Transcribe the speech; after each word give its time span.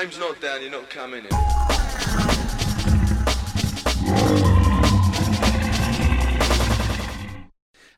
time's 0.00 0.18
not 0.18 0.40
down, 0.40 0.62
you're 0.62 0.70
not 0.70 0.88
coming 0.88 1.22
in. 1.26 1.79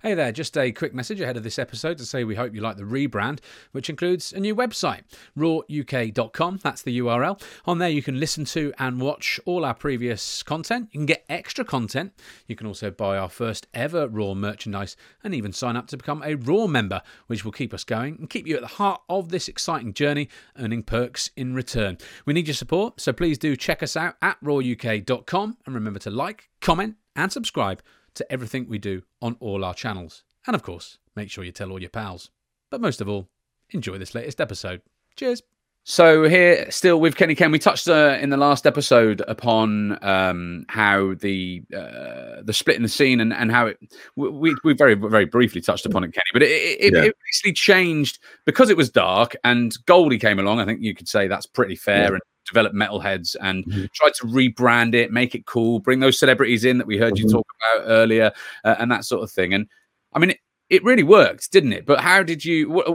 Hey 0.03 0.15
there, 0.15 0.33
just 0.33 0.59
a 0.59 0.73
quick 0.73 0.93
message 0.93 1.21
ahead 1.21 1.37
of 1.37 1.45
this 1.45 1.61
episode 1.61 1.97
to 1.99 2.05
say 2.05 2.25
we 2.25 2.35
hope 2.35 2.57
you 2.57 2.61
like 2.61 2.77
the 2.77 2.83
rebrand, 2.83 3.39
which 3.71 3.89
includes 3.89 4.33
a 4.33 4.41
new 4.41 4.53
website, 4.53 5.03
roaruk.com. 5.39 6.59
That's 6.61 6.83
the 6.83 6.99
URL. 6.99 7.41
On 7.67 7.79
there, 7.79 7.89
you 7.89 8.03
can 8.03 8.19
listen 8.19 8.45
to 8.47 8.73
and 8.81 9.01
watch 9.01 9.39
all 9.45 9.65
our 9.65 9.75
previous 9.75 10.43
content. 10.43 10.89
You 10.91 10.99
can 10.99 11.07
get 11.07 11.25
extra 11.29 11.65
content. 11.65 12.15
You 12.49 12.57
can 12.57 12.67
also 12.67 12.91
buy 12.91 13.17
our 13.17 13.29
first 13.29 13.69
ever 13.75 14.09
ROAR 14.09 14.35
merchandise 14.35 14.97
and 15.23 15.37
even 15.37 15.53
sign 15.53 15.77
up 15.77 15.87
to 15.87 15.97
become 15.97 16.21
a 16.25 16.35
ROAR 16.35 16.69
member, 16.69 17.03
which 17.29 17.45
will 17.45 17.53
keep 17.53 17.73
us 17.73 17.85
going 17.85 18.17
and 18.17 18.29
keep 18.29 18.49
you 18.49 18.57
at 18.57 18.63
the 18.63 18.67
heart 18.67 19.03
of 19.09 19.29
this 19.29 19.47
exciting 19.47 19.95
journey, 19.95 20.29
earning 20.59 20.83
perks 20.83 21.31
in 21.37 21.55
return. 21.55 21.97
We 22.27 22.35
need 22.35 22.49
your 22.49 22.55
support, 22.55 23.01
so 23.01 23.13
please 23.13 23.39
do 23.39 23.55
check 23.55 23.85
us 23.85 23.97
out 23.97 24.17
at 24.21 24.43
roaruk.com 24.43 25.59
and 25.65 25.75
remember 25.77 26.01
to 26.01 26.11
like, 26.11 26.51
comment, 26.61 26.97
and 27.15 27.31
subscribe 27.31 27.81
to 28.15 28.31
everything 28.33 28.69
we 28.69 28.79
do 28.79 29.03
on 29.21 29.37
all 29.41 29.65
our 29.65 29.75
channels. 29.75 30.25
And 30.47 30.55
of 30.55 30.63
course, 30.63 30.99
make 31.17 31.31
sure 31.31 31.45
you 31.45 31.53
tell 31.53 31.71
all 31.71 31.81
your 31.81 31.91
pals. 31.91 32.31
But 32.71 32.81
most 32.81 33.01
of 33.01 33.09
all, 33.09 33.29
enjoy 33.71 33.99
this 33.99 34.15
latest 34.15 34.41
episode. 34.41 34.83
Cheers. 35.17 35.43
So 35.85 36.29
here, 36.29 36.71
still 36.71 37.01
with 37.01 37.17
Kenny 37.17 37.35
Ken, 37.35 37.51
we 37.51 37.59
touched 37.59 37.89
uh, 37.89 38.17
in 38.21 38.31
the 38.31 38.37
last 38.37 38.69
episode 38.69 39.21
upon 39.27 39.99
um, 40.05 40.65
how 40.69 41.15
the 41.15 41.65
uh, 41.77 42.41
the 42.45 42.53
split 42.53 42.77
in 42.77 42.83
the 42.85 42.89
scene 42.89 43.19
and, 43.19 43.33
and 43.33 43.51
how 43.51 43.67
it 43.67 43.79
we 44.15 44.55
we 44.63 44.75
very 44.75 44.95
very 44.95 45.25
briefly 45.25 45.61
touched 45.61 45.85
upon 45.85 46.05
it, 46.05 46.13
Kenny. 46.13 46.25
But 46.33 46.45
it 46.45 46.51
it, 46.53 46.93
Yeah. 46.95 47.03
it 47.07 47.17
basically 47.27 47.55
changed 47.55 48.21
because 48.47 48.71
it 48.71 48.77
was 48.77 48.91
dark 48.91 49.35
and 49.43 49.77
Goldie 49.87 50.19
came 50.21 50.39
along. 50.39 50.61
I 50.61 50.67
think 50.67 50.83
you 50.83 50.95
could 50.95 51.09
say 51.09 51.27
that's 51.27 51.47
pretty 51.47 51.75
fair 51.75 52.03
Yeah. 52.03 52.09
and 52.11 52.21
developed 52.47 52.75
Metalheadz 52.75 53.37
and 53.41 53.65
Mhm. 53.67 53.93
tried 53.93 54.15
to 54.15 54.27
rebrand 54.27 54.95
it, 54.95 55.13
make 55.13 55.35
it 55.35 55.47
cool, 55.47 55.79
bring 55.81 56.01
those 56.01 56.19
celebrities 56.19 56.65
in 56.65 56.79
that 56.79 56.87
we 56.87 56.99
heard 56.99 57.19
you 57.19 57.25
Mhm. 57.27 57.33
talk 57.33 57.47
about 57.61 57.87
earlier, 57.89 58.33
uh, 58.65 58.77
and 58.79 58.91
that 58.91 59.05
sort 59.05 59.23
of 59.23 59.31
thing. 59.31 59.55
And 59.55 59.69
I 60.13 60.19
mean, 60.19 60.31
it, 60.31 60.39
it 60.69 60.85
really 60.85 61.03
worked, 61.03 61.53
didn't 61.53 61.73
it? 61.73 61.87
But 61.87 62.01
how 62.01 62.23
did 62.23 62.45
you? 62.45 62.71
What, 62.71 62.87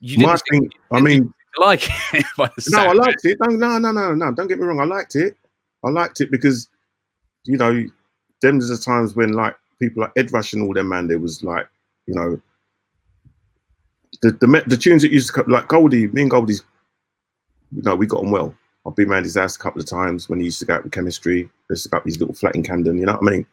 you 0.00 0.18
didn't 0.18 0.42
thing, 0.50 0.70
I 0.92 1.00
mean, 1.00 1.32
like 1.58 1.88
it 2.12 2.24
by 2.36 2.50
the 2.56 2.70
no, 2.70 2.78
I 2.78 2.84
sound 2.86 2.98
of 2.98 3.04
it. 3.04 3.08
liked 3.08 3.24
it. 3.24 3.38
No, 3.40 3.46
no, 3.48 3.78
no, 3.78 3.90
no, 3.92 4.14
no. 4.14 4.32
Don't 4.32 4.46
get 4.46 4.58
me 4.58 4.64
wrong. 4.66 4.80
I 4.80 4.84
liked 4.84 5.16
it. 5.16 5.36
I 5.84 5.90
liked 5.90 6.20
it 6.20 6.30
because, 6.30 6.68
you 7.44 7.56
know, 7.56 7.84
them 8.42 8.56
was 8.58 8.68
the 8.68 8.76
times 8.76 9.16
when 9.16 9.32
like 9.32 9.56
people 9.78 10.02
like 10.02 10.12
Ed 10.16 10.32
Rush 10.32 10.52
and 10.52 10.62
all 10.62 10.74
them 10.74 10.88
man, 10.88 11.06
there 11.08 11.18
was 11.18 11.42
like, 11.42 11.66
you 12.06 12.14
know, 12.14 12.40
the 14.22 14.32
the 14.32 14.62
the 14.66 14.76
tunes 14.76 15.02
that 15.02 15.12
used 15.12 15.28
to 15.28 15.32
come, 15.32 15.50
like 15.50 15.68
Goldie, 15.68 16.08
me 16.08 16.22
and 16.22 16.30
Goldie's, 16.30 16.62
you 17.74 17.82
know, 17.82 17.94
we 17.94 18.06
got 18.06 18.22
on 18.22 18.30
well. 18.30 18.54
I've 18.86 18.94
been 18.94 19.10
around 19.10 19.24
his 19.24 19.36
house 19.36 19.56
a 19.56 19.58
couple 19.58 19.80
of 19.80 19.88
times 19.88 20.28
when 20.28 20.38
he 20.38 20.44
used 20.44 20.60
to 20.60 20.64
go 20.64 20.74
out 20.74 20.84
with 20.84 20.92
Kemistry. 20.92 21.48
Used 21.70 21.84
to 21.84 21.88
go 21.88 22.00
his 22.04 22.20
little 22.20 22.34
flat 22.34 22.54
in 22.54 22.62
Camden. 22.62 22.98
You 22.98 23.06
know 23.06 23.14
what 23.14 23.28
I 23.28 23.36
mean? 23.36 23.46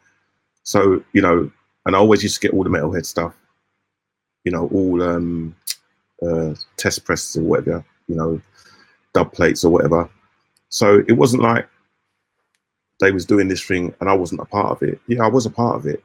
So 0.62 1.02
you 1.12 1.20
know, 1.20 1.50
and 1.86 1.96
I 1.96 1.98
always 1.98 2.22
used 2.22 2.36
to 2.36 2.40
get 2.40 2.54
all 2.54 2.62
the 2.62 2.70
metalhead 2.70 3.04
stuff. 3.04 3.34
You 4.44 4.52
know, 4.52 4.68
all 4.72 5.02
um 5.02 5.56
uh 6.22 6.54
test 6.76 7.04
presses 7.04 7.36
or 7.36 7.42
whatever. 7.42 7.84
You 8.06 8.14
know, 8.14 8.40
dub 9.12 9.32
plates 9.32 9.64
or 9.64 9.70
whatever. 9.70 10.08
So 10.68 11.02
it 11.08 11.12
wasn't 11.12 11.42
like 11.42 11.68
they 13.00 13.10
was 13.10 13.26
doing 13.26 13.48
this 13.48 13.64
thing 13.64 13.94
and 14.00 14.08
I 14.08 14.14
wasn't 14.14 14.40
a 14.40 14.44
part 14.44 14.70
of 14.70 14.82
it. 14.82 15.00
Yeah, 15.08 15.24
I 15.24 15.28
was 15.28 15.46
a 15.46 15.50
part 15.50 15.76
of 15.76 15.86
it, 15.86 16.02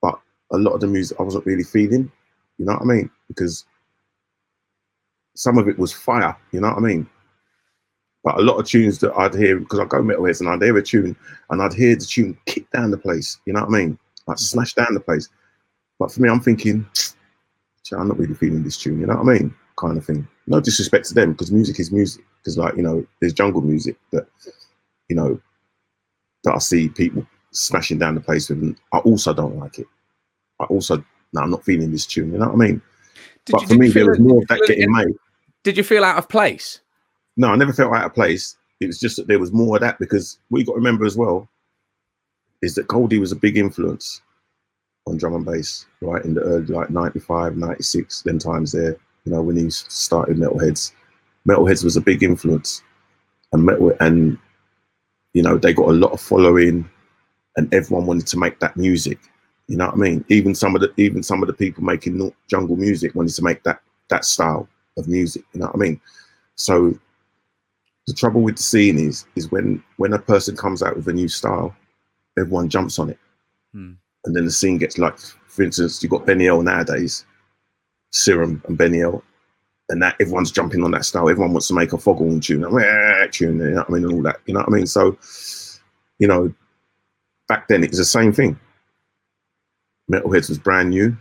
but 0.00 0.18
a 0.50 0.56
lot 0.56 0.72
of 0.72 0.80
the 0.80 0.86
music 0.86 1.18
I 1.20 1.22
wasn't 1.22 1.46
really 1.46 1.64
feeling. 1.64 2.10
You 2.58 2.64
know 2.64 2.72
what 2.72 2.82
I 2.82 2.84
mean? 2.84 3.10
Because 3.28 3.64
some 5.34 5.58
of 5.58 5.68
it 5.68 5.78
was 5.78 5.92
fire. 5.92 6.36
You 6.52 6.60
know 6.60 6.68
what 6.68 6.78
I 6.78 6.80
mean? 6.80 7.08
But 8.24 8.38
a 8.38 8.42
lot 8.42 8.58
of 8.58 8.66
tunes 8.66 8.98
that 9.00 9.12
I'd 9.16 9.34
hear 9.34 9.58
because 9.58 9.80
I 9.80 9.84
go 9.84 10.02
Metalheadz 10.02 10.40
and 10.40 10.48
I'd 10.48 10.62
hear 10.62 10.76
a 10.76 10.82
tune 10.82 11.16
and 11.50 11.62
I'd 11.62 11.74
hear 11.74 11.96
the 11.96 12.04
tune 12.04 12.38
kick 12.46 12.70
down 12.70 12.92
the 12.92 12.98
place. 12.98 13.38
You 13.46 13.52
know 13.52 13.60
what 13.60 13.74
I 13.74 13.78
mean? 13.78 13.98
Like 14.26 14.36
mm-hmm. 14.36 14.42
smash 14.42 14.74
down 14.74 14.94
the 14.94 15.00
place. 15.00 15.28
But 15.98 16.12
for 16.12 16.20
me, 16.20 16.28
I'm 16.28 16.40
thinking, 16.40 16.86
I'm 17.92 18.08
not 18.08 18.18
really 18.18 18.34
feeling 18.34 18.62
this 18.62 18.76
tune. 18.76 19.00
You 19.00 19.06
know 19.06 19.16
what 19.16 19.28
I 19.34 19.38
mean? 19.38 19.54
Kind 19.76 19.98
of 19.98 20.04
thing. 20.04 20.26
No 20.46 20.60
disrespect 20.60 21.06
to 21.08 21.14
them 21.14 21.32
because 21.32 21.50
music 21.50 21.80
is 21.80 21.90
music. 21.90 22.24
Because 22.38 22.58
like 22.58 22.76
you 22.76 22.82
know, 22.82 23.06
there's 23.20 23.32
jungle 23.32 23.60
music 23.60 23.96
that 24.12 24.26
you 25.08 25.16
know 25.16 25.40
that 26.44 26.54
I 26.54 26.58
see 26.58 26.88
people 26.88 27.26
smashing 27.50 27.98
down 27.98 28.14
the 28.14 28.20
place 28.20 28.48
with, 28.48 28.62
and 28.62 28.76
I 28.92 28.98
also 28.98 29.32
don't 29.32 29.58
like 29.58 29.78
it. 29.78 29.86
I 30.60 30.64
also 30.64 31.04
no, 31.32 31.40
I'm 31.40 31.50
not 31.50 31.64
feeling 31.64 31.90
this 31.90 32.06
tune. 32.06 32.32
You 32.32 32.38
know 32.38 32.46
what 32.46 32.54
I 32.54 32.66
mean? 32.66 32.82
Did 33.44 33.52
but 33.52 33.62
you- 33.62 33.68
for 33.68 33.74
me, 33.74 33.88
there 33.88 34.08
was 34.08 34.20
more 34.20 34.42
of 34.42 34.48
that 34.48 34.58
you 34.58 34.66
feel 34.66 34.74
it 34.74 34.78
getting 34.78 34.92
made. 34.92 35.16
Did 35.62 35.76
you 35.76 35.84
feel 35.84 36.04
out 36.04 36.18
of 36.18 36.28
place? 36.28 36.80
No, 37.36 37.48
I 37.48 37.56
never 37.56 37.72
felt 37.72 37.94
out 37.94 38.04
of 38.04 38.14
place. 38.14 38.56
It 38.80 38.86
was 38.86 39.00
just 39.00 39.16
that 39.16 39.26
there 39.26 39.38
was 39.38 39.52
more 39.52 39.76
of 39.76 39.82
that 39.82 39.98
because 39.98 40.38
what 40.48 40.58
you 40.58 40.66
got 40.66 40.72
to 40.72 40.78
remember 40.78 41.04
as 41.04 41.16
well 41.16 41.48
is 42.62 42.74
that 42.74 42.88
Goldie 42.88 43.18
was 43.18 43.32
a 43.32 43.36
big 43.36 43.56
influence 43.56 44.22
on 45.06 45.16
drum 45.16 45.34
and 45.34 45.44
bass, 45.44 45.86
right? 46.00 46.24
In 46.24 46.34
the 46.34 46.42
early 46.42 46.66
like 46.66 46.90
95, 46.90 47.56
96, 47.56 48.22
them 48.22 48.38
times 48.38 48.72
there, 48.72 48.96
you 49.24 49.32
know, 49.32 49.42
when 49.42 49.56
he 49.56 49.70
started 49.70 50.36
Metalheadz. 50.36 50.92
Metalheadz 51.48 51.84
was 51.84 51.96
a 51.96 52.00
big 52.00 52.22
influence. 52.22 52.82
And 53.52 53.64
metal 53.64 53.92
and 54.00 54.38
you 55.34 55.42
know, 55.42 55.56
they 55.56 55.72
got 55.72 55.88
a 55.88 55.92
lot 55.92 56.12
of 56.12 56.20
following 56.20 56.88
and 57.56 57.72
everyone 57.72 58.06
wanted 58.06 58.26
to 58.28 58.38
make 58.38 58.58
that 58.60 58.76
music. 58.76 59.18
You 59.68 59.76
know 59.76 59.86
what 59.86 59.94
I 59.94 59.98
mean? 59.98 60.24
Even 60.28 60.54
some 60.54 60.74
of 60.74 60.80
the 60.80 60.92
even 60.96 61.22
some 61.22 61.42
of 61.42 61.46
the 61.46 61.54
people 61.54 61.82
making 61.82 62.32
jungle 62.48 62.76
music 62.76 63.14
wanted 63.14 63.34
to 63.34 63.42
make 63.42 63.62
that 63.62 63.80
that 64.08 64.24
style 64.24 64.68
of 64.96 65.08
music. 65.08 65.44
You 65.52 65.60
know 65.60 65.66
what 65.66 65.76
I 65.76 65.78
mean? 65.78 66.00
So 66.56 66.98
the 68.06 68.14
trouble 68.14 68.42
with 68.42 68.56
the 68.56 68.62
scene 68.62 68.98
is 68.98 69.26
is 69.36 69.50
when 69.50 69.82
when 69.96 70.12
a 70.12 70.18
person 70.18 70.56
comes 70.56 70.82
out 70.82 70.96
with 70.96 71.08
a 71.08 71.12
new 71.12 71.28
style, 71.28 71.74
everyone 72.38 72.68
jumps 72.68 72.98
on 72.98 73.10
it, 73.10 73.18
Hmm. 73.72 73.92
and 74.24 74.36
then 74.36 74.44
the 74.44 74.50
scene 74.50 74.78
gets 74.78 74.98
like, 74.98 75.18
for 75.46 75.62
instance, 75.62 76.02
you've 76.02 76.10
got 76.10 76.26
Benny 76.26 76.46
L 76.48 76.62
nowadays, 76.62 77.24
Serum 78.10 78.62
and 78.66 78.76
Benny 78.76 79.02
L, 79.02 79.22
and 79.88 80.02
that 80.02 80.16
everyone's 80.20 80.50
jumping 80.52 80.82
on 80.82 80.90
that 80.92 81.04
style. 81.04 81.28
Everyone 81.28 81.52
wants 81.52 81.68
to 81.68 81.74
make 81.74 81.92
a 81.92 81.98
foghorn 81.98 82.40
tune, 82.40 82.64
a 82.64 83.28
tune, 83.28 83.58
you 83.58 83.70
know 83.70 83.76
what 83.76 83.90
I 83.90 83.92
mean, 83.92 84.04
and 84.04 84.12
all 84.14 84.22
that. 84.22 84.40
You 84.46 84.54
know 84.54 84.60
what 84.60 84.68
I 84.68 84.72
mean? 84.72 84.86
So, 84.86 85.16
you 86.18 86.26
know, 86.26 86.52
back 87.48 87.68
then 87.68 87.84
it 87.84 87.90
was 87.90 87.98
the 87.98 88.04
same 88.04 88.32
thing. 88.32 88.58
Metalheadz 90.10 90.48
was 90.48 90.58
brand 90.58 90.90
new. 90.90 91.16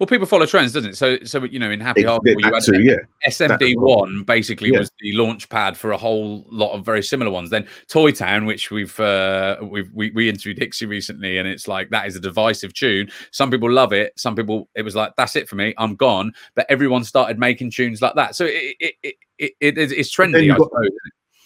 Well, 0.00 0.06
people 0.06 0.26
follow 0.26 0.46
trends, 0.46 0.72
doesn't 0.72 0.92
it? 0.92 0.96
So, 0.96 1.18
so 1.24 1.44
you 1.44 1.58
know, 1.58 1.70
in 1.70 1.78
Happy 1.78 2.04
Hardcore, 2.04 2.34
you 2.42 2.50
had 2.54 2.62
to, 2.62 2.80
yeah. 2.82 2.96
SMD 3.28 3.76
one 3.76 4.22
basically 4.22 4.70
Yeah. 4.70 4.78
was 4.78 4.90
the 4.98 5.12
launch 5.12 5.46
pad 5.50 5.76
for 5.76 5.92
a 5.92 5.96
whole 5.98 6.46
lot 6.50 6.72
of 6.72 6.86
very 6.86 7.02
similar 7.02 7.30
ones. 7.30 7.50
Then 7.50 7.68
Toy 7.86 8.10
Town, 8.10 8.46
which 8.46 8.70
we've 8.70 8.98
uh, 8.98 9.58
we've 9.62 9.92
we, 9.92 10.10
we 10.12 10.30
interviewed 10.30 10.56
Hixxy 10.58 10.88
recently, 10.88 11.36
and 11.36 11.46
it's 11.46 11.68
like 11.68 11.90
that 11.90 12.06
is 12.06 12.16
a 12.16 12.20
divisive 12.20 12.72
tune. 12.72 13.10
Some 13.30 13.50
people 13.50 13.70
love 13.70 13.92
it. 13.92 14.14
Some 14.18 14.34
people 14.34 14.70
it 14.74 14.80
was 14.82 14.96
like 14.96 15.12
that's 15.18 15.36
it 15.36 15.50
for 15.50 15.56
me. 15.56 15.74
I'm 15.76 15.96
gone. 15.96 16.32
But 16.54 16.64
everyone 16.70 17.04
started 17.04 17.38
making 17.38 17.70
tunes 17.72 18.00
like 18.00 18.14
that. 18.14 18.34
So 18.34 18.46
it 18.46 18.76
it 18.80 18.94
it, 19.02 19.14
it, 19.38 19.52
it 19.60 19.92
it's 19.92 20.16
then 20.16 20.32
trendy. 20.32 20.44
you 20.46 20.54
I 20.54 20.56
got- 20.56 20.70
suppose. 20.70 20.88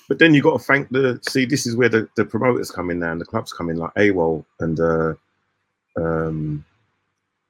But 0.09 0.19
then 0.21 0.33
you 0.33 0.43
got 0.43 0.59
to 0.59 0.65
thank 0.65 0.91
the 0.91 1.19
see. 1.29 1.45
This 1.45 1.67
is 1.67 1.75
where 1.77 1.89
the, 1.89 2.07
the 2.15 2.25
promoters 2.25 2.71
come 2.71 2.91
in 2.91 3.01
now, 3.01 3.11
and 3.11 3.21
the 3.21 3.25
clubs 3.25 3.53
come 3.53 3.69
in, 3.69 3.79
like 3.79 3.93
AWOL 3.95 4.45
and 4.61 4.79
uh, 4.79 5.15
um, 5.97 6.65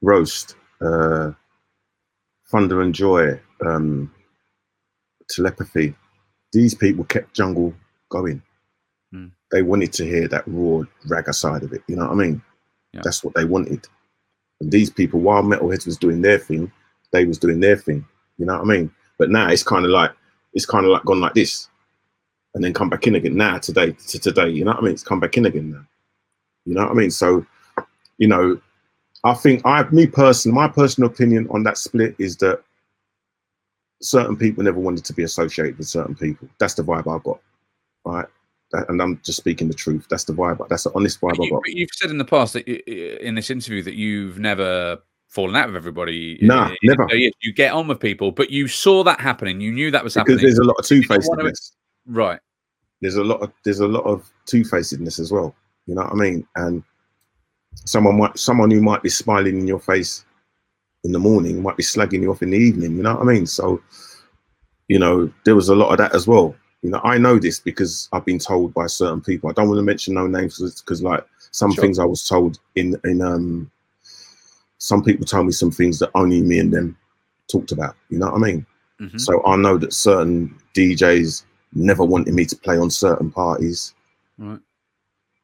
Roast, 0.01 0.55
uh, 0.81 1.31
Thunder 2.51 2.81
and 2.81 2.93
Joy, 2.93 3.39
um, 3.65 4.11
Telepathy. 5.29 5.95
These 6.53 6.73
people 6.73 7.03
kept 7.05 7.33
jungle 7.33 7.73
going. 8.09 8.41
Hmm. 9.11 9.27
They 9.51 9.61
wanted 9.61 9.93
to 9.93 10.05
hear 10.05 10.27
that 10.27 10.43
raw 10.47 10.83
ragga 11.07 11.33
side 11.33 11.63
of 11.63 11.73
it. 11.73 11.83
You 11.87 11.95
know 11.95 12.05
what 12.05 12.13
I 12.13 12.15
mean? 12.15 12.41
Yeah. 12.93 13.01
That's 13.03 13.23
what 13.23 13.33
they 13.33 13.45
wanted. 13.45 13.87
And 14.61 14.71
these 14.71 14.89
people, 14.89 15.19
while 15.19 15.43
Metalheadz 15.43 15.85
was 15.85 15.97
doing 15.97 16.21
their 16.21 16.37
thing, 16.37 16.71
they 17.11 17.25
was 17.25 17.37
doing 17.37 17.59
their 17.59 17.75
thing. 17.75 18.05
You 18.37 18.45
know 18.45 18.53
what 18.53 18.61
I 18.61 18.65
mean? 18.65 18.91
But 19.17 19.29
now 19.29 19.49
it's 19.49 19.63
kind 19.63 19.85
of 19.85 19.91
like 19.91 20.11
it's 20.53 20.65
kind 20.65 20.85
of 20.85 20.91
like 20.91 21.03
gone 21.03 21.19
like 21.19 21.33
this 21.33 21.69
and 22.55 22.63
then 22.63 22.73
come 22.73 22.89
back 22.89 23.05
in 23.05 23.15
again 23.15 23.35
now 23.35 23.57
today 23.59 23.91
to 23.91 24.17
today 24.17 24.49
you 24.49 24.63
know 24.63 24.71
what 24.71 24.79
i 24.79 24.83
mean 24.83 24.93
it's 24.93 25.03
come 25.03 25.19
back 25.19 25.37
in 25.37 25.45
again 25.45 25.69
now 25.71 25.85
you 26.65 26.73
know 26.73 26.83
what 26.83 26.91
i 26.91 26.95
mean 26.95 27.11
so 27.11 27.45
you 28.17 28.27
know 28.27 28.59
i 29.25 29.33
think 29.33 29.61
i 29.65 29.83
me 29.89 30.07
personally 30.07 30.55
my 30.55 30.67
personal 30.67 31.09
opinion 31.09 31.47
on 31.51 31.63
that 31.63 31.77
split 31.77 32.15
is 32.19 32.37
that 32.37 32.61
certain 34.01 34.35
people 34.37 34.63
never 34.63 34.79
wanted 34.79 35.03
to 35.05 35.13
be 35.13 35.23
associated 35.23 35.77
with 35.77 35.87
certain 35.87 36.15
people 36.15 36.47
that's 36.59 36.73
the 36.75 36.83
vibe 36.83 37.07
i 37.13 37.21
got 37.23 37.39
right 38.05 38.27
That- 38.71 38.89
and 38.89 39.01
i'm 39.01 39.19
just 39.23 39.37
speaking 39.37 39.67
the 39.67 39.73
truth 39.73 40.05
that's 40.09 40.25
the 40.25 40.33
vibe 40.33 40.65
that's 40.69 40.83
the 40.83 40.91
honest 40.95 41.19
vibe 41.21 41.39
i 41.39 41.43
You, 41.43 41.51
got 41.51 41.61
but 41.63 41.73
you've 41.73 41.89
said 41.93 42.09
in 42.11 42.17
the 42.17 42.25
past 42.25 42.53
that 42.53 42.67
in 42.67 43.35
this 43.35 43.49
interview 43.49 43.81
that 43.83 43.95
you've 43.95 44.39
never 44.39 44.99
fallen 45.27 45.55
out 45.57 45.67
with 45.67 45.75
everybody. 45.75 46.37
Nah, 46.41 46.71
never. 46.81 47.05
so 47.09 47.15
you 47.15 47.51
get 47.53 47.73
on 47.73 47.89
with 47.89 47.99
people, 47.99 48.31
but 48.31 48.51
you 48.51 48.69
saw 48.69 49.03
that 49.03 49.19
happening. 49.19 49.59
You 49.59 49.69
knew 49.73 49.91
that 49.91 50.01
was 50.01 50.15
happening. 50.15 50.37
because 50.37 50.55
there's 50.55 50.59
a 50.59 50.63
lot 50.63 50.77
of 50.79 50.85
wanna- 50.89 51.01
two-facedness 51.01 51.73
Right. 52.07 52.39
there's 53.01 53.15
a 53.17 53.23
lot 53.23 53.41
of 53.41 53.51
there's 53.65 53.81
a 53.81 53.87
lot 53.87 54.05
of 54.05 54.31
two-facedness 54.45 55.19
as 55.19 55.33
well 55.33 55.53
you 55.87 55.95
know 55.95 56.03
what 56.03 56.11
i 56.13 56.15
mean 56.15 56.47
and 56.55 56.83
someone 57.85 58.17
might 58.17 58.37
someone 58.39 58.71
who 58.71 58.81
might 58.81 59.03
be 59.03 59.09
smiling 59.09 59.59
in 59.59 59.67
your 59.67 59.79
face 59.79 60.25
in 61.03 61.11
the 61.11 61.19
morning 61.19 61.61
might 61.61 61.77
be 61.77 61.83
slagging 61.83 62.21
you 62.21 62.31
off 62.31 62.41
in 62.41 62.49
the 62.51 62.57
evening 62.57 62.95
you 62.95 63.03
know 63.03 63.13
what 63.15 63.21
i 63.21 63.25
mean 63.33 63.45
so 63.45 63.81
you 64.87 64.97
know 64.99 65.29
there 65.43 65.55
was 65.55 65.69
a 65.69 65.75
lot 65.75 65.91
of 65.91 65.97
that 65.97 66.15
as 66.15 66.27
well 66.27 66.55
You 66.85 66.91
know, 66.91 67.01
I 67.03 67.17
know 67.17 67.39
this 67.39 67.59
because 67.59 68.07
I've 68.13 68.25
been 68.25 68.37
told 68.37 68.71
by 68.75 68.85
certain 68.87 69.19
people. 69.19 69.49
I 69.49 69.53
don't 69.53 69.67
want 69.69 69.79
to 69.79 69.89
mention 69.91 70.13
no 70.13 70.27
names 70.27 70.61
because, 70.81 71.01
like, 71.01 71.25
some 71.49 71.71
Sure. 71.71 71.81
things 71.83 71.97
I 71.97 72.05
was 72.05 72.27
told 72.27 72.59
in 72.75 72.95
in 73.03 73.21
um. 73.21 73.71
Some 74.77 75.01
people 75.03 75.25
told 75.25 75.47
me 75.47 75.51
some 75.51 75.71
things 75.71 75.97
that 75.99 76.11
only 76.13 76.41
me 76.43 76.59
and 76.59 76.71
them 76.71 76.95
talked 77.51 77.71
about. 77.71 77.95
You 78.11 78.19
know 78.19 78.27
what 78.29 78.35
I 78.35 78.45
mean? 78.47 78.65
Mhm. 79.01 79.19
So 79.19 79.43
I 79.45 79.55
know 79.55 79.77
that 79.79 79.93
certain 79.93 80.53
DJs 80.75 81.43
never 81.73 82.03
wanted 82.05 82.33
me 82.35 82.45
to 82.45 82.55
play 82.55 82.77
on 82.77 82.89
certain 82.91 83.31
parties 83.31 83.95
Right. 84.37 84.59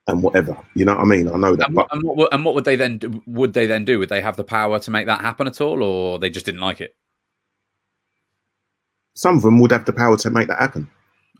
And 0.07 0.23
whatever. 0.23 0.57
You 0.75 0.85
know 0.85 0.95
what 0.95 1.01
I 1.01 1.05
mean? 1.05 1.27
I 1.27 1.37
know 1.37 1.55
that, 1.55 1.67
And, 1.67 1.75
but 1.75 1.87
what- 1.87 1.93
and 1.93 2.03
what, 2.03 2.17
would- 2.17 2.29
and 2.33 2.45
what 2.45 2.55
would 2.55 2.65
they 2.65 2.75
then 2.75 2.97
do? 2.97 3.21
Would 3.27 3.53
they 3.53 3.67
then 3.67 3.85
do? 3.85 3.99
Would 3.99 4.09
they 4.09 4.21
have 4.21 4.35
the 4.37 4.43
power 4.43 4.79
to 4.79 4.91
make 4.91 5.05
that 5.05 5.21
happen 5.21 5.47
at 5.47 5.61
all, 5.61 5.83
or 5.83 6.19
they 6.19 6.29
just 6.29 6.45
didn't 6.45 6.61
like 6.61 6.81
it? 6.81 6.95
some 9.13 9.35
of 9.35 9.43
them 9.43 9.59
would 9.59 9.71
have 9.71 9.83
the 9.85 9.91
power 9.93 10.15
to 10.17 10.29
make 10.29 10.47
that 10.47 10.57
happen. 10.57 10.89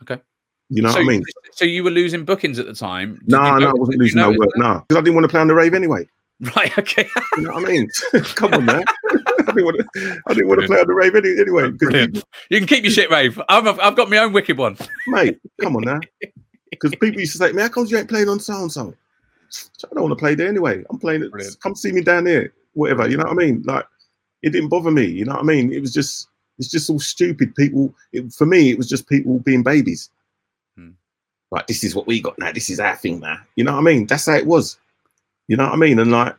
Okay. 0.02 0.22
You 0.70 0.82
know 0.82 0.90
so, 0.90 0.96
what 1.00 1.06
I 1.06 1.08
mean? 1.08 1.24
so 1.54 1.64
you 1.66 1.84
were 1.86 1.90
losing 1.90 2.26
bookings 2.26 2.60
at 2.60 2.66
the 2.66 2.74
time. 2.74 3.16
Did 3.16 3.30
No, 3.30 3.58
no, 3.58 3.70
I 3.70 3.74
wasn't 3.74 3.96
you 3.96 4.04
losing 4.04 4.18
no 4.18 4.30
work. 4.32 4.50
No, 4.58 4.84
because 4.88 4.98
I 4.98 5.02
didn't 5.02 5.16
want 5.16 5.24
to 5.24 5.30
play 5.30 5.40
on 5.40 5.48
the 5.48 5.56
rave 5.56 5.74
anyway. 5.74 6.08
Right. 6.56 6.76
Okay. 6.78 7.08
You 7.38 7.44
know 7.44 7.54
what 7.54 7.66
I 7.66 7.72
mean? 7.72 7.88
Come 8.36 8.56
on, 8.56 8.66
man. 8.66 8.84
I 9.12 9.44
didn't 9.46 9.64
want 9.64 9.78
to. 9.78 10.22
I 10.28 10.34
didn't 10.34 10.48
want 10.50 10.62
to 10.62 10.66
play 10.68 10.80
on 10.80 10.88
the 10.88 10.94
rave 10.96 11.14
any, 11.16 11.40
anyway. 11.40 11.70
Brilliant. 11.70 12.24
You 12.50 12.58
can 12.58 12.68
keep 12.68 12.84
your 12.84 12.92
shit 12.92 13.12
rave. 13.12 13.40
I've, 13.48 13.68
I've 13.80 13.96
got 13.96 14.10
my 14.10 14.18
own 14.18 14.34
wicked 14.34 14.58
one. 14.58 14.76
mate, 15.06 15.40
come 15.62 15.76
on 15.76 15.84
now. 15.84 16.00
Because 16.72 16.92
people 16.92 17.20
used 17.20 17.34
to 17.34 17.38
say, 17.38 17.52
"Man, 17.52 17.68
how 17.68 17.74
come 17.74 17.86
you 17.86 17.98
ain't 17.98 18.10
playing 18.10 18.30
on 18.30 18.40
so 18.40 18.62
and 18.62 18.72
so?" 18.72 18.96
I 19.84 19.94
don't 19.94 20.04
want 20.04 20.18
to 20.18 20.22
play 20.22 20.36
there 20.36 20.48
anyway. 20.48 20.84
I'm 20.90 20.98
playing 20.98 21.24
it. 21.24 21.32
Brilliant. 21.32 21.60
Come 21.62 21.76
see 21.76 21.92
me 21.92 22.02
down 22.02 22.24
there, 22.24 22.54
whatever. 22.74 23.08
You 23.10 23.18
know 23.18 23.26
what 23.26 23.34
I 23.34 23.36
mean? 23.36 23.62
Like, 23.64 23.86
it 24.42 24.52
didn't 24.52 24.70
bother 24.70 24.92
me. 24.92 25.06
You 25.06 25.26
know 25.26 25.34
what 25.34 25.42
I 25.42 25.46
mean? 25.46 25.74
It 25.74 25.82
was 25.82 25.94
just, 25.94 26.30
it's 26.58 26.70
just 26.70 26.90
all 26.90 27.00
stupid. 27.00 27.54
People, 27.56 27.94
it, 28.14 28.32
for 28.32 28.46
me, 28.46 28.70
it 28.72 28.78
was 28.78 28.88
just 28.88 29.10
people 29.10 29.40
being 29.40 29.64
babies. 29.64 30.10
Hmm. 30.78 30.92
Like, 31.52 31.68
this 31.68 31.84
is 31.84 31.96
what 31.96 32.08
we 32.08 32.22
got 32.22 32.40
now. 32.40 32.52
This 32.52 32.70
is 32.70 32.80
our 32.80 32.96
thing 32.96 33.20
now. 33.20 33.38
You 33.56 33.66
know 33.66 33.74
what 33.74 33.80
I 33.80 33.84
mean? 33.84 34.08
That's 34.08 34.26
how 34.26 34.36
it 34.36 34.48
was. 34.48 34.78
You 35.48 35.58
know 35.58 35.66
what 35.66 35.74
I 35.74 35.78
mean? 35.78 36.00
And 36.00 36.12
like, 36.12 36.36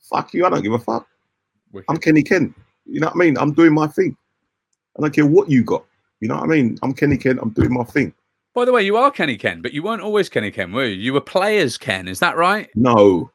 fuck 0.00 0.32
you. 0.32 0.46
I 0.46 0.50
don't 0.50 0.62
give 0.62 0.72
a 0.72 0.78
fuck. 0.78 1.06
Wicked. 1.72 1.86
I'm 1.90 1.98
Kenny 1.98 2.22
Ken. 2.22 2.54
You 2.86 3.00
know 3.00 3.08
what 3.08 3.16
I 3.16 3.18
mean? 3.18 3.36
I'm 3.36 3.52
doing 3.52 3.74
my 3.74 3.88
thing. 3.88 4.16
I 4.96 5.02
don't 5.02 5.14
care 5.14 5.26
what 5.26 5.50
you 5.50 5.62
got. 5.62 5.84
You 6.20 6.28
know 6.28 6.36
what 6.36 6.44
I 6.44 6.46
mean? 6.46 6.78
I'm 6.82 6.94
Kenny 6.94 7.18
Ken. 7.18 7.38
I'm 7.40 7.50
doing 7.50 7.72
my 7.72 7.84
thing. 7.84 8.14
By 8.58 8.64
the 8.64 8.72
way, 8.72 8.82
you 8.82 8.96
are 8.96 9.12
Kenny 9.12 9.36
Ken, 9.36 9.62
but 9.62 9.72
you 9.72 9.84
weren't 9.84 10.02
always 10.02 10.28
Kenny 10.28 10.50
Ken, 10.50 10.72
were 10.72 10.84
you? 10.84 10.96
You 10.96 11.12
were 11.12 11.20
players 11.20 11.78
Ken. 11.78 12.08
Is 12.08 12.18
that 12.18 12.36
right? 12.36 12.68
No, 12.74 13.30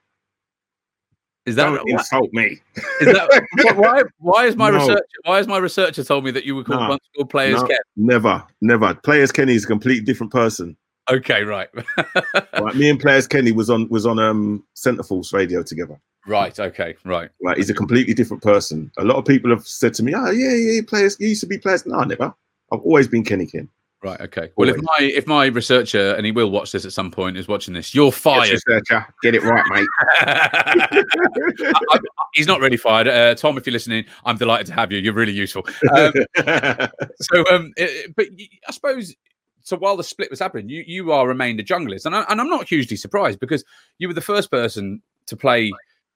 Is 1.45 1.55
that 1.55 1.63
don't 1.69 1.89
insult 1.89 2.29
me. 2.33 2.59
is 2.99 3.07
that 3.13 3.73
why? 3.77 4.01
Why 4.19 4.47
is 4.47 4.57
my 4.57 4.69
No. 4.69 4.79
research? 4.79 5.05
Why 5.23 5.37
has 5.37 5.47
my 5.47 5.59
researcher 5.59 6.03
told 6.03 6.25
me 6.25 6.31
that 6.31 6.43
you 6.43 6.55
were 6.57 6.65
called 6.65 6.81
No. 6.81 6.89
once 6.89 7.03
called 7.15 7.29
players 7.29 7.61
No. 7.61 7.67
Ken? 7.69 7.77
Never, 7.95 8.43
never. 8.59 8.95
Players 8.95 9.31
Kenny 9.31 9.53
is 9.55 9.63
a 9.63 9.67
completely 9.67 10.03
different 10.03 10.33
person. 10.33 10.75
Okay, 11.09 11.43
right, 11.43 11.69
Right, 12.59 12.75
me 12.75 12.89
and 12.89 12.99
Players 12.99 13.25
Kenny 13.25 13.53
was 13.53 13.69
on 13.69 13.87
was 13.87 14.05
on 14.05 14.19
um 14.19 14.61
Centreforce 14.75 15.31
Radio 15.31 15.63
together. 15.63 15.97
right, 16.27 16.59
okay, 16.59 16.95
right. 17.05 17.29
Right, 17.41 17.55
he's 17.55 17.69
a 17.69 17.73
completely 17.73 18.13
different 18.13 18.43
person. 18.43 18.91
A 18.97 19.05
lot 19.05 19.15
of 19.15 19.23
people 19.23 19.49
have 19.51 19.65
said 19.65 19.93
to 19.93 20.03
me, 20.03 20.13
"Oh 20.13 20.31
yeah, 20.31 20.51
yeah, 20.53 20.81
Players. 20.85 21.15
You 21.17 21.29
used 21.29 21.39
to 21.41 21.47
be 21.47 21.57
Players." 21.57 21.85
No, 21.85 22.01
never. 22.03 22.33
I've 22.73 22.81
always 22.81 23.07
been 23.07 23.23
Kenny 23.23 23.45
Ken. 23.45 23.69
Right. 24.03 24.19
Okay. 24.19 24.49
Well, 24.57 24.67
if 24.67 24.75
my 24.81 24.97
if 24.99 25.25
my 25.27 25.45
researcher 25.45 26.13
and 26.15 26.25
he 26.25 26.33
will 26.33 26.51
watch 26.51 26.73
this 26.73 26.83
at 26.83 26.91
some 26.91 27.09
point 27.09 27.37
is 27.37 27.47
watching 27.47 27.73
this, 27.73 27.95
you're 27.95 28.07
Yes, 28.07 28.17
fired. 28.17 28.49
researcher. 28.51 29.05
Get 29.21 29.33
it 29.35 29.43
right, 29.43 29.63
mate. 29.69 29.87
I- 30.91 31.99
He's 32.33 32.47
not 32.47 32.59
really 32.59 32.77
fired. 32.77 33.07
Uh, 33.07 33.35
Tom, 33.35 33.57
if 33.57 33.65
you're 33.65 33.71
listening, 33.73 34.05
I'm 34.25 34.37
delighted 34.37 34.67
to 34.67 34.73
have 34.73 34.91
you. 34.91 34.97
You're 34.99 35.13
really 35.13 35.31
useful. 35.33 35.65
Um, 35.95 36.11
so, 37.21 37.45
um, 37.51 37.71
it- 37.77 38.13
but 38.15 38.27
I 38.67 38.71
suppose 38.71 39.15
so. 39.61 39.77
While 39.77 39.95
the 39.97 40.03
split 40.03 40.29
was 40.29 40.39
happening, 40.39 40.67
you 40.67 40.83
you 40.85 41.11
are 41.11 41.27
remained 41.27 41.59
a 41.59 41.63
junglist, 41.63 42.05
and 42.05 42.15
I, 42.15 42.25
and 42.29 42.41
I'm 42.41 42.49
not 42.49 42.67
hugely 42.67 42.97
surprised 42.97 43.39
because 43.39 43.63
you 43.99 44.07
were 44.09 44.13
the 44.13 44.21
first 44.21 44.51
person 44.51 45.01
to 45.27 45.37
play 45.37 45.71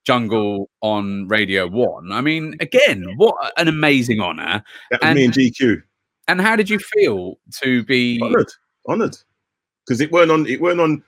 jungle 0.06 0.70
on 0.82 1.28
Radio 1.30 1.68
One. 1.68 2.12
I 2.12 2.20
mean, 2.22 2.56
again, 2.60 3.06
what 3.16 3.36
an 3.58 3.68
amazing 3.70 4.20
honor! 4.20 4.64
that 4.92 5.02
was 5.04 5.16
me 5.16 5.26
and 5.26 5.34
GQ. 5.34 5.84
And 6.28 6.42
how 6.42 6.56
did 6.56 6.70
you 6.70 6.80
feel 6.80 7.38
to 7.62 7.84
be? 7.84 8.20
Honoured, 8.22 8.52
honoured, 8.88 9.18
because 9.86 10.02
it 10.02 10.12
weren't 10.12 10.32
on. 10.32 10.46
It 10.48 10.62
weren't 10.62 10.82
on 10.82 11.04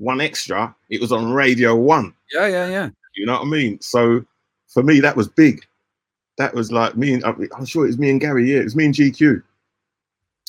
1Xtra. 0.00 0.74
It 0.90 1.00
was 1.00 1.12
on 1.12 1.32
Radio 1.32 1.76
One. 1.76 2.14
Yeah, 2.32 2.46
yeah, 2.46 2.68
yeah. 2.68 2.90
You 3.16 3.26
know 3.26 3.34
what 3.34 3.42
I 3.42 3.44
mean? 3.44 3.80
So 3.80 4.24
for 4.68 4.82
me, 4.82 5.00
that 5.00 5.16
was 5.16 5.28
big. 5.28 5.64
That 6.36 6.52
was 6.52 6.72
like 6.72 6.96
me 6.96 7.14
and 7.14 7.24
I'm 7.24 7.64
sure 7.64 7.84
it 7.84 7.88
was 7.88 7.98
me 7.98 8.10
and 8.10 8.20
Gary. 8.20 8.50
Yeah, 8.50 8.58
it 8.58 8.64
was 8.64 8.74
me 8.74 8.86
and 8.86 8.94
GQ. 8.94 9.40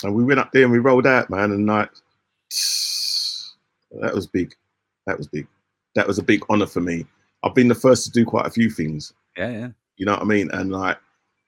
And 0.03 0.15
we 0.15 0.23
went 0.23 0.39
up 0.39 0.51
there 0.51 0.63
and 0.63 0.71
we 0.71 0.79
rolled 0.79 1.05
out, 1.05 1.29
man. 1.29 1.51
And 1.51 1.67
like, 1.67 1.91
that 4.01 4.15
was 4.15 4.25
big. 4.25 4.55
That 5.05 5.17
was 5.17 5.27
big. 5.27 5.47
That 5.93 6.07
was 6.07 6.17
a 6.17 6.23
big 6.23 6.43
honor 6.49 6.65
for 6.65 6.81
me. 6.81 7.05
I've 7.43 7.53
been 7.53 7.67
the 7.67 7.75
first 7.75 8.03
to 8.05 8.11
do 8.11 8.25
quite 8.25 8.47
a 8.47 8.51
few 8.51 8.71
things. 8.71 9.13
Yeah, 9.37 9.51
yeah. 9.51 9.69
You 9.97 10.07
know 10.07 10.13
what 10.13 10.23
I 10.23 10.25
mean? 10.25 10.49
And 10.51 10.71
like, 10.71 10.97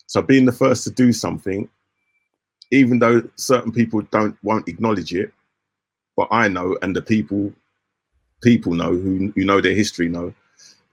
so 0.06 0.22
being 0.22 0.46
the 0.46 0.52
first 0.52 0.84
to 0.84 0.92
do 0.92 1.12
something, 1.12 1.68
even 2.72 3.00
though 3.00 3.22
certain 3.36 3.72
people 3.72 4.02
don't 4.12 4.38
won't 4.44 4.68
acknowledge 4.68 5.14
it, 5.14 5.32
but 6.16 6.28
I 6.32 6.48
know, 6.48 6.78
and 6.82 6.96
the 6.96 7.02
people 7.02 7.54
people 8.42 8.74
know 8.74 8.92
who 8.92 9.32
who 9.36 9.46
know 9.46 9.62
their 9.62 9.76
history 9.76 10.10
know. 10.10 10.34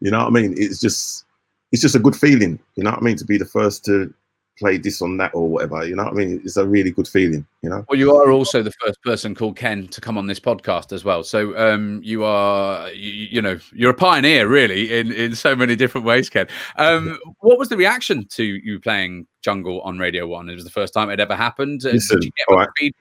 You 0.00 0.11
know 0.11 0.19
what 0.19 0.29
I 0.29 0.31
mean? 0.31 0.55
It's 0.56 0.81
just 0.81 1.25
it's 1.73 1.82
just 1.82 1.94
a 1.94 2.00
good 2.00 2.17
feeling. 2.17 2.59
You 2.76 2.85
know 2.85 2.91
what 2.91 3.00
I 3.00 3.03
mean? 3.03 3.17
To 3.17 3.25
be 3.25 3.38
the 3.38 3.44
first 3.44 3.85
to 3.87 4.12
play 4.59 4.79
this 4.79 5.03
on 5.03 5.17
that 5.17 5.35
or 5.35 5.49
whatever. 5.49 5.87
You 5.87 5.97
know 5.97 6.05
what 6.05 6.12
I 6.12 6.17
mean? 6.17 6.41
It's 6.45 6.56
a 6.56 6.67
really 6.67 6.91
good 6.91 7.09
feeling. 7.09 7.47
You 7.62 7.71
know? 7.71 7.85
Well, 7.89 7.99
you 7.99 8.15
are 8.15 8.31
also 8.31 8.62
the 8.62 8.73
first 8.85 9.03
person 9.03 9.35
called 9.35 9.56
Ken 9.56 9.89
to 9.89 10.01
come 10.01 10.17
on 10.17 10.27
this 10.27 10.41
podcast 10.41 10.93
as 10.93 11.05
well. 11.05 11.25
So 11.25 11.56
um, 11.56 12.01
you 12.03 12.25
are, 12.25 12.91
you, 12.93 13.29
you 13.31 13.43
know, 13.43 13.59
you're 13.73 13.91
a 13.91 13.95
pioneer, 13.95 14.49
really, 14.49 14.93
in 14.99 15.12
in 15.12 15.35
so 15.35 15.56
many 15.56 15.77
different 15.77 16.06
ways, 16.06 16.31
Ken. 16.31 16.47
Um, 16.77 17.19
what 17.41 17.59
was 17.59 17.69
the 17.69 17.77
reaction 17.77 18.27
to 18.29 18.45
you 18.45 18.81
playing 18.81 19.27
Jungle 19.43 19.81
on 19.83 19.99
Radio 19.99 20.27
One? 20.27 20.49
It 20.49 20.55
was 20.55 20.65
the 20.65 20.71
first 20.71 20.95
time 20.95 21.11
it 21.11 21.21
ever 21.21 21.37
happened. 21.37 21.83
Listen, 21.85 22.21
Did 22.21 22.27
you 22.27 22.33
get 22.37 22.55
right. 22.55 22.69
feedback? 22.79 23.01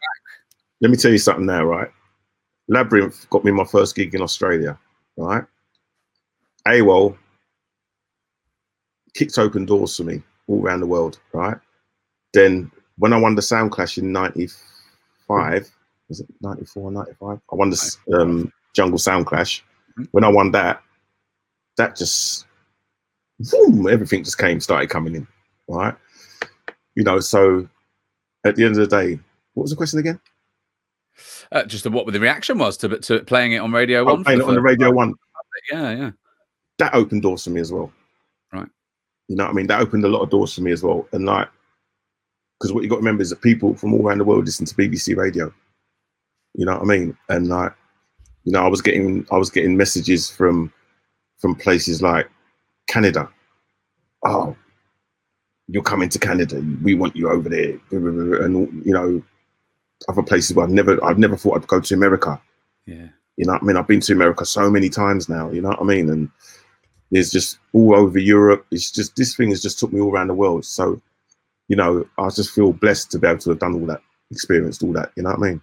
Let 0.81 0.91
me 0.91 0.97
tell 0.97 1.11
you 1.11 1.17
something 1.17 1.45
now, 1.45 1.63
right? 1.63 1.89
Labyrinth 2.67 3.29
got 3.29 3.43
me 3.43 3.51
my 3.51 3.65
first 3.65 3.95
gig 3.95 4.15
in 4.15 4.21
Australia, 4.21 4.77
right? 5.17 5.43
AWOL 6.67 7.17
kicked 9.13 9.37
open 9.37 9.65
doors 9.65 9.97
for 9.97 10.03
me 10.03 10.23
all 10.47 10.61
around 10.61 10.81
the 10.81 10.87
world, 10.87 11.19
right? 11.33 11.57
Then 12.33 12.71
when 12.97 13.13
I 13.13 13.19
won 13.19 13.35
the 13.35 13.41
Sound 13.41 13.71
Clash 13.71 13.97
in 13.97 14.11
95, 14.11 15.69
was 16.09 16.19
it 16.19 16.27
94 16.41 16.91
95? 16.91 17.39
I 17.51 17.55
won 17.55 17.69
the 17.69 17.97
um, 18.13 18.51
Jungle 18.73 18.99
Sound 18.99 19.25
Clash. 19.25 19.63
Mhm. 19.97 20.07
When 20.11 20.23
I 20.23 20.29
won 20.29 20.51
that, 20.51 20.81
that 21.77 21.95
just, 21.95 22.45
boom, 23.39 23.87
everything 23.87 24.23
just 24.23 24.37
came, 24.37 24.59
started 24.59 24.89
coming 24.89 25.15
in, 25.15 25.27
right? 25.67 25.95
You 26.95 27.03
know, 27.03 27.19
so 27.19 27.67
at 28.45 28.55
the 28.55 28.63
end 28.65 28.77
of 28.77 28.89
the 28.89 29.01
day, 29.01 29.19
what 29.53 29.63
was 29.63 29.71
the 29.71 29.77
question 29.77 29.99
again? 29.99 30.19
Uh, 31.51 31.63
just 31.63 31.85
what 31.87 32.11
the 32.11 32.19
reaction 32.19 32.57
was 32.57 32.75
to 32.77 32.89
to 32.99 33.19
playing 33.23 33.51
it 33.51 33.59
on 33.59 33.71
Radio 33.71 34.01
I'm 34.01 34.05
One. 34.07 34.23
playing 34.23 34.39
it 34.41 34.47
on 34.47 34.55
the 34.55 34.61
Radio. 34.61 34.91
One. 34.91 35.13
Yeah, 35.71 35.91
yeah. 35.91 36.11
That 36.79 36.95
opened 36.95 37.21
doors 37.21 37.43
for 37.43 37.51
me 37.51 37.61
as 37.61 37.71
well. 37.71 37.91
You 39.27 39.35
know 39.35 39.45
what 39.45 39.51
I 39.51 39.53
mean? 39.53 39.67
That 39.67 39.81
opened 39.81 40.05
a 40.05 40.09
lot 40.09 40.21
of 40.21 40.29
doors 40.29 40.53
for 40.53 40.61
me 40.61 40.71
as 40.71 40.83
well. 40.83 41.07
And 41.11 41.25
like, 41.25 41.47
because 42.59 42.73
what 42.73 42.83
you 42.83 42.89
got 42.89 42.95
to 42.95 43.01
remember 43.01 43.23
is 43.23 43.29
that 43.29 43.41
people 43.41 43.75
from 43.75 43.93
all 43.93 44.05
around 44.05 44.19
the 44.19 44.23
world 44.23 44.45
listen 44.45 44.65
to 44.65 44.75
BBC 44.75 45.15
Radio. 45.15 45.53
You 46.53 46.65
know 46.65 46.73
what 46.73 46.83
I 46.83 46.85
mean? 46.85 47.17
And 47.29 47.47
like, 47.47 47.73
you 48.43 48.51
know, 48.51 48.63
I 48.63 48.67
was 48.67 48.81
getting 48.81 49.25
I 49.31 49.37
was 49.37 49.49
getting 49.49 49.75
messages 49.75 50.29
from 50.29 50.71
from 51.39 51.55
places 51.55 52.01
like 52.01 52.29
Canada. 52.87 53.29
Oh, 54.25 54.55
you're 55.67 55.83
coming 55.83 56.09
to 56.09 56.19
Canada. 56.19 56.63
We 56.83 56.93
want 56.93 57.15
you 57.15 57.29
over 57.29 57.49
there. 57.49 57.79
And 57.91 58.85
you 58.85 58.93
know, 58.93 59.21
other 60.07 60.23
places 60.23 60.55
where 60.55 60.65
I've 60.65 60.71
never 60.71 61.03
I've 61.03 61.17
never 61.17 61.37
thought 61.37 61.57
I'd 61.57 61.67
go 61.67 61.79
to 61.79 61.93
America. 61.93 62.39
Yeah. 62.85 63.07
You 63.37 63.45
know, 63.45 63.53
what 63.53 63.63
I 63.63 63.65
mean, 63.65 63.77
I've 63.77 63.87
been 63.87 64.01
to 64.01 64.13
America 64.13 64.45
so 64.45 64.69
many 64.69 64.89
times 64.89 65.27
now. 65.27 65.49
You 65.49 65.61
know 65.61 65.69
what 65.69 65.81
I 65.81 65.85
mean? 65.85 66.09
And 66.09 66.29
there's 67.13 67.31
just 67.31 67.59
all 67.73 67.95
over 67.95 68.19
Europe. 68.19 68.65
It's 68.71 68.91
just 68.91 69.15
this 69.15 69.35
thing 69.35 69.49
has 69.49 69.61
just 69.61 69.79
took 69.79 69.93
me 69.93 70.01
all 70.01 70.11
around 70.11 70.27
the 70.27 70.33
world. 70.33 70.65
So, 70.65 71.01
you 71.67 71.75
know, 71.75 72.07
I 72.17 72.29
just 72.29 72.51
feel 72.51 72.73
blessed 72.73 73.11
to 73.11 73.19
be 73.19 73.27
able 73.27 73.39
to 73.39 73.51
have 73.51 73.59
done 73.59 73.75
all 73.75 73.85
that, 73.87 74.01
experienced 74.31 74.83
all 74.83 74.93
that. 74.93 75.11
You 75.15 75.23
know 75.23 75.29
what 75.29 75.39
I 75.39 75.51
mean? 75.51 75.61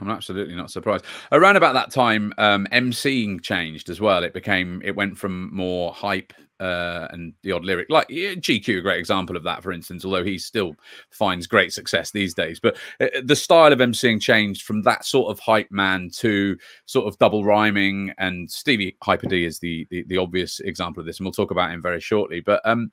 I'm 0.00 0.10
absolutely 0.10 0.54
not 0.54 0.70
surprised. 0.70 1.04
Around 1.32 1.56
about 1.56 1.74
that 1.74 1.90
time, 1.90 2.32
um, 2.38 2.66
MCing 2.72 3.42
changed 3.42 3.88
as 3.88 4.00
well. 4.00 4.24
It 4.24 4.34
became, 4.34 4.82
it 4.84 4.94
went 4.96 5.16
from 5.16 5.54
more 5.54 5.92
hype 5.92 6.32
uh, 6.60 7.08
and 7.10 7.34
the 7.42 7.52
odd 7.52 7.64
lyric, 7.64 7.88
like 7.90 8.08
GQ, 8.08 8.78
a 8.78 8.80
great 8.80 8.98
example 8.98 9.36
of 9.36 9.42
that, 9.42 9.62
for 9.62 9.72
instance. 9.72 10.04
Although 10.04 10.24
he 10.24 10.38
still 10.38 10.74
finds 11.10 11.46
great 11.46 11.72
success 11.72 12.10
these 12.10 12.34
days, 12.34 12.60
but 12.60 12.76
uh, 13.00 13.08
the 13.24 13.36
style 13.36 13.72
of 13.72 13.78
MCing 13.78 14.20
changed 14.20 14.62
from 14.62 14.82
that 14.82 15.04
sort 15.04 15.30
of 15.30 15.38
hype 15.38 15.70
man 15.70 16.10
to 16.14 16.56
sort 16.86 17.06
of 17.06 17.18
double 17.18 17.44
rhyming. 17.44 18.12
And 18.18 18.50
Stevie 18.50 18.96
Hyper 19.02 19.26
D 19.26 19.44
is 19.44 19.58
the, 19.58 19.86
the 19.90 20.04
the 20.04 20.16
obvious 20.16 20.60
example 20.60 21.00
of 21.00 21.06
this, 21.06 21.18
and 21.18 21.26
we'll 21.26 21.32
talk 21.32 21.50
about 21.50 21.70
him 21.70 21.82
very 21.82 22.00
shortly. 22.00 22.40
But 22.40 22.62
um, 22.64 22.90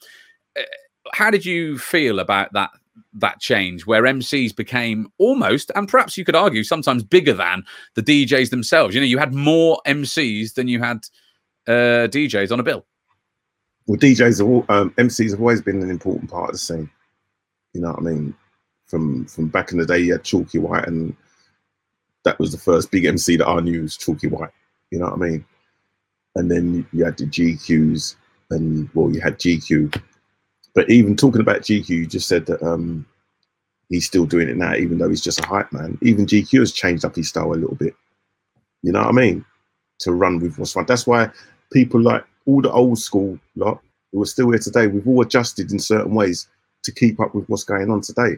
uh, 0.58 0.64
how 1.14 1.32
did 1.32 1.46
you 1.46 1.78
feel 1.78 2.20
about 2.20 2.52
that 2.54 2.72
that 3.14 3.40
change 3.40 3.86
where 3.86 4.04
MCs 4.04 4.56
became 4.56 5.08
almost, 5.18 5.72
and 5.76 5.88
perhaps 5.88 6.18
you 6.18 6.26
could 6.26 6.36
argue 6.36 6.64
sometimes 6.64 7.04
bigger 7.04 7.34
than 7.34 7.64
the 7.96 8.04
DJs 8.04 8.50
themselves. 8.50 8.94
You 8.96 9.02
know, 9.02 9.08
you 9.08 9.18
had 9.18 9.34
more 9.34 9.80
MCs 9.86 10.54
than 10.54 10.68
you 10.68 10.80
had 10.80 10.98
uh, 11.68 12.08
DJs 12.08 12.52
on 12.52 12.60
a 12.60 12.64
bill. 12.64 12.86
Well, 13.88 14.00
DJs 14.00 14.42
are 14.42 14.48
all, 14.48 14.66
um, 14.70 14.92
MCs 14.92 15.32
have 15.32 15.40
always 15.40 15.62
been 15.62 15.82
an 15.82 15.90
important 15.90 16.30
part 16.30 16.50
of 16.50 16.54
the 16.54 16.60
scene. 16.60 16.90
You 17.74 17.82
know 17.82 17.90
what 17.90 18.00
I 18.00 18.02
mean? 18.02 18.36
From 18.86 19.26
from 19.26 19.48
back 19.48 19.72
in 19.72 19.80
the 19.80 19.86
day, 19.86 20.00
you 20.00 20.12
had 20.12 20.24
Chalky 20.24 20.60
White, 20.60 20.88
and 20.88 21.16
that 22.24 22.38
was 22.40 22.52
the 22.52 22.58
first 22.58 22.92
big 22.92 23.06
MC 23.06 23.38
that 23.38 23.48
I 23.48 23.60
knew 23.60 23.82
was 23.82 23.98
Chalky 23.98 24.28
White. 24.28 24.52
You 24.92 25.00
know 25.00 25.06
what 25.06 25.16
I 25.16 25.30
mean? 25.30 25.46
And 26.36 26.52
then 26.52 26.86
you 26.92 27.04
had 27.04 27.18
the 27.18 27.26
GQs, 27.26 28.16
and 28.52 28.90
well, 28.94 29.12
you 29.12 29.20
had 29.20 29.40
GQ. 29.40 30.02
But 30.76 30.90
even 30.90 31.16
talking 31.16 31.42
about 31.42 31.62
GQ, 31.62 31.90
you 31.90 32.08
just 32.08 32.28
said 32.28 32.46
that 32.48 32.62
um, 32.64 33.06
he's 33.90 34.06
still 34.06 34.26
doing 34.26 34.50
it 34.50 34.58
now, 34.58 34.76
even 34.76 34.98
though 34.98 35.10
he's 35.10 35.22
just 35.22 35.40
a 35.40 35.48
hype 35.48 35.72
man. 35.72 35.98
Even 36.02 36.26
GQ 36.26 36.60
has 36.60 36.72
changed 36.72 37.06
up 37.06 37.16
his 37.16 37.30
style 37.30 37.54
a 37.54 37.56
little 37.56 37.76
bit. 37.76 37.96
You 38.82 38.92
know 38.92 39.02
what 39.02 39.10
I 39.10 39.12
mean? 39.12 39.46
To 40.00 40.12
run 40.12 40.40
with 40.40 40.58
what's 40.58 40.74
fun. 40.74 40.86
That's 40.88 41.08
why 41.08 41.30
people 41.72 42.02
like 42.02 42.26
all 42.46 42.62
the 42.62 42.72
old 42.72 43.00
school 43.00 43.40
lot 43.56 43.80
who 44.12 44.22
are 44.22 44.28
still 44.28 44.50
here 44.50 44.60
today, 44.60 44.88
we've 44.88 45.08
all 45.08 45.22
adjusted 45.22 45.72
in 45.72 45.80
certain 45.80 46.14
ways 46.14 46.48
to 46.84 46.92
keep 46.92 47.20
up 47.20 47.34
with 47.34 47.48
what's 47.48 47.64
going 47.64 47.90
on 47.90 48.02
today. 48.02 48.38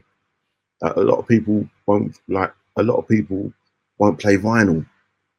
Uh, 0.82 0.94
a 0.98 1.02
lot 1.02 1.20
of 1.20 1.28
people 1.28 1.68
won't 1.86 2.20
like. 2.28 2.54
A 2.78 2.84
lot 2.84 2.98
of 2.98 3.08
people 3.08 3.52
won't 3.98 4.20
play 4.20 4.38
vinyl. 4.38 4.86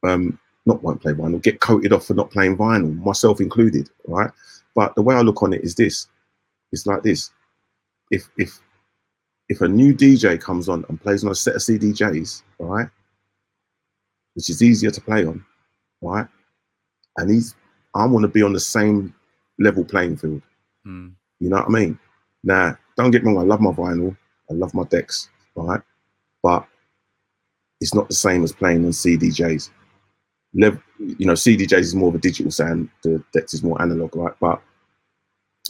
Um, 0.03 0.39
not 0.65 0.81
won't 0.83 1.01
play 1.01 1.13
vinyl. 1.13 1.41
Get 1.41 1.59
coated 1.59 1.93
off 1.93 2.05
for 2.05 2.15
not 2.15 2.31
playing 2.31 2.57
vinyl, 2.57 2.97
myself 2.97 3.39
included. 3.39 3.89
Right. 4.07 4.31
But 4.75 4.95
the 4.95 5.01
way 5.01 5.15
I 5.15 5.21
look 5.21 5.43
on 5.43 5.53
it 5.53 5.63
is 5.63 5.75
this: 5.75 6.07
it's 6.71 6.85
like 6.85 7.03
this. 7.03 7.31
If 8.11 8.29
if 8.37 8.59
if 9.49 9.61
a 9.61 9.67
new 9.67 9.93
DJ 9.93 10.39
comes 10.39 10.69
on 10.69 10.85
and 10.89 11.01
plays 11.01 11.23
on 11.23 11.31
a 11.31 11.35
set 11.35 11.55
of 11.55 11.61
CDJs, 11.61 12.43
all 12.59 12.67
right, 12.67 12.87
which 14.33 14.49
is 14.49 14.61
easier 14.61 14.91
to 14.91 15.01
play 15.01 15.25
on, 15.25 15.43
right, 16.01 16.27
and 17.17 17.29
he's 17.29 17.55
I 17.95 18.05
want 18.05 18.23
to 18.23 18.29
be 18.29 18.43
on 18.43 18.53
the 18.53 18.59
same 18.59 19.13
level 19.59 19.83
playing 19.83 20.17
field. 20.17 20.41
Mm. 20.85 21.13
You 21.39 21.49
know 21.49 21.57
what 21.57 21.67
I 21.67 21.69
mean? 21.69 21.99
Now, 22.43 22.77
don't 22.95 23.11
get 23.11 23.23
me 23.23 23.33
wrong, 23.33 23.43
I 23.43 23.45
love 23.45 23.61
my 23.61 23.71
vinyl, 23.71 24.15
I 24.49 24.53
love 24.53 24.73
my 24.73 24.83
decks, 24.85 25.29
right? 25.55 25.81
But 26.43 26.67
it's 27.81 27.93
not 27.93 28.07
the 28.07 28.15
same 28.15 28.43
as 28.43 28.51
playing 28.51 28.85
on 28.85 28.91
CDJs. 28.91 29.69
Level, 30.53 30.81
you 30.99 31.25
know, 31.25 31.33
CDJs 31.33 31.79
is 31.79 31.95
more 31.95 32.09
of 32.09 32.15
a 32.15 32.19
digital 32.19 32.51
sound, 32.51 32.89
the 33.03 33.23
decks 33.33 33.53
is 33.53 33.63
more 33.63 33.81
analog, 33.81 34.15
right? 34.15 34.33
But 34.39 34.61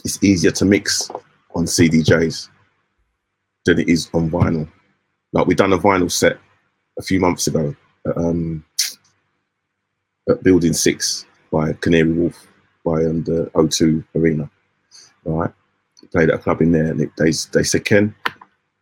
it's 0.04 0.22
easier 0.22 0.50
to 0.52 0.64
mix 0.64 1.10
on 1.54 1.64
CDJs 1.64 2.48
than 3.64 3.80
it 3.80 3.88
is 3.88 4.10
on 4.14 4.30
vinyl. 4.30 4.68
Like 5.32 5.46
we 5.46 5.54
done 5.54 5.72
a 5.72 5.78
vinyl 5.78 6.10
set 6.10 6.38
a 6.98 7.02
few 7.02 7.20
months 7.20 7.46
ago 7.46 7.74
at, 8.06 8.16
um, 8.16 8.64
at 10.28 10.42
Building 10.42 10.72
Six 10.72 11.26
by 11.52 11.72
Canary 11.74 12.12
Wharf 12.12 12.46
by 12.84 13.04
um, 13.04 13.22
the 13.24 13.50
O2 13.54 14.04
Arena. 14.14 14.50
Right, 15.24 15.50
played 16.12 16.30
at 16.30 16.36
a 16.36 16.38
club 16.38 16.62
in 16.62 16.72
there, 16.72 16.86
and 16.86 17.00
it, 17.00 17.10
they 17.18 17.32
they 17.52 17.62
said, 17.62 17.84
Ken, 17.84 18.14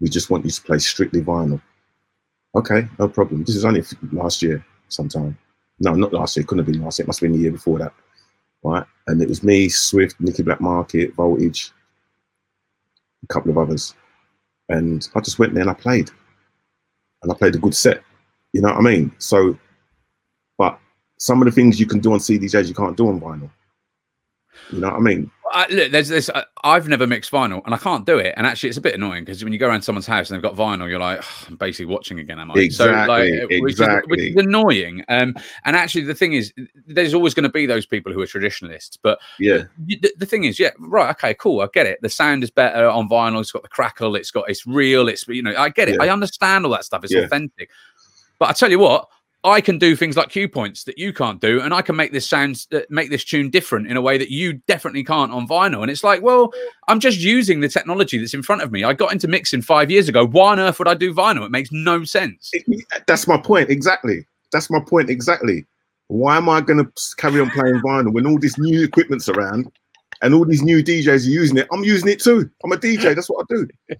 we 0.00 0.08
just 0.08 0.30
want 0.30 0.44
you 0.44 0.50
to 0.50 0.62
play 0.62 0.78
strictly 0.78 1.20
vinyl. 1.22 1.60
Okay, 2.54 2.86
no 2.98 3.08
problem. 3.08 3.44
This 3.44 3.56
is 3.56 3.64
only 3.64 3.82
last 4.12 4.42
year, 4.42 4.64
sometime. 4.88 5.36
No, 5.80 5.94
not 5.94 6.12
last 6.12 6.36
year. 6.36 6.42
It 6.42 6.46
couldn't 6.46 6.64
have 6.64 6.72
been 6.72 6.82
last 6.82 6.98
year. 6.98 7.04
It 7.04 7.08
must 7.08 7.20
have 7.20 7.28
been 7.28 7.36
the 7.36 7.42
year 7.42 7.52
before 7.52 7.78
that. 7.80 7.92
Right, 8.66 8.84
and 9.06 9.22
it 9.22 9.28
was 9.28 9.44
me, 9.44 9.68
Swift, 9.68 10.16
Nicky 10.18 10.42
Blackmarket, 10.42 11.14
Voltage, 11.14 11.70
a 13.22 13.26
couple 13.28 13.52
of 13.52 13.58
others, 13.58 13.94
and 14.68 15.08
I 15.14 15.20
just 15.20 15.38
went 15.38 15.54
there 15.54 15.60
and 15.60 15.70
I 15.70 15.74
played, 15.74 16.10
and 17.22 17.30
I 17.30 17.36
played 17.36 17.54
a 17.54 17.58
good 17.58 17.76
set. 17.76 18.02
You 18.52 18.62
know 18.62 18.70
what 18.70 18.78
I 18.78 18.80
mean? 18.80 19.12
So, 19.18 19.56
but 20.58 20.80
some 21.16 21.40
of 21.40 21.46
the 21.46 21.52
things 21.52 21.78
you 21.78 21.86
can 21.86 22.00
do 22.00 22.12
on 22.12 22.18
CDJs 22.18 22.66
you 22.66 22.74
can't 22.74 22.96
do 22.96 23.06
on 23.06 23.20
vinyl. 23.20 23.50
You 24.72 24.80
know 24.80 24.88
what 24.88 24.96
I 24.96 25.00
mean? 25.00 25.30
I, 25.56 25.66
look, 25.68 25.90
there's 25.90 26.08
this. 26.08 26.28
Uh, 26.28 26.44
I've 26.64 26.86
never 26.86 27.06
mixed 27.06 27.32
vinyl, 27.32 27.62
and 27.64 27.74
I 27.74 27.78
can't 27.78 28.04
do 28.04 28.18
it. 28.18 28.34
And 28.36 28.46
actually, 28.46 28.68
it's 28.68 28.76
a 28.76 28.82
bit 28.82 28.94
annoying 28.94 29.24
because 29.24 29.42
when 29.42 29.54
you 29.54 29.58
go 29.58 29.66
around 29.66 29.80
someone's 29.80 30.06
house 30.06 30.28
and 30.28 30.36
they've 30.36 30.42
got 30.42 30.54
vinyl, 30.54 30.86
you're 30.86 30.98
like, 30.98 31.20
oh, 31.22 31.44
I'm 31.48 31.56
basically 31.56 31.86
watching 31.86 32.18
again, 32.18 32.38
am 32.38 32.50
I? 32.50 32.56
Exactly. 32.58 33.30
So, 33.30 33.40
like, 33.40 33.62
which 33.62 33.72
exactly. 33.72 34.18
Is, 34.18 34.36
which 34.36 34.36
is 34.36 34.46
annoying. 34.46 35.02
Um, 35.08 35.34
and 35.64 35.74
actually, 35.74 36.04
the 36.04 36.14
thing 36.14 36.34
is, 36.34 36.52
there's 36.86 37.14
always 37.14 37.32
going 37.32 37.44
to 37.44 37.48
be 37.48 37.64
those 37.64 37.86
people 37.86 38.12
who 38.12 38.20
are 38.20 38.26
traditionalists. 38.26 38.98
But 38.98 39.18
yeah, 39.38 39.62
the, 39.78 40.12
the, 40.18 40.26
thing 40.26 40.44
is, 40.44 40.60
yeah, 40.60 40.72
right, 40.78 41.08
okay, 41.12 41.32
cool, 41.32 41.62
I 41.62 41.68
get 41.72 41.86
it. 41.86 42.02
The 42.02 42.10
sound 42.10 42.44
is 42.44 42.50
better 42.50 42.86
on 42.86 43.08
vinyl. 43.08 43.40
It's 43.40 43.50
got 43.50 43.62
the 43.62 43.68
crackle. 43.68 44.14
It's 44.14 44.30
got 44.30 44.50
it's 44.50 44.66
real. 44.66 45.08
It's 45.08 45.26
you 45.26 45.42
know, 45.42 45.54
I 45.56 45.70
get 45.70 45.88
it. 45.88 45.94
Yeah. 45.94 46.04
I 46.04 46.12
understand 46.12 46.66
all 46.66 46.72
that 46.72 46.84
stuff. 46.84 47.02
It's 47.02 47.14
Yeah. 47.14 47.20
authentic. 47.20 47.70
But 48.38 48.50
I 48.50 48.52
tell 48.52 48.70
you 48.70 48.78
what, 48.78 49.08
I 49.46 49.60
can 49.60 49.78
do 49.78 49.94
things 49.94 50.16
like 50.16 50.28
cue 50.28 50.48
points 50.48 50.82
that 50.84 50.98
you 50.98 51.12
can't 51.12 51.40
do, 51.40 51.60
and 51.60 51.72
I 51.72 51.80
can 51.80 51.94
make 51.94 52.12
this 52.12 52.28
sound, 52.28 52.66
uh, 52.72 52.80
make 52.90 53.10
this 53.10 53.22
tune 53.22 53.48
different 53.48 53.86
in 53.86 53.96
a 53.96 54.00
way 54.00 54.18
that 54.18 54.28
you 54.28 54.54
definitely 54.66 55.04
can't 55.04 55.30
on 55.30 55.46
vinyl. 55.46 55.82
And 55.82 55.90
it's 55.90 56.02
like, 56.02 56.20
well, 56.20 56.52
I'm 56.88 56.98
just 56.98 57.20
using 57.20 57.60
the 57.60 57.68
technology 57.68 58.18
that's 58.18 58.34
in 58.34 58.42
front 58.42 58.62
of 58.62 58.72
me. 58.72 58.82
I 58.82 58.92
got 58.92 59.12
into 59.12 59.28
mixing 59.28 59.62
five 59.62 59.88
years 59.88 60.08
ago. 60.08 60.26
Why 60.26 60.50
on 60.50 60.58
earth 60.58 60.80
would 60.80 60.88
I 60.88 60.94
do 60.94 61.14
vinyl? 61.14 61.46
It 61.46 61.52
makes 61.52 61.70
no 61.70 62.02
sense. 62.02 62.50
that's 63.06 63.28
my 63.28 63.38
point 63.38 63.70
exactly. 63.70 64.26
That's 64.50 64.68
my 64.68 64.80
point 64.80 65.10
exactly. 65.10 65.64
Why 66.08 66.36
am 66.36 66.48
I 66.48 66.60
going 66.60 66.84
to 66.84 66.92
carry 67.16 67.40
on 67.40 67.50
playing 67.50 67.76
vinyl 67.76 68.12
when 68.12 68.26
all 68.26 68.40
this 68.40 68.58
new 68.58 68.82
equipment's 68.82 69.28
around 69.28 69.70
and 70.22 70.34
all 70.34 70.44
these 70.44 70.62
new 70.62 70.82
DJs 70.82 71.24
are 71.24 71.30
using 71.30 71.58
it? 71.58 71.68
I'm 71.72 71.84
using 71.84 72.08
it 72.08 72.20
too. 72.20 72.50
I'm 72.64 72.72
a 72.72 72.76
DJ. 72.76 73.14
That's 73.14 73.30
what 73.30 73.46
I 73.48 73.54
do. 73.54 73.68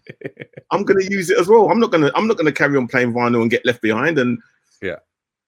I'm 0.73 0.83
going 0.83 1.07
to 1.07 1.13
use 1.13 1.31
it 1.31 1.39
as 1.39 1.47
well. 1.47 1.71
I'm 1.71 1.79
not 1.79 1.93
going 1.93 2.03
to. 2.03 2.13
I'm 2.17 2.27
not 2.27 2.37
going 2.37 2.47
to 2.47 2.53
carry 2.53 2.77
on 2.77 2.89
playing 2.89 3.13
vinyl 3.13 3.43
and 3.43 3.51
get 3.51 3.65
left 3.65 3.81
behind. 3.81 4.19
And 4.19 4.39
Yeah. 4.83 4.97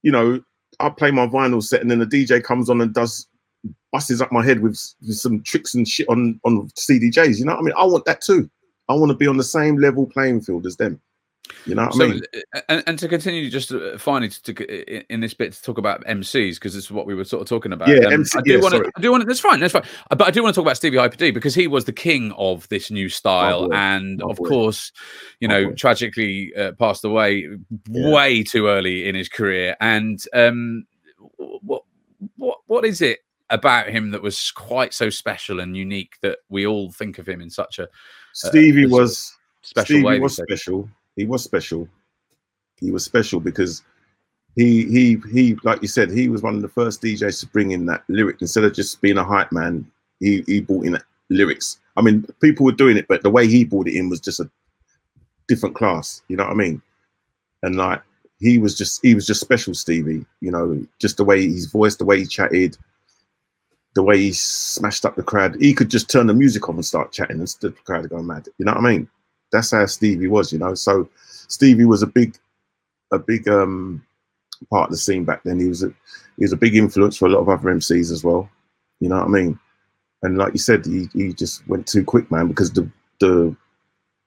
You 0.03 0.13
know, 0.13 0.41
I 0.81 0.91
play 0.91 1.11
my 1.11 1.27
vinyl 1.27 1.63
set, 1.63 1.81
and 1.81 1.91
then 1.91 1.99
the 1.99 2.07
DJ 2.07 2.43
comes 2.43 2.71
on 2.71 2.81
and 2.81 2.95
does 2.95 3.27
busts 3.93 4.21
up 4.21 4.31
my 4.31 4.45
head 4.45 4.61
with, 4.61 4.81
with 5.07 5.17
some 5.17 5.43
tricks 5.43 5.75
and 5.75 5.87
shit 5.87 6.09
on 6.09 6.41
on 6.45 6.69
CDJs. 6.71 7.39
You 7.39 7.47
know 7.47 7.53
what 7.53 7.61
I 7.61 7.65
mean? 7.65 7.75
I 7.77 7.85
want 7.85 8.05
that 8.05 8.21
too. 8.21 8.49
I 8.89 8.95
want 8.95 9.11
to 9.11 9.17
be 9.17 9.27
on 9.27 9.37
the 9.37 9.45
same 9.45 9.77
level 9.77 10.07
playing 10.07 10.43
field 10.43 10.67
as 10.67 10.77
them. 10.77 11.01
You 11.67 11.75
know 11.75 11.85
what 11.85 11.95
So, 11.95 12.05
I 12.05 12.09
mean? 12.09 12.23
uh, 12.55 12.61
and, 12.69 12.83
and 12.87 12.99
to 12.99 13.09
continue, 13.09 13.51
just 13.51 13.73
uh, 13.73 13.99
finally 13.99 14.29
to, 14.31 14.53
to 14.55 15.13
in- 15.13 15.21
this 15.21 15.35
bit 15.35 15.53
to 15.53 15.63
talk 15.63 15.79
about 15.79 16.05
MCs 16.05 16.55
because 16.55 16.75
this 16.75 16.85
is 16.85 16.91
what 16.91 17.07
we 17.07 17.15
were 17.15 17.25
sort 17.25 17.43
of 17.43 17.49
talking 17.49 17.73
about. 17.73 17.89
Yeah, 17.89 18.11
MC 18.11 18.39
I 18.39 18.43
do 18.43 18.53
yeah, 18.53 18.59
want 18.61 18.75
to. 18.75 18.91
I 18.97 19.01
do 19.01 19.11
want 19.11 19.23
to. 19.23 19.27
That's 19.27 19.41
fine. 19.41 19.61
That's 19.61 19.73
fine. 19.73 19.85
Uh, 20.11 20.17
But 20.17 20.29
I 20.29 20.31
do 20.31 20.43
want 20.43 20.55
to 20.55 20.59
talk 20.61 20.67
about 20.67 20.77
Stevie 20.77 20.97
Hyper 20.99 21.17
D 21.17 21.31
because 21.31 21.55
he 21.55 21.67
was 21.67 21.85
the 21.85 21.93
king 21.93 22.33
of 22.33 22.69
this 22.69 22.91
new 22.91 23.09
style, 23.09 23.73
and 23.73 24.23
of 24.23 24.39
course, 24.39 24.93
you 25.41 25.49
know, 25.49 25.73
tragically 25.73 26.55
uh, 26.57 26.73
passed 26.73 27.05
away 27.05 27.47
Yeah. 27.91 28.11
way 28.13 28.43
too 28.43 28.67
early 28.69 29.09
in 29.09 29.15
his 29.15 29.29
career. 29.29 29.77
And 29.81 30.23
um, 30.33 30.87
what 31.37 31.83
what 32.37 32.59
what 32.67 32.85
is 32.85 33.01
it 33.01 33.21
about 33.51 33.89
him 33.89 34.11
that 34.11 34.23
was 34.23 34.51
quite 34.51 34.93
so 34.93 35.09
special 35.11 35.61
and 35.61 35.77
unique 35.77 36.17
that 36.23 36.39
we 36.51 36.67
all 36.67 36.91
think 36.93 37.19
of 37.19 37.27
him 37.29 37.41
in 37.41 37.49
such 37.51 37.79
a 37.79 37.89
Stevie 38.35 38.83
this- 38.83 38.93
was 38.93 39.37
special 39.63 39.87
Stevie 39.97 40.05
way? 40.05 40.19
was 40.21 40.37
special. 40.37 40.89
He 41.19 41.27
was 41.27 41.43
special. 41.43 41.89
He 42.81 42.93
was 42.93 43.05
special 43.05 43.41
because 43.41 43.83
he 44.55 44.85
he 44.87 45.17
he 45.33 45.57
like 45.65 45.83
you 45.83 45.89
said, 45.89 46.13
he 46.13 46.29
was 46.29 46.43
one 46.43 46.55
of 46.55 46.63
the 46.63 46.69
first 46.69 47.03
DJs 47.03 47.41
to 47.41 47.47
bring 47.49 47.73
in 47.73 47.87
that 47.87 48.05
lyric 48.09 48.41
instead 48.41 48.63
of 48.63 48.73
just 48.73 49.01
being 49.01 49.19
a 49.19 49.25
hype 49.25 49.51
man. 49.51 49.85
He 50.21 50.45
he 50.47 50.61
brought 50.61 50.87
in 50.87 50.97
lyrics. 51.29 51.81
I 51.97 52.03
mean, 52.03 52.25
people 52.41 52.65
were 52.65 52.71
doing 52.71 52.97
it, 52.97 53.09
but 53.09 53.25
the 53.25 53.31
way 53.31 53.49
he 53.49 53.65
brought 53.65 53.89
it 53.89 53.97
in 53.97 54.09
was 54.09 54.21
just 54.21 54.39
a 54.39 54.49
different 55.49 55.75
class. 55.75 56.23
You 56.29 56.37
know 56.37 56.45
what 56.45 56.53
I 56.53 56.57
mean? 56.57 56.81
And 57.65 57.75
like 57.75 58.01
he 58.39 58.59
was 58.59 58.79
just 58.79 59.05
he 59.05 59.17
was 59.17 59.27
just 59.27 59.41
special, 59.41 59.75
Stevie. 59.75 60.25
You 60.41 60.53
know, 60.53 60.87
just 61.01 61.17
the 61.17 61.25
way 61.25 61.49
his 61.49 61.67
voice, 61.67 61.97
the 61.97 62.05
way 62.05 62.21
he 62.21 62.27
chatted, 62.27 62.79
the 63.97 64.05
way 64.05 64.19
he 64.19 64.33
smashed 64.33 65.05
up 65.05 65.17
the 65.17 65.25
crowd. 65.25 65.57
He 65.61 65.75
could 65.75 65.91
just 65.91 66.09
turn 66.09 66.29
the 66.29 66.35
music 66.35 66.69
on 66.69 66.77
and 66.77 66.87
start 66.87 67.11
chatting, 67.11 67.41
and 67.41 67.49
the 67.61 67.73
crowd 67.73 68.03
would 68.03 68.11
go 68.11 68.23
mad. 68.23 68.47
You 68.59 68.67
know 68.67 68.73
what 68.75 68.85
I 68.85 68.93
mean? 68.93 69.11
That's 69.53 69.71
how 69.71 69.87
Stevie 69.87 70.29
was. 70.29 70.53
You 70.53 70.59
know, 70.59 70.75
so 70.75 71.09
Stevie 71.49 71.85
was 71.85 72.03
a 72.03 72.07
big, 72.07 72.37
a 73.13 73.19
big 73.19 73.49
um 73.49 74.05
part 74.71 74.89
of 74.89 74.91
the 74.91 74.99
scene 74.99 75.25
back 75.25 75.43
then. 75.45 75.61
He 75.61 75.69
was 75.69 75.83
a 75.83 75.89
he 76.37 76.45
was 76.45 76.53
a 76.53 76.57
big 76.57 76.77
influence 76.77 77.17
for 77.17 77.27
a 77.27 77.31
lot 77.31 77.41
of 77.41 77.49
other 77.49 77.71
MCs 77.71 78.13
as 78.13 78.25
well. 78.25 78.49
You 79.01 79.09
know 79.09 79.17
what 79.17 79.27
I 79.27 79.29
mean? 79.29 79.59
And 80.23 80.37
like 80.37 80.53
you 80.53 80.59
said, 80.59 80.85
he, 80.85 81.09
he 81.13 81.33
just 81.33 81.67
went 81.69 81.87
too 81.87 82.05
quick, 82.05 82.31
man. 82.31 82.49
Because 82.49 82.73
the 82.73 82.91
the 83.21 83.57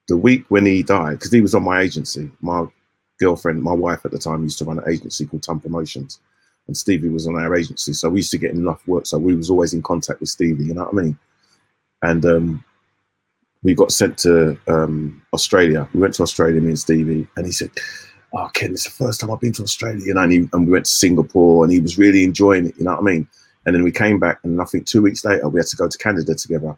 the 0.08 0.16
week 0.16 0.44
when 0.48 0.66
he 0.66 0.82
died, 0.82 1.18
because 1.18 1.32
he 1.32 1.40
was 1.40 1.54
on 1.54 1.64
my 1.64 1.80
agency, 1.80 2.30
my 2.40 2.66
girlfriend, 3.18 3.62
my 3.62 3.72
wife 3.72 4.04
at 4.04 4.10
the 4.10 4.18
time 4.18 4.42
used 4.42 4.58
to 4.58 4.64
run 4.64 4.78
an 4.78 4.88
agency 4.90 5.26
called 5.26 5.42
Tom 5.42 5.60
Promotions, 5.60 6.20
and 6.66 6.76
Stevie 6.76 7.08
was 7.08 7.26
on 7.26 7.36
our 7.36 7.54
agency, 7.54 7.92
so 7.92 8.08
we 8.08 8.18
used 8.20 8.30
to 8.32 8.38
get 8.38 8.52
enough 8.52 8.86
work. 8.86 9.06
So 9.06 9.18
we 9.18 9.34
was 9.34 9.50
always 9.50 9.74
in 9.74 9.82
contact 9.82 10.20
with 10.20 10.28
Stevie. 10.28 10.64
You 10.64 10.74
know 10.74 10.84
what 10.84 10.94
I 10.94 11.02
mean? 11.02 11.18
And 12.02 12.26
um, 12.26 12.64
we 13.62 13.74
got 13.74 13.92
sent 13.92 14.18
to 14.18 14.58
um, 14.68 15.22
Australia. 15.32 15.88
We 15.94 16.00
went 16.00 16.14
to 16.14 16.22
Australia, 16.22 16.60
me 16.60 16.68
and 16.68 16.78
Stevie, 16.78 17.26
and 17.36 17.46
he 17.46 17.52
said, 17.52 17.70
"Oh, 18.34 18.48
Ken, 18.54 18.72
it's 18.72 18.84
the 18.84 18.90
first 18.90 19.20
time 19.20 19.30
I've 19.30 19.40
been 19.40 19.52
to 19.54 19.62
Australia." 19.62 20.04
You 20.04 20.14
know, 20.14 20.22
and, 20.22 20.32
he, 20.32 20.48
and 20.52 20.66
we 20.66 20.72
went 20.72 20.86
to 20.86 20.92
Singapore, 20.92 21.64
and 21.64 21.72
he 21.72 21.80
was 21.80 21.98
really 21.98 22.24
enjoying 22.24 22.66
it. 22.66 22.74
You 22.78 22.84
know 22.84 22.92
what 22.92 23.00
I 23.00 23.04
mean? 23.04 23.28
And 23.64 23.74
then 23.74 23.84
we 23.84 23.92
came 23.92 24.18
back, 24.18 24.40
and 24.42 24.60
I 24.60 24.64
think 24.64 24.86
two 24.86 25.02
weeks 25.02 25.24
later, 25.24 25.48
we 25.48 25.60
had 25.60 25.68
to 25.68 25.76
go 25.76 25.88
to 25.88 25.98
Canada 25.98 26.34
together. 26.34 26.76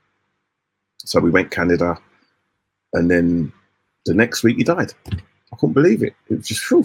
So 0.99 1.21
we 1.21 1.31
went 1.31 1.51
Canada, 1.51 1.97
and 2.93 3.11
then 3.11 3.53
the 4.05 4.15
next 4.15 4.43
week 4.43 4.59
he 4.59 4.65
died. 4.65 4.93
I 5.11 5.57
couldn't 5.57 5.75
believe 5.75 6.03
it. 6.03 6.15
It 6.29 6.37
was 6.37 6.49
just, 6.49 6.69
whew, 6.69 6.85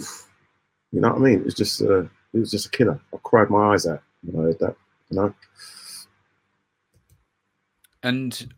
you 0.92 1.00
know 1.00 1.08
what 1.08 1.18
I 1.18 1.20
mean? 1.20 1.40
It 1.40 1.44
was 1.44 1.54
just, 1.54 1.82
uh, 1.82 2.02
it 2.02 2.38
was 2.38 2.50
just 2.50 2.66
a 2.66 2.70
killer. 2.70 3.00
I 3.12 3.16
cried 3.22 3.50
my 3.50 3.72
eyes 3.72 3.86
out 3.86 4.02
when 4.22 4.40
I 4.40 4.46
heard 4.46 4.58
that. 4.60 4.76
You 5.10 5.16
know, 5.16 5.34
And 8.02 8.54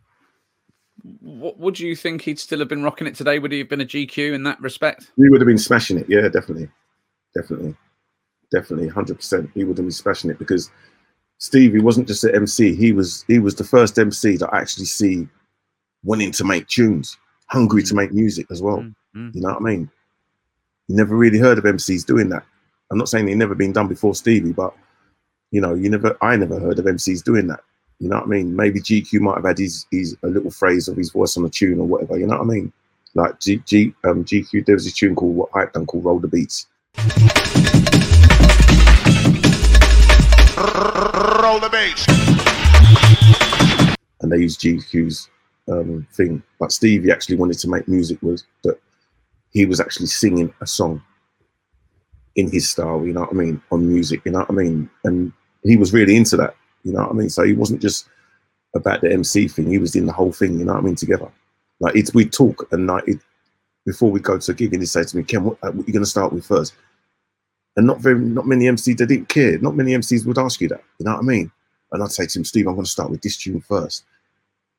what 1.21 1.59
would 1.59 1.79
you 1.79 1.97
think 1.97 2.23
he'd 2.23 2.39
still 2.39 2.61
have 2.61 2.69
been 2.69 2.83
rocking 2.83 3.07
it 3.07 3.15
today? 3.15 3.39
Would 3.39 3.53
he 3.53 3.59
have 3.59 3.69
been 3.69 3.81
a 3.81 3.87
GQ 3.87 4.33
in 4.33 4.43
that 4.45 4.61
respect? 4.61 5.11
he 5.17 5.29
would 5.29 5.41
have 5.41 5.49
been 5.49 5.59
smashing 5.59 5.99
it. 5.99 6.07
Yeah, 6.09 6.29
definitely, 6.29 6.69
definitely, 7.35 7.75
definitely, 8.51 8.89
hundred 8.89 9.17
percent. 9.17 9.51
He 9.55 9.65
would 9.65 9.77
have 9.79 9.87
been 9.87 9.93
smashing 9.93 10.31
it 10.31 10.39
because 10.39 10.71
Stevie 11.39 11.81
wasn't 11.81 12.07
just 12.07 12.25
an 12.25 12.35
MC. 12.35 12.75
He 12.75 12.93
was 12.93 13.25
he 13.27 13.39
was 13.39 13.57
the 13.57 13.65
first 13.65 13.99
MC 13.99 14.37
that 14.37 14.53
I 14.53 14.61
actually 14.61 14.85
see 14.87 15.29
wanting 16.05 16.33
to 16.33 16.45
make 16.45 16.69
tunes, 16.69 17.19
hungry 17.49 17.83
to 17.85 17.95
make 17.95 18.13
music 18.13 18.47
as 18.51 18.63
well. 18.63 18.79
Mm, 18.79 18.95
mm. 19.17 19.35
You 19.35 19.41
know 19.41 19.49
what 19.49 19.63
I 19.63 19.65
mean? 19.65 19.91
You 20.89 20.97
never 20.97 21.17
really 21.17 21.39
heard 21.39 21.59
of 21.59 21.65
MCs 21.65 22.07
doing 22.07 22.29
that. 22.29 22.45
I'm 22.91 22.99
not 22.99 23.09
saying 23.09 23.27
they 23.27 23.35
never 23.35 23.55
been 23.55 23.73
done 23.73 23.89
before 23.89 24.15
Stevie, 24.15 24.53
but 24.53 24.75
you 25.51 25.61
know, 25.61 25.75
you 25.75 25.91
never 25.91 26.17
I 26.23 26.37
never 26.37 26.61
heard 26.61 26.79
of 26.79 26.85
MCs 26.85 27.25
doing 27.25 27.49
that. 27.49 27.61
You 27.99 28.09
know 28.09 28.17
what 28.17 28.25
I 28.25 28.29
mean? 28.29 28.57
Maybe 28.57 28.81
GQ 28.81 29.21
might 29.21 29.37
have 29.37 29.45
had 29.45 29.59
his, 29.59 29.87
his 29.91 30.17
a 30.23 30.27
little 30.27 30.51
phrase 30.51 30.89
of 30.89 30.97
his 30.97 31.11
voice 31.11 31.37
on 31.37 31.45
a 31.45 31.49
tune 31.49 31.79
or 31.79 31.87
whatever. 31.87 32.19
You 32.19 32.27
know 32.27 32.39
what 32.39 32.45
I 32.45 32.55
mean? 32.55 32.73
Like 33.15 33.39
G, 33.41 33.63
G 33.67 33.95
um 34.05 34.25
GQ, 34.25 34.67
there 34.67 34.75
was 34.75 34.87
a 34.87 34.93
tune 34.93 35.15
called 35.15 35.37
what 35.37 35.51
Hype 35.53 35.73
done 35.73 35.87
called 35.87 36.05
Roll 36.05 36.19
the 36.19 36.29
Beats. 36.29 36.67
Roll 41.43 41.61
the 41.61 41.69
bass. 41.71 42.07
and 44.23 44.33
they 44.33 44.39
used 44.39 44.61
GQ's 44.61 45.29
um, 45.69 46.07
thing. 46.13 46.43
But 46.59 46.73
Stevie 46.73 47.11
actually 47.11 47.37
wanted 47.37 47.59
to 47.59 47.69
make 47.69 47.89
music 47.89 48.23
was 48.23 48.45
that 48.65 48.79
he 49.51 49.67
was 49.67 49.81
actually 49.81 50.07
singing 50.07 50.53
a 50.61 50.67
song 50.67 51.03
in 52.37 52.51
his 52.51 52.71
style, 52.71 53.05
you 53.05 53.13
know 53.13 53.21
what 53.21 53.31
I 53.31 53.35
mean, 53.35 53.63
on 53.71 53.87
music, 53.87 54.23
you 54.25 54.33
know 54.33 54.39
what 54.39 54.51
I 54.51 54.55
mean, 54.55 54.89
and 55.05 55.33
he 55.65 55.77
was 55.77 55.93
really 55.93 56.17
into 56.17 56.37
that, 56.39 56.55
you 56.85 56.93
know 56.93 57.01
what 57.01 57.11
I 57.11 57.15
mean. 57.15 57.31
So 57.31 57.43
he 57.43 57.53
wasn't 57.53 57.83
just 57.83 58.09
about 58.75 59.01
the 59.01 59.13
MC 59.13 59.49
thing; 59.49 59.71
he 59.71 59.79
was 59.79 59.97
in 59.97 60.07
the 60.07 60.13
whole 60.13 60.33
thing, 60.33 60.59
you 60.59 60.65
know 60.65 60.75
what 60.75 60.83
I 60.83 60.85
mean, 60.85 60.97
together. 60.97 61.31
Like 61.81 61.97
it's 61.97 62.15
we 62.15 62.27
talk 62.27 62.69
and 62.73 62.87
like 62.87 63.07
it, 63.09 63.19
before 63.87 64.11
we 64.11 64.21
go 64.21 64.39
to 64.39 64.53
a 64.53 64.55
gig, 64.55 64.73
and 64.73 64.83
he 64.83 64.87
said 64.87 65.09
to 65.09 65.17
me, 65.17 65.23
"Ken, 65.23 65.45
what, 65.45 65.59
uh, 65.63 65.71
what 65.71 65.85
are 65.85 65.87
you 65.87 65.93
going 65.93 66.05
to 66.05 66.11
start 66.11 66.33
with 66.33 66.47
first? 66.47 66.75
And 67.77 67.87
not 67.87 68.01
very, 68.01 68.19
not 68.19 68.47
many 68.47 68.67
MCs 68.67 68.99
they 68.99 69.07
didn't 69.07 69.29
care. 69.29 69.59
Not 69.59 69.77
many 69.77 69.93
MCs 69.93 70.27
would 70.27 70.39
ask 70.39 70.61
you 70.61 70.69
that, 70.69 70.83
you 70.99 71.05
know 71.05 71.13
what 71.13 71.21
I 71.21 71.23
mean. 71.23 71.51
And 71.91 72.03
I'd 72.03 72.13
say 72.13 72.27
to 72.27 72.39
him, 72.39 72.45
Steve, 72.45 72.67
I'm 72.67 72.75
going 72.75 72.85
to 72.85 72.91
start 72.91 73.11
with 73.11 73.23
this 73.23 73.37
tune 73.37 73.61
first. 73.61 74.05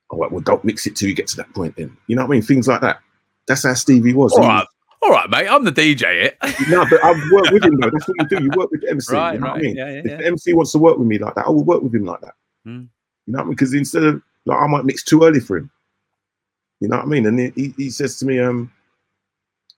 All 0.09 0.19
right, 0.19 0.31
well, 0.31 0.41
don't 0.41 0.63
mix 0.63 0.85
it 0.85 0.95
till 0.95 1.09
you 1.09 1.15
get 1.15 1.27
to 1.27 1.35
that 1.37 1.51
point 1.53 1.75
then. 1.75 1.95
You 2.07 2.15
know 2.15 2.21
what 2.23 2.29
I 2.29 2.31
mean? 2.31 2.41
Things 2.43 2.67
like 2.67 2.81
that. 2.81 2.99
That's 3.47 3.63
how 3.63 3.73
Stevie 3.73 4.13
was. 4.13 4.33
All 4.33 4.47
right, 4.47 4.67
all 5.03 5.11
right, 5.11 5.29
mate. 5.29 5.47
I'm 5.47 5.63
the 5.63 5.71
DJ. 5.71 6.03
It. 6.03 6.37
No, 6.69 6.85
but 6.89 7.03
I've 7.03 7.21
worked 7.31 7.51
with 7.51 7.63
him 7.63 7.77
though. 7.79 7.89
That's 7.89 8.07
what 8.07 8.15
you 8.19 8.37
do. 8.37 8.43
You 8.43 8.51
work 8.55 8.71
with 8.71 8.81
the 8.81 8.89
MC. 8.89 9.13
Right, 9.13 9.33
you 9.33 9.39
know 9.39 9.47
what 9.47 9.57
I 9.57 9.61
mean? 9.61 9.75
Yeah, 9.75 9.89
yeah, 9.89 9.97
if 9.97 10.03
the 10.19 10.25
MC 10.25 10.53
wants 10.53 10.71
to 10.71 10.79
work 10.79 10.97
with 10.97 11.07
me 11.07 11.17
like 11.17 11.35
that, 11.35 11.45
I 11.45 11.49
will 11.49 11.63
work 11.63 11.81
with 11.81 11.93
him 11.93 12.05
like 12.05 12.21
that. 12.21 12.35
Mm. 12.65 12.87
You 13.25 13.33
know 13.33 13.37
what 13.37 13.41
I 13.41 13.43
mean? 13.45 13.51
Because 13.51 13.73
instead 13.73 14.03
of 14.03 14.21
like 14.45 14.59
I 14.59 14.67
might 14.67 14.85
mix 14.85 15.03
too 15.03 15.23
early 15.23 15.39
for 15.39 15.57
him. 15.57 15.69
You 16.79 16.89
know 16.89 16.97
what 16.97 17.05
I 17.05 17.07
mean? 17.07 17.25
And 17.25 17.39
he, 17.39 17.73
he, 17.77 17.89
says 17.89 18.17
to 18.19 18.25
me, 18.25 18.39
um, 18.39 18.71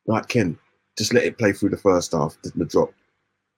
like 0.08 0.27
Ken, 0.27 0.58
just 0.98 1.13
let 1.13 1.24
it 1.24 1.38
play 1.38 1.53
through 1.53 1.70
the 1.70 1.77
first 1.77 2.13
half, 2.13 2.36
the, 2.41 2.51
the 2.55 2.65
drop, 2.65 2.91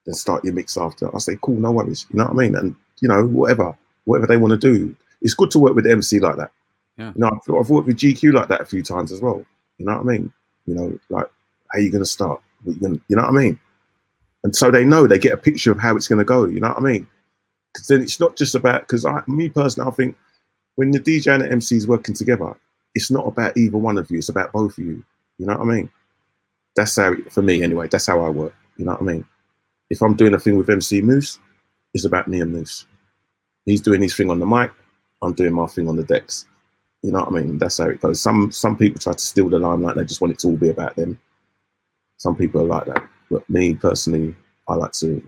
then 0.05 0.15
start 0.15 0.43
your 0.43 0.53
mix 0.53 0.75
after. 0.75 1.13
I 1.15 1.19
say, 1.19 1.37
cool, 1.41 1.55
no 1.55 1.71
worries. 1.71 2.05
You 2.09 2.17
know 2.17 2.25
what 2.25 2.33
I 2.33 2.35
mean? 2.35 2.55
And 2.55 2.75
you 2.99 3.07
know, 3.07 3.25
whatever, 3.25 3.77
whatever 4.05 4.27
they 4.27 4.37
want 4.37 4.51
to 4.51 4.57
do, 4.57 4.95
it's 5.21 5.33
good 5.33 5.51
to 5.51 5.59
work 5.59 5.75
with 5.75 5.85
the 5.85 5.91
MC 5.91 6.19
like 6.19 6.35
that. 6.37 6.51
Yeah. 6.97 7.13
You 7.15 7.21
know, 7.21 7.27
I've, 7.27 7.55
I've 7.55 7.69
worked 7.69 7.87
with 7.87 7.97
GQ 7.97 8.33
like 8.33 8.49
that 8.49 8.61
a 8.61 8.65
few 8.65 8.83
times 8.83 9.11
as 9.11 9.21
well. 9.21 9.45
You 9.77 9.85
know 9.85 9.93
what 9.93 10.01
I 10.01 10.17
mean? 10.17 10.33
You 10.65 10.75
know, 10.75 10.99
like 11.09 11.27
how 11.71 11.79
you 11.79 11.91
gonna 11.91 12.05
start? 12.05 12.41
What 12.63 12.75
you 12.75 12.81
gonna, 12.81 12.99
you 13.07 13.15
know 13.15 13.23
what 13.23 13.31
I 13.31 13.43
mean? 13.43 13.59
And 14.43 14.55
so 14.55 14.71
they 14.71 14.85
know 14.85 15.07
they 15.07 15.19
get 15.19 15.33
a 15.33 15.37
picture 15.37 15.71
of 15.71 15.79
how 15.79 15.95
it's 15.95 16.07
gonna 16.07 16.23
go. 16.23 16.45
You 16.45 16.59
know 16.59 16.69
what 16.69 16.77
I 16.77 16.81
mean? 16.81 17.07
Because 17.73 17.87
then 17.87 18.01
it's 18.01 18.19
not 18.19 18.35
just 18.35 18.55
about 18.55 18.81
because 18.81 19.05
I, 19.05 19.21
me 19.27 19.49
personally, 19.49 19.89
I 19.89 19.93
think 19.93 20.17
when 20.75 20.91
the 20.91 20.99
DJ 20.99 21.33
and 21.33 21.43
the 21.43 21.51
MC 21.51 21.75
is 21.75 21.87
working 21.87 22.15
together, 22.15 22.55
it's 22.95 23.11
not 23.11 23.27
about 23.27 23.57
either 23.57 23.77
one 23.77 23.97
of 23.97 24.09
you. 24.09 24.19
It's 24.19 24.29
about 24.29 24.51
both 24.51 24.77
of 24.77 24.83
you. 24.83 25.03
You 25.37 25.45
know 25.45 25.57
what 25.57 25.67
I 25.67 25.71
mean? 25.71 25.89
That's 26.75 26.95
how, 26.95 27.15
for 27.29 27.41
me 27.41 27.63
anyway. 27.63 27.87
That's 27.87 28.07
how 28.07 28.23
I 28.23 28.29
work. 28.29 28.55
You 28.77 28.85
know 28.85 28.93
what 28.93 29.01
I 29.01 29.05
mean? 29.05 29.25
If 29.89 30.01
I'm 30.01 30.15
doing 30.15 30.33
a 30.33 30.39
thing 30.39 30.57
with 30.57 30.69
MC 30.69 31.01
Moose, 31.01 31.39
it's 31.93 32.05
about 32.05 32.27
me 32.27 32.41
and 32.41 32.51
Moose. 32.51 32.85
He's 33.65 33.81
doing 33.81 34.01
his 34.01 34.15
thing 34.15 34.29
on 34.29 34.39
the 34.39 34.45
mic. 34.45 34.71
I'm 35.21 35.33
doing 35.33 35.53
my 35.53 35.67
thing 35.67 35.89
on 35.89 35.95
the 35.95 36.03
decks. 36.03 36.45
You 37.01 37.11
know 37.11 37.19
what 37.19 37.29
I 37.29 37.31
mean? 37.31 37.57
That's 37.57 37.77
how 37.77 37.89
it 37.89 38.01
goes. 38.01 38.21
Some 38.21 38.51
some 38.51 38.77
people 38.77 38.99
try 38.99 39.13
to 39.13 39.19
steal 39.19 39.49
the 39.49 39.59
limelight. 39.59 39.95
They 39.95 40.05
just 40.05 40.21
want 40.21 40.33
it 40.33 40.39
to 40.39 40.47
all 40.47 40.57
be 40.57 40.69
about 40.69 40.95
them. 40.95 41.19
Some 42.17 42.35
people 42.35 42.61
are 42.61 42.65
like 42.65 42.85
that. 42.85 43.07
But 43.29 43.49
me 43.49 43.75
personally, 43.75 44.35
I 44.67 44.75
like 44.75 44.91
to. 44.93 45.23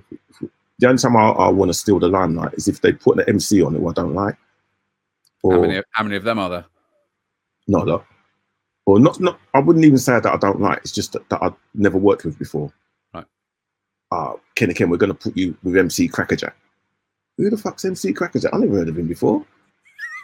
The 0.80 0.88
only 0.88 1.00
time 1.00 1.18
I, 1.18 1.30
I 1.30 1.50
want 1.50 1.70
to 1.70 1.74
steal 1.74 2.00
the 2.00 2.08
limelight 2.08 2.54
is 2.54 2.68
if 2.68 2.82
they 2.82 2.94
put 2.94 3.18
the 3.18 3.28
MC 3.28 3.62
on 3.62 3.76
it, 3.76 3.86
I 3.86 3.94
don't 3.94 4.14
like. 4.14 4.36
Or 5.44 5.54
How 5.54 5.62
many? 5.62 5.84
How 5.92 6.04
many 6.04 6.16
of 6.16 6.24
them 6.24 6.40
are 6.40 6.50
there? 6.50 6.66
not 7.70 7.88
a 7.88 7.92
lot. 7.92 8.06
Or 8.86 9.00
not, 9.00 9.20
not. 9.20 9.40
I 9.54 9.60
wouldn't 9.60 9.86
even 9.86 10.00
say 10.00 10.20
that 10.20 10.26
I 10.26 10.38
don't 10.38 10.60
like. 10.60 10.80
It's 10.80 10.92
just 10.92 11.14
that, 11.14 11.30
that 11.30 11.42
I've 11.44 11.54
never 11.76 11.98
worked 11.98 12.26
with 12.26 12.40
before. 12.40 12.74
Right. 13.14 13.26
Uh, 14.12 14.34
Kenny 14.56 14.74
Ken, 14.74 14.90
we're 14.90 14.98
going 14.98 15.12
to 15.12 15.18
put 15.18 15.38
you 15.38 15.56
with 15.64 15.78
MC 15.78 16.08
Crackerjack. 16.08 16.56
Who 17.38 17.50
the 17.50 17.58
fuck's 17.58 17.86
MC 17.86 18.14
Crackerjack? 18.14 18.54
I 18.54 18.58
never 18.58 18.78
heard 18.78 18.90
of 18.90 18.98
him 18.98 19.08
before. 19.08 19.46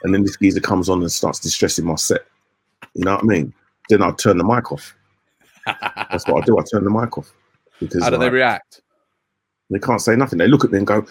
And 0.04 0.13
then 0.13 0.23
this 0.23 0.38
geezer 0.38 0.60
comes 0.60 0.89
on 0.89 1.01
and 1.01 1.12
starts 1.12 1.39
distressing 1.39 1.86
my 1.86 1.95
set. 1.95 2.25
You 2.95 3.06
know 3.06 3.15
what 3.15 3.23
I 3.23 3.28
mean? 3.28 3.54
Then 3.89 4.01
I 4.01 4.12
turn 4.12 4.38
the 4.38 4.43
mic 4.43 4.71
off. 4.71 4.95
That's 5.65 6.28
what 6.28 6.43
I 6.43 6.45
do. 6.45 6.58
I 6.58 6.63
turn 6.71 6.84
the 6.84 6.89
mic 6.89 7.17
off 7.17 7.34
because 7.80 8.04
How 8.04 8.10
do 8.10 8.17
they 8.17 8.30
react? 8.30 8.82
they 9.69 9.80
can't 9.80 10.01
say 10.01 10.15
nothing. 10.15 10.38
They 10.38 10.47
look 10.47 10.63
at 10.63 10.71
me 10.71 10.80
and 10.80 10.88
go, 10.88 11.06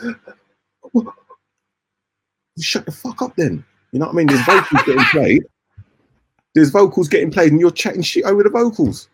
"What? 0.92 1.14
"Shut 2.58 2.86
the 2.86 2.92
fuck 2.92 3.20
up, 3.22 3.34
then." 3.36 3.64
You 3.92 3.98
know 3.98 4.06
what 4.06 4.14
I 4.14 4.16
mean? 4.16 4.26
There's 4.28 4.44
vocals 4.44 4.82
getting 4.84 5.04
played. 5.10 5.44
There's 6.54 6.70
vocals 6.70 7.08
getting 7.08 7.30
played, 7.30 7.50
and 7.52 7.60
you're 7.60 7.70
chatting 7.70 8.02
shit 8.02 8.24
over 8.24 8.42
the 8.42 8.50
vocals. 8.50 9.08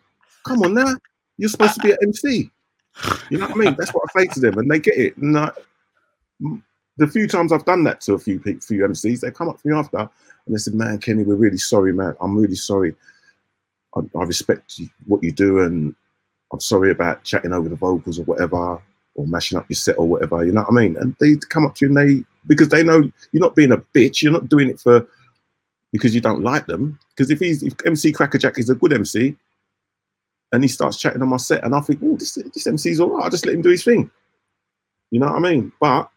Come 0.45 0.61
on 0.61 0.73
now, 0.73 0.95
you're 1.37 1.49
supposed 1.49 1.75
to 1.75 1.81
be 1.81 1.91
an 1.91 1.97
MC. 2.03 2.51
You 3.29 3.37
know 3.37 3.47
what 3.47 3.55
I 3.55 3.59
mean? 3.59 3.75
That's 3.77 3.91
what 3.91 4.07
I 4.15 4.21
say 4.21 4.27
to 4.27 4.39
them, 4.39 4.57
and 4.59 4.69
they 4.69 4.79
get 4.79 4.97
it. 4.97 5.17
And 5.17 5.37
uh, 5.37 5.51
I, 6.45 6.57
the 6.97 7.07
few 7.07 7.27
times 7.27 7.51
I've 7.51 7.65
done 7.65 7.83
that 7.85 8.01
to 8.01 8.13
a 8.13 8.19
few 8.19 8.39
few 8.39 8.83
MCs, 8.83 9.21
they 9.21 9.31
come 9.31 9.49
up 9.49 9.59
to 9.61 9.67
me 9.67 9.75
after 9.75 9.97
and 9.97 10.09
they 10.55 10.57
said, 10.57 10.75
"Man, 10.75 10.99
Kenny, 10.99 11.23
we're 11.23 11.35
really 11.35 11.57
sorry, 11.57 11.93
man. 11.93 12.15
I'm 12.21 12.37
really 12.37 12.55
sorry. 12.55 12.95
I, 13.95 14.01
I 14.17 14.23
respect 14.23 14.79
what 15.05 15.23
you 15.23 15.31
do, 15.31 15.59
and 15.59 15.95
I'm 16.51 16.59
sorry 16.59 16.91
about 16.91 17.23
chatting 17.23 17.53
over 17.53 17.69
the 17.69 17.75
vocals 17.75 18.19
or 18.19 18.23
whatever, 18.23 18.81
or 19.15 19.27
mashing 19.27 19.57
up 19.57 19.65
your 19.69 19.75
set 19.75 19.97
or 19.97 20.07
whatever. 20.07 20.45
You 20.45 20.51
know 20.51 20.61
what 20.61 20.71
I 20.71 20.81
mean? 20.81 20.97
And 20.97 21.15
they 21.19 21.35
come 21.49 21.65
up 21.65 21.75
to 21.75 21.85
you 21.85 21.89
and 21.89 21.97
they 21.97 22.25
because 22.47 22.69
they 22.69 22.83
know 22.83 23.11
you're 23.31 23.41
not 23.41 23.55
being 23.55 23.71
a 23.71 23.77
bitch. 23.77 24.21
You're 24.21 24.31
not 24.31 24.49
doing 24.49 24.69
it 24.69 24.79
for 24.79 25.07
because 25.91 26.15
you 26.15 26.21
don't 26.21 26.43
like 26.43 26.65
them. 26.67 26.97
Because 27.09 27.29
if 27.29 27.39
he's 27.39 27.63
if 27.63 27.73
MC 27.85 28.11
Crackerjack 28.11 28.57
is 28.57 28.69
a 28.69 28.75
good 28.75 28.93
MC, 28.93 29.35
and 30.51 30.63
he 30.63 30.67
starts 30.67 30.97
chatting 30.97 31.21
on 31.21 31.29
my 31.29 31.37
set, 31.37 31.63
and 31.63 31.75
I 31.75 31.81
think, 31.81 31.99
oh, 32.03 32.17
this 32.17 32.35
this 32.35 32.67
MC's 32.67 32.99
all 32.99 33.09
right. 33.09 33.23
I'll 33.23 33.29
just 33.29 33.45
let 33.45 33.55
him 33.55 33.61
do 33.61 33.69
his 33.69 33.83
thing. 33.83 34.09
You 35.11 35.19
know 35.19 35.27
what 35.27 35.35
I 35.35 35.39
mean? 35.39 35.71
But 35.79 36.09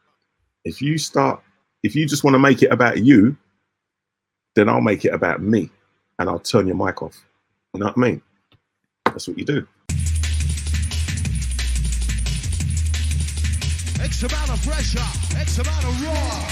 if 0.64 0.80
you 0.80 0.98
start, 0.98 1.42
if 1.82 1.94
you 1.94 2.06
just 2.06 2.24
want 2.24 2.34
to 2.34 2.38
make 2.38 2.62
it 2.62 2.72
about 2.72 2.98
you, 2.98 3.37
then 4.54 4.68
I'll 4.68 4.80
make 4.80 5.04
it 5.04 5.12
about 5.12 5.42
me, 5.42 5.70
and 6.18 6.28
I'll 6.28 6.38
turn 6.38 6.66
your 6.66 6.76
mic 6.76 7.02
off. 7.02 7.24
You 7.74 7.80
know 7.80 7.87
what 7.87 7.96
I 7.96 8.00
mean? 8.00 8.22
That's 9.06 9.26
what 9.26 9.37
you 9.37 9.44
do. 9.44 9.66
X 14.00 14.22
amount 14.22 14.50
of 14.50 14.62
pressure. 14.64 15.00
X 15.37 15.58
amount 15.58 15.84
of 15.84 16.04
raw. 16.06 16.48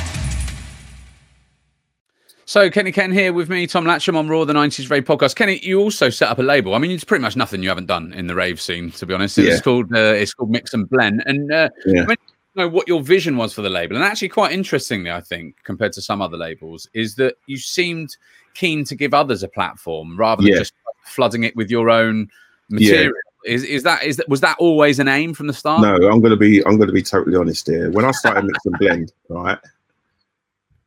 So 2.44 2.68
Kenny 2.70 2.90
Ken 2.90 3.12
here 3.12 3.32
with 3.32 3.48
me, 3.48 3.68
Tom 3.68 3.84
Latchem 3.84 4.16
on 4.16 4.28
ROAR 4.28 4.44
the 4.46 4.52
90s 4.52 4.90
Rave 4.90 5.04
podcast. 5.04 5.36
Kenny, 5.36 5.60
you 5.62 5.78
also 5.80 6.10
set 6.10 6.28
up 6.28 6.40
a 6.40 6.42
label. 6.42 6.74
I 6.74 6.78
mean, 6.78 6.90
it's 6.90 7.04
pretty 7.04 7.22
much 7.22 7.36
nothing 7.36 7.62
you 7.62 7.68
haven't 7.68 7.86
done 7.86 8.12
in 8.14 8.26
the 8.26 8.34
rave 8.34 8.60
scene, 8.60 8.90
to 8.92 9.06
be 9.06 9.14
honest. 9.14 9.38
It's 9.38 9.48
Yeah. 9.56 9.60
called 9.60 9.94
uh, 9.94 10.14
it's 10.16 10.34
called 10.34 10.50
Mix 10.50 10.74
and 10.74 10.90
Blend. 10.90 11.22
And 11.24 11.52
uh, 11.52 11.68
Yeah. 11.86 12.04
when 12.06 12.16
you 12.56 12.62
know 12.64 12.68
what 12.68 12.88
your 12.88 13.00
vision 13.00 13.36
was 13.36 13.54
for 13.54 13.62
the 13.62 13.70
label, 13.70 13.94
and 13.94 14.04
actually 14.04 14.28
quite 14.28 14.50
interestingly, 14.52 15.10
I 15.12 15.20
think, 15.20 15.54
compared 15.62 15.92
to 15.92 16.02
some 16.02 16.20
other 16.20 16.36
labels, 16.36 16.88
is 16.94 17.14
that 17.14 17.36
you 17.46 17.58
seemed 17.58 18.16
keen 18.54 18.84
to 18.84 18.94
give 18.96 19.14
others 19.14 19.42
a 19.44 19.48
platform 19.48 20.14
rather 20.18 20.42
than 20.42 20.52
Yeah. 20.52 20.58
just 20.58 20.74
flooding 21.04 21.44
it 21.44 21.54
with 21.56 21.70
your 21.70 21.90
own 21.90 22.30
material. 22.68 23.12
Is 23.44 23.64
is 23.64 23.82
that 23.82 24.04
is 24.04 24.16
that 24.18 24.28
was 24.28 24.40
that 24.40 24.56
always 24.58 24.98
an 24.98 25.08
aim 25.08 25.34
from 25.34 25.48
the 25.48 25.52
start? 25.52 25.82
No, 25.82 26.08
I'm 26.08 26.20
gonna 26.20 26.36
be 26.36 26.64
I'm 26.64 26.78
gonna 26.78 26.92
be 26.92 27.02
totally 27.02 27.36
honest 27.36 27.66
here. 27.66 27.90
When 27.90 28.04
I 28.04 28.12
started 28.12 28.44
Mix 28.44 28.64
and 28.64 28.78
Blend, 28.78 29.12
right, 29.28 29.58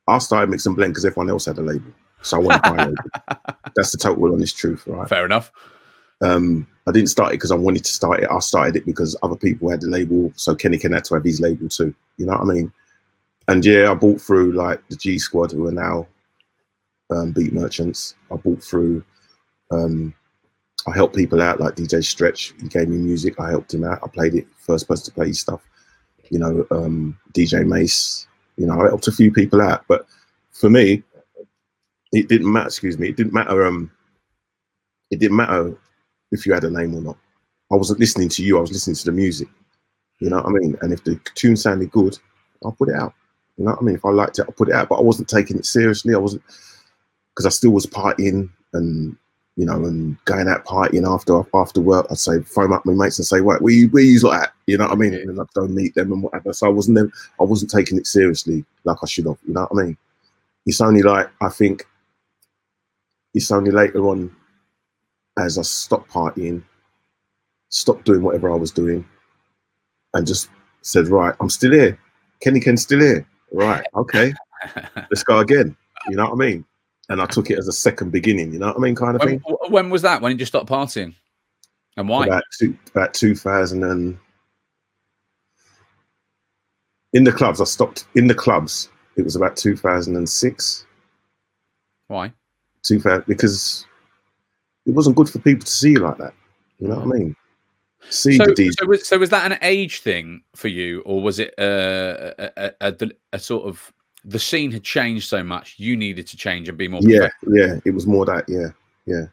I 0.07 0.17
started 0.19 0.49
Mix 0.49 0.65
and 0.65 0.75
Blend 0.75 0.93
because 0.93 1.05
everyone 1.05 1.29
else 1.29 1.45
had 1.45 1.57
a 1.57 1.61
label, 1.61 1.91
so 2.21 2.37
I 2.37 2.39
wanted 2.39 2.71
my 2.71 2.85
label. 2.85 3.03
That's 3.75 3.91
the 3.91 3.97
total 3.97 4.33
honest 4.33 4.57
truth, 4.57 4.87
right? 4.87 5.07
Fair 5.07 5.25
enough. 5.25 5.51
Um, 6.21 6.65
I 6.87 6.91
didn't 6.93 7.09
start 7.09 7.31
it 7.31 7.37
because 7.37 7.51
I 7.51 7.55
wanted 7.55 7.83
to 7.83 7.91
start 7.91 8.21
it. 8.21 8.29
I 8.31 8.39
started 8.39 8.77
it 8.77 8.85
because 8.85 9.17
other 9.21 9.35
people 9.35 9.69
had 9.69 9.81
the 9.81 9.87
label, 9.87 10.31
so 10.37 10.55
Kenny 10.55 10.77
Ken 10.77 10.93
had 10.93 11.03
to 11.05 11.15
have 11.15 11.25
his 11.25 11.41
label 11.41 11.67
too. 11.67 11.93
You 12.17 12.25
know 12.25 12.33
what 12.33 12.41
I 12.41 12.53
mean? 12.53 12.71
And 13.49 13.65
yeah, 13.65 13.91
I 13.91 13.95
bought 13.95 14.21
through 14.21 14.53
like 14.53 14.81
the 14.87 14.95
G 14.95 15.19
Squad, 15.19 15.51
who 15.51 15.67
are 15.67 15.73
now 15.73 16.07
um, 17.09 17.33
Beat 17.33 17.51
Merchants. 17.51 18.15
I 18.31 18.37
bought 18.37 18.63
through 18.63 19.03
um, 19.71 20.13
I 20.87 20.93
helped 20.93 21.15
people 21.15 21.41
out 21.41 21.59
like 21.59 21.75
DJ 21.75 22.03
Stretch. 22.03 22.53
He 22.61 22.67
gave 22.67 22.89
me 22.89 22.97
music. 22.97 23.39
I 23.39 23.49
helped 23.49 23.73
him 23.73 23.83
out. 23.83 23.99
I 24.03 24.07
played 24.07 24.35
it. 24.35 24.47
First 24.57 24.87
person 24.87 25.05
to 25.05 25.11
play 25.11 25.27
his 25.27 25.39
stuff. 25.39 25.61
You 26.29 26.39
know, 26.39 26.67
um, 26.71 27.17
DJ 27.33 27.65
Mace. 27.65 28.27
You 28.57 28.67
know, 28.67 28.79
I 28.79 28.85
helped 28.85 29.07
a 29.07 29.11
few 29.11 29.31
people 29.31 29.61
out. 29.61 29.83
But 29.87 30.05
for 30.51 30.69
me, 30.69 31.03
it 32.11 32.29
didn't 32.29 32.51
matter. 32.51 32.67
Excuse 32.67 32.99
me. 32.99 33.09
It 33.09 33.17
didn't 33.17 33.33
matter. 33.33 33.65
Um, 33.65 33.91
it 35.09 35.19
didn't 35.19 35.37
matter 35.37 35.75
if 36.31 36.45
you 36.45 36.53
had 36.53 36.63
a 36.63 36.69
name 36.69 36.95
or 36.95 37.01
not. 37.01 37.17
I 37.71 37.75
wasn't 37.75 37.99
listening 37.99 38.29
to 38.29 38.43
you. 38.43 38.57
I 38.57 38.61
was 38.61 38.71
listening 38.71 38.95
to 38.95 39.05
the 39.05 39.11
music. 39.11 39.47
You 40.19 40.29
know 40.29 40.37
what 40.37 40.45
I 40.45 40.49
mean? 40.49 40.77
And 40.81 40.93
if 40.93 41.03
the 41.03 41.19
tune 41.33 41.57
sounded 41.57 41.91
good, 41.91 42.17
I'll 42.63 42.71
put 42.71 42.89
it 42.89 42.95
out. 42.95 43.13
You 43.57 43.65
know 43.65 43.71
what 43.71 43.81
I 43.81 43.85
mean? 43.85 43.95
If 43.95 44.05
I 44.05 44.09
liked 44.09 44.39
it, 44.39 44.45
I'll 44.47 44.53
put 44.53 44.69
it 44.69 44.75
out. 44.75 44.89
But 44.89 44.99
I 44.99 45.01
wasn't 45.01 45.29
taking 45.29 45.57
it 45.57 45.65
seriously. 45.65 46.13
I 46.13 46.19
wasn't 46.19 46.43
because 47.29 47.45
I 47.45 47.49
still 47.49 47.71
was 47.71 47.85
partying 47.85 48.49
and 48.73 49.17
you 49.55 49.65
know 49.65 49.85
and 49.85 50.17
going 50.25 50.47
out 50.47 50.65
partying 50.65 51.07
after 51.07 51.41
after 51.53 51.79
work. 51.79 52.07
I'd 52.09 52.17
say 52.17 52.41
phone 52.41 52.73
up 52.73 52.85
my 52.85 52.93
mates 52.93 53.17
and 53.19 53.25
say, 53.25 53.41
"What? 53.41 53.61
Where 53.61 53.73
you 53.73 53.87
where 53.89 54.03
you 54.03 54.19
like 54.19 54.41
that?" 54.41 54.53
You 54.67 54.77
know 54.77 54.85
what 54.85 54.93
I 54.93 54.95
mean? 54.95 55.13
And 55.13 55.39
I'd 55.39 55.53
go 55.53 55.67
meet 55.67 55.95
them 55.95 56.11
and 56.11 56.23
whatever. 56.23 56.51
So 56.53 56.67
I 56.67 56.69
wasn't 56.69 56.97
them. 56.97 57.11
I 57.39 57.43
wasn't 57.43 57.71
taking 57.71 57.97
it 57.97 58.07
seriously 58.07 58.65
like 58.83 58.97
I 59.01 59.05
should 59.05 59.25
have. 59.25 59.37
You 59.47 59.53
know 59.53 59.67
what 59.69 59.81
I 59.81 59.85
mean? 59.85 59.97
It's 60.65 60.81
only 60.81 61.01
like 61.01 61.29
I 61.41 61.49
think 61.49 61.87
it's 63.33 63.51
only 63.51 63.71
later 63.71 64.05
on 64.07 64.35
as 65.37 65.57
I 65.57 65.61
stopped 65.61 66.09
partying, 66.11 66.63
stopped 67.69 68.05
doing 68.05 68.21
whatever 68.21 68.51
I 68.51 68.55
was 68.55 68.71
doing, 68.71 69.05
and 70.13 70.27
just 70.27 70.49
said, 70.81 71.07
"Right, 71.07 71.35
I'm 71.39 71.49
still 71.49 71.71
here. 71.71 71.97
Kenny 72.41 72.59
Ken's 72.59 72.81
still 72.81 72.99
here. 72.99 73.25
Right, 73.51 73.85
okay, 73.95 74.33
let's 74.95 75.23
go 75.23 75.39
again." 75.39 75.77
You 76.09 76.17
know 76.17 76.29
what 76.29 76.33
I 76.33 76.47
mean? 76.47 76.65
And 77.09 77.21
I 77.21 77.25
took 77.27 77.51
it 77.51 77.59
as 77.59 77.67
a 77.67 77.73
second 77.73 78.11
beginning. 78.11 78.51
You 78.51 78.59
know 78.59 78.67
what 78.67 78.77
I 78.77 78.79
mean, 78.79 78.95
kind 78.95 79.15
of 79.15 79.21
When, 79.21 79.39
thing. 79.39 79.57
when 79.69 79.89
was 79.89 80.01
that? 80.01 80.21
When 80.21 80.31
did 80.31 80.39
you 80.39 80.45
stop 80.45 80.67
partying? 80.67 81.13
And 81.97 82.09
why? 82.09 82.25
About 82.25 82.43
two, 82.59 82.77
about 82.93 83.13
2000 83.13 83.83
and 83.83 84.17
in 87.13 87.23
the 87.23 87.31
clubs. 87.31 87.61
I 87.61 87.63
stopped 87.63 88.05
in 88.15 88.27
the 88.27 88.35
clubs. 88.35 88.89
It 89.17 89.23
was 89.23 89.35
about 89.35 89.55
2006. 89.55 90.85
Why? 92.07 92.31
2000 92.83 93.23
because 93.27 93.85
it 94.85 94.91
wasn't 94.91 95.15
good 95.15 95.29
for 95.29 95.39
people 95.39 95.65
to 95.65 95.71
see 95.71 95.91
you 95.91 95.99
like 95.99 96.17
that. 96.17 96.33
You 96.79 96.89
know 96.89 96.97
what 96.99 97.15
I 97.15 97.19
mean? 97.19 97.35
See 98.09 98.37
So, 98.37 98.45
the 98.45 98.71
so, 98.79 98.85
was, 98.85 99.07
so 99.07 99.17
was 99.17 99.29
that 99.31 99.51
an 99.51 99.57
age 99.63 100.01
thing 100.01 100.43
for 100.55 100.67
you, 100.67 101.01
or 101.01 101.23
was 101.23 101.39
it 101.39 101.53
uh, 101.57 102.33
a, 102.37 102.51
a, 102.81 102.93
a, 103.01 103.09
a 103.33 103.39
sort 103.39 103.65
of 103.67 103.91
the 104.25 104.39
scene 104.39 104.71
had 104.71 104.83
changed 104.83 105.27
so 105.29 105.43
much 105.43 105.75
you 105.77 105.95
needed 105.95 106.27
to 106.27 106.37
change 106.37 106.67
and 106.67 106.77
be 106.77 106.87
more? 106.87 107.01
Yeah, 107.03 107.29
yeah. 107.47 107.75
It 107.85 107.91
was 107.91 108.07
more 108.07 108.25
that. 108.25 108.45
Yeah, 108.47 108.69
yeah. 109.05 109.25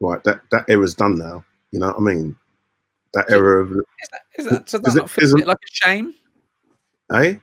Right. 0.00 0.22
That 0.24 0.40
that 0.50 0.64
era's 0.68 0.94
done 0.94 1.16
now. 1.18 1.44
You 1.70 1.78
know 1.78 1.88
what 1.88 1.96
I 1.98 2.00
mean? 2.00 2.36
That 3.14 3.30
era 3.30 3.62
of 3.62 3.70
Is 3.72 4.08
that, 4.10 4.20
is 4.38 4.44
that, 4.46 4.66
does 4.66 4.72
that 4.72 4.88
Is 4.88 4.96
it- 4.96 4.98
not 4.98 5.10
feel 5.10 5.32
a 5.32 5.36
bit 5.36 5.46
like 5.46 5.58
a 5.58 5.86
shame? 5.86 6.14
eh? 7.12 7.34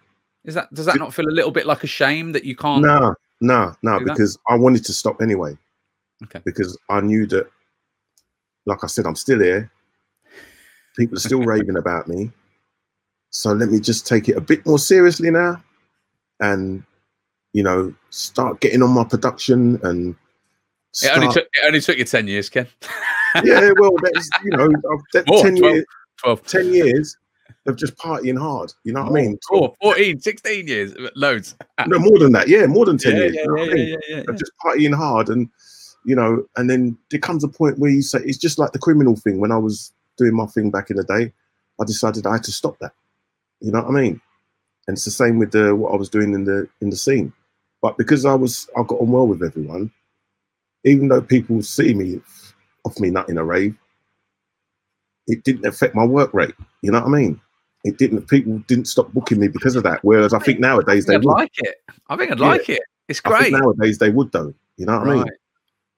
Is 0.45 0.53
that 0.53 0.73
does 0.73 0.85
that 0.85 0.97
not 0.97 1.13
feel 1.13 1.27
a 1.27 1.31
little 1.31 1.51
bit 1.51 1.65
like 1.65 1.83
a 1.83 1.87
shame 1.87 2.31
that 2.31 2.45
you 2.45 2.55
can't? 2.55 2.81
No, 2.81 3.13
no, 3.41 3.73
no. 3.83 3.99
do 3.99 4.05
that? 4.05 4.13
Because 4.13 4.37
I 4.49 4.55
wanted 4.55 4.85
to 4.85 4.93
stop 4.93 5.21
anyway. 5.21 5.57
Okay. 6.23 6.41
Because 6.45 6.77
I 6.89 7.01
knew 7.01 7.27
that, 7.27 7.47
like 8.65 8.83
I 8.83 8.87
said, 8.87 9.05
I'm 9.05 9.15
still 9.15 9.39
here. 9.39 9.69
People 10.97 11.17
are 11.17 11.21
still 11.21 11.41
raving 11.43 11.77
about 11.77 12.07
me. 12.07 12.31
So 13.29 13.51
let 13.51 13.69
me 13.69 13.79
just 13.79 14.07
take 14.07 14.29
it 14.29 14.37
a 14.37 14.41
bit 14.41 14.65
more 14.65 14.79
seriously 14.79 15.29
now, 15.29 15.61
and 16.39 16.81
you 17.57 17.63
know, 17.63 17.91
start 18.11 18.59
getting 18.59 18.83
on 18.83 18.91
my 18.91 19.03
production 19.03 19.79
and. 19.83 20.15
It 21.03 21.11
only 21.15 21.27
took 21.31 21.45
it 21.53 21.65
only 21.65 21.81
took 21.81 21.97
you 21.97 22.05
ten 22.05 22.27
years, 22.27 22.49
Ken. 22.49 22.67
yeah, 23.43 23.69
well, 23.79 23.91
that's 24.01 24.29
you 24.43 24.51
know, 24.51 24.65
I've, 24.65 24.99
that, 25.13 25.27
More, 25.27 25.43
10, 25.43 25.57
12. 25.57 25.73
years, 25.73 25.85
12. 26.23 26.45
10 26.47 26.73
years 26.73 27.17
of 27.67 27.75
just 27.75 27.95
partying 27.97 28.37
hard. 28.37 28.73
You 28.83 28.93
know 28.93 29.03
what 29.03 29.11
I 29.11 29.21
mean? 29.21 29.39
Four, 29.47 29.75
14, 29.81 30.19
16 30.19 30.67
years, 30.67 30.95
loads. 31.15 31.55
No, 31.85 31.99
more 31.99 32.17
than 32.17 32.31
that. 32.31 32.47
Yeah, 32.47 32.65
more 32.65 32.85
than 32.85 32.97
10 32.97 33.11
yeah, 33.11 33.17
years. 33.19 33.35
yeah, 33.35 33.41
you 33.41 33.47
know 33.47 33.57
yeah, 33.57 33.61
I 33.61 33.67
yeah, 33.67 33.73
mean? 33.73 33.99
yeah, 34.09 34.15
yeah, 34.17 34.35
just 34.35 34.51
partying 34.63 34.95
hard 34.95 35.29
and 35.29 35.49
you 36.05 36.15
know, 36.15 36.45
and 36.55 36.69
then 36.69 36.97
there 37.11 37.19
comes 37.19 37.43
a 37.43 37.49
point 37.49 37.79
where 37.79 37.91
you 37.91 38.01
say 38.01 38.19
it's 38.23 38.37
just 38.37 38.57
like 38.57 38.71
the 38.71 38.79
criminal 38.79 39.17
thing. 39.17 39.39
When 39.39 39.51
I 39.51 39.57
was 39.57 39.91
doing 40.17 40.33
my 40.33 40.45
thing 40.45 40.71
back 40.71 40.89
in 40.89 40.95
the 40.95 41.03
day, 41.03 41.33
I 41.81 41.85
decided 41.85 42.25
I 42.25 42.33
had 42.33 42.43
to 42.45 42.51
stop 42.51 42.79
that. 42.79 42.93
You 43.59 43.71
know 43.71 43.81
what 43.81 43.89
I 43.89 44.01
mean? 44.01 44.21
And 44.87 44.95
it's 44.95 45.05
the 45.05 45.11
same 45.11 45.37
with 45.37 45.51
the 45.51 45.75
what 45.75 45.93
I 45.93 45.97
was 45.97 46.09
doing 46.09 46.33
in 46.33 46.45
the 46.45 46.67
in 46.81 46.89
the 46.89 46.95
scene. 46.95 47.33
But 47.81 47.97
because 47.97 48.25
I 48.25 48.33
was 48.33 48.69
I 48.77 48.83
got 48.83 48.99
on 49.01 49.11
well 49.11 49.27
with 49.27 49.43
everyone, 49.43 49.91
even 50.83 51.07
though 51.07 51.21
people 51.21 51.61
see 51.61 51.93
me 51.93 52.21
off 52.83 52.99
me 52.99 53.09
nut 53.09 53.29
in 53.29 53.37
a 53.37 53.43
rave, 53.43 53.75
it 55.27 55.43
didn't 55.43 55.65
affect 55.65 55.95
my 55.95 56.05
work 56.05 56.33
rate. 56.33 56.55
You 56.81 56.91
know 56.91 56.99
what 56.99 57.07
I 57.07 57.11
mean? 57.11 57.41
It 57.83 57.97
didn't. 57.97 58.27
People 58.27 58.59
didn't 58.67 58.85
stop 58.85 59.11
booking 59.13 59.39
me 59.39 59.47
because 59.47 59.75
of 59.75 59.83
that. 59.83 59.99
Whereas 60.03 60.33
I 60.33 60.39
think 60.39 60.59
nowadays 60.59 61.07
I 61.09 61.13
they 61.13 61.19
think 61.19 61.23
I'd 61.23 61.25
would. 61.25 61.33
like 61.33 61.51
it. 61.59 61.75
I 62.09 62.15
think 62.17 62.31
I'd 62.31 62.39
Yeah. 62.39 62.47
like 62.47 62.69
it. 62.69 62.81
It's 63.07 63.21
I 63.23 63.29
great. 63.29 63.41
think 63.43 63.57
nowadays 63.61 63.97
they 63.99 64.09
would 64.09 64.31
though. 64.31 64.53
You 64.77 64.85
know 64.85 64.99
what 64.99 65.07
I 65.09 65.13
mean? 65.15 65.25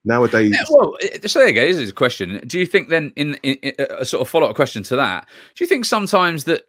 Nowadays, 0.04 0.52
Yeah, 0.54 0.64
well, 0.70 0.96
it- 1.00 1.30
so 1.30 1.38
there 1.40 1.48
you 1.48 1.54
go. 1.54 1.66
This 1.66 1.76
is 1.76 1.90
a 1.90 1.92
question. 1.92 2.40
Do 2.46 2.58
you 2.58 2.64
think 2.64 2.88
then, 2.88 3.12
in, 3.16 3.34
in, 3.42 3.56
in 3.56 3.74
a 3.90 4.04
sort 4.04 4.22
of 4.22 4.28
follow 4.30 4.48
up 4.48 4.56
question 4.56 4.82
to 4.84 4.96
that, 4.96 5.28
do 5.54 5.62
you 5.62 5.68
think 5.68 5.84
sometimes 5.84 6.44
that 6.44 6.62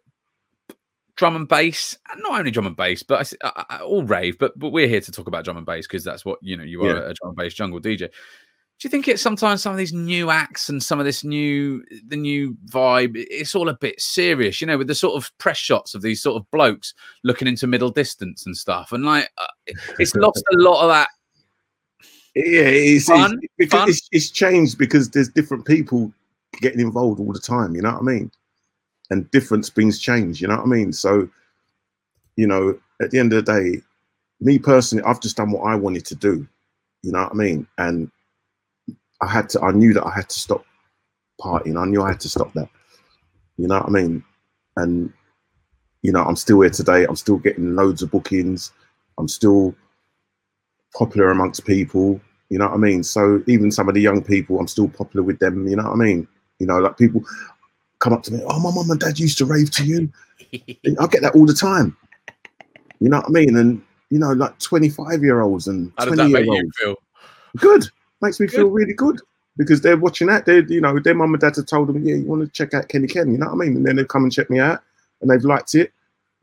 drum 1.16 1.36
and 1.36 1.48
bass, 1.48 1.96
and 2.10 2.22
not 2.22 2.38
only 2.38 2.50
drum 2.50 2.66
and 2.66 2.76
bass, 2.76 3.02
but 3.02 3.32
I 3.44 3.64
I- 3.70 3.78
all 3.80 4.02
rave, 4.04 4.38
but 4.38 4.58
but 4.58 4.70
we're 4.70 4.88
here 4.88 5.00
to 5.00 5.12
talk 5.12 5.26
about 5.28 5.44
drum 5.44 5.56
and 5.56 5.66
bass 5.66 5.86
because 5.86 6.04
that's 6.04 6.24
what 6.24 6.38
you 6.42 6.56
know. 6.56 6.64
You 6.64 6.82
are 6.84 6.86
Yeah. 6.86 7.10
a 7.10 7.14
drum 7.14 7.28
and 7.30 7.36
bass 7.36 7.54
jungle 7.54 7.80
DJ. 7.80 8.08
Do 8.80 8.86
you 8.88 8.90
think 8.90 9.06
it's 9.06 9.22
sometimes 9.22 9.62
some 9.62 9.70
of 9.70 9.78
these 9.78 9.92
new 9.92 10.30
acts 10.30 10.68
and 10.68 10.82
some 10.82 10.98
of 10.98 11.04
this 11.04 11.22
new 11.22 11.84
the 12.08 12.16
new 12.16 12.56
vibe? 12.66 13.12
It's 13.14 13.54
all 13.54 13.68
a 13.68 13.74
bit 13.78 14.00
serious, 14.00 14.60
you 14.60 14.66
know, 14.66 14.76
with 14.78 14.88
the 14.88 14.94
sort 14.94 15.14
of 15.14 15.30
press 15.38 15.58
shots 15.58 15.94
of 15.94 16.02
these 16.02 16.20
sort 16.20 16.40
of 16.40 16.50
blokes 16.50 16.92
looking 17.22 17.46
into 17.46 17.68
middle 17.68 17.90
distance 17.90 18.44
and 18.46 18.56
stuff, 18.56 18.90
and 18.92 19.04
like 19.04 19.30
uh, 19.38 19.46
it's 20.00 20.14
lost 20.16 20.42
a 20.52 20.56
lot 20.56 20.82
of 20.82 20.88
that. 20.88 21.08
yeah, 22.34 22.62
it's, 22.62 23.04
Fun, 23.06 23.38
it's, 23.58 23.72
fun. 23.72 23.88
It's, 23.88 24.08
it's 24.10 24.30
changed 24.30 24.78
because 24.78 25.10
there's 25.10 25.28
different 25.28 25.64
people 25.66 26.12
getting 26.60 26.80
involved 26.80 27.20
all 27.20 27.32
the 27.32 27.38
time. 27.38 27.76
You 27.76 27.82
know 27.82 27.92
what 27.92 28.00
I 28.00 28.04
mean? 28.04 28.30
And 29.10 29.30
difference 29.30 29.68
brings 29.70 29.98
change. 29.98 30.40
You 30.40 30.48
know 30.48 30.56
what 30.56 30.64
I 30.64 30.68
mean? 30.68 30.92
So, 30.92 31.28
you 32.36 32.46
know, 32.46 32.78
at 33.00 33.10
the 33.10 33.18
end 33.18 33.32
of 33.32 33.44
the 33.44 33.52
day, 33.52 33.82
me 34.40 34.58
personally, 34.58 35.04
I've 35.04 35.20
just 35.20 35.36
done 35.36 35.52
what 35.52 35.62
I 35.62 35.74
wanted 35.74 36.06
to 36.06 36.14
do. 36.14 36.46
You 37.02 37.12
know 37.12 37.22
what 37.22 37.32
I 37.32 37.34
mean? 37.34 37.66
And 37.78 38.10
I 39.20 39.28
had 39.28 39.48
to. 39.50 39.60
I 39.60 39.72
knew 39.72 39.92
that 39.94 40.06
I 40.06 40.14
had 40.14 40.28
to 40.28 40.38
stop 40.38 40.64
partying. 41.40 41.80
I 41.80 41.86
knew 41.86 42.02
I 42.02 42.08
had 42.08 42.20
to 42.20 42.28
stop 42.28 42.52
that. 42.54 42.68
You 43.56 43.68
know 43.68 43.76
what 43.76 43.86
I 43.86 43.90
mean? 43.90 44.24
And 44.76 45.12
you 46.02 46.12
know, 46.12 46.22
I'm 46.22 46.36
still 46.36 46.60
here 46.60 46.70
today. 46.70 47.04
I'm 47.04 47.16
still 47.16 47.38
getting 47.38 47.74
loads 47.74 48.02
of 48.02 48.10
bookings. 48.10 48.72
I'm 49.18 49.28
still 49.28 49.74
popular 50.94 51.30
amongst 51.30 51.64
people. 51.64 52.20
You 52.48 52.58
know 52.58 52.66
what 52.66 52.74
I 52.74 52.78
mean? 52.78 53.02
So 53.02 53.42
even 53.46 53.70
some 53.70 53.88
of 53.88 53.94
the 53.94 54.00
young 54.00 54.22
people, 54.22 54.58
I'm 54.58 54.68
still 54.68 54.88
popular 54.88 55.22
with 55.22 55.38
them. 55.38 55.66
You 55.68 55.76
know 55.76 55.84
what 55.84 55.92
I 55.92 55.96
mean? 55.96 56.28
You 56.58 56.66
know, 56.66 56.78
like 56.78 56.98
people 56.98 57.24
come 58.02 58.12
up 58.12 58.22
to 58.24 58.32
me, 58.32 58.42
oh, 58.46 58.58
my 58.58 58.70
mum 58.74 58.90
and 58.90 59.00
dad 59.00 59.18
used 59.18 59.38
to 59.38 59.46
rave 59.46 59.70
to 59.70 59.84
you. 59.84 60.12
I 60.52 61.06
get 61.06 61.22
that 61.22 61.34
all 61.34 61.46
the 61.46 61.54
time. 61.54 61.96
You 63.00 63.08
know 63.08 63.18
what 63.18 63.26
I 63.28 63.30
mean? 63.30 63.56
And 63.56 63.82
you 64.10 64.18
know, 64.18 64.32
like 64.32 64.58
25 64.58 65.22
year 65.22 65.40
olds 65.40 65.66
and 65.68 65.90
How 65.96 66.04
does 66.04 66.14
20 66.14 66.32
that 66.32 66.44
year 66.44 66.52
olds. 66.52 66.78
feel? 66.78 66.96
Good. 67.56 67.88
Makes 68.20 68.40
me 68.40 68.46
feel 68.46 68.68
really 68.68 68.92
good 68.92 69.20
because 69.56 69.80
they're 69.80 69.96
watching 69.96 70.26
that. 70.26 70.44
They, 70.44 70.62
you 70.68 70.80
know, 70.80 70.98
their 70.98 71.14
mum 71.14 71.32
and 71.32 71.40
dad 71.40 71.56
have 71.56 71.66
told 71.66 71.88
them, 71.88 72.04
yeah, 72.04 72.16
you 72.16 72.24
want 72.24 72.42
to 72.42 72.48
check 72.48 72.74
out 72.74 72.88
Kenny 72.88 73.08
Ken. 73.08 73.32
You 73.32 73.38
know 73.38 73.46
what 73.46 73.54
I 73.54 73.56
mean? 73.56 73.76
And 73.76 73.86
then 73.86 73.96
they 73.96 74.04
come 74.04 74.24
and 74.24 74.32
check 74.32 74.50
me 74.50 74.60
out, 74.60 74.82
and 75.20 75.30
they've 75.30 75.42
liked 75.42 75.74
it, 75.74 75.92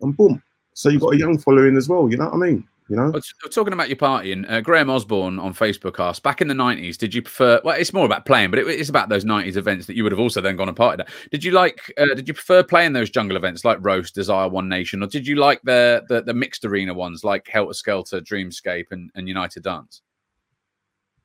and 0.02 0.18
boom. 0.18 0.42
So 0.74 0.90
you've 0.90 1.02
got 1.02 1.14
a 1.14 1.18
young 1.18 1.38
following 1.38 1.78
as 1.78 1.88
well. 1.88 2.10
You 2.10 2.18
know 2.18 2.26
what 2.26 2.34
I 2.34 2.38
mean? 2.38 2.68
You 2.90 2.96
know? 2.96 3.14
Talking 3.52 3.74
about 3.74 3.88
your 3.88 3.98
partying, 3.98 4.50
uh, 4.50 4.62
Graham 4.62 4.90
Osborne 4.90 5.38
on 5.40 5.54
Facebook 5.54 6.00
asked, 6.00 6.24
back 6.24 6.42
in 6.42 6.48
the 6.48 6.54
90s, 6.54 6.98
did 6.98 7.14
you 7.14 7.22
prefer, 7.22 7.62
well, 7.64 7.78
it's 7.80 7.94
more 7.94 8.06
about 8.06 8.26
playing, 8.26 8.50
but 8.50 8.60
it, 8.60 8.68
it's 8.68 8.90
about 8.90 9.10
those 9.10 9.26
90s 9.26 9.56
events 9.56 9.86
that 9.86 9.96
you 9.96 10.04
would 10.04 10.12
have 10.12 10.20
also 10.20 10.42
then 10.42 10.56
gone 10.56 10.68
and 10.68 10.78
partied 10.78 11.00
at. 11.00 11.10
Did 11.32 11.44
you 11.44 11.52
like, 11.52 11.94
uh, 11.98 12.16
did 12.16 12.28
you 12.28 12.34
prefer 12.34 12.64
playing 12.64 12.94
those 12.94 13.10
jungle 13.10 13.38
events 13.38 13.64
like 13.64 13.78
Roast, 13.82 14.16
Desire, 14.16 14.50
One 14.50 14.68
Nation, 14.68 15.04
or 15.04 15.08
did 15.08 15.28
you 15.28 15.36
like 15.36 15.62
the 15.64 16.04
the, 16.10 16.22
the 16.22 16.34
mixed 16.34 16.66
arena 16.66 16.94
ones 16.94 17.24
like 17.24 17.48
Helter 17.48 17.74
Skelter, 17.74 18.22
Dreamscape, 18.22 18.88
and, 18.92 19.12
and 19.16 19.28
United 19.28 19.64
Dance? 19.64 20.02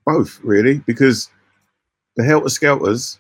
both 0.05 0.41
really 0.43 0.79
because 0.81 1.31
the 2.17 2.25
Helter 2.25 2.49
Skelters 2.49 3.19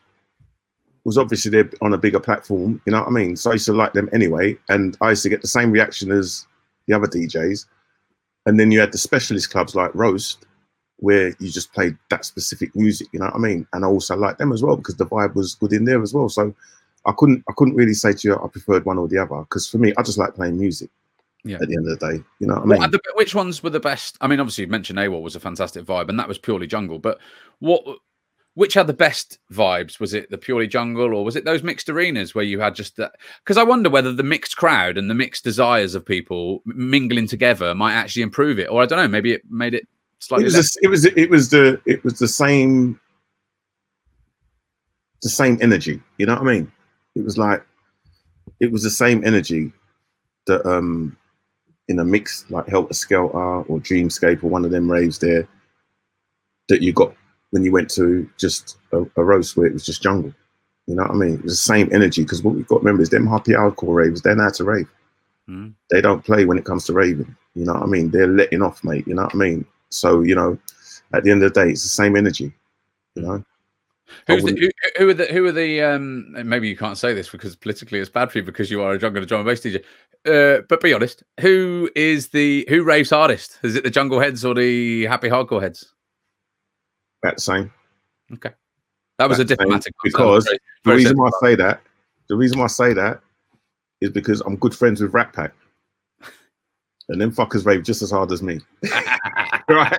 was 1.04 1.18
obviously 1.18 1.50
they're 1.50 1.70
on 1.82 1.92
a 1.92 1.98
bigger 1.98 2.20
platform, 2.20 2.80
you 2.86 2.92
know 2.92 3.00
what 3.00 3.08
I 3.08 3.10
mean? 3.10 3.36
So 3.36 3.50
I 3.50 3.54
used 3.54 3.66
to 3.66 3.74
like 3.74 3.92
them 3.92 4.08
anyway, 4.12 4.56
and 4.70 4.96
I 5.02 5.10
used 5.10 5.22
to 5.24 5.28
get 5.28 5.42
the 5.42 5.48
same 5.48 5.70
reaction 5.70 6.10
as 6.10 6.46
the 6.86 6.94
other 6.94 7.06
DJs. 7.06 7.66
And 8.46 8.60
then 8.60 8.70
you 8.70 8.80
had 8.80 8.92
the 8.92 8.98
specialist 8.98 9.50
clubs 9.50 9.74
like 9.74 9.94
Roast, 9.94 10.46
where 10.98 11.34
you 11.38 11.50
just 11.50 11.72
played 11.72 11.96
that 12.10 12.24
specific 12.24 12.74
music, 12.74 13.08
you 13.12 13.20
know 13.20 13.26
what 13.26 13.34
I 13.34 13.38
mean? 13.38 13.66
And 13.72 13.84
I 13.84 13.88
also 13.88 14.16
liked 14.16 14.38
them 14.38 14.52
as 14.52 14.62
well 14.62 14.76
because 14.76 14.96
the 14.96 15.06
vibe 15.06 15.34
was 15.34 15.54
good 15.54 15.72
in 15.72 15.84
there 15.84 16.02
as 16.02 16.14
well. 16.14 16.28
So 16.28 16.54
I 17.06 17.12
couldn't 17.12 17.44
I 17.48 17.52
couldn't 17.56 17.74
really 17.74 17.94
say 17.94 18.12
to 18.12 18.28
you 18.28 18.36
I 18.36 18.48
preferred 18.48 18.84
one 18.84 18.98
or 18.98 19.08
the 19.08 19.18
other 19.18 19.40
because 19.40 19.68
for 19.68 19.78
me 19.78 19.92
I 19.96 20.02
just 20.02 20.18
like 20.18 20.34
playing 20.34 20.58
music. 20.58 20.90
Yeah. 21.46 21.58
At 21.60 21.68
the 21.68 21.76
end 21.76 21.86
of 21.86 21.98
the 21.98 22.12
day, 22.12 22.24
you 22.40 22.46
know 22.46 22.54
what 22.54 22.62
I 22.62 22.80
mean? 22.80 22.90
the, 22.90 23.00
which 23.16 23.34
ones 23.34 23.62
were 23.62 23.68
the 23.68 23.78
best? 23.78 24.16
I 24.22 24.28
mean, 24.28 24.40
obviously, 24.40 24.64
you 24.64 24.70
mentioned 24.70 24.98
AWOL 24.98 25.20
was 25.20 25.36
a 25.36 25.40
fantastic 25.40 25.84
vibe, 25.84 26.08
and 26.08 26.18
that 26.18 26.26
was 26.26 26.38
purely 26.38 26.66
jungle, 26.66 26.98
but 26.98 27.18
what 27.58 27.84
which 28.54 28.74
had 28.74 28.86
the 28.86 28.92
best 28.92 29.38
vibes? 29.52 29.98
Was 30.00 30.14
it 30.14 30.30
the 30.30 30.38
purely 30.38 30.66
jungle, 30.66 31.14
or 31.14 31.24
was 31.24 31.36
it 31.36 31.44
those 31.44 31.62
mixed 31.62 31.88
arenas 31.88 32.34
where 32.34 32.44
you 32.44 32.60
had 32.60 32.74
just 32.74 32.96
that? 32.96 33.12
Because 33.42 33.56
I 33.56 33.64
wonder 33.64 33.90
whether 33.90 34.12
the 34.12 34.22
mixed 34.22 34.56
crowd 34.56 34.96
and 34.96 35.10
the 35.10 35.14
mixed 35.14 35.44
desires 35.44 35.94
of 35.94 36.06
people 36.06 36.62
mingling 36.64 37.26
together 37.26 37.74
might 37.74 37.94
actually 37.94 38.22
improve 38.22 38.58
it, 38.58 38.68
or 38.70 38.82
I 38.82 38.86
don't 38.86 38.98
know, 38.98 39.08
maybe 39.08 39.32
it 39.32 39.42
made 39.50 39.74
it 39.74 39.86
slightly. 40.20 40.44
It 40.44 40.46
was, 40.46 40.54
less. 40.54 40.74
the- 40.74 40.80
it 40.82 40.88
was 40.88 41.04
it 41.04 41.30
was 41.30 41.50
the 41.50 41.80
it 41.86 42.04
was 42.04 42.18
the 42.18 42.28
same 42.28 42.98
the 45.22 45.30
same 45.30 45.58
energy. 45.60 46.00
You 46.18 46.26
know 46.26 46.34
what 46.34 46.42
I 46.42 46.52
mean? 46.52 46.72
It 47.16 47.24
was 47.24 47.38
like 47.38 47.64
it 48.60 48.70
was 48.70 48.82
the 48.82 48.90
same 48.90 49.24
energy 49.24 49.72
that 50.46 50.64
um 50.66 51.16
in 51.88 51.98
a 51.98 52.04
mix 52.04 52.44
like 52.50 52.68
Helter 52.68 52.94
Skelter 52.94 53.36
or 53.36 53.78
Dreamscape 53.80 54.44
or 54.44 54.48
one 54.48 54.64
of 54.64 54.70
them 54.70 54.90
raves 54.90 55.18
there 55.18 55.48
that 56.68 56.82
you 56.82 56.92
got 56.92 57.14
when 57.54 57.62
you 57.62 57.70
went 57.70 57.88
to 57.88 58.28
just 58.36 58.78
a, 58.90 59.06
a 59.14 59.22
roast 59.22 59.56
where 59.56 59.68
it 59.68 59.72
was 59.72 59.86
just 59.86 60.02
jungle. 60.02 60.34
You 60.88 60.96
know 60.96 61.04
what 61.04 61.12
I 61.12 61.14
mean? 61.14 61.34
It 61.34 61.44
was 61.44 61.52
the 61.52 61.72
same 61.74 61.88
energy 61.92 62.22
because 62.22 62.42
what 62.42 62.56
we've 62.56 62.66
got 62.66 62.78
to 62.78 62.80
remember 62.80 63.00
is 63.00 63.10
them 63.10 63.28
happy 63.28 63.52
hardcore 63.52 63.94
raves, 63.94 64.22
they're 64.22 64.34
not 64.34 64.54
to 64.54 64.64
rave. 64.64 64.88
Mm. 65.48 65.72
They 65.88 66.00
don't 66.00 66.24
play 66.24 66.46
when 66.46 66.58
it 66.58 66.64
comes 66.64 66.84
to 66.86 66.92
raving. 66.92 67.36
You 67.54 67.64
know 67.64 67.74
what 67.74 67.84
I 67.84 67.86
mean? 67.86 68.10
They're 68.10 68.26
letting 68.26 68.60
off, 68.60 68.82
mate. 68.82 69.06
You 69.06 69.14
know 69.14 69.22
what 69.22 69.36
I 69.36 69.38
mean? 69.38 69.64
So, 69.90 70.22
you 70.22 70.34
know, 70.34 70.58
at 71.12 71.22
the 71.22 71.30
end 71.30 71.44
of 71.44 71.54
the 71.54 71.60
day, 71.64 71.70
it's 71.70 71.84
the 71.84 71.88
same 71.88 72.16
energy. 72.16 72.52
You 73.14 73.22
know? 73.22 73.44
Who's 74.26 74.42
the, 74.42 74.72
who, 74.96 75.04
who 75.04 75.10
are 75.10 75.14
the 75.14 75.26
who 75.26 75.46
are 75.46 75.52
the 75.52 75.80
um 75.80 76.48
maybe 76.48 76.68
you 76.68 76.76
can't 76.76 76.98
say 76.98 77.14
this 77.14 77.28
because 77.30 77.56
politically 77.56 77.98
it's 78.00 78.10
bad 78.10 78.30
for 78.30 78.38
you 78.38 78.44
because 78.44 78.70
you 78.70 78.82
are 78.82 78.92
a 78.92 78.98
jungle 78.98 79.22
and 79.22 79.28
drum 79.28 79.40
and 79.40 79.48
bass 79.48 79.60
DJ. 79.60 79.82
Uh, 80.26 80.62
but 80.68 80.80
be 80.80 80.92
honest, 80.92 81.22
who 81.40 81.88
is 81.94 82.28
the 82.28 82.66
who 82.68 82.82
raves 82.82 83.10
hardest? 83.10 83.58
Is 83.62 83.76
it 83.76 83.84
the 83.84 83.90
jungle 83.90 84.20
heads 84.20 84.44
or 84.44 84.54
the 84.54 85.06
happy 85.06 85.28
hardcore 85.28 85.62
heads? 85.62 85.93
About 87.24 87.36
the 87.36 87.40
same. 87.40 87.72
Okay, 88.34 88.50
that 89.18 89.28
was 89.28 89.38
a 89.38 89.44
diplomatic 89.44 89.94
because 90.02 90.44
Very- 90.44 90.58
The 90.84 91.04
reason 91.04 91.16
why. 91.18 91.28
I 91.28 91.30
say 91.40 91.54
that, 91.56 91.80
the 92.28 92.36
reason 92.36 92.58
why 92.58 92.64
I 92.64 92.68
say 92.68 92.92
that 92.92 93.20
is 94.00 94.10
because 94.10 94.40
I'm 94.42 94.56
good 94.56 94.74
friends 94.74 95.00
with 95.00 95.14
Rat 95.14 95.32
Pack. 95.32 95.52
And 97.08 97.20
them 97.20 97.32
fuckers 97.32 97.66
rave 97.66 97.82
just 97.82 98.02
as 98.02 98.10
hard 98.10 98.32
as 98.32 98.42
me. 98.42 98.60
right? 99.68 99.98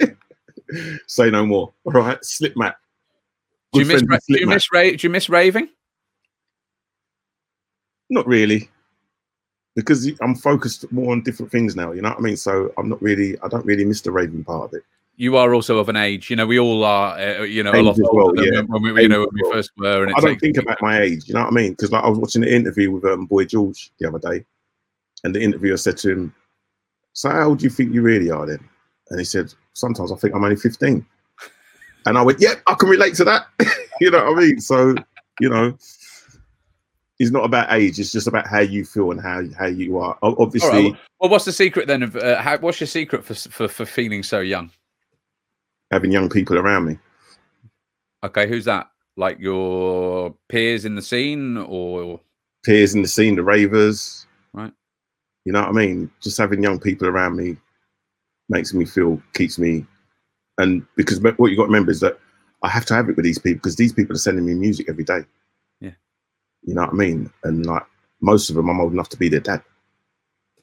say 1.06 1.30
no 1.30 1.44
more. 1.46 1.72
All 1.84 1.92
right. 1.92 2.18
Slipmatt. 2.22 2.74
do 3.72 3.80
you 3.80 3.86
miss 3.86 4.02
ra- 4.02 4.18
do 4.28 4.34
you 4.38 4.46
Slipmatt. 4.46 4.48
miss 4.48 4.72
ra- 4.72 4.82
do 4.90 4.96
you 5.00 5.10
miss 5.10 5.28
raving? 5.28 5.68
Not 8.10 8.26
really. 8.26 8.68
Because 9.76 10.08
I'm 10.20 10.36
focused 10.36 10.90
more 10.92 11.10
on 11.12 11.22
different 11.22 11.50
things 11.50 11.74
now, 11.74 11.90
you 11.92 12.02
know 12.02 12.10
what 12.10 12.18
I 12.18 12.22
mean? 12.22 12.36
So 12.36 12.72
I'm 12.78 12.88
not 12.88 13.02
really, 13.02 13.36
I 13.40 13.48
don't 13.48 13.66
really 13.66 13.84
miss 13.84 14.00
the 14.02 14.12
raving 14.12 14.44
part 14.44 14.66
of 14.66 14.74
it. 14.74 14.84
You 15.16 15.36
are 15.36 15.54
also 15.54 15.78
of 15.78 15.88
an 15.88 15.96
age, 15.96 16.28
you 16.28 16.36
know. 16.36 16.46
We 16.46 16.58
all 16.58 16.82
are, 16.84 17.16
uh, 17.16 17.42
you 17.42 17.62
know, 17.62 17.70
a 17.70 17.76
Age 17.76 17.84
lot 17.84 17.98
as 17.98 18.00
older 18.00 18.42
well, 18.42 18.46
yeah. 18.46 18.62
when 18.62 18.82
we, 18.82 19.02
you 19.02 19.08
know, 19.08 19.20
when 19.20 19.28
we 19.32 19.52
first 19.52 19.70
were. 19.76 20.02
And 20.02 20.10
it 20.10 20.16
I 20.16 20.20
don't 20.20 20.40
think 20.40 20.56
about 20.56 20.82
my 20.82 21.00
age, 21.00 21.28
you 21.28 21.34
know 21.34 21.42
what 21.42 21.52
I 21.52 21.54
mean? 21.54 21.72
Because 21.72 21.92
like 21.92 22.02
I 22.02 22.08
was 22.08 22.18
watching 22.18 22.42
an 22.42 22.48
interview 22.48 22.90
with 22.90 23.04
um, 23.04 23.26
Boy 23.26 23.44
George 23.44 23.92
the 24.00 24.08
other 24.08 24.18
day, 24.18 24.44
and 25.22 25.34
the 25.34 25.40
interviewer 25.40 25.76
said 25.76 25.96
to 25.98 26.10
him, 26.10 26.34
"So 27.12 27.30
how 27.30 27.48
old 27.48 27.60
do 27.60 27.64
you 27.64 27.70
think 27.70 27.94
you 27.94 28.02
really 28.02 28.30
are 28.30 28.44
then?" 28.44 28.68
And 29.10 29.20
he 29.20 29.24
said, 29.24 29.54
"Sometimes 29.74 30.10
I 30.10 30.16
think 30.16 30.34
I'm 30.34 30.42
only 30.42 30.56
15." 30.56 31.06
And 32.06 32.18
I 32.18 32.22
went, 32.22 32.40
"Yep, 32.40 32.62
I 32.66 32.74
can 32.74 32.88
relate 32.88 33.14
to 33.14 33.24
that." 33.24 33.46
you 34.00 34.10
know 34.10 34.24
what 34.24 34.38
I 34.38 34.40
mean? 34.40 34.60
So, 34.60 34.96
you 35.40 35.48
know, 35.48 35.76
it's 37.20 37.30
not 37.30 37.44
about 37.44 37.72
age; 37.72 38.00
it's 38.00 38.10
just 38.10 38.26
about 38.26 38.48
how 38.48 38.60
you 38.60 38.84
feel 38.84 39.12
and 39.12 39.20
how 39.20 39.42
how 39.56 39.66
you 39.66 39.98
are. 39.98 40.18
Obviously, 40.22 40.90
right, 40.90 41.00
Well, 41.20 41.30
what's 41.30 41.44
the 41.44 41.52
secret 41.52 41.86
then 41.86 42.02
of 42.02 42.16
uh, 42.16 42.42
how, 42.42 42.58
what's 42.58 42.80
your 42.80 42.88
secret 42.88 43.24
for, 43.24 43.34
for 43.34 43.68
for 43.68 43.86
feeling 43.86 44.24
so 44.24 44.40
young? 44.40 44.70
Having 45.94 46.12
young 46.12 46.28
people 46.28 46.58
around 46.58 46.84
me. 46.84 46.98
Okay, 48.24 48.48
who's 48.48 48.64
that? 48.64 48.90
Like 49.16 49.38
your 49.38 50.34
peers 50.48 50.84
in 50.84 50.96
the 50.96 51.02
scene, 51.02 51.56
or 51.56 52.20
peers 52.64 52.94
in 52.94 53.02
the 53.02 53.08
scene, 53.08 53.36
the 53.36 53.44
ravers. 53.44 54.26
Right. 54.52 54.72
You 55.44 55.52
know 55.52 55.60
what 55.60 55.68
I 55.68 55.72
mean? 55.72 56.10
Just 56.20 56.36
having 56.36 56.62
young 56.62 56.80
people 56.80 57.06
around 57.06 57.36
me 57.36 57.56
makes 58.48 58.74
me 58.74 58.84
feel, 58.84 59.22
keeps 59.34 59.58
me, 59.58 59.86
and 60.58 60.84
because 60.96 61.20
what 61.20 61.50
you 61.50 61.56
got 61.56 61.64
to 61.64 61.68
remember 61.68 61.92
is 61.92 62.00
that 62.00 62.18
I 62.62 62.68
have 62.68 62.86
to 62.86 62.94
have 62.94 63.08
it 63.08 63.16
with 63.16 63.24
these 63.24 63.38
people 63.38 63.58
because 63.58 63.76
these 63.76 63.92
people 63.92 64.16
are 64.16 64.18
sending 64.18 64.46
me 64.46 64.54
music 64.54 64.88
every 64.88 65.04
day. 65.04 65.20
Yeah. 65.80 65.92
You 66.64 66.74
know 66.74 66.82
what 66.82 66.90
I 66.90 66.94
mean? 66.94 67.30
And 67.44 67.64
like 67.66 67.84
most 68.20 68.50
of 68.50 68.56
them, 68.56 68.68
I'm 68.68 68.80
old 68.80 68.92
enough 68.92 69.10
to 69.10 69.16
be 69.16 69.28
their 69.28 69.40
dad. 69.40 69.62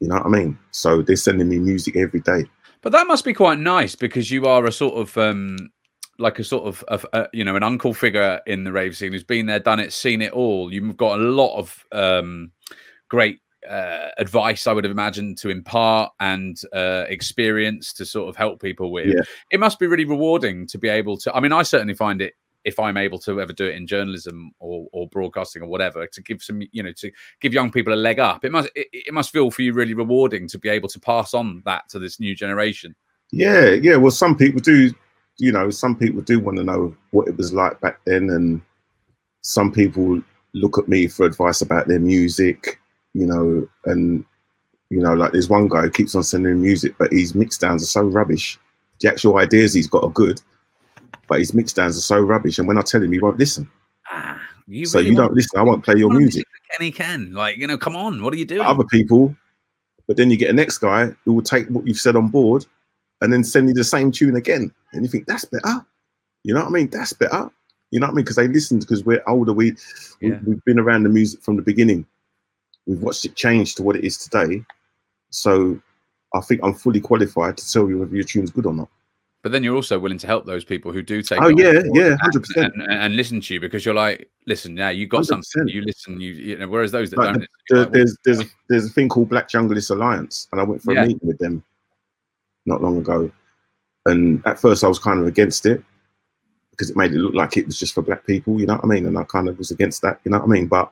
You 0.01 0.07
know 0.07 0.15
what 0.15 0.25
I 0.25 0.29
mean? 0.29 0.57
So 0.71 1.01
they're 1.01 1.15
sending 1.15 1.47
me 1.47 1.59
music 1.59 1.95
every 1.95 2.21
day. 2.21 2.45
But 2.81 2.91
that 2.91 3.07
must 3.07 3.25
be 3.25 3.33
quite 3.33 3.59
nice 3.59 3.95
because 3.95 4.31
you 4.31 4.45
are 4.45 4.65
a 4.65 4.71
sort 4.71 4.95
of 4.95 5.17
um 5.17 5.69
like 6.19 6.37
a 6.39 6.43
sort 6.43 6.65
of, 6.65 6.83
of 6.87 7.05
uh, 7.13 7.25
you 7.33 7.43
know 7.43 7.55
an 7.55 7.63
uncle 7.63 7.93
figure 7.93 8.39
in 8.45 8.63
the 8.63 8.71
rave 8.71 8.95
scene 8.95 9.11
who's 9.11 9.23
been 9.23 9.47
there, 9.47 9.59
done 9.59 9.79
it, 9.79 9.91
seen 9.91 10.21
it 10.21 10.33
all. 10.33 10.71
You've 10.71 10.97
got 10.97 11.19
a 11.19 11.23
lot 11.23 11.57
of 11.57 11.85
um 11.91 12.51
great 13.09 13.39
uh, 13.69 14.09
advice, 14.17 14.67
I 14.67 14.73
would 14.73 14.83
have 14.83 14.91
imagined, 14.91 15.37
to 15.39 15.49
impart 15.49 16.11
and 16.19 16.59
uh, 16.73 17.05
experience 17.09 17.93
to 17.93 18.05
sort 18.05 18.29
of 18.29 18.35
help 18.35 18.61
people 18.61 18.91
with. 18.91 19.07
Yeah. 19.07 19.21
It 19.51 19.59
must 19.59 19.79
be 19.79 19.87
really 19.87 20.05
rewarding 20.05 20.65
to 20.67 20.77
be 20.77 20.89
able 20.89 21.17
to. 21.17 21.33
I 21.33 21.39
mean, 21.39 21.51
I 21.51 21.63
certainly 21.63 21.93
find 21.93 22.21
it 22.21 22.33
if 22.63 22.79
I'm 22.79 22.97
able 22.97 23.19
to 23.19 23.41
ever 23.41 23.53
do 23.53 23.65
it 23.65 23.75
in 23.75 23.87
journalism 23.87 24.51
or, 24.59 24.87
or 24.91 25.07
broadcasting 25.07 25.61
or 25.61 25.67
whatever 25.67 26.05
to 26.05 26.21
give 26.21 26.43
some, 26.43 26.61
you 26.71 26.83
know, 26.83 26.91
to 26.93 27.11
give 27.39 27.53
young 27.53 27.71
people 27.71 27.93
a 27.93 27.95
leg 27.95 28.19
up. 28.19 28.45
It 28.45 28.51
must 28.51 28.69
it, 28.75 28.87
it 28.91 29.13
must 29.13 29.31
feel 29.31 29.51
for 29.51 29.61
you 29.61 29.73
really 29.73 29.93
rewarding 29.93 30.47
to 30.49 30.59
be 30.59 30.69
able 30.69 30.89
to 30.89 30.99
pass 30.99 31.33
on 31.33 31.61
that 31.65 31.89
to 31.89 31.99
this 31.99 32.19
new 32.19 32.35
generation. 32.35 32.95
Yeah, 33.31 33.69
yeah. 33.71 33.95
Well, 33.95 34.11
some 34.11 34.37
people 34.37 34.61
do, 34.61 34.93
you 35.37 35.51
know, 35.51 35.69
some 35.69 35.95
people 35.95 36.21
do 36.21 36.39
want 36.39 36.57
to 36.57 36.63
know 36.63 36.95
what 37.11 37.27
it 37.27 37.37
was 37.37 37.53
like 37.53 37.79
back 37.81 37.99
then, 38.05 38.29
and 38.29 38.61
some 39.41 39.71
people 39.71 40.21
look 40.53 40.77
at 40.77 40.87
me 40.87 41.07
for 41.07 41.25
advice 41.25 41.61
about 41.61 41.87
their 41.87 41.99
music, 41.99 42.79
you 43.13 43.25
know, 43.25 43.67
and 43.85 44.25
you 44.89 44.99
know, 44.99 45.13
like 45.13 45.31
there's 45.31 45.49
one 45.49 45.69
guy 45.69 45.83
who 45.83 45.89
keeps 45.89 46.15
on 46.15 46.23
sending 46.23 46.61
music, 46.61 46.95
but 46.99 47.13
his 47.13 47.33
mix 47.33 47.57
downs 47.57 47.81
are 47.81 47.87
so 47.87 48.01
rubbish. 48.01 48.59
The 48.99 49.07
actual 49.07 49.37
ideas 49.37 49.73
he's 49.73 49.87
got 49.87 50.03
are 50.03 50.09
good, 50.09 50.41
but 51.31 51.39
his 51.39 51.53
mix 51.53 51.71
downs 51.71 51.97
are 51.97 52.01
so 52.01 52.19
rubbish, 52.19 52.59
and 52.59 52.67
when 52.67 52.77
I 52.77 52.81
tell 52.81 53.01
him, 53.01 53.09
he 53.09 53.19
won't 53.19 53.39
listen. 53.39 53.71
Ah, 54.11 54.37
you 54.67 54.85
so 54.85 54.99
really 54.99 55.11
you 55.11 55.15
don't 55.15 55.33
listen. 55.33 55.57
I 55.57 55.63
won't 55.63 55.81
play 55.81 55.95
your 55.95 56.11
music. 56.11 56.45
Kenny 56.71 56.91
Ken 56.91 57.31
like 57.33 57.55
you 57.55 57.67
know, 57.67 57.77
come 57.77 57.95
on, 57.95 58.21
what 58.21 58.33
are 58.33 58.37
you 58.37 58.43
doing? 58.43 58.67
Other 58.67 58.83
people, 58.83 59.33
but 60.07 60.17
then 60.17 60.29
you 60.29 60.35
get 60.35 60.49
a 60.49 60.53
next 60.53 60.79
guy 60.79 61.05
who 61.23 61.31
will 61.31 61.41
take 61.41 61.69
what 61.69 61.87
you've 61.87 62.01
said 62.01 62.17
on 62.17 62.27
board 62.27 62.65
and 63.21 63.31
then 63.31 63.45
send 63.45 63.69
you 63.69 63.73
the 63.73 63.85
same 63.85 64.11
tune 64.11 64.35
again. 64.35 64.73
And 64.91 65.03
you 65.03 65.07
think 65.09 65.25
that's 65.25 65.45
better. 65.45 65.85
You 66.43 66.53
know 66.53 66.59
what 66.59 66.67
I 66.67 66.71
mean? 66.71 66.89
That's 66.89 67.13
better. 67.13 67.49
You 67.91 68.01
know 68.01 68.07
what 68.07 68.11
I 68.11 68.15
mean? 68.15 68.25
Because 68.25 68.35
they 68.35 68.49
listened 68.49 68.81
because 68.81 69.05
we're 69.05 69.23
older. 69.25 69.53
We, 69.53 69.77
Yeah. 70.19 70.37
we 70.45 70.55
have 70.55 70.65
been 70.65 70.79
around 70.79 71.03
the 71.03 71.09
music 71.09 71.41
from 71.41 71.55
the 71.55 71.61
beginning. 71.61 72.05
We've 72.87 73.01
watched 73.01 73.23
it 73.23 73.35
change 73.35 73.75
to 73.75 73.83
what 73.83 73.95
it 73.95 74.03
is 74.03 74.17
today. 74.17 74.65
So 75.29 75.79
I 76.33 76.41
think 76.41 76.59
I'm 76.61 76.73
fully 76.73 76.99
qualified 76.99 77.55
to 77.57 77.71
tell 77.71 77.87
you 77.87 77.99
whether 77.99 78.13
your 78.13 78.25
tune's 78.25 78.51
good 78.51 78.65
or 78.65 78.73
not. 78.73 78.89
But 79.43 79.51
then 79.51 79.63
you're 79.63 79.75
also 79.75 79.97
willing 79.97 80.19
to 80.19 80.27
help 80.27 80.45
those 80.45 80.63
people 80.63 80.91
who 80.91 81.01
do 81.01 81.23
take. 81.23 81.41
Oh 81.41 81.47
yeah, 81.47 81.81
yeah, 81.93 82.15
hundred 82.21 82.43
percent. 82.43 82.73
and, 82.75 82.91
and 82.91 83.15
listen 83.15 83.41
to 83.41 83.53
you 83.53 83.59
because 83.59 83.83
you're 83.83 83.95
like, 83.95 84.29
listen, 84.45 84.77
yeah, 84.77 84.91
you 84.91 85.07
got 85.07 85.25
something. 85.25 85.63
100%. 85.63 85.73
You 85.73 85.81
listen, 85.81 86.21
you, 86.21 86.33
you 86.33 86.57
know. 86.57 86.67
Whereas 86.67 86.91
those 86.91 87.09
that 87.09 87.17
Like 87.17 87.33
don't, 87.33 87.39
listen, 87.39 87.47
you're 87.69 87.79
like, 87.79 87.91
there's 87.91 88.17
there's 88.23 88.39
a, 88.41 88.45
there's 88.69 88.85
a 88.85 88.89
thing 88.89 89.09
called 89.09 89.29
Black 89.29 89.49
Junglist 89.49 89.89
Alliance, 89.89 90.47
and 90.51 90.61
I 90.61 90.63
went 90.63 90.83
for 90.83 90.93
Yeah. 90.93 91.03
a 91.03 91.07
meeting 91.07 91.27
with 91.27 91.39
them 91.39 91.63
not 92.67 92.83
long 92.83 92.97
ago. 92.99 93.31
And 94.05 94.43
at 94.45 94.59
first, 94.59 94.83
I 94.83 94.87
was 94.87 94.99
kind 94.99 95.19
of 95.19 95.25
against 95.25 95.65
it 95.65 95.83
because 96.71 96.91
it 96.91 96.95
made 96.97 97.11
it 97.11 97.17
look 97.17 97.33
like 97.33 97.57
it 97.57 97.65
was 97.65 97.79
just 97.79 97.95
for 97.95 98.03
black 98.03 98.25
people. 98.27 98.59
You 98.59 98.67
know 98.67 98.75
what 98.75 98.85
I 98.85 98.87
mean? 98.87 99.07
And 99.07 99.17
I 99.17 99.23
kind 99.23 99.47
of 99.49 99.57
was 99.57 99.71
against 99.71 100.03
that. 100.03 100.19
You 100.23 100.31
know 100.31 100.37
what 100.37 100.45
I 100.45 100.49
mean? 100.49 100.67
But 100.67 100.91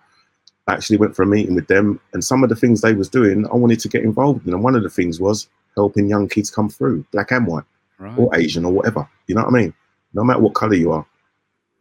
I 0.67 0.73
actually 0.73 0.97
went 0.97 1.15
for 1.15 1.21
a 1.21 1.27
meeting 1.27 1.53
with 1.53 1.67
them, 1.67 1.99
and 2.13 2.23
some 2.23 2.43
of 2.43 2.49
the 2.49 2.55
things 2.55 2.81
they 2.81 2.93
was 2.93 3.09
doing, 3.09 3.45
I 3.47 3.55
wanted 3.55 3.79
to 3.81 3.89
get 3.89 4.03
involved 4.03 4.47
in. 4.47 4.53
And 4.53 4.63
one 4.63 4.75
of 4.75 4.81
the 4.81 4.89
things 4.89 5.19
was 5.19 5.49
helping 5.75 6.09
young 6.09 6.27
kids 6.27 6.49
come 6.49 6.69
through, 6.69 7.05
black 7.11 7.31
and 7.31 7.45
white 7.45 7.63
right. 7.99 8.17
or 8.17 8.35
Asian 8.35 8.65
or 8.65 8.71
whatever. 8.71 9.07
You 9.27 9.35
know 9.35 9.43
what 9.43 9.53
I 9.53 9.57
mean? 9.57 9.73
No 10.13 10.23
matter 10.23 10.39
what 10.39 10.55
color 10.55 10.75
you 10.75 10.91
are, 10.91 11.05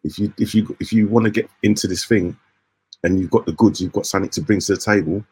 if 0.04 0.18
you 0.18 0.33
if 0.38 0.54
you 0.54 0.76
if 0.81 0.92
you 0.92 1.09
want 1.09 1.24
to 1.24 1.31
get 1.31 1.48
into 1.62 1.87
this 1.87 2.04
thing, 2.04 2.37
and 3.04 3.18
you've 3.18 3.31
got 3.31 3.46
the 3.46 3.52
goods, 3.52 3.81
you've 3.81 3.92
got 3.92 4.07
something 4.07 4.31
to 4.31 4.40
bring 4.40 4.61
to 4.61 4.74
the 4.74 4.81
table, 4.81 5.24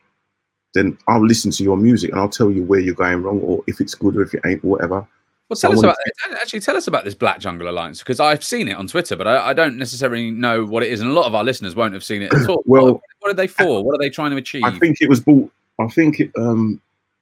then 0.75 0.97
I'll 1.09 1.25
listen 1.25 1.51
to 1.53 1.63
your 1.63 1.77
music 1.77 2.11
and 2.11 2.21
I'll 2.21 2.29
tell 2.29 2.51
you 2.51 2.63
where 2.63 2.81
you're 2.81 2.95
going 2.95 3.23
wrong 3.23 3.41
or 3.41 3.63
if 3.67 3.81
it's 3.81 3.95
good 3.95 4.17
or 4.17 4.23
if 4.23 4.35
it 4.35 4.41
ain't, 4.45 4.65
or 4.65 4.69
whatever. 4.69 5.07
Well, 5.49 5.57
tell 5.57 5.71
I 5.71 5.75
us 5.75 5.83
about 5.83 5.97
actually 6.41 6.61
tell 6.61 6.77
us 6.77 6.89
about 6.89 7.05
this 7.05 7.15
Black 7.15 7.39
Jungle 7.39 7.69
Alliance 7.69 8.01
because 8.01 8.19
I've 8.19 8.43
seen 8.43 8.67
it 8.67 8.77
on 8.77 8.89
Twitter, 8.89 9.15
but 9.15 9.29
I, 9.29 9.51
I 9.51 9.53
don't 9.53 9.77
necessarily 9.77 10.31
know 10.33 10.65
what 10.65 10.83
it 10.83 10.91
is, 10.91 11.01
and 11.01 11.09
a 11.09 11.13
lot 11.13 11.27
of 11.27 11.37
our 11.37 11.45
listeners 11.45 11.77
won't 11.77 11.95
have 11.95 12.03
seen 12.03 12.23
it 12.23 12.35
at 12.35 12.49
all. 12.49 12.63
Well, 12.67 12.95
what, 12.95 13.01
what 13.21 13.31
are 13.31 13.35
they 13.35 13.47
for? 13.47 13.85
What 13.85 13.95
are 13.95 13.99
they 13.99 14.11
trying 14.11 14.33
to 14.33 14.37
achieve? 14.37 14.65
I 14.65 14.77
think 14.79 14.99
it 15.01 15.09
was 15.09 15.21
bought. 15.21 15.51
I 15.79 15.87
think 15.87 16.19
it. 16.19 16.33
Um, 16.37 16.81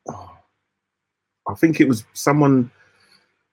I 0.08 1.54
think 1.54 1.80
it 1.80 1.88
was 1.88 2.04
someone. 2.14 2.70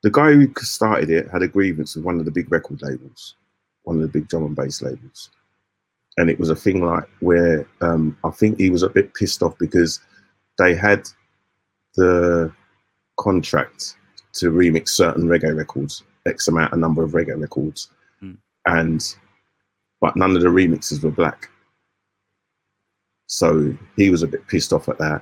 The 0.04 0.12
guy 0.12 0.34
who 0.34 0.52
started 0.60 1.10
it 1.10 1.30
had 1.30 1.44
a 1.44 1.48
grievance 1.48 1.96
with 1.96 2.06
one 2.06 2.20
of 2.20 2.26
the 2.26 2.32
big 2.32 2.52
record 2.52 2.82
labels, 2.82 3.36
one 3.84 3.98
of 3.98 4.02
the 4.02 4.08
big 4.08 4.28
drum 4.28 4.46
and 4.46 4.56
bass 4.56 4.82
labels, 4.82 5.30
and 6.18 6.30
it 6.30 6.40
was 6.40 6.50
a 6.50 6.56
thing 6.56 6.84
like 6.84 7.08
where 7.20 7.68
um, 7.82 8.18
I 8.24 8.32
think 8.32 8.60
he 8.60 8.70
was 8.70 8.84
a 8.84 8.90
bit 8.90 9.14
pissed 9.14 9.44
off 9.44 9.58
because 9.60 10.00
they 10.58 10.76
had 10.76 11.08
the 11.96 12.52
contract 13.20 13.96
to 14.34 14.52
remix 14.52 14.90
certain 14.90 15.26
reggae 15.26 15.56
records, 15.56 16.04
X 16.26 16.48
amount, 16.48 16.74
a 16.74 16.78
number 16.78 17.04
of 17.04 17.12
reggae 17.12 17.40
records, 17.40 17.90
Mm. 18.24 18.38
and 18.66 19.16
but 20.00 20.16
none 20.16 20.36
of 20.36 20.42
the 20.42 20.48
remixes 20.48 21.04
were 21.04 21.12
black. 21.12 21.50
So 23.28 23.76
he 23.96 24.10
was 24.10 24.24
a 24.24 24.28
bit 24.28 24.46
pissed 24.48 24.74
off 24.74 24.90
at 24.90 24.98
that. 24.98 25.22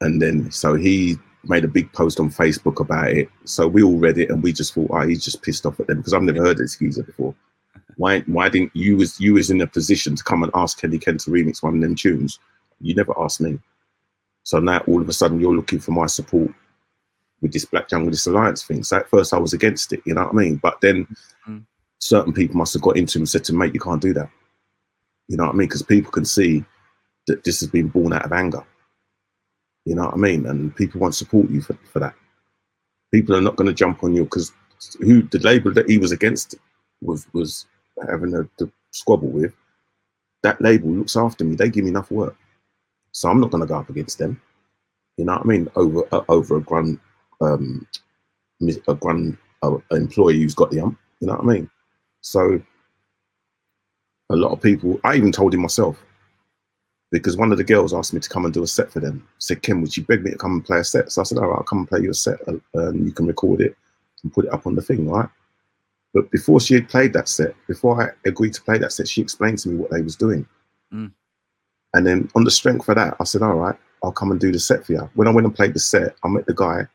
And 0.00 0.20
then 0.22 0.50
so 0.50 0.74
he 0.74 1.18
made 1.44 1.64
a 1.64 1.68
big 1.68 1.92
post 1.92 2.20
on 2.20 2.30
Facebook 2.30 2.80
about 2.80 3.08
it. 3.08 3.28
So 3.44 3.66
we 3.68 3.82
all 3.82 3.96
read 3.98 4.18
it 4.18 4.30
and 4.30 4.42
we 4.42 4.52
just 4.52 4.74
thought, 4.74 4.90
oh, 4.90 5.06
he's 5.06 5.24
just 5.24 5.42
pissed 5.42 5.66
off 5.66 5.78
at 5.80 5.86
them 5.86 5.98
because 5.98 6.12
I've 6.14 6.22
never 6.22 6.40
heard 6.42 6.58
this 6.58 6.76
geezer 6.76 7.02
before. 7.02 7.34
Why 7.96 8.20
why 8.20 8.48
didn't 8.48 8.74
you 8.74 8.96
was 8.96 9.20
you 9.20 9.34
was 9.34 9.50
in 9.50 9.60
a 9.60 9.66
position 9.66 10.14
to 10.14 10.22
come 10.24 10.42
and 10.42 10.52
ask 10.54 10.80
Kenny 10.80 10.98
Ken 10.98 11.18
to 11.18 11.30
remix 11.30 11.62
one 11.62 11.74
of 11.76 11.80
them 11.80 11.94
tunes? 11.96 12.38
You 12.80 12.94
never 12.94 13.12
asked 13.18 13.40
me. 13.40 13.58
So 14.44 14.60
now 14.60 14.78
all 14.86 15.00
of 15.00 15.08
a 15.08 15.12
sudden 15.12 15.40
you're 15.40 15.54
looking 15.54 15.80
for 15.80 15.90
my 15.90 16.06
support 16.06 16.50
with 17.40 17.52
this 17.52 17.64
Black 17.64 17.88
Junglist 17.88 18.26
Alliance 18.26 18.62
thing. 18.64 18.82
So 18.84 18.98
at 18.98 19.10
first 19.10 19.34
I 19.34 19.38
was 19.38 19.52
against 19.52 19.92
it, 19.92 20.00
you 20.04 20.14
know 20.14 20.22
what 20.24 20.32
I 20.32 20.36
mean? 20.36 20.56
But 20.56 20.80
then 20.80 21.06
Mm. 21.48 21.64
certain 21.98 22.32
people 22.32 22.56
must 22.56 22.72
have 22.74 22.82
got 22.82 22.96
into 22.96 23.18
him 23.18 23.22
and 23.22 23.28
said 23.28 23.44
to 23.44 23.52
him, 23.52 23.58
mate, 23.58 23.74
you 23.74 23.80
can't 23.80 24.02
do 24.02 24.12
that. 24.14 24.30
You 25.28 25.36
know 25.36 25.44
what 25.46 25.54
I 25.54 25.56
mean? 25.56 25.68
Because 25.68 25.82
people 25.82 26.10
can 26.12 26.24
see 26.24 26.64
that 27.26 27.44
this 27.44 27.60
has 27.60 27.68
been 27.68 27.88
born 27.88 28.12
out 28.12 28.24
of 28.24 28.32
anger. 28.32 28.64
You 29.88 29.94
know 29.94 30.04
what 30.04 30.14
I 30.14 30.18
mean? 30.18 30.44
And 30.44 30.76
people 30.76 31.00
won't 31.00 31.14
support 31.14 31.48
you 31.48 31.62
for, 31.62 31.72
for 31.90 31.98
that. 31.98 32.14
People 33.10 33.34
are 33.34 33.40
not 33.40 33.56
going 33.56 33.68
to 33.68 33.72
jump 33.72 34.04
on 34.04 34.14
you 34.14 34.24
because 34.24 34.52
who 35.00 35.22
the 35.22 35.38
label 35.38 35.72
that 35.72 35.88
he 35.88 35.96
was 35.96 36.12
against 36.12 36.56
was 37.00 37.26
was 37.32 37.64
having 38.06 38.34
a, 38.34 38.42
the 38.58 38.70
squabble 38.90 39.30
with. 39.30 39.54
That 40.42 40.60
label 40.60 40.90
looks 40.90 41.16
after 41.16 41.42
me. 41.42 41.56
They 41.56 41.70
give 41.70 41.84
me 41.84 41.90
enough 41.90 42.10
work, 42.10 42.36
so 43.12 43.30
I'm 43.30 43.40
not 43.40 43.50
going 43.50 43.62
to 43.62 43.66
go 43.66 43.78
up 43.78 43.88
against 43.88 44.18
them. 44.18 44.38
You 45.16 45.24
know 45.24 45.32
what 45.32 45.46
I 45.46 45.48
mean? 45.48 45.68
Over 45.74 46.02
uh, 46.12 46.24
over 46.28 46.58
a 46.58 46.60
grand 46.60 47.00
um, 47.40 47.86
a 48.88 48.94
grand 48.94 49.38
uh, 49.62 49.78
employee 49.90 50.42
who's 50.42 50.54
got 50.54 50.70
the 50.70 50.80
ump. 50.80 50.98
You 51.20 51.28
know 51.28 51.36
what 51.36 51.44
I 51.44 51.46
mean? 51.46 51.70
So 52.20 52.60
a 54.28 54.36
lot 54.36 54.52
of 54.52 54.60
people. 54.60 55.00
I 55.02 55.16
even 55.16 55.32
told 55.32 55.54
him 55.54 55.62
myself 55.62 56.04
because 57.10 57.36
one 57.36 57.52
of 57.52 57.58
the 57.58 57.64
girls 57.64 57.94
asked 57.94 58.12
me 58.12 58.20
to 58.20 58.28
come 58.28 58.44
and 58.44 58.52
do 58.52 58.62
a 58.62 58.66
set 58.66 58.90
for 58.90 59.00
them. 59.00 59.26
Said, 59.38 59.62
Kim, 59.62 59.80
would 59.80 59.96
you 59.96 60.04
beg 60.04 60.22
me 60.22 60.32
to 60.32 60.36
come 60.36 60.52
and 60.52 60.64
play 60.64 60.78
a 60.78 60.84
set? 60.84 61.10
So 61.10 61.20
I 61.20 61.24
said, 61.24 61.38
all 61.38 61.48
right, 61.48 61.56
I'll 61.56 61.64
come 61.64 61.78
and 61.78 61.88
play 61.88 62.00
you 62.00 62.10
a 62.10 62.14
set 62.14 62.38
uh, 62.46 62.54
and 62.74 63.06
you 63.06 63.12
can 63.12 63.26
record 63.26 63.60
it 63.60 63.76
and 64.22 64.32
put 64.32 64.44
it 64.44 64.52
up 64.52 64.66
on 64.66 64.74
the 64.74 64.82
thing, 64.82 65.08
right? 65.08 65.28
But 66.14 66.30
before 66.30 66.60
she 66.60 66.74
had 66.74 66.88
played 66.88 67.12
that 67.14 67.28
set, 67.28 67.54
before 67.66 68.02
I 68.02 68.28
agreed 68.28 68.54
to 68.54 68.62
play 68.62 68.78
that 68.78 68.92
set, 68.92 69.08
she 69.08 69.20
explained 69.20 69.58
to 69.60 69.68
me 69.68 69.76
what 69.76 69.90
they 69.90 70.02
was 70.02 70.16
doing. 70.16 70.46
Mm. 70.92 71.12
And 71.94 72.06
then 72.06 72.30
on 72.34 72.44
the 72.44 72.50
strength 72.50 72.88
of 72.88 72.96
that, 72.96 73.16
I 73.20 73.24
said, 73.24 73.42
all 73.42 73.54
right, 73.54 73.76
I'll 74.02 74.12
come 74.12 74.30
and 74.30 74.40
do 74.40 74.52
the 74.52 74.58
set 74.58 74.84
for 74.84 74.92
you. 74.92 75.10
When 75.14 75.28
I 75.28 75.32
went 75.32 75.46
and 75.46 75.54
played 75.54 75.74
the 75.74 75.80
set, 75.80 76.14
I 76.24 76.28
met 76.28 76.46
the 76.46 76.54
guy 76.54 76.86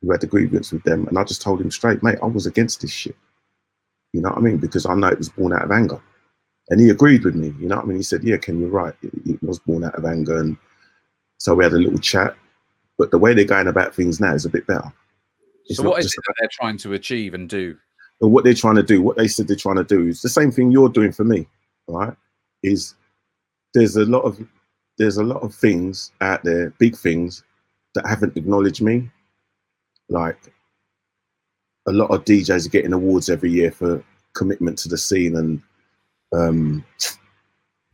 who 0.00 0.10
had 0.10 0.20
the 0.20 0.26
grievance 0.26 0.72
with 0.72 0.82
them, 0.84 1.06
and 1.08 1.18
I 1.18 1.24
just 1.24 1.42
told 1.42 1.60
him 1.60 1.70
straight, 1.70 2.02
mate, 2.02 2.18
I 2.22 2.26
was 2.26 2.46
against 2.46 2.80
this 2.80 2.90
shit. 2.90 3.16
You 4.12 4.22
know 4.22 4.30
what 4.30 4.38
I 4.38 4.40
mean? 4.40 4.56
Because 4.56 4.86
I 4.86 4.94
know 4.94 5.08
it 5.08 5.18
was 5.18 5.28
born 5.28 5.52
out 5.52 5.62
of 5.62 5.70
anger. 5.70 6.00
And 6.70 6.80
he 6.80 6.88
agreed 6.88 7.24
with 7.24 7.34
me, 7.34 7.52
you 7.58 7.68
know 7.68 7.76
what 7.76 7.84
I 7.84 7.88
mean? 7.88 7.96
He 7.98 8.02
said, 8.02 8.22
Yeah, 8.22 8.36
Ken, 8.36 8.60
you're 8.60 8.68
right. 8.68 8.94
It, 9.02 9.12
it 9.26 9.42
was 9.42 9.58
born 9.58 9.84
out 9.84 9.96
of 9.96 10.04
anger. 10.04 10.38
And 10.38 10.56
so 11.38 11.54
we 11.54 11.64
had 11.64 11.72
a 11.72 11.78
little 11.78 11.98
chat. 11.98 12.36
But 12.96 13.10
the 13.10 13.18
way 13.18 13.34
they're 13.34 13.44
going 13.44 13.66
about 13.66 13.94
things 13.94 14.20
now 14.20 14.34
is 14.34 14.44
a 14.44 14.50
bit 14.50 14.66
better. 14.66 14.92
It's 15.66 15.78
so 15.78 15.88
what 15.88 16.00
is 16.00 16.06
it 16.06 16.22
that 16.26 16.34
they're 16.38 16.48
trying 16.52 16.76
to 16.78 16.92
achieve 16.94 17.34
and 17.34 17.48
do? 17.48 17.76
but 18.20 18.28
what 18.28 18.44
they're 18.44 18.54
trying 18.54 18.76
to 18.76 18.82
do, 18.82 19.00
what 19.00 19.16
they 19.16 19.26
said 19.26 19.48
they're 19.48 19.56
trying 19.56 19.76
to 19.76 19.84
do, 19.84 20.08
is 20.08 20.20
the 20.20 20.28
same 20.28 20.52
thing 20.52 20.70
you're 20.70 20.90
doing 20.90 21.10
for 21.10 21.24
me, 21.24 21.46
right? 21.88 22.14
Is 22.62 22.94
there's 23.72 23.96
a 23.96 24.04
lot 24.04 24.20
of 24.20 24.38
there's 24.98 25.16
a 25.16 25.24
lot 25.24 25.42
of 25.42 25.54
things 25.54 26.12
out 26.20 26.44
there, 26.44 26.70
big 26.78 26.96
things 26.96 27.42
that 27.94 28.06
haven't 28.06 28.36
acknowledged 28.36 28.82
me. 28.82 29.10
Like 30.10 30.38
a 31.88 31.92
lot 31.92 32.10
of 32.10 32.24
DJs 32.24 32.66
are 32.66 32.70
getting 32.70 32.92
awards 32.92 33.30
every 33.30 33.50
year 33.50 33.72
for 33.72 34.04
commitment 34.34 34.76
to 34.78 34.88
the 34.88 34.98
scene 34.98 35.36
and 35.36 35.62
um 36.32 36.84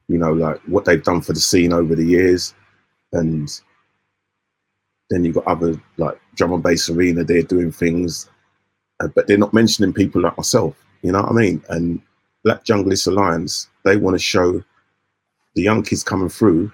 you 0.08 0.18
know 0.18 0.32
like 0.32 0.60
what 0.66 0.84
they've 0.84 1.04
done 1.04 1.20
for 1.20 1.32
the 1.32 1.40
scene 1.40 1.72
over 1.72 1.94
the 1.94 2.04
years 2.04 2.54
and 3.12 3.60
then 5.10 5.24
you've 5.24 5.34
got 5.34 5.46
other 5.46 5.80
like 5.96 6.20
drum 6.34 6.52
and 6.52 6.62
bass 6.62 6.90
arena 6.90 7.24
they're 7.24 7.42
doing 7.42 7.72
things 7.72 8.28
uh, 9.00 9.08
but 9.08 9.26
they're 9.26 9.38
not 9.38 9.54
mentioning 9.54 9.92
people 9.92 10.20
like 10.22 10.36
myself. 10.36 10.74
You 11.02 11.12
know 11.12 11.22
what 11.22 11.30
I 11.30 11.34
mean? 11.34 11.62
And 11.68 12.00
Black 12.44 12.64
Junglist 12.64 13.06
Alliance, 13.06 13.68
they 13.84 13.96
want 13.96 14.14
to 14.14 14.18
show 14.18 14.62
the 15.54 15.62
young 15.62 15.82
kids 15.82 16.04
coming 16.04 16.28
through 16.28 16.72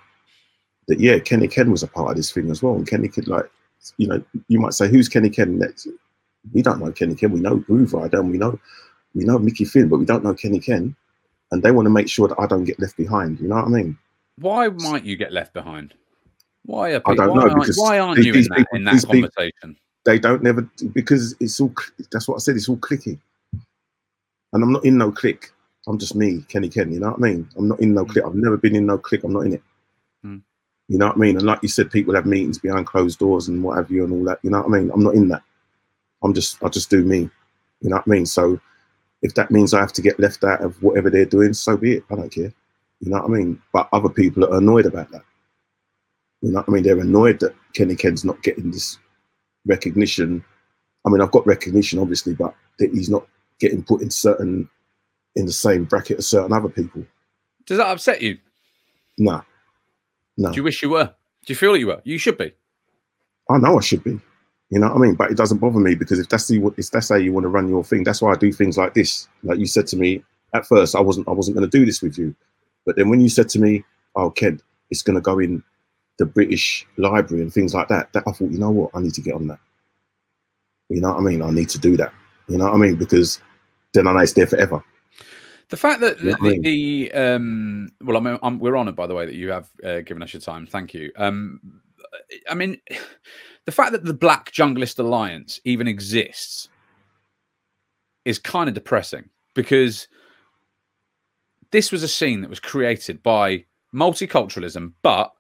that 0.88 1.00
yeah, 1.00 1.18
Kenny 1.18 1.48
Ken 1.48 1.70
was 1.70 1.82
a 1.82 1.88
part 1.88 2.10
of 2.10 2.16
this 2.16 2.32
thing 2.32 2.50
as 2.50 2.62
well. 2.62 2.74
And 2.74 2.86
Kenny 2.86 3.08
Ken, 3.08 3.24
like, 3.26 3.50
you 3.96 4.06
know, 4.06 4.22
you 4.48 4.60
might 4.60 4.74
say, 4.74 4.88
who's 4.88 5.08
Kenny 5.08 5.30
Ken? 5.30 5.58
Next, 5.58 5.88
we 6.52 6.62
don't 6.62 6.80
know 6.80 6.92
Kenny 6.92 7.14
Ken. 7.14 7.32
We 7.32 7.40
know 7.40 7.58
Grooverider, 7.58 8.20
and 8.20 8.30
we 8.30 8.38
know 8.38 8.58
we 9.14 9.24
know 9.24 9.38
Mickey 9.38 9.64
Finn, 9.64 9.88
but 9.88 9.98
we 9.98 10.04
don't 10.04 10.24
know 10.24 10.34
Kenny 10.34 10.58
Ken. 10.60 10.96
And 11.52 11.62
they 11.62 11.70
want 11.70 11.86
to 11.86 11.90
make 11.90 12.08
sure 12.08 12.26
that 12.28 12.38
I 12.40 12.46
don't 12.46 12.64
get 12.64 12.80
left 12.80 12.96
behind. 12.96 13.38
You 13.38 13.46
know 13.48 13.56
what 13.56 13.66
I 13.66 13.68
mean? 13.68 13.96
Why 14.38 14.68
might 14.68 15.04
you 15.04 15.16
get 15.16 15.32
left 15.32 15.52
behind? 15.52 15.94
Why 16.64 16.92
are 16.92 16.96
I 16.96 16.98
people, 16.98 17.14
don't 17.16 17.28
why, 17.28 17.34
know, 17.36 17.42
aren't, 17.50 17.60
because 17.60 17.76
why 17.78 17.98
aren't 17.98 18.16
these- 18.16 18.26
you 18.26 18.32
in 18.34 18.42
that, 18.44 18.56
people- 18.58 18.76
in 18.78 18.84
that 18.84 18.92
these 18.92 19.04
people- 19.04 19.30
conversation? 19.30 19.76
they 20.04 20.18
don't 20.18 20.42
never 20.42 20.68
because 20.94 21.36
it's 21.38 21.60
all 21.60 21.72
that's 22.10 22.26
what 22.26 22.34
I 22.34 22.38
said, 22.38 22.56
it's 22.56 22.68
all 22.68 22.76
clicky. 22.78 23.20
And 24.52 24.62
I'm 24.64 24.72
not 24.72 24.84
in 24.84 24.98
no 24.98 25.12
click. 25.12 25.52
I'm 25.86 25.98
just 25.98 26.14
me, 26.16 26.44
Kenny 26.48 26.68
Ken, 26.68 26.92
you 26.92 26.98
know 27.00 27.10
what 27.10 27.18
I 27.18 27.20
mean? 27.32 27.48
I'm 27.56 27.68
not 27.68 27.80
in 27.80 27.94
no 27.94 28.04
click. 28.04 28.24
I've 28.24 28.34
never 28.34 28.56
been 28.56 28.74
in 28.74 28.86
no 28.86 28.98
click, 28.98 29.22
I'm 29.24 29.32
not 29.32 29.46
in 29.46 29.54
it. 29.54 29.62
Mm. 30.24 30.42
You 30.88 30.98
know 30.98 31.06
what 31.08 31.16
I 31.16 31.20
mean? 31.20 31.36
And 31.36 31.46
like 31.46 31.60
you 31.62 31.68
said, 31.68 31.90
people 31.90 32.14
have 32.14 32.26
meetings 32.26 32.58
behind 32.58 32.86
closed 32.86 33.18
doors 33.18 33.48
and 33.48 33.62
what 33.62 33.76
have 33.76 33.90
you 33.90 34.04
and 34.04 34.12
all 34.12 34.24
that. 34.24 34.38
You 34.42 34.50
know 34.50 34.60
what 34.62 34.74
I 34.74 34.80
mean? 34.80 34.90
I'm 34.92 35.02
not 35.04 35.14
in 35.14 35.28
that. 35.28 35.42
I'm 36.22 36.32
just 36.34 36.62
I 36.64 36.68
just 36.68 36.90
do 36.90 37.04
me. 37.04 37.28
You 37.80 37.90
know 37.90 37.96
what 37.96 38.04
I 38.06 38.10
mean? 38.10 38.26
So 38.26 38.58
if 39.22 39.34
that 39.34 39.50
means 39.50 39.72
I 39.72 39.80
have 39.80 39.92
to 39.94 40.02
get 40.02 40.20
left 40.20 40.44
out 40.44 40.60
of 40.60 40.80
whatever 40.82 41.08
they're 41.10 41.24
doing, 41.24 41.52
so 41.52 41.76
be 41.76 41.94
it. 41.94 42.04
I 42.10 42.16
don't 42.16 42.32
care. 42.32 42.52
You 43.00 43.10
know 43.10 43.20
what 43.20 43.24
I 43.24 43.28
mean? 43.28 43.62
But 43.72 43.88
other 43.92 44.08
people 44.08 44.44
are 44.44 44.58
annoyed 44.58 44.86
about 44.86 45.10
that. 45.10 45.22
You 46.40 46.50
know 46.50 46.58
what 46.58 46.68
I 46.68 46.72
mean? 46.72 46.82
They're 46.82 46.98
annoyed 46.98 47.40
that 47.40 47.54
Kenny 47.74 47.96
Ken's 47.96 48.24
not 48.24 48.42
getting 48.42 48.70
this 48.70 48.98
recognition. 49.66 50.44
I 51.06 51.10
mean, 51.10 51.20
I've 51.20 51.30
got 51.30 51.46
recognition, 51.46 51.98
obviously, 51.98 52.34
but 52.34 52.54
that 52.78 52.90
he's 52.92 53.08
not 53.08 53.26
getting 53.60 53.82
put 53.82 54.02
in 54.02 54.10
certain 54.10 54.68
in 55.36 55.46
the 55.46 55.52
same 55.52 55.84
bracket 55.84 56.18
as 56.18 56.28
certain 56.28 56.52
other 56.52 56.68
people. 56.68 57.04
Does 57.64 57.78
that 57.78 57.86
upset 57.86 58.20
you? 58.22 58.38
Nah, 59.18 59.42
no. 60.36 60.50
Do 60.50 60.56
you 60.56 60.64
wish 60.64 60.82
you 60.82 60.90
were? 60.90 61.12
Do 61.46 61.52
you 61.52 61.54
feel 61.56 61.76
you 61.76 61.86
were? 61.88 62.00
You 62.04 62.18
should 62.18 62.38
be. 62.38 62.52
I 63.48 63.58
know 63.58 63.78
I 63.78 63.80
should 63.80 64.02
be. 64.02 64.20
You 64.72 64.78
know 64.78 64.88
what 64.88 64.96
I 64.96 65.00
mean? 65.00 65.16
But 65.16 65.30
it 65.30 65.36
doesn't 65.36 65.58
bother 65.58 65.78
me 65.78 65.94
because 65.94 66.18
if 66.18 66.30
that's 66.30 66.48
the 66.48 66.72
if 66.78 66.90
that's 66.90 67.10
how 67.10 67.16
you 67.16 67.30
want 67.34 67.44
to 67.44 67.50
run 67.50 67.68
your 67.68 67.84
thing, 67.84 68.04
that's 68.04 68.22
why 68.22 68.32
I 68.32 68.36
do 68.36 68.50
things 68.50 68.78
like 68.78 68.94
this. 68.94 69.28
Like 69.42 69.58
you 69.58 69.66
said 69.66 69.86
to 69.88 69.98
me 69.98 70.24
at 70.54 70.64
first, 70.64 70.96
I 70.96 71.00
wasn't 71.00 71.28
I 71.28 71.32
wasn't 71.32 71.58
going 71.58 71.70
to 71.70 71.78
do 71.78 71.84
this 71.84 72.00
with 72.00 72.16
you, 72.16 72.34
but 72.86 72.96
then 72.96 73.10
when 73.10 73.20
you 73.20 73.28
said 73.28 73.50
to 73.50 73.58
me, 73.58 73.84
"Oh, 74.16 74.30
Ken, 74.30 74.62
it's 74.88 75.02
going 75.02 75.16
to 75.16 75.20
go 75.20 75.38
in 75.38 75.62
the 76.18 76.24
British 76.24 76.86
Library 76.96 77.42
and 77.42 77.52
things 77.52 77.74
like 77.74 77.88
that," 77.88 78.14
that 78.14 78.22
I 78.26 78.32
thought, 78.32 78.50
you 78.50 78.58
know 78.58 78.70
what, 78.70 78.92
I 78.94 79.00
need 79.00 79.12
to 79.12 79.20
get 79.20 79.34
on 79.34 79.46
that. 79.48 79.58
You 80.88 81.02
know 81.02 81.10
what 81.10 81.18
I 81.18 81.20
mean? 81.20 81.42
I 81.42 81.50
need 81.50 81.68
to 81.68 81.78
do 81.78 81.98
that. 81.98 82.14
You 82.48 82.56
know 82.56 82.64
what 82.64 82.74
I 82.74 82.78
mean? 82.78 82.96
Because 82.96 83.42
then 83.92 84.06
I 84.06 84.14
know 84.14 84.20
it's 84.20 84.32
there 84.32 84.46
forever. 84.46 84.82
The 85.68 85.76
fact 85.76 86.00
that 86.00 86.18
the, 86.18 86.60
the 86.62 87.12
um, 87.12 87.92
well, 88.02 88.16
I 88.16 88.20
mean, 88.20 88.38
I'm, 88.42 88.58
we're 88.58 88.78
honoured 88.78 88.96
by 88.96 89.06
the 89.06 89.14
way 89.14 89.26
that 89.26 89.34
you 89.34 89.50
have 89.50 89.68
uh, 89.84 90.00
given 90.00 90.22
us 90.22 90.32
your 90.32 90.40
time. 90.40 90.66
Thank 90.66 90.94
you. 90.94 91.12
Um, 91.16 91.81
I 92.48 92.54
mean, 92.54 92.80
the 93.64 93.72
fact 93.72 93.92
that 93.92 94.04
the 94.04 94.14
Black 94.14 94.50
Junglist 94.52 94.98
Alliance 94.98 95.60
even 95.64 95.86
exists 95.88 96.68
is 98.24 98.38
kind 98.38 98.68
of 98.68 98.74
depressing 98.74 99.28
because 99.54 100.06
this 101.70 101.90
was 101.90 102.02
a 102.02 102.08
scene 102.08 102.40
that 102.42 102.50
was 102.50 102.60
created 102.60 103.22
by 103.22 103.64
multiculturalism, 103.94 104.92
but 105.02 105.32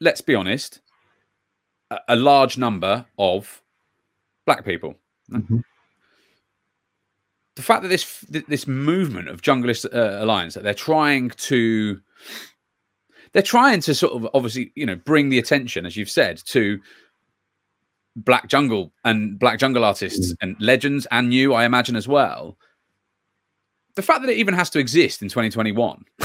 let's 0.00 0.20
be 0.20 0.34
honest, 0.34 0.80
a, 1.90 1.98
a 2.08 2.16
large 2.16 2.56
number 2.58 3.04
of 3.18 3.62
black 4.46 4.64
people 4.64 4.94
Mhm. 5.30 5.64
the 7.56 7.62
fact 7.62 7.80
that 7.82 7.88
this 7.88 8.20
this 8.28 8.66
movement 8.66 9.28
of 9.28 9.40
junglist 9.40 9.86
uh, 9.94 10.22
alliance 10.22 10.52
that 10.52 10.62
they're 10.64 10.74
trying 10.74 11.30
to 11.30 11.98
they're 13.34 13.42
trying 13.42 13.80
to 13.80 13.94
sort 13.94 14.14
of 14.14 14.26
obviously 14.32 14.72
you 14.74 14.86
know 14.86 14.96
bring 14.96 15.28
the 15.28 15.38
attention 15.38 15.84
as 15.84 15.96
you've 15.96 16.10
said 16.10 16.38
to 16.46 16.80
black 18.16 18.48
jungle 18.48 18.92
and 19.04 19.38
black 19.38 19.58
jungle 19.58 19.84
artists 19.84 20.32
mm. 20.32 20.36
and 20.40 20.56
legends 20.60 21.06
and 21.10 21.34
you 21.34 21.52
i 21.52 21.64
imagine 21.64 21.96
as 21.96 22.08
well 22.08 22.56
the 23.96 24.02
fact 24.02 24.22
that 24.22 24.30
it 24.30 24.38
even 24.38 24.54
has 24.54 24.70
to 24.70 24.78
exist 24.78 25.20
in 25.20 25.28
2021 25.28 26.04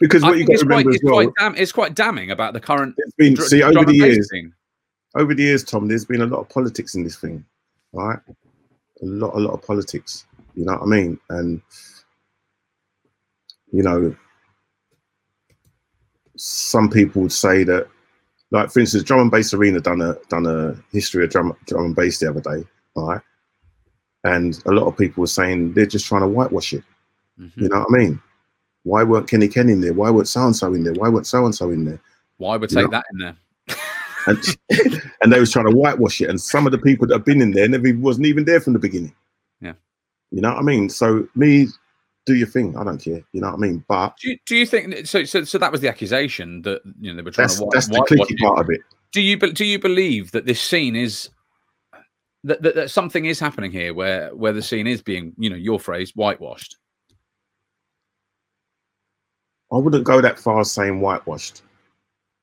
Because 0.00 0.22
what 0.22 0.38
you 0.38 0.46
got 0.46 0.54
it's 0.54 0.62
to 0.62 0.66
quite, 0.66 0.78
remember 0.78 0.90
as 0.90 0.96
it's, 0.96 1.04
well, 1.04 1.14
quite 1.14 1.34
dam- 1.38 1.54
it's 1.56 1.72
quite 1.72 1.94
damning 1.94 2.30
about 2.30 2.52
the 2.52 2.60
current 2.60 2.94
it's 2.98 3.14
been 3.16 3.34
dr- 3.34 3.48
see 3.48 3.62
over 3.62 3.84
the 3.84 3.94
years. 3.94 4.28
thing. 4.30 4.52
over 5.14 5.34
the 5.34 5.42
years, 5.42 5.62
Tom, 5.62 5.88
there's 5.88 6.04
been 6.04 6.22
a 6.22 6.26
lot 6.26 6.40
of 6.40 6.48
politics 6.48 6.94
in 6.94 7.04
this 7.04 7.16
thing, 7.16 7.44
right? 7.92 8.18
A 9.02 9.06
lot, 9.06 9.34
a 9.34 9.38
lot 9.38 9.52
of 9.52 9.62
politics. 9.62 10.26
You 10.54 10.64
know 10.64 10.72
what 10.72 10.82
I 10.82 10.86
mean? 10.86 11.20
And 11.30 11.60
you 13.72 13.82
know, 13.82 14.16
some 16.36 16.88
people 16.90 17.22
would 17.22 17.32
say 17.32 17.64
that, 17.64 17.88
like 18.50 18.70
for 18.70 18.80
instance, 18.80 19.02
Drum 19.04 19.20
and 19.20 19.30
Bass 19.30 19.52
Arena 19.54 19.80
done 19.80 20.00
a 20.00 20.16
done 20.28 20.46
a 20.46 20.74
history 20.92 21.24
of 21.24 21.30
drum 21.30 21.56
drum 21.66 21.86
and 21.86 21.96
bass 21.96 22.18
the 22.18 22.30
other 22.30 22.40
day, 22.40 22.64
right? 22.96 23.20
and 24.26 24.62
a 24.64 24.70
lot 24.72 24.86
of 24.86 24.96
people 24.96 25.20
were 25.20 25.26
saying 25.26 25.74
they're 25.74 25.84
just 25.84 26.06
trying 26.06 26.22
to 26.22 26.28
whitewash 26.28 26.72
it. 26.72 26.82
Mhm. 27.38 27.52
You 27.56 27.68
know 27.68 27.80
what 27.80 27.88
I 27.94 27.98
mean? 27.98 28.22
Why 28.84 29.02
weren't 29.02 29.28
Kenny 29.28 29.48
Ken 29.48 29.68
in 29.68 29.82
there? 29.82 29.92
Why 29.92 30.10
weren't 30.10 30.28
so 30.28 30.44
and 30.46 30.56
so 30.56 30.72
in 30.72 30.82
there? 30.82 30.94
Why 30.94 31.10
weren't 31.10 31.26
so 31.26 31.44
and 31.44 31.54
so 31.54 31.70
in 31.70 31.84
there? 31.84 32.00
Why 32.38 32.56
would 32.56 32.70
You 32.72 32.76
take 32.76 32.84
know- 32.90 32.90
that 32.90 33.04
in 33.12 33.18
there? 33.18 33.36
And 34.26 34.38
and 35.20 35.30
they 35.30 35.38
was 35.40 35.52
trying 35.52 35.66
to 35.66 35.76
whitewash 35.76 36.22
it. 36.22 36.30
And 36.30 36.40
some 36.40 36.64
of 36.64 36.72
the 36.72 36.78
people 36.78 37.06
that 37.06 37.14
have 37.16 37.26
been 37.26 37.42
in 37.42 37.50
there 37.50 37.68
never 37.68 37.92
wasn't 37.98 38.26
even 38.26 38.46
there 38.46 38.58
from 38.62 38.72
the 38.72 38.78
beginning. 38.78 39.14
Yeah. 39.60 39.74
You 40.30 40.40
know 40.40 40.48
what 40.48 40.58
I 40.58 40.62
mean? 40.62 40.88
So 40.88 41.28
me, 41.34 41.66
do 42.26 42.34
your 42.34 42.46
thing. 42.46 42.76
I 42.76 42.84
don't 42.84 42.98
care. 42.98 43.22
You 43.32 43.40
know 43.40 43.48
what 43.48 43.56
I 43.56 43.58
mean? 43.58 43.84
But 43.88 44.16
Do 44.18 44.30
you, 44.30 44.38
do 44.46 44.56
you 44.56 44.66
think 44.66 45.06
so, 45.06 45.24
so? 45.24 45.44
So 45.44 45.58
that 45.58 45.70
was 45.70 45.80
the 45.80 45.88
accusation 45.88 46.62
that 46.62 46.82
you 47.00 47.10
know 47.10 47.16
they 47.16 47.22
were 47.22 47.30
trying 47.30 47.48
that's 47.48 47.58
to. 47.58 47.68
that's 47.70 47.88
the 47.88 47.98
clicky 48.00 48.38
part 48.38 48.60
of 48.60 48.70
it. 48.70 48.80
Do 49.12 49.20
you 49.20 49.36
do 49.36 49.64
you 49.64 49.78
believe 49.78 50.32
that 50.32 50.46
this 50.46 50.60
scene 50.60 50.96
is 50.96 51.30
that, 52.42 52.62
that, 52.62 52.74
that 52.74 52.90
something 52.90 53.26
is 53.26 53.38
happening 53.38 53.70
here 53.70 53.94
where 53.94 54.34
where 54.34 54.52
the 54.52 54.62
scene 54.62 54.86
is 54.86 55.02
being 55.02 55.32
you 55.38 55.50
know 55.50 55.56
your 55.56 55.78
phrase 55.78 56.12
whitewashed? 56.14 56.76
I 59.72 59.76
wouldn't 59.76 60.04
go 60.04 60.20
that 60.20 60.38
far 60.38 60.60
as 60.60 60.70
saying 60.70 61.00
whitewashed, 61.00 61.62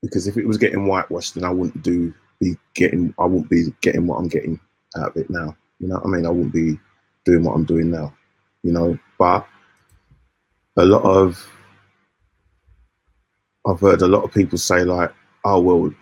because 0.02 0.28
if 0.28 0.38
it 0.38 0.48
was 0.48 0.58
getting 0.58 0.86
whitewashed, 0.86 1.36
then 1.36 1.44
I 1.44 1.52
wouldn't 1.52 1.82
do 1.82 2.14
be 2.40 2.58
getting. 2.74 3.14
I 3.20 3.26
wouldn't 3.26 3.50
be 3.50 3.74
getting 3.82 4.08
what 4.08 4.18
I'm 4.18 4.28
getting 4.28 4.60
out 4.98 5.10
of 5.10 5.18
it 5.18 5.30
now. 5.30 5.56
You 5.80 5.88
know 5.88 5.96
what 5.96 6.06
I 6.06 6.10
mean? 6.10 6.26
I 6.26 6.30
wouldn't 6.30 6.54
be 6.54 6.80
doing 7.26 7.44
what 7.44 7.54
I'm 7.54 7.66
doing 7.66 7.90
now. 7.90 8.14
You 8.64 8.74
know, 8.74 9.00
but 9.18 9.48
a 10.78 10.86
lot 10.86 11.04
of 11.04 11.48
I've 13.68 13.80
heard 13.80 14.02
a 14.02 14.08
lot 14.08 14.24
of 14.24 14.34
people 14.34 14.58
say 14.58 14.84
like, 14.84 15.14
"Oh 15.46 15.60
well, 15.60 15.94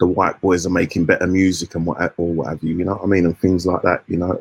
the 0.00 0.06
white 0.06 0.40
boys 0.40 0.66
are 0.66 0.70
making 0.70 1.04
better 1.04 1.26
music 1.26 1.74
and 1.74 1.86
what 1.86 2.14
or 2.16 2.32
what 2.32 2.48
have 2.48 2.62
you." 2.62 2.76
You 2.76 2.84
know 2.84 2.94
what 2.94 3.04
I 3.04 3.06
mean? 3.06 3.26
And 3.26 3.38
things 3.38 3.66
like 3.66 3.82
that. 3.82 4.02
You 4.06 4.18
know, 4.18 4.40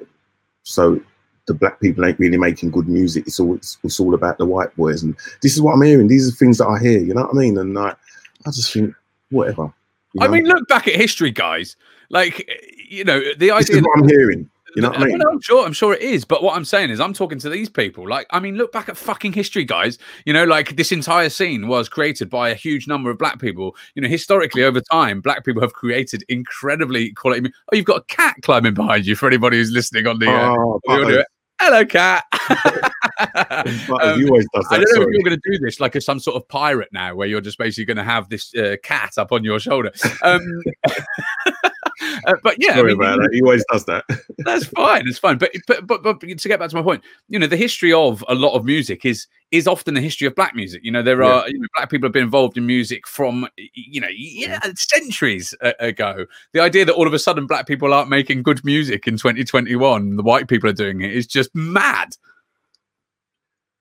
so 0.64 1.00
the 1.48 1.54
black 1.54 1.80
people 1.80 2.06
ain't 2.06 2.20
really 2.20 2.38
making 2.38 2.72
good 2.72 2.88
music. 2.88 3.28
It's 3.28 3.40
all 3.40 3.56
it's, 3.56 3.78
it's 3.84 4.00
all 4.00 4.14
about 4.14 4.38
the 4.38 4.46
white 4.46 4.76
boys, 4.76 5.04
and 5.04 5.16
this 5.42 5.54
is 5.54 5.62
what 5.62 5.74
I'm 5.74 5.82
hearing. 5.82 6.08
These 6.08 6.30
are 6.30 6.36
things 6.36 6.60
that 6.60 6.68
I 6.68 6.80
hear. 6.80 7.00
You 7.00 7.14
know 7.14 7.24
what 7.24 7.36
I 7.36 7.40
mean? 7.40 7.58
And 7.58 7.74
like, 7.74 7.98
I 8.46 8.52
just 8.52 8.72
think 8.72 8.96
whatever. 9.30 9.74
you 10.14 10.22
I 10.22 10.28
mean, 10.28 10.46
look 10.46 10.68
back 10.68 10.88
at 10.88 10.96
history, 10.96 11.32
guys. 11.32 11.76
Like 12.10 12.50
you 12.90 13.04
know 13.04 13.20
the 13.20 13.36
this 13.36 13.52
idea. 13.52 13.78
is 13.78 13.82
what 13.84 14.00
I'm 14.00 14.08
hearing. 14.08 14.50
You 14.76 14.82
know 14.82 14.90
what 14.90 15.02
I 15.02 15.06
mean? 15.06 15.22
I'm 15.22 15.42
sure. 15.42 15.66
I'm 15.66 15.74
sure 15.74 15.94
it 15.94 16.02
is. 16.02 16.26
But 16.26 16.44
what 16.44 16.56
I'm 16.56 16.66
saying 16.66 16.90
is, 16.90 17.00
I'm 17.00 17.14
talking 17.14 17.40
to 17.40 17.50
these 17.50 17.70
people. 17.70 18.08
Like, 18.08 18.28
I 18.30 18.40
mean, 18.40 18.56
look 18.56 18.72
back 18.72 18.90
at 18.90 18.98
fucking 18.98 19.34
history, 19.34 19.66
guys. 19.66 19.98
You 20.26 20.34
know, 20.34 20.46
like 20.46 20.76
this 20.76 20.92
entire 20.92 21.30
scene 21.30 21.68
was 21.68 21.90
created 21.90 22.30
by 22.30 22.50
a 22.50 22.56
huge 22.56 22.88
number 22.88 23.10
of 23.10 23.18
black 23.18 23.40
people. 23.40 23.76
You 23.96 24.02
know, 24.02 24.08
historically 24.08 24.64
over 24.64 24.82
time, 24.82 25.22
black 25.22 25.44
people 25.44 25.62
have 25.62 25.74
created 25.74 26.24
incredibly 26.30 27.12
quality. 27.14 27.52
Oh, 27.72 27.76
you've 27.76 27.86
got 27.86 27.98
a 28.02 28.04
cat 28.06 28.36
climbing 28.44 28.74
behind 28.74 29.06
you 29.06 29.16
for 29.16 29.28
anybody 29.28 29.58
who's 29.58 29.72
listening 29.72 30.08
on 30.08 30.20
the. 30.20 30.30
Uh, 30.30 30.56
Oh, 30.88 31.06
the. 31.06 31.26
Hello, 31.60 31.86
cat. 31.86 32.24
Um, 34.02 34.20
he 34.20 34.28
always 34.28 34.48
does 34.54 34.66
I 34.72 34.78
don't 34.78 34.96
know 34.96 35.02
if 35.04 35.10
you're 35.12 35.24
going 35.24 35.40
to 35.40 35.52
do 35.52 35.60
this 35.60 35.80
like 35.80 35.96
a, 35.96 36.02
some 36.02 36.20
sort 36.20 36.36
of 36.36 36.48
pirate 36.48 36.90
now, 36.92 37.14
where 37.14 37.28
you're 37.28 37.42
just 37.42 37.58
basically 37.58 37.86
going 37.86 37.98
to 37.98 38.04
have 38.04 38.30
this 38.30 38.54
uh, 38.56 38.78
cat 38.84 39.12
up 39.18 39.32
on 39.32 39.44
your 39.44 39.60
shoulder. 39.60 39.92
Um, 40.24 40.42
uh, 42.26 42.34
but 42.44 42.56
yeah, 42.60 42.74
I 42.80 42.84
mean, 42.84 42.96
about 42.96 43.20
that. 43.20 43.30
He 43.32 43.42
always 43.42 43.64
does 43.72 43.86
that. 43.86 44.06
that's 44.40 44.66
fine. 44.66 45.08
It's 45.08 45.20
fine. 45.20 45.38
But, 45.38 45.52
but 45.68 45.88
but 45.88 46.04
but 46.04 46.20
to 46.20 46.28
get 46.48 46.60
back 46.60 46.70
to 46.70 46.76
my 46.76 46.82
point, 46.82 47.04
you 47.30 47.38
know, 47.40 47.48
the 47.48 47.58
history 47.58 47.94
of 47.94 48.24
a 48.28 48.36
lot 48.36 48.54
of 48.54 48.66
music 48.66 49.06
is 49.06 49.28
is 49.52 49.68
often 49.68 49.94
the 49.94 50.02
history 50.02 50.26
of 50.28 50.36
black 50.36 50.56
music. 50.56 50.82
You 50.84 50.92
know, 50.92 51.04
there 51.04 51.22
Yeah. 51.22 51.28
are 51.28 51.50
you 51.50 51.60
know, 51.60 51.68
black 51.76 51.90
people 51.90 52.08
have 52.08 52.14
been 52.14 52.24
involved 52.24 52.58
in 52.58 52.66
music 52.66 53.08
from 53.08 53.48
you 53.74 54.02
know 54.02 54.08
yeah, 54.12 54.60
centuries 54.76 55.54
ago. 55.80 56.26
The 56.54 56.60
idea 56.62 56.86
that 56.86 56.94
all 56.94 57.08
of 57.08 57.14
a 57.14 57.20
sudden 57.20 57.48
black 57.48 57.68
people 57.68 57.94
aren't 57.94 58.10
making 58.10 58.44
good 58.44 58.64
music 58.64 59.08
in 59.08 59.18
2021, 59.18 60.16
the 60.16 60.24
white 60.24 60.48
people 60.48 60.70
are 60.70 60.74
doing 60.74 61.02
it 61.02 61.12
is 61.12 61.28
just 61.28 61.54
mad. 61.54 62.16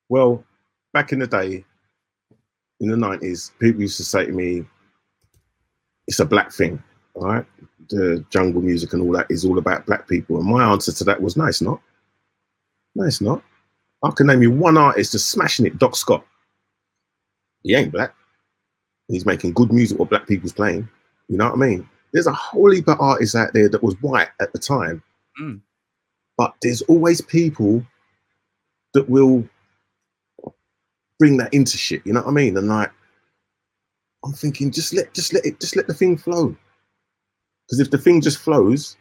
Well, 0.09 0.45
back 0.93 1.12
in 1.12 1.21
the 1.21 1.27
day, 1.27 1.64
in 2.81 2.89
the 2.89 2.97
nineties, 2.97 3.53
people 3.61 3.83
used 3.83 3.97
to 3.99 4.05
say 4.05 4.27
to 4.27 4.33
me, 4.33 4.64
"It's 6.09 6.18
a 6.18 6.25
black 6.25 6.53
thing, 6.53 6.83
right? 7.17 7.45
The 7.89 8.25
jungle 8.31 8.63
music 8.63 8.93
and 8.93 9.03
all 9.03 9.13
that 9.13 9.27
is 9.31 9.45
all 9.45 9.59
about 9.59 9.87
black 9.87 10.09
people." 10.09 10.37
And 10.39 10.47
my 10.47 10.71
answer 10.71 10.93
to 10.93 11.05
that 11.05 11.21
was, 11.21 11.37
"No, 11.37 11.47
it's 11.47 11.63
not. 11.63 11.81
No, 12.95 13.05
it's 13.05 13.21
not. 13.21 13.43
I 14.03 14.11
can 14.11 14.27
name 14.27 14.43
you 14.43 14.51
one 14.51 14.77
artist 14.79 15.13
that's 15.13 15.25
smashing 15.25 15.67
it, 15.67 15.79
Doc 15.79 15.95
Scott. 15.97 16.27
He 17.63 17.75
ain't 17.75 17.93
black. 17.93 18.15
He's 19.09 19.27
making 19.27 19.53
good 19.53 19.73
music 19.73 19.99
what 19.99 20.09
black 20.11 20.27
people's 20.27 20.53
playing. 20.53 20.89
You 21.29 21.37
know 21.37 21.47
what 21.51 21.55
I 21.55 21.69
mean? 21.69 21.89
There's 22.13 22.27
a 22.27 22.33
whole 22.33 22.71
heap 22.71 22.89
of 22.89 23.01
artists 23.01 23.35
out 23.35 23.53
there 23.53 23.69
that 23.69 23.83
was 23.83 24.01
white 24.03 24.31
at 24.41 24.53
the 24.53 24.59
time, 24.59 25.03
Mm. 25.41 25.61
but 26.37 26.55
there's 26.63 26.83
always 26.83 27.21
people 27.21 27.87
that 28.95 29.09
will 29.09 29.49
bring 31.19 31.37
that 31.37 31.53
into 31.55 31.77
shit. 31.77 32.05
You 32.05 32.13
know 32.15 32.21
what 32.23 32.31
I 32.31 32.33
mean? 32.33 32.57
And 32.57 32.69
like, 32.69 32.91
I'm 34.25 34.33
thinking, 34.33 34.71
just 34.71 34.93
let, 34.95 35.13
just 35.15 35.33
let 35.33 35.45
it, 35.45 35.61
just 35.61 35.77
let 35.77 35.87
the 35.87 35.95
thing 35.95 36.17
flow. 36.17 36.57
Because 37.71 37.81
if 37.81 37.91
the 37.93 37.99
thing 37.99 38.21
just 38.21 38.39
flows, 38.39 38.97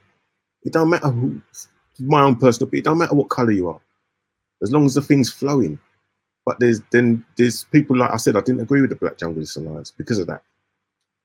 it 0.64 0.74
don't 0.74 0.92
matter 0.92 1.10
who. 1.10 1.42
My 2.00 2.22
own 2.22 2.36
personal, 2.36 2.68
opinion, 2.68 2.84
it 2.84 2.86
don't 2.86 2.98
matter 3.00 3.16
what 3.16 3.30
color 3.30 3.52
you 3.52 3.68
are, 3.68 3.82
as 4.62 4.72
long 4.72 4.86
as 4.86 4.94
the 4.94 5.02
thing's 5.02 5.34
flowing. 5.34 5.80
But 6.46 6.60
there's 6.60 6.80
then 6.92 7.26
there's 7.36 7.64
people 7.66 7.98
like 7.98 8.12
I 8.12 8.18
said, 8.18 8.38
I 8.38 8.42
didn't 8.42 8.62
agree 8.62 8.82
with 8.82 8.92
the 8.92 8.96
Black 8.96 9.18
Junglist 9.18 9.58
Alliance 9.58 9.92
because 9.92 10.20
of 10.20 10.28
that, 10.28 10.44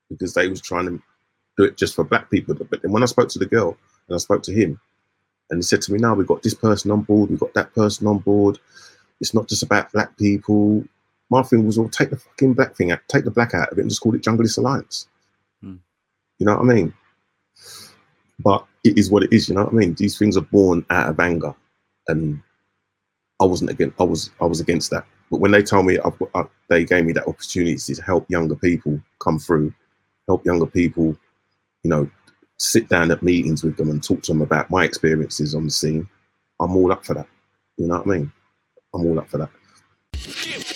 because 0.09 0.33
they 0.33 0.47
was 0.47 0.59
trying 0.59 0.87
to 0.87 1.01
do 1.55 1.63
it 1.65 1.77
just 1.77 1.93
for 1.93 2.03
black 2.03 2.31
people. 2.31 2.55
But 2.55 2.81
then 2.81 2.91
when 2.91 3.03
I 3.03 3.05
spoke 3.05 3.29
to 3.29 3.39
the 3.39 3.45
girl 3.45 3.77
and 4.07 4.15
I 4.15 4.17
spoke 4.17 4.41
to 4.43 4.53
him, 4.53 4.79
and 5.51 5.59
he 5.59 5.61
said 5.61 5.83
to 5.83 5.93
me, 5.93 5.99
"Now 5.99 6.15
we've 6.15 6.27
got 6.27 6.41
this 6.41 6.55
person 6.55 6.89
on 6.89 7.01
board, 7.01 7.29
we've 7.29 7.39
got 7.39 7.53
that 7.53 7.75
person 7.75 8.07
on 8.07 8.17
board." 8.17 8.59
It's 9.21 9.35
not 9.35 9.47
just 9.47 9.63
about 9.63 9.93
black 9.93 10.17
people. 10.17 10.83
My 11.29 11.43
thing 11.43 11.65
was, 11.65 11.79
well, 11.79 11.89
take 11.89 12.09
the 12.09 12.17
fucking 12.17 12.53
black 12.53 12.75
thing 12.75 12.91
out, 12.91 12.99
take 13.07 13.23
the 13.23 13.31
black 13.31 13.53
out 13.53 13.71
of 13.71 13.77
it, 13.77 13.81
and 13.81 13.89
just 13.89 14.01
call 14.01 14.13
it 14.13 14.23
Junglist 14.23 14.57
Alliance. 14.57 15.07
Hmm. 15.61 15.75
You 16.37 16.47
know 16.47 16.57
what 16.57 16.69
I 16.69 16.73
mean? 16.73 16.93
But 18.39 18.65
it 18.83 18.97
is 18.97 19.09
what 19.09 19.23
it 19.23 19.33
is. 19.33 19.49
You 19.49 19.55
know 19.55 19.63
what 19.63 19.73
I 19.73 19.77
mean? 19.77 19.95
These 19.95 20.17
things 20.17 20.37
are 20.37 20.41
born 20.41 20.85
out 20.89 21.09
of 21.09 21.19
anger, 21.19 21.55
and 22.07 22.41
I 23.41 23.45
wasn't 23.45 23.71
against. 23.71 23.99
I 23.99 24.03
was 24.03 24.29
I 24.41 24.45
was 24.45 24.59
against 24.59 24.91
that. 24.91 25.05
But 25.31 25.39
when 25.39 25.51
they 25.51 25.63
told 25.63 25.85
me, 25.85 25.97
I've, 25.99 26.21
I, 26.35 26.41
uh, 26.41 26.47
they 26.69 26.85
gave 26.85 27.05
me 27.05 27.13
that 27.13 27.27
opportunity 27.27 27.77
to 27.77 28.01
help 28.01 28.29
younger 28.29 28.55
people 28.55 29.01
come 29.19 29.39
through, 29.39 29.73
help 30.27 30.45
younger 30.45 30.67
people, 30.67 31.17
you 31.83 31.89
know, 31.89 32.09
sit 32.57 32.89
down 32.89 33.11
at 33.11 33.23
meetings 33.23 33.63
with 33.63 33.75
them 33.77 33.89
and 33.89 34.03
talk 34.03 34.21
to 34.23 34.31
them 34.31 34.41
about 34.41 34.69
my 34.69 34.83
experiences 34.83 35.55
on 35.55 35.65
the 35.65 35.71
scene. 35.71 36.07
I'm 36.59 36.75
all 36.75 36.91
up 36.91 37.05
for 37.05 37.15
that. 37.15 37.27
You 37.77 37.87
know 37.87 37.97
what 37.97 38.07
I 38.07 38.17
mean? 38.17 38.31
I'm 38.93 39.05
all 39.05 39.19
up 39.19 39.29
for 39.29 39.37
that. 39.39 40.74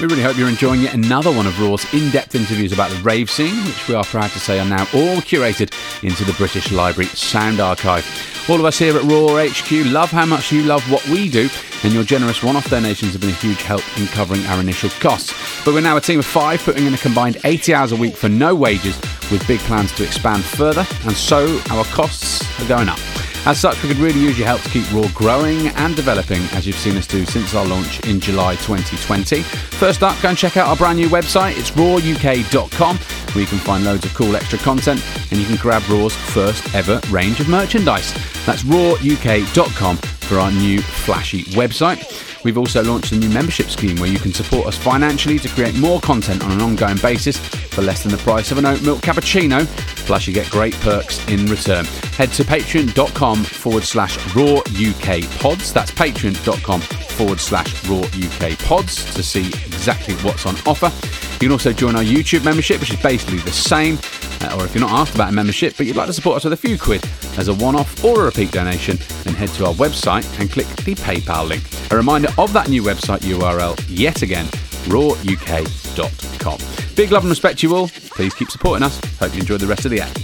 We 0.00 0.08
really 0.08 0.22
hope 0.22 0.36
you're 0.36 0.48
enjoying 0.48 0.80
yet 0.80 0.94
another 0.94 1.30
one 1.30 1.46
of 1.46 1.58
ROAR's 1.60 1.86
in 1.94 2.10
depth 2.10 2.34
interviews 2.34 2.72
about 2.72 2.90
the 2.90 2.96
rave 2.96 3.30
scene, 3.30 3.64
which 3.64 3.86
we 3.86 3.94
are 3.94 4.02
proud 4.02 4.30
to 4.32 4.40
say 4.40 4.58
are 4.58 4.68
now 4.68 4.82
all 4.92 5.18
curated 5.18 5.72
into 6.02 6.24
the 6.24 6.32
British 6.32 6.72
Library 6.72 7.08
Sound 7.10 7.60
Archive. 7.60 8.04
All 8.48 8.58
of 8.58 8.64
us 8.64 8.76
here 8.76 8.96
at 8.96 9.04
ROAR 9.04 9.46
HQ 9.46 9.70
love 9.92 10.10
how 10.10 10.26
much 10.26 10.50
you 10.50 10.64
love 10.64 10.82
what 10.90 11.06
we 11.06 11.28
do, 11.28 11.48
and 11.84 11.92
your 11.92 12.02
generous 12.02 12.42
one 12.42 12.56
off 12.56 12.68
donations 12.68 13.12
have 13.12 13.20
been 13.20 13.30
a 13.30 13.34
huge 13.34 13.62
help 13.62 13.82
in 13.96 14.06
covering 14.08 14.44
our 14.46 14.60
initial 14.60 14.90
costs. 15.00 15.32
But 15.64 15.74
we're 15.74 15.80
now 15.80 15.96
a 15.96 16.00
team 16.00 16.18
of 16.18 16.26
five, 16.26 16.60
putting 16.64 16.86
in 16.86 16.94
a 16.94 16.98
combined 16.98 17.38
80 17.44 17.72
hours 17.72 17.92
a 17.92 17.96
week 17.96 18.16
for 18.16 18.28
no 18.28 18.54
wages, 18.54 19.00
with 19.30 19.46
big 19.46 19.60
plans 19.60 19.92
to 19.92 20.04
expand 20.04 20.44
further, 20.44 20.84
and 21.04 21.16
so 21.16 21.60
our 21.70 21.84
costs 21.84 22.42
are 22.60 22.68
going 22.68 22.88
up. 22.88 23.13
As 23.46 23.60
such, 23.60 23.82
we 23.82 23.90
could 23.90 23.98
really 23.98 24.20
use 24.20 24.38
your 24.38 24.46
help 24.46 24.62
to 24.62 24.70
keep 24.70 24.90
ROAR 24.90 25.08
growing 25.12 25.68
and 25.68 25.94
developing 25.94 26.40
as 26.52 26.66
you've 26.66 26.76
seen 26.76 26.96
us 26.96 27.06
do 27.06 27.26
since 27.26 27.54
our 27.54 27.66
launch 27.66 28.00
in 28.08 28.18
July 28.18 28.56
2020. 28.56 29.42
First 29.42 30.02
up, 30.02 30.20
go 30.22 30.30
and 30.30 30.38
check 30.38 30.56
out 30.56 30.66
our 30.66 30.76
brand 30.76 30.98
new 30.98 31.08
website. 31.10 31.58
It's 31.58 31.70
roaruk.com, 31.72 32.96
where 32.96 33.40
you 33.42 33.46
can 33.46 33.58
find 33.58 33.84
loads 33.84 34.06
of 34.06 34.14
cool 34.14 34.34
extra 34.34 34.58
content 34.58 35.04
and 35.30 35.38
you 35.38 35.46
can 35.46 35.56
grab 35.56 35.82
ROAR's 35.90 36.16
first 36.16 36.74
ever 36.74 37.02
range 37.10 37.38
of 37.40 37.48
merchandise. 37.48 38.14
That's 38.46 38.62
roaruk.com 38.62 39.96
for 39.98 40.38
our 40.38 40.50
new 40.50 40.80
flashy 40.80 41.44
website. 41.52 42.33
We've 42.44 42.58
also 42.58 42.82
launched 42.82 43.12
a 43.12 43.16
new 43.16 43.30
membership 43.30 43.66
scheme 43.68 43.96
where 43.96 44.10
you 44.10 44.18
can 44.18 44.32
support 44.32 44.66
us 44.66 44.76
financially 44.76 45.38
to 45.38 45.48
create 45.48 45.76
more 45.78 46.00
content 46.00 46.44
on 46.44 46.52
an 46.52 46.60
ongoing 46.60 46.98
basis 46.98 47.38
for 47.38 47.82
less 47.82 48.02
than 48.02 48.12
the 48.12 48.18
price 48.18 48.52
of 48.52 48.58
an 48.58 48.66
oat 48.66 48.82
milk 48.82 49.00
cappuccino. 49.00 49.66
Plus, 50.06 50.26
you 50.26 50.34
get 50.34 50.48
great 50.50 50.74
perks 50.80 51.26
in 51.28 51.46
return. 51.46 51.86
Head 52.16 52.30
to 52.32 52.44
patreon.com 52.44 53.44
forward 53.44 53.84
slash 53.84 54.34
roar 54.36 54.58
UK 54.70 55.22
pods. 55.40 55.72
That's 55.72 55.90
patreon.com 55.90 56.80
forward 56.80 57.40
slash 57.40 57.88
roar 57.88 58.04
UK 58.04 58.58
pods 58.58 59.14
to 59.14 59.22
see 59.22 59.48
exactly 59.48 60.14
what's 60.16 60.46
on 60.46 60.54
offer. 60.66 61.33
You 61.44 61.48
can 61.48 61.52
also 61.52 61.74
join 61.74 61.94
our 61.94 62.02
YouTube 62.02 62.42
membership, 62.42 62.80
which 62.80 62.90
is 62.90 63.02
basically 63.02 63.36
the 63.36 63.52
same. 63.52 63.98
Uh, 64.40 64.56
or 64.56 64.64
if 64.64 64.74
you're 64.74 64.80
not 64.80 64.92
after 64.92 65.18
about 65.18 65.28
a 65.28 65.32
membership, 65.32 65.76
but 65.76 65.84
you'd 65.84 65.94
like 65.94 66.06
to 66.06 66.14
support 66.14 66.38
us 66.38 66.44
with 66.44 66.54
a 66.54 66.56
few 66.56 66.78
quid 66.78 67.04
as 67.36 67.48
a 67.48 67.54
one 67.54 67.76
off 67.76 68.02
or 68.02 68.22
a 68.22 68.24
repeat 68.24 68.50
donation, 68.50 68.96
then 69.24 69.34
head 69.34 69.50
to 69.50 69.66
our 69.66 69.74
website 69.74 70.24
and 70.40 70.50
click 70.50 70.66
the 70.68 70.94
PayPal 70.94 71.46
link. 71.46 71.62
A 71.92 71.96
reminder 71.98 72.28
of 72.38 72.54
that 72.54 72.70
new 72.70 72.82
website 72.82 73.18
URL 73.18 73.78
yet 73.90 74.22
again 74.22 74.46
roaruk.com. 74.86 76.58
Big 76.96 77.12
love 77.12 77.24
and 77.24 77.30
respect 77.30 77.58
to 77.58 77.68
you 77.68 77.76
all, 77.76 77.88
please 77.88 78.32
keep 78.32 78.50
supporting 78.50 78.82
us. 78.82 78.98
Hope 79.18 79.34
you 79.34 79.40
enjoyed 79.40 79.60
the 79.60 79.66
rest 79.66 79.84
of 79.84 79.90
the 79.90 80.00
act. 80.00 80.18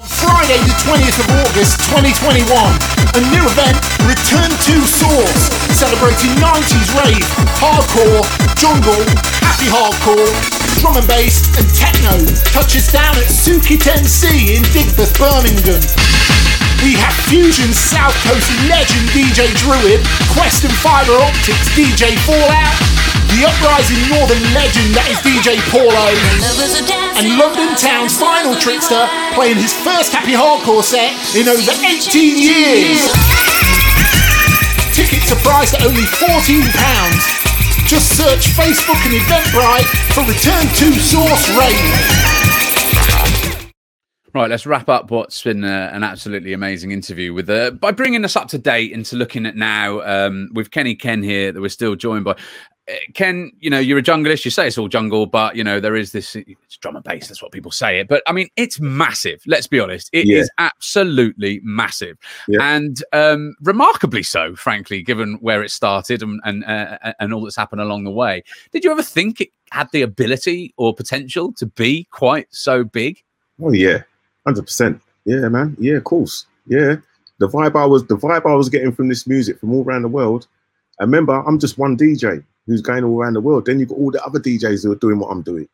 Friday, 0.00 0.56
the 0.56 0.72
20th 0.88 1.20
of 1.20 1.30
August 1.44 1.80
2021, 1.90 2.95
a 3.16 3.20
new 3.32 3.44
event, 3.48 3.80
Return 4.04 4.52
to 4.52 4.74
Source, 4.84 5.48
celebrating 5.72 6.36
90s 6.36 6.92
rave, 7.00 7.24
hardcore, 7.56 8.20
jungle, 8.60 9.00
happy 9.40 9.72
hardcore, 9.72 10.28
drum 10.80 11.00
and 11.00 11.08
bass, 11.08 11.48
and 11.56 11.64
techno, 11.72 12.12
touches 12.52 12.92
down 12.92 13.16
at 13.16 13.24
Suki 13.32 13.80
10C 13.80 14.60
in 14.60 14.62
Digbeth, 14.68 15.16
Birmingham. 15.16 15.80
We 16.84 16.92
have 17.00 17.16
Fusion 17.32 17.72
South 17.72 18.12
Coast 18.20 18.52
legend 18.68 19.08
DJ 19.16 19.48
Druid, 19.64 20.04
Quest 20.36 20.68
and 20.68 20.76
Fiber 20.76 21.16
Optics 21.16 21.72
DJ 21.72 22.12
Fallout, 22.28 22.76
the 23.32 23.42
Uprising 23.42 23.98
Northern 24.12 24.42
legend 24.54 24.94
that 24.94 25.08
is 25.10 25.18
DJ 25.24 25.58
Paulo, 25.72 26.06
and 27.18 27.26
London 27.34 27.74
Town's 27.74 28.14
final 28.14 28.54
trickster 28.54 29.08
playing 29.34 29.58
his 29.58 29.74
first 29.74 30.14
happy 30.14 30.32
hardcore 30.32 30.84
set 30.84 31.10
in 31.34 31.48
over 31.48 31.72
18 31.82 32.06
years. 32.38 33.02
Tickets 34.94 35.32
are 35.32 35.40
priced 35.42 35.74
at 35.74 35.84
only 35.84 36.06
£14. 36.22 36.64
Just 37.86 38.16
search 38.16 38.46
Facebook 38.54 38.98
and 39.04 39.14
Eventbrite 39.14 39.86
for 40.14 40.24
Return 40.24 40.66
to 40.78 40.98
Source 40.98 41.48
Rave. 41.54 42.36
Right, 44.34 44.50
let's 44.50 44.66
wrap 44.66 44.88
up 44.90 45.10
what's 45.10 45.42
been 45.42 45.64
uh, 45.64 45.90
an 45.92 46.02
absolutely 46.02 46.52
amazing 46.52 46.90
interview 46.90 47.32
with 47.32 47.48
uh, 47.48 47.70
by 47.70 47.90
bringing 47.90 48.22
us 48.22 48.36
up 48.36 48.48
to 48.48 48.58
date 48.58 48.92
into 48.92 49.16
looking 49.16 49.46
at 49.46 49.56
now 49.56 50.02
um, 50.02 50.50
with 50.52 50.70
Kenny 50.70 50.94
Ken 50.94 51.22
here 51.22 51.52
that 51.52 51.60
we're 51.60 51.70
still 51.70 51.94
joined 51.94 52.24
by. 52.24 52.36
Uh, 52.88 52.94
Ken, 53.14 53.50
you 53.58 53.68
know, 53.68 53.78
you're 53.78 53.98
a 53.98 54.02
junglist. 54.02 54.44
You 54.44 54.50
say 54.50 54.68
it's 54.68 54.78
all 54.78 54.86
jungle, 54.88 55.26
but 55.26 55.56
you 55.56 55.64
know 55.64 55.80
there 55.80 55.96
is 55.96 56.12
this 56.12 56.36
it's 56.36 56.76
drum 56.76 56.94
and 56.96 57.04
bass. 57.04 57.26
That's 57.28 57.42
what 57.42 57.50
people 57.52 57.70
say 57.72 57.98
it. 57.98 58.06
But 58.08 58.22
I 58.26 58.32
mean, 58.32 58.48
it's 58.56 58.78
massive. 58.78 59.42
Let's 59.46 59.66
be 59.66 59.80
honest. 59.80 60.08
It 60.12 60.28
is 60.28 60.48
Yeah. 60.58 60.66
absolutely 60.66 61.60
massive, 61.64 62.16
Yeah. 62.46 62.58
and 62.62 63.02
um, 63.12 63.54
remarkably 63.62 64.22
so, 64.22 64.54
frankly, 64.54 65.02
given 65.02 65.34
where 65.40 65.62
it 65.64 65.70
started 65.70 66.22
and 66.22 66.40
and 66.44 66.64
uh, 66.64 67.12
and 67.18 67.32
all 67.34 67.42
that's 67.42 67.56
happened 67.56 67.80
along 67.80 68.04
the 68.04 68.10
way. 68.12 68.44
Did 68.72 68.84
you 68.84 68.92
ever 68.92 69.02
think 69.02 69.40
it 69.40 69.48
had 69.72 69.88
the 69.92 70.02
ability 70.02 70.72
or 70.76 70.94
potential 70.94 71.52
to 71.54 71.66
be 71.66 72.04
quite 72.12 72.46
so 72.54 72.84
big? 72.84 73.20
Oh 73.60 73.72
yeah, 73.72 74.02
hundred 74.46 74.62
percent. 74.62 75.00
Yeah, 75.24 75.48
man. 75.48 75.76
Yeah, 75.80 75.94
of 75.96 76.04
course. 76.04 76.46
Yeah, 76.68 76.96
the 77.38 77.48
vibe 77.48 77.74
I 77.74 77.84
was 77.86 78.06
the 78.06 78.16
vibe 78.16 78.46
I 78.48 78.54
was 78.54 78.68
getting 78.68 78.92
from 78.92 79.08
this 79.08 79.26
music 79.26 79.58
from 79.58 79.72
all 79.74 79.82
around 79.82 80.02
the 80.02 80.08
world. 80.08 80.46
And 81.00 81.10
remember, 81.10 81.34
I'm 81.46 81.58
just 81.58 81.78
one 81.78 81.96
DJ 81.96 82.44
who's 82.66 82.82
going 82.82 83.04
all 83.04 83.18
around 83.18 83.34
the 83.34 83.40
world. 83.40 83.66
Then 83.66 83.78
you've 83.78 83.88
got 83.88 83.98
all 83.98 84.10
the 84.10 84.24
other 84.24 84.40
DJs 84.40 84.82
who 84.82 84.92
are 84.92 84.96
doing 84.96 85.18
what 85.18 85.28
I'm 85.28 85.42
doing, 85.42 85.68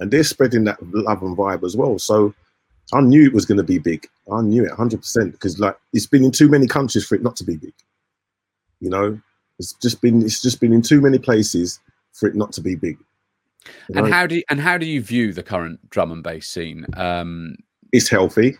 and 0.00 0.10
they're 0.10 0.24
spreading 0.24 0.64
that 0.64 0.78
love 0.92 1.22
and 1.22 1.36
vibe 1.36 1.64
as 1.64 1.76
well. 1.76 1.98
So 1.98 2.34
I 2.92 3.00
knew 3.00 3.24
it 3.26 3.32
was 3.34 3.46
going 3.46 3.58
to 3.58 3.64
be 3.64 3.78
big. 3.78 4.06
I 4.32 4.42
knew 4.42 4.64
it 4.64 4.72
hundred 4.72 4.98
percent 5.00 5.32
because 5.32 5.58
like 5.58 5.76
it's 5.92 6.06
been 6.06 6.24
in 6.24 6.30
too 6.32 6.48
many 6.48 6.66
countries 6.66 7.06
for 7.06 7.14
it 7.14 7.22
not 7.22 7.36
to 7.36 7.44
be 7.44 7.56
big. 7.56 7.74
You 8.80 8.90
know, 8.90 9.20
it's 9.58 9.72
just 9.74 10.00
been 10.00 10.22
it's 10.22 10.40
just 10.40 10.60
been 10.60 10.72
in 10.72 10.82
too 10.82 11.00
many 11.00 11.18
places 11.18 11.80
for 12.12 12.28
it 12.28 12.34
not 12.34 12.52
to 12.52 12.60
be 12.60 12.74
big. 12.74 12.98
You 13.88 13.96
And 13.96 14.06
know? 14.06 14.12
how 14.12 14.26
do 14.26 14.36
you, 14.36 14.42
and 14.48 14.60
how 14.60 14.78
do 14.78 14.86
you 14.86 15.02
view 15.02 15.32
the 15.32 15.42
current 15.42 15.90
drum 15.90 16.12
and 16.12 16.22
bass 16.22 16.48
scene? 16.48 16.86
Um, 16.96 17.56
it's 17.92 18.08
healthy. 18.08 18.58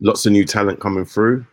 Lots 0.00 0.26
of 0.26 0.32
new 0.32 0.44
talent 0.44 0.80
coming 0.80 1.04
through. 1.04 1.46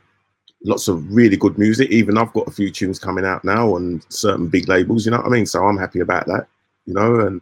Lots 0.66 0.88
of 0.88 1.14
really 1.14 1.36
good 1.36 1.58
music. 1.58 1.90
Even 1.92 2.18
I've 2.18 2.32
got 2.34 2.48
a 2.48 2.52
few 2.52 2.72
tunes 2.72 2.98
coming 3.00 3.26
out 3.26 3.44
now 3.44 3.76
on 3.76 4.02
certain 4.10 4.48
big 4.48 4.70
labels. 4.70 5.06
You 5.06 5.12
know 5.12 5.18
what 5.18 5.26
I 5.28 5.30
mean? 5.30 5.46
So 5.46 5.64
I'm 5.66 5.78
happy 5.78 6.00
about 6.00 6.26
that. 6.28 6.48
You 6.86 6.94
know, 6.94 7.20
and 7.22 7.42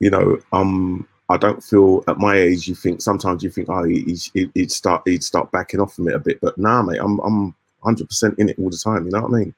you 0.00 0.10
know, 0.10 0.38
um, 0.52 1.06
I 1.28 1.36
don't 1.36 1.62
feel 1.62 2.04
at 2.08 2.18
my 2.18 2.36
age. 2.36 2.68
You 2.68 2.74
think 2.74 3.00
sometimes 3.00 3.42
you 3.42 3.50
think, 3.50 3.68
oh, 3.70 3.84
he- 3.84 4.02
he's, 4.04 4.30
he- 4.34 4.50
he'd 4.54 4.72
start 4.72 5.02
he'd 5.06 5.24
start 5.24 5.50
backing 5.52 5.80
off 5.80 5.94
from 5.94 6.08
it 6.08 6.14
a 6.14 6.18
bit, 6.18 6.40
but 6.40 6.56
nah, 6.58 6.82
mate, 6.82 7.00
I'm 7.00 7.18
I'm 7.20 7.54
100 7.80 8.08
percent 8.08 8.38
in 8.38 8.48
it 8.48 8.58
all 8.58 8.70
the 8.70 8.76
time. 8.82 9.04
You 9.06 9.10
know 9.12 9.22
what 9.22 9.34
I 9.34 9.38
mean? 9.44 9.54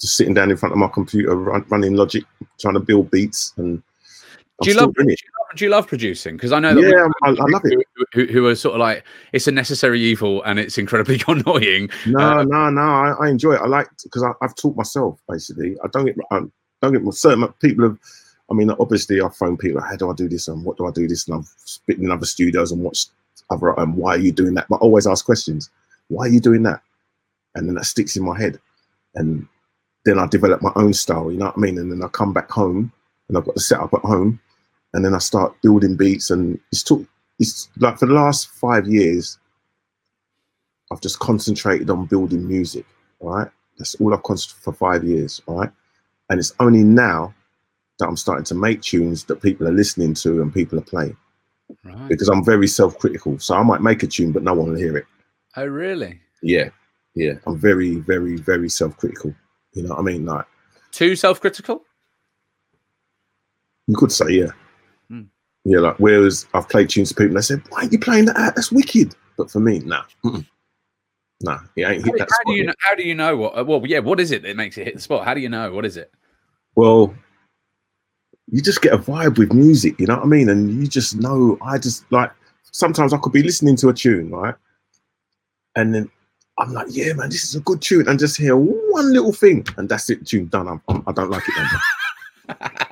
Just 0.00 0.16
sitting 0.16 0.34
down 0.34 0.50
in 0.50 0.56
front 0.56 0.72
of 0.72 0.78
my 0.78 0.88
computer, 0.88 1.34
run, 1.36 1.64
running 1.68 1.94
Logic, 1.94 2.24
trying 2.60 2.74
to 2.74 2.80
build 2.80 3.10
beats, 3.10 3.54
and 3.56 3.82
I'm 4.60 4.64
do 4.64 4.70
you 4.70 4.72
still 4.74 4.86
love, 4.86 4.94
do 4.94 5.02
you 5.04 5.16
love 5.40 5.45
do 5.56 5.64
you 5.64 5.70
love 5.70 5.86
producing? 5.86 6.36
Because 6.36 6.52
I 6.52 6.60
know 6.60 6.74
that 6.74 6.80
Yeah, 6.80 7.08
I, 7.24 7.30
I 7.30 7.44
love 7.48 7.62
it. 7.64 7.86
who, 8.12 8.26
who, 8.26 8.46
are 8.46 8.54
sort 8.54 8.74
of 8.74 8.80
like 8.80 9.04
it's 9.32 9.46
a 9.46 9.52
necessary 9.52 10.00
evil 10.00 10.42
and 10.44 10.58
it's 10.58 10.78
incredibly 10.78 11.20
annoying. 11.28 11.90
No, 12.06 12.18
Uh, 12.18 12.44
no, 12.44 12.70
no. 12.70 12.82
I, 12.82 13.14
I 13.20 13.28
enjoy 13.28 13.54
it. 13.54 13.60
I 13.60 13.66
like 13.66 13.88
because 14.02 14.24
I've 14.40 14.54
taught 14.56 14.76
myself 14.76 15.20
basically. 15.28 15.76
I 15.82 15.88
don't 15.92 16.06
get 16.06 16.16
I 16.30 16.40
don't 16.82 16.92
get 16.92 17.14
certain 17.14 17.46
people 17.60 17.84
have. 17.84 17.98
I 18.50 18.54
mean, 18.54 18.70
obviously, 18.70 19.20
I've 19.20 19.34
phoned 19.34 19.58
people. 19.58 19.80
How 19.80 19.96
do 19.96 20.10
I 20.10 20.14
do 20.14 20.28
this? 20.28 20.46
And 20.46 20.64
what 20.64 20.76
do 20.76 20.86
I 20.86 20.92
do 20.92 21.08
this? 21.08 21.26
And 21.26 21.36
I've 21.38 21.52
spit 21.64 21.98
in 21.98 22.10
other 22.10 22.26
studios 22.26 22.70
and 22.70 22.82
watched 22.82 23.10
other. 23.50 23.74
And 23.78 23.96
why 23.96 24.14
are 24.14 24.18
you 24.18 24.30
doing 24.32 24.54
that? 24.54 24.66
But 24.68 24.76
I 24.76 24.78
always 24.78 25.06
ask 25.06 25.24
questions. 25.24 25.70
Why 26.08 26.26
are 26.26 26.30
you 26.30 26.38
doing 26.40 26.62
that? 26.62 26.80
And 27.56 27.66
then 27.66 27.74
that 27.74 27.86
sticks 27.86 28.16
in 28.16 28.24
my 28.24 28.38
head. 28.38 28.60
And 29.16 29.48
then 30.04 30.18
I 30.20 30.26
develop 30.26 30.62
my 30.62 30.70
own 30.76 30.92
style. 30.92 31.32
You 31.32 31.38
know 31.38 31.46
what 31.46 31.56
I 31.56 31.60
mean? 31.60 31.78
And 31.78 31.90
then 31.90 32.02
I 32.02 32.08
come 32.08 32.32
back 32.32 32.50
home 32.50 32.92
and 33.28 33.36
I've 33.36 33.44
got 33.44 33.54
the 33.54 33.60
setup 33.60 33.92
at 33.92 34.00
home, 34.02 34.40
and 34.94 35.04
then 35.04 35.14
I 35.14 35.18
start 35.18 35.54
building 35.62 35.96
beats. 35.96 36.30
And 36.30 36.58
it's 36.72 36.82
took. 36.82 37.06
It's 37.38 37.68
like 37.78 37.98
for 37.98 38.06
the 38.06 38.14
last 38.14 38.48
five 38.48 38.86
years, 38.86 39.38
I've 40.90 41.00
just 41.00 41.18
concentrated 41.18 41.90
on 41.90 42.06
building 42.06 42.46
music. 42.48 42.86
All 43.20 43.30
right. 43.34 43.48
That's 43.78 43.94
all 43.96 44.14
I've 44.14 44.22
concentrated 44.22 44.62
for 44.64 44.72
five 44.72 45.04
years. 45.04 45.42
All 45.46 45.58
right. 45.60 45.70
And 46.30 46.38
it's 46.40 46.52
only 46.60 46.82
now 46.82 47.34
that 47.98 48.06
I'm 48.08 48.16
starting 48.16 48.44
to 48.46 48.54
make 48.54 48.80
tunes 48.82 49.24
that 49.24 49.42
people 49.42 49.68
are 49.68 49.72
listening 49.72 50.14
to 50.14 50.40
and 50.42 50.52
people 50.52 50.78
are 50.78 50.82
playing 50.82 51.16
Right. 51.84 52.08
because 52.08 52.28
I'm 52.28 52.44
very 52.44 52.66
self 52.68 52.98
critical. 52.98 53.38
So 53.38 53.54
I 53.54 53.62
might 53.62 53.82
make 53.82 54.02
a 54.02 54.06
tune, 54.06 54.32
but 54.32 54.42
no 54.42 54.54
one 54.54 54.68
will 54.70 54.78
hear 54.78 54.96
it. 54.96 55.04
Oh, 55.56 55.66
really? 55.66 56.20
Yeah. 56.42 56.68
Yeah. 57.14 57.34
I'm 57.46 57.58
very, 57.58 57.96
very, 57.96 58.36
very 58.36 58.68
self 58.68 58.96
critical. 58.96 59.34
You 59.72 59.82
know 59.82 59.90
what 59.90 59.98
I 59.98 60.02
mean? 60.02 60.24
Like, 60.24 60.46
Too 60.92 61.16
self-critical? 61.16 61.82
you 63.86 63.96
could 63.96 64.10
say, 64.12 64.26
yeah. 64.30 64.50
Yeah. 65.66 65.80
Like, 65.80 65.96
whereas 65.98 66.46
I've 66.54 66.68
played 66.68 66.88
tunes 66.90 67.08
to 67.08 67.14
people 67.14 67.28
and 67.28 67.36
they 67.38 67.42
said, 67.42 67.62
why 67.70 67.80
aren't 67.80 67.92
you 67.92 67.98
playing 67.98 68.26
that? 68.26 68.54
That's 68.54 68.70
wicked. 68.70 69.14
But 69.36 69.50
for 69.50 69.58
me, 69.58 69.80
nah. 69.80 70.04
Mm-mm. 70.24 70.46
Nah. 71.40 71.58
It 71.74 71.82
ain't 71.82 72.04
How, 72.04 72.12
hit 72.12 72.18
that 72.18 72.20
how 72.20 72.26
do 72.26 72.26
spot 72.26 72.54
you 72.54 72.56
yet. 72.58 72.66
know, 72.66 72.74
how 72.78 72.94
do 72.94 73.02
you 73.02 73.14
know 73.14 73.36
what? 73.36 73.66
Well, 73.66 73.82
yeah. 73.84 73.98
What 73.98 74.20
is 74.20 74.30
it 74.30 74.42
that 74.42 74.56
makes 74.56 74.78
it 74.78 74.84
hit 74.84 74.94
the 74.94 75.00
spot? 75.00 75.24
How 75.24 75.34
do 75.34 75.40
you 75.40 75.48
know? 75.48 75.72
What 75.72 75.84
is 75.84 75.96
it? 75.96 76.12
well, 76.76 77.14
you 78.48 78.62
just 78.62 78.80
get 78.82 78.92
a 78.92 78.98
vibe 78.98 79.38
with 79.38 79.52
music, 79.52 79.98
you 79.98 80.06
know 80.06 80.16
what 80.16 80.22
I 80.24 80.26
mean? 80.26 80.48
And 80.48 80.70
you 80.80 80.86
just 80.86 81.16
know, 81.16 81.58
I 81.62 81.78
just 81.78 82.04
like, 82.12 82.30
sometimes 82.70 83.12
I 83.12 83.18
could 83.18 83.32
be 83.32 83.42
listening 83.42 83.74
to 83.76 83.88
a 83.88 83.92
tune, 83.94 84.30
right? 84.30 84.54
And 85.74 85.94
then 85.94 86.10
I'm 86.58 86.72
like, 86.72 86.86
yeah, 86.90 87.12
man, 87.14 87.30
this 87.30 87.42
is 87.42 87.56
a 87.56 87.60
good 87.60 87.82
tune. 87.82 88.06
And 88.08 88.18
just 88.20 88.36
hear 88.36 88.56
one 88.56 89.12
little 89.12 89.32
thing, 89.32 89.66
and 89.76 89.88
that's 89.88 90.08
it, 90.10 90.24
tune 90.26 90.46
done. 90.46 90.68
I'm, 90.68 90.80
I'm, 90.88 91.02
I 91.06 91.12
don't 91.12 91.30
like 91.30 91.42
it 91.48 91.56
anymore. 91.58 92.70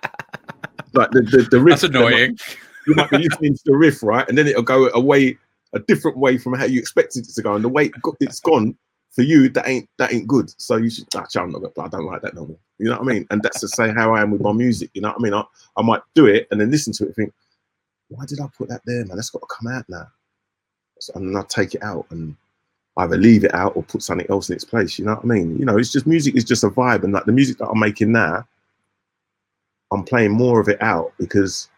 like 0.95 1.11
the, 1.11 1.23
the, 1.23 1.49
the 1.51 1.61
riff. 1.61 1.81
That's 1.81 1.95
annoying. 1.95 2.39
You 2.87 2.95
might 2.95 3.11
be 3.11 3.19
listening 3.19 3.55
to 3.55 3.63
the 3.65 3.77
riff, 3.77 4.03
right? 4.03 4.29
And 4.29 4.37
then 4.37 4.47
it'll 4.47 4.63
go 4.63 4.89
away 4.91 5.39
a 5.73 5.79
different 5.81 6.17
way 6.17 6.39
from 6.39 6.55
how 6.55 6.65
you 6.65 6.79
expected 6.79 7.27
it 7.27 7.35
to 7.35 7.43
go. 7.43 7.55
And 7.55 7.65
the 7.65 7.69
way 7.69 7.91
it's 8.21 8.41
gone 8.41 8.77
for 9.11 9.23
you, 9.23 9.49
that 9.51 9.67
ain't 9.67 9.89
that 9.99 10.13
ain't 10.13 10.27
good. 10.27 10.53
So 10.61 10.77
you 10.77 10.91
should 10.91 11.07
actually 11.15 11.43
I'm 11.43 11.51
not 11.51 11.63
gonna 11.63 11.87
I 11.87 11.89
don't 11.89 12.07
like 12.07 12.23
that 12.23 12.35
no 12.35 12.47
more. 12.47 12.59
You 12.79 12.87
know 12.87 12.99
what 12.99 13.09
I 13.09 13.13
mean? 13.13 13.27
And 13.31 13.43
that's 13.43 13.61
to 13.61 13.69
say 13.69 13.93
how 13.93 14.15
I 14.15 14.23
am 14.23 14.31
with 14.31 14.41
my 14.41 14.53
music. 14.53 14.91
You 14.95 15.03
know 15.03 15.09
what 15.09 15.19
I 15.19 15.23
mean? 15.23 15.35
I, 15.35 15.45
I 15.77 15.83
might 15.83 16.03
do 16.15 16.27
it 16.27 16.49
and 16.51 16.61
then 16.61 16.71
listen 16.71 16.93
to 16.95 17.05
it 17.05 17.07
and 17.09 17.17
think, 17.17 17.35
why 18.09 18.25
did 18.27 18.41
I 18.41 18.47
put 18.57 18.69
that 18.69 18.83
there, 18.87 19.05
man? 19.05 19.17
That's 19.17 19.31
got 19.31 19.41
to 19.41 19.47
come 19.47 19.73
out 19.73 19.85
now. 19.89 20.07
So, 21.01 21.13
and 21.15 21.29
then 21.29 21.37
I 21.37 21.45
take 21.49 21.75
it 21.75 21.83
out 21.83 22.07
and 22.11 22.37
either 22.99 23.17
leave 23.17 23.45
it 23.45 23.55
out 23.55 23.77
or 23.77 23.83
put 23.83 24.03
something 24.03 24.27
else 24.31 24.49
in 24.49 24.55
its 24.55 24.65
place. 24.65 24.99
You 24.99 25.05
know 25.05 25.15
what 25.15 25.25
I 25.25 25.27
mean? 25.27 25.59
You 25.59 25.65
know, 25.65 25.77
it's 25.77 25.93
just 25.93 26.07
music 26.07 26.37
is 26.37 26.45
just 26.45 26.65
a 26.65 26.69
vibe, 26.69 27.05
and 27.05 27.13
like 27.13 27.25
the 27.25 27.33
music 27.33 27.59
that 27.59 27.69
I'm 27.69 27.79
making 27.81 28.13
now, 28.13 28.47
I'm 29.95 30.05
playing 30.05 30.33
more 30.33 30.61
of 30.61 30.69
it 30.69 30.81
out 30.83 31.13
because 31.19 31.69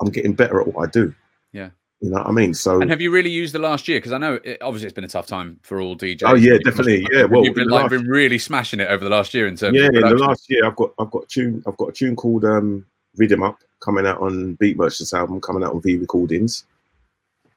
I'm 0.00 0.08
getting 0.10 0.32
better 0.32 0.60
at 0.60 0.66
what 0.72 0.88
I 0.88 0.90
do. 0.90 1.14
Yeah. 1.52 1.70
You 2.00 2.10
know 2.10 2.18
what 2.18 2.28
I 2.28 2.30
mean? 2.30 2.54
So 2.54 2.80
And 2.80 2.88
have 2.90 3.00
you 3.00 3.10
really 3.10 3.30
used 3.30 3.52
the 3.52 3.58
last 3.58 3.88
year? 3.88 3.98
Because 3.98 4.12
I 4.12 4.18
know 4.18 4.38
it, 4.44 4.58
obviously 4.62 4.86
it's 4.86 4.94
been 4.94 5.02
a 5.04 5.08
tough 5.08 5.26
time 5.26 5.58
for 5.62 5.80
all 5.80 5.96
DJs. 5.96 6.22
Oh, 6.30 6.34
yeah, 6.36 6.56
definitely. 6.58 7.00
must- 7.02 7.12
Yeah, 7.12 7.24
well, 7.24 7.44
you've 7.44 7.56
been 7.56 7.68
like 7.68 7.82
last- 7.82 7.90
been 7.90 8.06
really 8.06 8.38
smashing 8.38 8.78
it 8.78 8.88
over 8.88 9.02
the 9.02 9.10
last 9.10 9.34
year 9.34 9.48
in 9.48 9.56
terms 9.56 9.76
yeah, 9.76 9.86
in 9.88 9.94
the 9.94 10.14
last 10.14 10.48
year 10.48 10.64
I've 10.64 10.76
got 10.76 10.92
I've 11.00 11.10
got 11.10 11.24
a 11.24 11.26
tune 11.26 11.62
I've 11.66 11.76
got 11.76 11.88
a 11.88 11.92
tune 11.92 12.14
called 12.14 12.44
um 12.44 12.86
Rhythm 13.16 13.42
Up 13.42 13.58
coming 13.80 14.06
out 14.06 14.20
on 14.20 14.54
Beat 14.54 14.76
Merchants 14.76 15.12
album 15.12 15.40
coming 15.40 15.64
out 15.64 15.74
on 15.74 15.82
V 15.82 15.96
Recordings. 15.96 16.64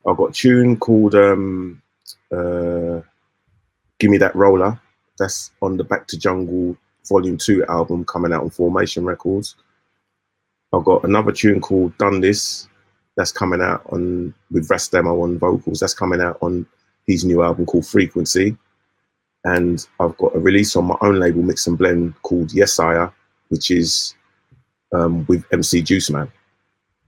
I've 0.08 0.18
got 0.18 0.32
a 0.32 0.34
tune 0.34 0.76
called 0.78 1.14
um 1.14 1.80
uh 2.32 3.02
Give 4.00 4.10
Me 4.10 4.18
That 4.18 4.36
Roller. 4.36 4.80
That's 5.20 5.52
on 5.62 5.78
the 5.78 5.84
Back 5.84 6.08
to 6.08 6.18
Jungle 6.18 6.76
Volume 7.08 7.38
2 7.38 7.66
album 7.66 8.06
coming 8.06 8.34
out 8.34 8.44
on 8.44 8.50
Formation 8.50 9.06
Records. 9.06 9.56
I've 10.74 10.86
got 10.86 11.04
another 11.04 11.32
tune 11.32 11.60
called 11.60 11.98
Done 11.98 12.22
This 12.22 12.68
that's 13.18 13.32
coming 13.32 13.62
out 13.62 13.82
on 13.92 14.34
with 14.52 14.70
Rastemo 14.70 15.24
on 15.24 15.38
vocals. 15.38 15.80
That's 15.80 15.94
coming 15.94 16.22
out 16.22 16.38
on 16.42 16.66
his 17.08 17.26
new 17.26 17.44
album 17.44 17.66
called 17.66 17.86
Frequency. 17.86 18.56
And 19.44 19.86
I've 20.00 20.16
got 20.18 20.36
a 20.36 20.40
release 20.40 20.76
on 20.76 20.86
my 20.86 20.96
own 21.02 21.20
label, 21.20 21.42
Mix 21.42 21.68
and 21.68 21.78
Blend, 21.78 22.14
called 22.22 22.54
Yes 22.54 22.74
Sire. 22.74 23.12
which 23.50 23.70
is 23.70 24.16
um, 24.94 25.26
with 25.28 25.46
MC 25.52 25.82
Juice 25.82 26.10
Man, 26.10 26.32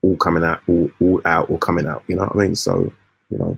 all 0.01 0.17
coming 0.17 0.43
out, 0.43 0.61
all, 0.67 0.91
all 0.99 1.21
out, 1.25 1.49
or 1.49 1.57
coming 1.57 1.87
out. 1.87 2.03
You 2.07 2.15
know 2.15 2.23
what 2.23 2.35
I 2.35 2.39
mean? 2.39 2.55
So, 2.55 2.91
you 3.29 3.37
know, 3.37 3.57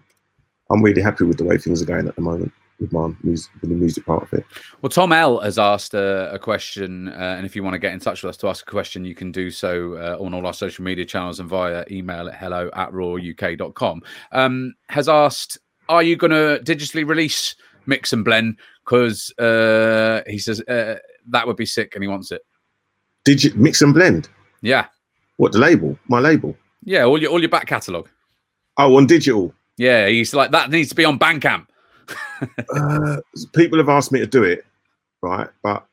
I'm 0.69 0.83
really 0.83 1.01
happy 1.01 1.23
with 1.23 1.38
the 1.38 1.45
way 1.45 1.57
things 1.57 1.81
are 1.81 1.86
going 1.86 2.07
at 2.07 2.15
the 2.15 2.21
moment 2.21 2.51
with 2.80 2.91
my 2.91 3.09
music, 3.23 3.51
with 3.61 3.69
the 3.69 3.76
music 3.76 4.05
part 4.05 4.23
of 4.23 4.34
it. 4.34 4.45
Well, 4.82 4.89
Tom 4.89 5.11
L 5.11 5.39
has 5.39 5.57
asked 5.57 5.93
a, 5.93 6.34
a 6.34 6.39
question, 6.39 7.09
uh, 7.09 7.36
and 7.38 7.45
if 7.45 7.55
you 7.55 7.63
want 7.63 7.73
to 7.73 7.80
get 7.80 7.93
in 7.93 7.99
touch 7.99 8.23
with 8.23 8.32
us 8.32 8.38
to 8.38 8.47
ask 8.47 8.67
a 8.67 8.71
question, 8.71 9.05
you 9.05 9.15
can 9.15 9.32
do 9.32 9.49
so 9.49 9.93
uh, 9.93 10.23
on 10.23 10.34
all 10.34 10.45
our 10.45 10.53
social 10.53 10.84
media 10.84 11.05
channels 11.05 11.39
and 11.39 11.49
via 11.49 11.86
email 11.89 12.28
at 12.28 12.36
hello 12.36 12.69
at 12.73 12.91
roaruk.com. 12.91 14.01
Um, 14.32 14.73
has 14.89 15.07
asked, 15.07 15.57
are 15.89 16.03
you 16.03 16.15
going 16.15 16.32
to 16.32 16.61
digitally 16.63 17.07
release 17.07 17.55
Mix 17.86 18.13
and 18.13 18.26
Blend? 18.26 18.57
Because 18.84 19.32
uh, 19.39 20.21
he 20.28 20.38
says 20.38 20.61
uh, 20.61 20.97
that 21.30 21.47
would 21.47 21.57
be 21.57 21.65
sick 21.65 21.95
and 21.95 22.03
he 22.03 22.07
wants 22.07 22.32
it. 22.32 22.41
Digit 23.23 23.55
mix 23.55 23.82
and 23.82 23.93
blend. 23.93 24.30
Yeah. 24.61 24.86
What 25.38 25.51
the 25.51 25.57
label? 25.57 25.97
My 26.07 26.19
label. 26.19 26.55
Yeah, 26.84 27.03
all 27.03 27.19
your 27.19 27.32
all 27.32 27.39
your 27.39 27.49
back 27.49 27.65
catalogue. 27.65 28.07
Oh, 28.78 28.95
on 28.97 29.07
digital. 29.07 29.53
Yeah, 29.78 30.07
he's 30.07 30.34
like 30.34 30.51
that 30.51 30.69
needs 30.69 30.89
to 30.89 30.95
be 30.95 31.05
on 31.05 31.17
Bandcamp. 31.17 31.65
Uh, 32.76 33.18
people 33.53 33.78
have 33.78 33.89
asked 33.89 34.12
me 34.12 34.20
to 34.20 34.28
do 34.28 34.43
it, 34.43 34.66
right? 35.22 35.47
But 35.64 35.86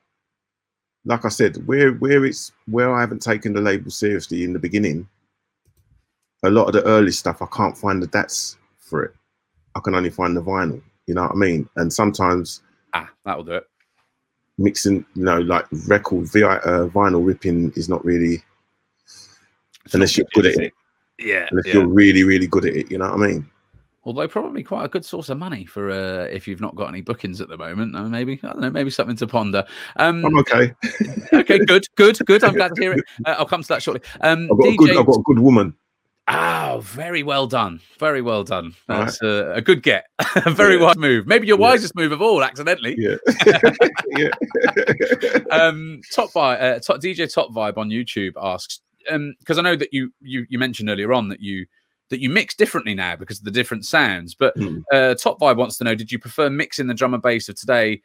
like 1.05 1.25
I 1.25 1.29
said, 1.29 1.67
where 1.67 1.93
where 1.95 2.25
it's 2.25 2.53
where 2.67 2.93
I 2.95 3.01
haven't 3.01 3.23
taken 3.23 3.53
the 3.53 3.61
label 3.61 3.91
seriously 3.91 4.45
in 4.45 4.53
the 4.53 4.59
beginning, 4.59 5.09
a 6.43 6.51
lot 6.51 6.67
of 6.67 6.73
the 6.75 6.85
early 6.85 7.13
stuff 7.13 7.43
I 7.43 7.47
can't 7.47 7.77
find 7.77 8.03
the 8.03 8.07
DATs 8.07 8.57
for 8.79 9.03
it. 9.05 9.15
I 9.75 9.81
can 9.81 9.95
only 9.95 10.11
find 10.11 10.37
the 10.37 10.43
vinyl. 10.43 10.83
You 11.07 11.15
know 11.15 11.23
what 11.23 11.33
I 11.33 11.37
mean? 11.37 11.69
And 11.77 11.93
sometimes 11.93 12.63
Ah, 12.95 13.09
that'll 13.25 13.43
do 13.45 13.53
it. 13.55 13.65
mixing, 14.59 15.05
you 15.15 15.25
know, 15.25 15.39
like 15.41 15.67
record 15.89 16.31
vi- 16.31 16.43
uh, 16.43 16.87
vinyl 16.89 17.25
ripping 17.27 17.73
is 17.75 17.89
not 17.89 18.05
really 18.05 18.43
unless 19.93 20.17
you're 20.17 20.27
good 20.35 20.47
at 20.47 20.57
it. 20.57 20.73
Yeah, 21.19 21.49
Unless 21.51 21.67
yeah. 21.67 21.75
you're 21.75 21.87
really 21.89 22.23
really 22.25 22.47
good 22.47 22.65
at 22.67 22.77
it. 22.77 22.91
You 22.91 22.99
know 22.99 23.11
what 23.11 23.21
I 23.23 23.27
mean? 23.29 23.51
Although 24.05 24.27
probably 24.27 24.65
quite 24.65 24.85
a 24.85 24.89
good 24.89 25.05
source 25.05 25.29
of 25.29 25.39
money 25.39 25.65
for 25.65 25.91
uh, 25.91 26.25
if 26.25 26.49
you've 26.49 26.61
not 26.61 26.75
got 26.75 26.89
any 26.89 27.03
bookings 27.03 27.41
at 27.41 27.49
the 27.49 27.57
moment. 27.57 27.95
Uh, 27.95 28.05
maybe 28.05 28.41
I 28.43 28.49
don't 28.49 28.61
know. 28.61 28.71
Maybe 28.71 28.91
something 28.91 29.17
to 29.17 29.27
ponder. 29.29 29.65
Um, 29.97 30.25
I'm 30.25 30.39
okay. 30.39 30.75
okay, 31.33 31.59
good, 31.59 31.87
good, 31.97 32.19
good. 32.27 32.43
I'm 32.43 32.55
glad 32.55 32.75
to 32.75 32.83
hear 32.83 32.93
it. 32.95 33.05
Uh, 33.25 33.37
I'll 33.39 33.47
come 33.47 33.63
to 33.63 33.69
that 33.69 33.83
shortly. 33.83 34.03
Um, 34.21 34.49
I've 34.51 34.59
got 34.59 34.69
a 34.69 34.77
good. 34.77 34.97
I've 34.97 35.07
got 35.07 35.19
a 35.19 35.23
good 35.23 35.39
woman. 35.39 35.75
Oh, 36.29 36.81
very 36.83 37.23
well 37.23 37.47
done. 37.47 37.81
Very 37.99 38.23
well 38.23 38.43
done. 38.43 38.75
All 38.89 38.97
right. 38.97 39.05
That's 39.05 39.23
a, 39.23 39.53
a 39.55 39.61
good 39.61 39.83
get. 39.83 40.07
a 40.37 40.51
very 40.51 40.77
Yeah. 40.77 40.87
wise 40.87 40.97
move. 40.97 41.27
Maybe 41.27 41.47
your 41.47 41.59
Yeah. 41.59 41.69
wisest 41.69 41.95
move 41.95 42.11
of 42.13 42.23
all, 42.23 42.43
accidentally. 42.43 42.97
Yeah. 42.99 43.17
yeah. 44.17 44.31
um, 45.51 46.01
top 46.13 46.31
vibe, 46.33 46.63
uh, 46.63 46.79
top, 46.81 47.01
DJ 47.01 47.33
Top 47.33 47.51
Vibe 47.51 47.77
on 47.77 47.91
YouTube 47.91 48.33
asks 48.41 48.81
because 49.41 49.59
I 49.59 49.63
know 49.63 49.75
that 49.77 49.93
you 49.93 50.13
you 50.21 50.47
you 50.49 50.59
mentioned 50.59 50.89
earlier 50.89 51.13
on 51.13 51.29
that 51.29 51.41
you 51.41 51.67
that 52.13 52.21
you 52.21 52.31
mix 52.31 52.55
differently 52.55 52.95
now 52.95 53.17
because 53.17 53.39
of 53.39 53.45
the 53.45 53.51
different 53.51 53.85
sounds. 53.85 54.35
But 54.35 54.57
Mm. 54.57 54.85
uh, 54.93 55.15
Top 55.17 55.41
Vibe 55.41 55.57
wants 55.57 55.77
to 55.79 55.85
know: 55.85 55.97
Did 55.97 56.13
you 56.13 56.21
prefer 56.21 56.49
mixing 56.49 56.87
the 56.87 56.95
drum 56.95 57.15
and 57.15 57.23
bass 57.23 57.49
of 57.49 57.57
today 57.57 58.01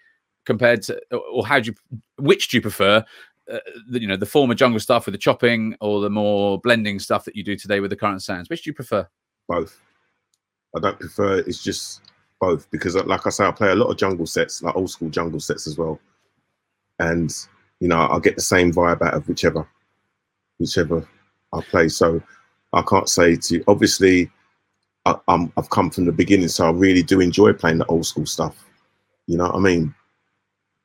compared 0.46 0.82
to, 0.84 1.00
or 1.12 1.46
how 1.46 1.60
do 1.60 1.72
you, 1.72 2.00
which 2.18 2.48
do 2.48 2.58
you 2.58 2.62
prefer? 2.62 3.06
Uh, 3.52 3.60
the, 3.90 4.02
you 4.02 4.08
know, 4.08 4.18
the 4.18 4.26
former 4.26 4.54
jungle 4.54 4.80
stuff 4.80 5.06
with 5.06 5.14
the 5.14 5.20
chopping, 5.20 5.76
or 5.80 6.02
the 6.02 6.10
more 6.10 6.60
blending 6.60 7.00
stuff 7.00 7.24
that 7.24 7.36
you 7.36 7.44
do 7.44 7.56
today 7.56 7.80
with 7.80 7.90
the 7.90 7.96
current 7.96 8.22
sounds. 8.22 8.50
Which 8.50 8.64
do 8.64 8.70
you 8.70 8.74
prefer? 8.74 9.08
both. 9.48 9.80
I 10.76 10.80
don't 10.80 11.00
prefer 11.00 11.40
it's 11.40 11.64
just 11.64 12.02
both 12.42 12.70
because, 12.72 12.96
uh, 12.96 13.04
like 13.06 13.26
I 13.26 13.30
say, 13.30 13.46
I 13.46 13.52
play 13.52 13.72
a 13.72 13.76
lot 13.76 13.90
of 13.90 13.98
jungle 13.98 14.26
sets, 14.26 14.62
like 14.62 14.76
old 14.76 14.90
school 14.90 15.10
jungle 15.10 15.40
sets 15.40 15.66
as 15.68 15.78
well, 15.78 16.00
and 17.00 17.34
you 17.80 17.88
know 17.88 18.00
I 18.00 18.20
get 18.20 18.36
the 18.36 18.42
same 18.42 18.74
vibe 18.74 19.02
out 19.02 19.14
of 19.14 19.28
whichever, 19.28 19.68
whichever 20.60 21.08
I 21.54 21.62
play. 21.62 21.88
So 21.90 22.22
I 22.78 22.84
can't 22.84 23.10
say 23.10 23.36
to 23.36 23.56
you 23.56 23.64
obviously 23.68 24.30
I, 25.08 25.16
I'm 25.30 25.52
I've 25.58 25.70
come 25.70 25.90
from 25.90 26.06
the 26.06 26.12
beginning, 26.12 26.50
so 26.50 26.68
I 26.68 26.72
really 26.72 27.02
do 27.02 27.22
enjoy 27.22 27.54
playing 27.54 27.78
the 27.78 27.86
old 27.86 28.06
school 28.06 28.26
stuff. 28.26 28.66
You 29.26 29.38
know 29.38 29.46
what 29.46 29.56
I 29.56 29.60
mean? 29.60 29.96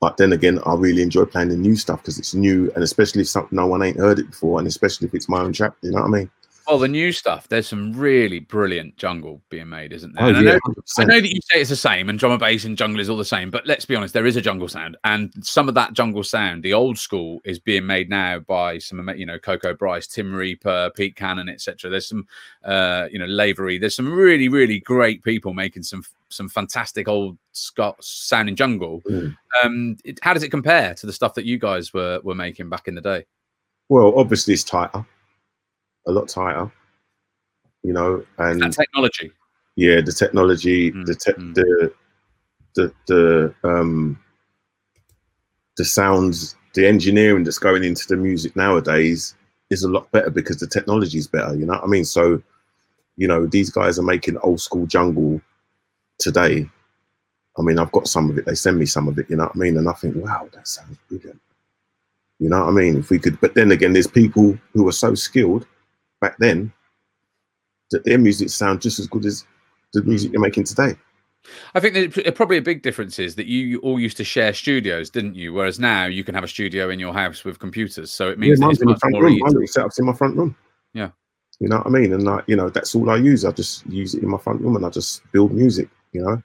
But 0.01 0.17
then 0.17 0.33
again, 0.33 0.61
I 0.65 0.75
really 0.75 1.03
enjoy 1.03 1.25
playing 1.25 1.49
the 1.51 1.57
new 1.57 1.77
stuff 1.77 2.03
because 2.03 2.19
it's 2.19 2.35
new, 2.35 2.71
and 2.75 2.85
especially 2.85 3.23
if 3.23 3.29
something 3.29 3.57
no 3.57 3.67
one 3.67 3.83
ain't 3.83 3.99
heard 3.99 4.19
it 4.21 4.31
before, 4.31 4.59
and 4.59 4.69
especially 4.69 5.09
if 5.09 5.15
it's 5.15 5.29
my 5.29 5.41
own 5.41 5.53
trap. 5.53 5.77
You 5.83 5.91
know 5.91 6.01
what 6.03 6.07
I 6.07 6.11
mean? 6.11 6.31
Well, 6.67 6.79
the 6.79 6.89
new 6.89 7.13
stuff. 7.13 7.49
There's 7.49 7.67
some 7.67 7.93
really 7.93 8.39
brilliant 8.39 8.97
jungle 8.97 9.43
being 9.49 9.69
made, 9.69 9.93
isn't 9.93 10.15
there? 10.15 10.25
Oh 10.25 10.29
And 10.29 10.37
I 10.37 10.41
yeah, 10.41 10.53
know 10.53 10.75
I 10.99 11.05
know 11.05 11.21
that 11.21 11.29
you 11.35 11.41
say 11.51 11.61
it's 11.61 11.71
the 11.71 11.77
same, 11.77 12.09
and 12.09 12.19
drum 12.19 12.33
and 12.33 12.41
bass 12.41 12.65
and 12.65 12.77
jungle 12.77 13.01
is 13.01 13.09
all 13.09 13.17
the 13.17 13.25
same. 13.25 13.51
But 13.51 13.67
let's 13.67 13.85
be 13.85 13.97
honest, 13.97 14.15
there 14.15 14.27
is 14.27 14.37
a 14.37 14.41
jungle 14.41 14.69
sound, 14.69 14.97
and 15.05 15.33
some 15.45 15.69
of 15.69 15.75
that 15.75 15.93
jungle 15.93 16.23
sound, 16.23 16.63
the 16.63 16.73
old 16.73 16.99
school, 16.99 17.41
is 17.45 17.59
being 17.59 17.87
made 17.87 18.09
now 18.09 18.39
by 18.39 18.79
some, 18.79 19.09
you 19.17 19.27
know, 19.27 19.39
Coco 19.39 19.75
Bryce, 19.75 20.07
Tim 20.07 20.35
Reaper, 20.35 20.91
Pete 20.95 21.17
Cannon, 21.17 21.49
etc. 21.49 21.91
There's 21.91 22.09
some, 22.09 22.27
uh, 22.65 23.09
you 23.11 23.19
know, 23.19 23.27
Lavery. 23.27 23.79
There's 23.79 23.97
some 23.97 24.13
really, 24.13 24.49
really 24.49 24.81
great 24.81 25.23
people 25.25 25.55
making 25.55 25.83
some 25.83 26.05
some 26.29 26.49
fantastic 26.49 27.09
old 27.09 27.37
Scott 27.53 28.03
sounding 28.03 28.57
jungle. 28.57 29.03
Mm. 29.09 29.37
Um, 29.63 29.97
it, 30.05 30.19
how 30.23 30.33
does 30.33 30.43
it 30.43 30.51
compare 30.51 30.95
to 30.95 31.07
the 31.07 31.13
stuff 31.13 31.35
that 31.35 31.45
you 31.45 31.59
guys 31.59 31.93
were 31.93 32.21
were 32.23 32.35
making 32.35 32.69
back 32.69 32.89
in 32.89 32.95
the 32.95 33.01
day? 33.01 33.25
Well, 33.89 34.15
obviously 34.17 34.55
it's 34.55 34.65
tighter, 34.65 35.05
a 36.07 36.13
lot 36.13 36.29
tighter, 36.29 36.71
you 37.83 37.93
know, 37.93 38.25
and 38.39 38.73
technology. 38.73 39.31
yeah, 39.77 40.01
the 40.01 40.13
technology, 40.13 40.91
Mm, 40.91 41.07
the 41.07 41.15
te- 41.15 41.53
the 41.55 41.93
the 42.75 42.93
the 43.07 43.55
um 43.65 44.19
the 45.77 45.85
sounds, 45.85 46.57
the 46.75 46.87
engineering 46.87 47.45
that's 47.45 47.59
going 47.59 47.85
into 47.85 48.07
the 48.09 48.17
music 48.17 48.55
nowadays 48.57 49.35
is 49.71 49.83
a 49.85 49.89
lot 49.89 50.11
better 50.11 50.31
because 50.31 50.59
the 50.59 50.67
technology 50.67 51.19
is 51.19 51.27
better. 51.27 51.55
You 51.55 51.67
know 51.67 51.75
what 51.75 51.85
I 51.85 51.87
mean? 51.87 52.05
So, 52.05 52.43
you 53.17 53.27
know, 53.27 53.47
these 53.47 53.71
guys 53.71 53.99
are 53.99 54.03
making 54.03 54.37
old 54.39 54.61
school 54.61 54.87
jungle 54.87 55.41
today. 56.19 56.69
I 57.59 57.63
mean, 57.63 57.79
I've 57.79 57.93
got 57.93 58.09
some 58.09 58.31
of 58.31 58.39
it. 58.39 58.45
They 58.47 58.55
send 58.55 58.79
me 58.79 58.87
some 58.87 59.09
of 59.09 59.19
it. 59.19 59.29
You 59.31 59.37
know 59.37 59.45
what 59.45 59.57
I 59.57 59.59
mean? 59.59 59.77
And 59.79 59.89
I 59.89 59.93
think, 59.93 60.17
wow, 60.17 60.49
that 60.53 60.69
sounds 60.69 60.99
brilliant. 61.09 61.41
You 62.39 62.49
know 62.49 62.61
what 62.61 62.69
I 62.69 62.73
mean? 62.73 62.99
If 62.99 63.11
we 63.11 63.19
could, 63.19 63.41
but 63.41 63.55
then 63.55 63.73
again, 63.73 63.93
there's 63.93 64.07
people 64.07 64.59
who 64.73 64.89
are 64.89 64.93
so 64.93 65.15
skilled 65.15 65.67
back 66.23 66.39
then 66.39 66.73
that 67.91 68.05
their 68.07 68.17
music 68.17 68.49
sounds 68.49 68.83
just 68.83 68.99
as 68.99 69.07
good 69.07 69.27
as 69.27 69.45
the 69.93 70.03
music 70.05 70.33
you're 70.33 70.41
making 70.41 70.65
today. 70.65 70.97
I 71.75 71.81
think 71.81 72.15
that 72.15 72.35
probably 72.37 72.57
a 72.57 72.63
big 72.63 72.83
difference 72.83 73.19
is 73.19 73.35
that 73.35 73.47
you 73.47 73.81
all 73.81 74.01
used 74.01 74.17
to 74.19 74.25
share 74.25 74.55
studios, 74.55 75.11
didn't 75.11 75.35
you? 75.35 75.53
Whereas 75.53 75.79
now 75.79 76.07
you 76.07 76.25
can 76.25 76.35
have 76.35 76.45
a 76.45 76.49
studio 76.49 76.89
in 76.89 76.99
your 76.99 77.13
house 77.13 77.45
with 77.45 77.59
computers, 77.59 78.11
so 78.11 78.31
it 78.31 78.39
means 78.39 78.59
that 78.59 78.67
mine's 78.67 78.79
it's 78.79 78.83
in 78.83 78.87
the 78.87 78.93
much 78.93 79.01
front 79.01 79.13
more 79.15 79.23
room. 79.25 79.33
easy. 79.33 79.43
My 79.43 79.49
little 79.49 79.67
setup's 79.67 79.99
in 79.99 80.07
my 80.07 80.13
front 80.15 80.37
room. 80.37 80.57
Yeah. 80.95 81.11
You 81.59 81.69
know 81.69 81.79
what 81.79 81.87
I 81.87 81.91
mean? 81.91 82.13
And 82.13 82.23
like, 82.23 82.45
you 82.47 82.57
know, 82.57 82.71
that's 82.71 82.95
all 82.95 83.11
I 83.11 83.17
use. 83.17 83.45
I 83.45 83.51
just 83.51 83.85
use 83.87 84.15
it 84.15 84.23
in 84.23 84.29
my 84.29 84.39
front 84.39 84.61
room 84.63 84.77
and 84.77 84.87
I 84.87 84.89
just 84.89 85.23
build 85.33 85.53
music, 85.53 85.91
you 86.13 86.23
know? 86.23 86.43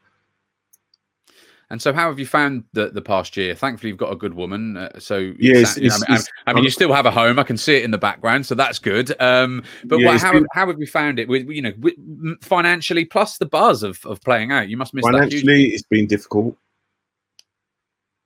And 1.70 1.82
so, 1.82 1.92
how 1.92 2.08
have 2.08 2.18
you 2.18 2.26
found 2.26 2.64
the, 2.72 2.90
the 2.90 3.02
past 3.02 3.36
year? 3.36 3.54
Thankfully, 3.54 3.90
you've 3.90 3.98
got 3.98 4.14
a 4.14 4.16
good 4.16 4.34
woman. 4.34 4.78
Uh, 4.78 5.00
so, 5.00 5.18
Yeah, 5.38 5.58
it's- 5.58 5.74
sound- 5.74 5.84
you 5.84 5.90
know, 5.90 5.96
it's- 5.96 6.08
I 6.08 6.14
mean, 6.16 6.26
I 6.48 6.54
mean, 6.54 6.64
you 6.64 6.70
still 6.70 6.94
have 6.94 7.06
a 7.06 7.12
home. 7.12 7.40
I 7.40 7.44
can 7.44 7.58
see 7.58 7.76
it 7.76 7.84
in 7.84 7.92
the 7.92 7.98
background, 7.98 8.46
so 8.46 8.56
that's 8.56 8.80
good. 8.80 9.12
Um, 9.22 9.64
but 9.84 10.00
Yeah, 10.00 10.08
what, 10.14 10.22
how, 10.22 10.32
been- 10.32 10.46
how 10.54 10.68
have 10.68 10.80
you 10.80 10.88
found 10.88 11.20
it? 11.20 11.28
With 11.28 11.50
you 11.50 11.62
know, 11.62 11.74
with, 11.80 11.96
financially, 12.42 13.04
plus 13.04 13.38
the 13.38 13.46
buzz 13.48 13.84
of, 13.84 14.00
of 14.06 14.22
playing 14.22 14.52
out, 14.54 14.70
you 14.70 14.78
must 14.78 14.94
miss. 14.94 15.04
Financially, 15.04 15.66
it's 15.66 15.84
been 15.84 16.08
difficult 16.08 16.58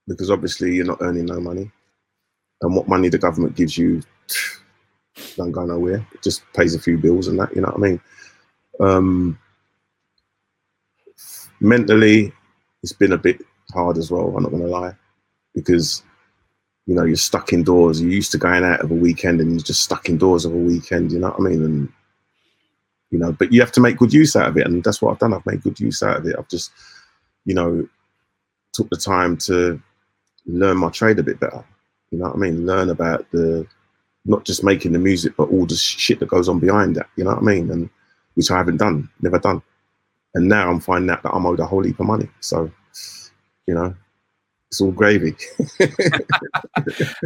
because 0.06 0.30
obviously 0.30 0.74
you're 0.76 0.86
not 0.86 0.98
earning 1.00 1.26
no 1.26 1.40
money. 1.40 1.70
And 2.60 2.76
what 2.76 2.86
money 2.86 3.08
the 3.08 3.18
government 3.18 3.56
gives 3.56 3.76
you 3.76 4.02
don't 5.36 5.50
go 5.50 5.64
nowhere. 5.66 6.06
It 6.12 6.22
just 6.22 6.42
pays 6.54 6.74
a 6.76 6.78
few 6.80 6.96
bills 6.96 7.26
and 7.26 7.38
that, 7.40 7.54
you 7.56 7.60
know 7.62 7.68
what 7.68 7.76
I 7.76 7.90
mean? 7.90 8.00
Um, 8.80 9.38
mentally, 11.60 12.32
it's 12.82 12.92
been 12.92 13.12
a 13.12 13.18
bit 13.18 13.40
hard 13.72 13.96
as 13.98 14.10
well, 14.10 14.34
I'm 14.36 14.42
not 14.42 14.50
to 14.50 14.56
lie, 14.56 14.94
because, 15.54 16.02
you 16.86 16.94
know, 16.94 17.04
you're 17.04 17.16
stuck 17.16 17.52
indoors. 17.52 18.00
You're 18.00 18.10
used 18.10 18.32
to 18.32 18.38
going 18.38 18.64
out 18.64 18.80
of 18.80 18.90
a 18.90 18.94
weekend 18.94 19.40
and 19.40 19.52
you're 19.52 19.60
just 19.60 19.84
stuck 19.84 20.08
indoors 20.08 20.44
of 20.44 20.52
a 20.52 20.56
weekend, 20.56 21.12
you 21.12 21.18
know 21.18 21.28
what 21.28 21.40
I 21.40 21.50
mean? 21.50 21.64
And, 21.64 21.92
you 23.10 23.18
know, 23.18 23.32
but 23.32 23.52
you 23.52 23.60
have 23.60 23.72
to 23.72 23.80
make 23.80 23.98
good 23.98 24.12
use 24.12 24.34
out 24.34 24.48
of 24.48 24.56
it. 24.56 24.66
And 24.66 24.82
that's 24.82 25.00
what 25.00 25.12
I've 25.12 25.18
done. 25.18 25.34
I've 25.34 25.46
made 25.46 25.62
good 25.62 25.78
use 25.78 26.02
out 26.02 26.16
of 26.16 26.26
it. 26.26 26.34
I've 26.38 26.48
just, 26.48 26.72
you 27.44 27.54
know, 27.54 27.86
took 28.72 28.88
the 28.88 28.96
time 28.96 29.36
to 29.36 29.80
learn 30.46 30.78
my 30.78 30.88
trade 30.88 31.18
a 31.18 31.22
bit 31.22 31.38
better. 31.38 31.62
You 32.10 32.18
know 32.18 32.26
what 32.26 32.36
I 32.36 32.38
mean? 32.38 32.66
Learn 32.66 32.88
about 32.90 33.30
the 33.30 33.66
not 34.24 34.44
just 34.44 34.64
making 34.64 34.92
the 34.92 34.98
music, 34.98 35.34
but 35.36 35.50
all 35.50 35.66
the 35.66 35.74
shit 35.74 36.20
that 36.20 36.28
goes 36.28 36.48
on 36.48 36.58
behind 36.58 36.96
that. 36.96 37.08
You 37.16 37.24
know 37.24 37.30
what 37.30 37.42
I 37.42 37.42
mean? 37.42 37.70
And 37.70 37.90
which 38.34 38.50
I 38.50 38.56
haven't 38.56 38.78
done, 38.78 39.10
never 39.20 39.38
done. 39.38 39.62
And 40.34 40.48
now 40.48 40.70
I'm 40.70 40.80
finding 40.80 41.10
out 41.10 41.22
that 41.22 41.34
I'm 41.34 41.46
owed 41.46 41.60
a 41.60 41.66
whole 41.66 41.84
heap 41.84 42.00
of 42.00 42.06
money. 42.06 42.28
So, 42.40 42.70
you 43.66 43.74
know, 43.74 43.94
it's 44.70 44.80
all 44.80 44.92
gravy. 44.92 45.36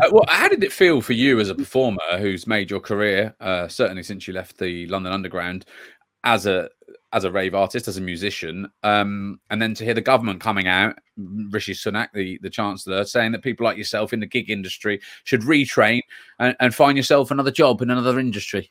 Uh, 0.03 0.11
well, 0.13 0.25
how 0.29 0.49
did 0.49 0.63
it 0.63 0.73
feel 0.73 1.01
for 1.01 1.15
you 1.15 1.41
as 1.41 1.49
a 1.49 1.55
performer 1.55 2.19
who's 2.19 2.47
made 2.47 2.71
your 2.71 2.81
career, 2.81 3.35
uh, 3.41 3.67
certainly 3.67 4.03
since 4.03 4.29
you 4.29 4.35
left 4.35 4.59
the 4.59 4.87
London 4.89 5.13
Underground, 5.13 5.65
as 6.25 6.45
a 6.45 6.69
as 7.13 7.25
a 7.25 7.31
rave 7.31 7.55
artist, 7.55 7.89
as 7.89 7.97
a 7.97 8.01
musician, 8.03 8.69
um, 8.83 9.41
and 9.49 9.63
then 9.63 9.73
to 9.75 9.85
hear 9.85 9.95
the 9.95 10.03
government 10.03 10.41
coming 10.41 10.67
out, 10.67 10.99
Rishi 11.17 11.73
Sunak, 11.73 12.09
the, 12.13 12.39
the 12.43 12.51
chancellor, 12.51 13.05
saying 13.05 13.33
that 13.33 13.43
people 13.43 13.65
like 13.65 13.79
yourself 13.79 14.13
in 14.13 14.21
the 14.21 14.27
gig 14.27 14.51
industry 14.51 15.01
should 15.25 15.43
retrain 15.43 16.03
and, 16.39 16.55
and 16.61 16.75
find 16.75 16.97
yourself 16.97 17.31
another 17.31 17.53
job 17.53 17.81
in 17.81 17.91
another 17.91 18.19
industry. 18.19 18.71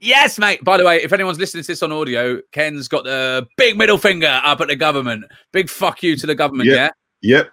Yes, 0.00 0.38
mate. 0.38 0.64
By 0.64 0.78
the 0.78 0.84
way, 0.84 1.02
if 1.02 1.12
anyone's 1.12 1.38
listening 1.38 1.62
to 1.62 1.66
this 1.66 1.82
on 1.82 1.92
audio, 1.92 2.40
Ken's 2.52 2.88
got 2.88 3.04
the 3.04 3.46
big 3.56 3.76
middle 3.76 3.98
finger 3.98 4.40
up 4.42 4.60
at 4.62 4.68
the 4.68 4.76
government. 4.76 5.24
Big 5.52 5.68
fuck 5.68 6.02
you 6.02 6.16
to 6.16 6.26
the 6.26 6.34
government. 6.34 6.70
Yeah. 6.70 6.90
Yeah. 7.20 7.36
Yep. 7.36 7.50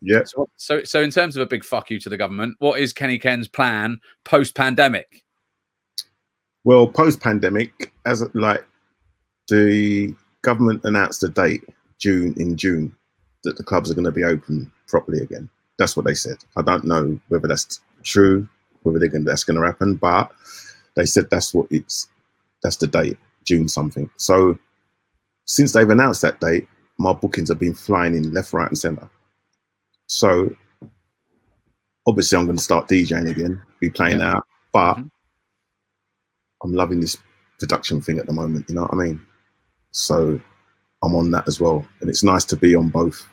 Yep. 0.00 0.28
So, 0.28 0.48
so, 0.56 0.84
so 0.84 1.02
in 1.02 1.10
terms 1.10 1.36
of 1.36 1.42
a 1.42 1.46
big 1.46 1.64
fuck 1.64 1.90
you 1.90 2.00
to 2.00 2.08
the 2.08 2.16
government, 2.16 2.56
what 2.58 2.80
is 2.80 2.92
Kenny 2.92 3.18
Ken's 3.18 3.48
plan 3.48 4.00
post 4.24 4.54
pandemic? 4.54 5.22
Well, 6.64 6.86
post 6.88 7.20
pandemic, 7.20 7.92
as 8.04 8.22
like 8.34 8.64
the 9.48 10.14
government 10.42 10.82
announced 10.84 11.22
a 11.22 11.28
date, 11.28 11.64
June 11.98 12.34
in 12.38 12.56
June, 12.56 12.94
that 13.44 13.56
the 13.56 13.64
clubs 13.64 13.90
are 13.90 13.94
going 13.94 14.04
to 14.04 14.12
be 14.12 14.24
open 14.24 14.70
properly 14.88 15.20
again. 15.20 15.48
That's 15.78 15.96
what 15.96 16.06
they 16.06 16.14
said. 16.14 16.38
I 16.56 16.62
don't 16.62 16.84
know 16.84 17.18
whether 17.28 17.46
that's 17.46 17.80
true, 18.02 18.48
whether 18.82 18.98
they're 18.98 19.08
going 19.08 19.24
that's 19.24 19.44
going 19.44 19.60
to 19.60 19.66
happen, 19.66 19.94
but 19.94 20.32
they 20.98 21.06
said 21.06 21.30
that's 21.30 21.54
what 21.54 21.68
it's 21.70 22.08
that's 22.64 22.76
the 22.76 22.88
date, 22.88 23.16
June 23.44 23.68
something. 23.68 24.10
So 24.16 24.58
since 25.44 25.72
they've 25.72 25.88
announced 25.88 26.22
that 26.22 26.40
date, 26.40 26.66
my 26.98 27.12
bookings 27.12 27.48
have 27.50 27.60
been 27.60 27.72
flying 27.72 28.16
in 28.16 28.32
left, 28.32 28.52
right, 28.52 28.66
and 28.68 28.76
center. 28.76 29.08
So 30.08 30.52
obviously, 32.04 32.36
I'm 32.36 32.46
going 32.46 32.56
to 32.56 32.62
start 32.62 32.88
DJing 32.88 33.30
again, 33.30 33.62
be 33.78 33.90
playing 33.90 34.18
Yeah. 34.18 34.34
out, 34.34 34.46
but 34.72 34.94
Mhm. 34.96 35.10
I'm 36.64 36.72
loving 36.72 36.98
this 36.98 37.16
production 37.60 38.00
thing 38.00 38.18
at 38.18 38.26
the 38.26 38.32
moment. 38.32 38.68
You 38.68 38.74
know 38.74 38.82
what 38.82 38.94
I 38.94 38.96
mean? 38.96 39.24
So 39.92 40.40
I'm 41.02 41.14
on 41.14 41.30
that 41.30 41.46
as 41.46 41.60
well, 41.60 41.86
and 42.00 42.10
it's 42.10 42.24
nice 42.24 42.44
to 42.46 42.56
be 42.56 42.74
on 42.74 42.88
both. 42.88 43.24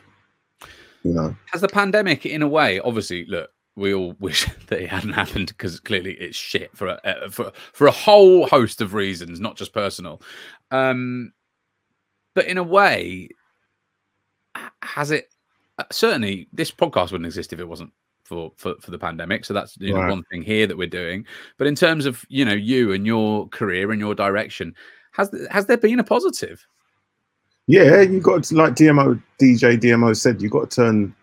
You 1.02 1.14
know, 1.14 1.36
Has 1.52 1.62
the 1.62 1.68
pandemic, 1.68 2.28
in 2.28 2.44
a 2.44 2.48
way, 2.48 2.80
obviously, 2.80 3.26
look, 3.26 3.50
we 3.76 3.94
all 3.94 4.14
wish 4.20 4.48
that 4.68 4.82
it 4.82 4.90
hadn't 4.90 5.14
happened 5.14 5.48
because 5.48 5.80
clearly 5.80 6.14
it's 6.14 6.38
shit 6.38 6.76
for 6.76 6.88
a 6.88 7.00
uh, 7.04 7.30
for 7.30 7.52
for 7.74 7.88
a 7.88 7.92
whole 7.92 8.48
host 8.48 8.82
of 8.82 8.94
reasons, 8.94 9.40
not 9.40 9.58
just 9.58 9.74
personal. 9.74 10.22
Um, 10.72 11.34
but 12.34 12.46
in 12.46 12.58
a 12.58 12.64
way, 12.64 13.30
has 14.82 15.12
it? 15.12 15.30
Uh, 15.78 15.84
certainly, 15.92 16.48
this 16.54 16.72
podcast 16.72 17.12
wouldn't 17.12 17.26
exist 17.26 17.54
if 17.54 17.60
it 17.60 17.68
wasn't 17.68 17.92
for 18.24 18.52
for, 18.58 18.76
for 18.82 18.92
the 18.92 19.00
pandemic. 19.00 19.46
So 19.46 19.54
that's 19.54 19.78
you 19.78 19.94
know, 19.94 20.00
Right. 20.02 20.10
one 20.10 20.24
thing 20.32 20.42
here 20.42 20.68
that 20.68 20.78
we're 20.78 20.88
doing. 20.88 21.26
But 21.58 21.68
in 21.68 21.76
terms 21.76 22.06
of 22.06 22.24
you 22.30 22.46
know 22.46 22.54
you 22.54 22.94
and 22.94 23.06
your 23.06 23.48
career 23.50 23.92
and 23.92 24.00
your 24.00 24.16
direction, 24.16 24.74
has 25.14 25.30
has 25.52 25.66
there 25.66 25.78
been 25.78 26.00
a 26.00 26.04
positive? 26.04 26.66
yeah, 27.68 28.02
you 28.02 28.22
got 28.22 28.44
to, 28.44 28.56
like 28.56 28.76
DMO 28.76 29.22
DJ 29.42 29.80
DMO 29.80 30.16
said, 30.16 30.40
you 30.42 30.50
got 30.50 30.70
to 30.70 30.76
turn 30.76 31.16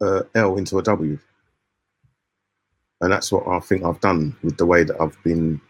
uh, 0.00 0.22
L 0.34 0.56
into 0.56 0.78
a 0.78 0.82
W, 0.82 1.16
and 3.00 3.12
that's 3.12 3.30
what 3.30 3.46
I 3.46 3.60
think 3.60 3.84
I've 3.84 4.00
done 4.00 4.36
with 4.42 4.56
the 4.56 4.66
way 4.66 4.84
that 4.84 5.00
I've 5.00 5.20
been 5.22 5.60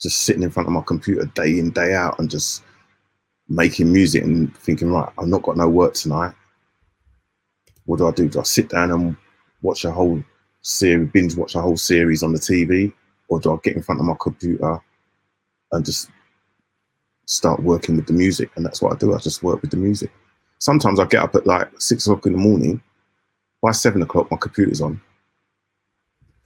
just 0.00 0.22
sitting 0.22 0.42
in 0.42 0.50
front 0.50 0.68
of 0.68 0.72
my 0.74 0.82
computer 0.82 1.24
day 1.34 1.58
in 1.58 1.70
day 1.70 1.94
out 1.94 2.18
and 2.18 2.30
just 2.30 2.62
making 3.48 3.92
music 3.92 4.22
and 4.22 4.54
thinking, 4.58 4.90
right, 4.90 5.10
I've 5.18 5.28
not 5.28 5.42
got 5.42 5.56
no 5.56 5.68
work 5.68 5.94
tonight. 5.94 6.34
What 7.86 7.98
do 7.98 8.08
I 8.08 8.10
do? 8.12 8.28
Do 8.28 8.40
I 8.40 8.44
sit 8.44 8.70
down 8.70 8.90
and 8.90 9.16
watch 9.62 9.84
a 9.84 9.90
whole 9.90 10.22
series, 10.62 11.10
binge 11.10 11.36
watch 11.36 11.54
a 11.54 11.60
whole 11.60 11.76
series 11.76 12.22
on 12.22 12.32
the 12.32 12.38
TV, 12.38 12.92
or 13.28 13.40
do 13.40 13.52
I 13.52 13.58
get 13.62 13.76
in 13.76 13.82
front 13.82 14.00
of 14.00 14.06
my 14.06 14.16
computer 14.20 14.78
and 15.72 15.84
just 15.84 16.10
start 17.26 17.62
working 17.62 17.96
with 17.96 18.06
the 18.06 18.12
music? 18.12 18.50
And 18.56 18.64
that's 18.64 18.80
what 18.82 18.92
I 18.92 18.96
do. 18.96 19.14
I 19.14 19.18
just 19.18 19.42
work 19.42 19.62
with 19.62 19.70
the 19.70 19.76
music. 19.76 20.10
Sometimes 20.58 20.98
I 20.98 21.04
get 21.06 21.22
up 21.22 21.34
at 21.34 21.46
like 21.46 21.68
six 21.78 22.06
o'clock 22.06 22.26
in 22.26 22.32
the 22.32 22.38
morning. 22.38 22.82
By 23.62 23.72
seven 23.72 24.02
o'clock, 24.02 24.30
my 24.30 24.36
computer's 24.36 24.82
on, 24.82 25.00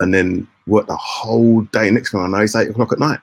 and 0.01 0.12
then 0.14 0.46
work 0.66 0.86
the 0.86 0.96
whole 0.96 1.62
day. 1.62 1.90
Next 1.90 2.12
thing 2.12 2.20
I 2.20 2.28
know, 2.28 2.38
it's 2.38 2.57
eight 2.57 2.70
o'clock 2.70 2.92
at 2.92 2.99
night. 2.99 3.20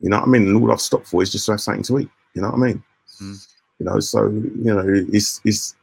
You 0.00 0.10
know 0.10 0.18
what 0.18 0.28
I 0.28 0.30
mean? 0.30 0.48
And 0.48 0.56
all 0.56 0.72
I've 0.72 0.80
stopped 0.80 1.06
for 1.06 1.22
is 1.22 1.30
just 1.32 1.46
to 1.46 1.52
have 1.52 1.60
something 1.60 1.84
to 1.84 2.00
eat. 2.00 2.10
You 2.34 2.42
know 2.42 2.48
what 2.50 2.58
I 2.58 2.66
mean? 2.66 2.82
Mm. 3.22 3.48
You 3.78 3.86
know, 3.86 4.00
so 4.00 4.28
you 4.28 4.74
know, 4.74 4.84
it's 5.12 5.40
it's. 5.44 5.74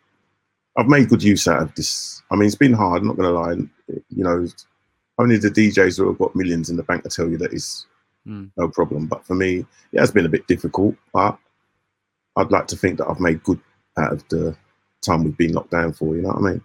I've 0.78 0.88
made 0.88 1.10
good 1.10 1.24
use 1.24 1.47
out 1.47 1.62
of 1.62 1.76
this. 1.76 2.22
I 2.32 2.36
mean, 2.36 2.47
it's 2.47 2.55
been 2.55 2.74
hard. 2.74 3.01
I'm 3.01 3.07
not 3.07 3.18
gonna 3.18 3.32
lie. 3.32 3.53
You 3.88 4.24
know, 4.24 4.47
only 5.18 5.38
the 5.38 5.49
DJs 5.49 5.97
who 5.97 6.07
have 6.07 6.18
got 6.20 6.36
millions 6.36 6.70
in 6.70 6.78
the 6.78 6.84
bank 6.84 7.03
to 7.03 7.10
tell 7.10 7.28
you 7.30 7.38
that 7.38 7.53
it's 7.53 7.86
Mm. 8.28 8.51
no 8.57 8.68
problem. 8.68 9.07
But 9.07 9.26
for 9.26 9.34
me, 9.34 9.66
it 9.91 9.99
has 9.99 10.12
been 10.12 10.26
a 10.26 10.30
bit 10.30 10.45
difficult. 10.47 10.95
But 11.14 11.38
I'd 12.36 12.51
like 12.51 12.68
to 12.68 12.76
think 12.76 12.97
that 12.97 13.07
I've 13.10 13.20
made 13.20 13.43
good 13.43 13.60
out 13.97 14.14
of 14.14 14.28
the 14.30 14.55
time 15.01 15.24
we've 15.24 15.38
been 15.38 15.53
locked 15.53 15.72
down 15.72 15.93
for. 15.93 16.16
You 16.16 16.22
know 16.24 16.30
what 16.30 16.38
I 16.38 16.51
mean? 16.51 16.62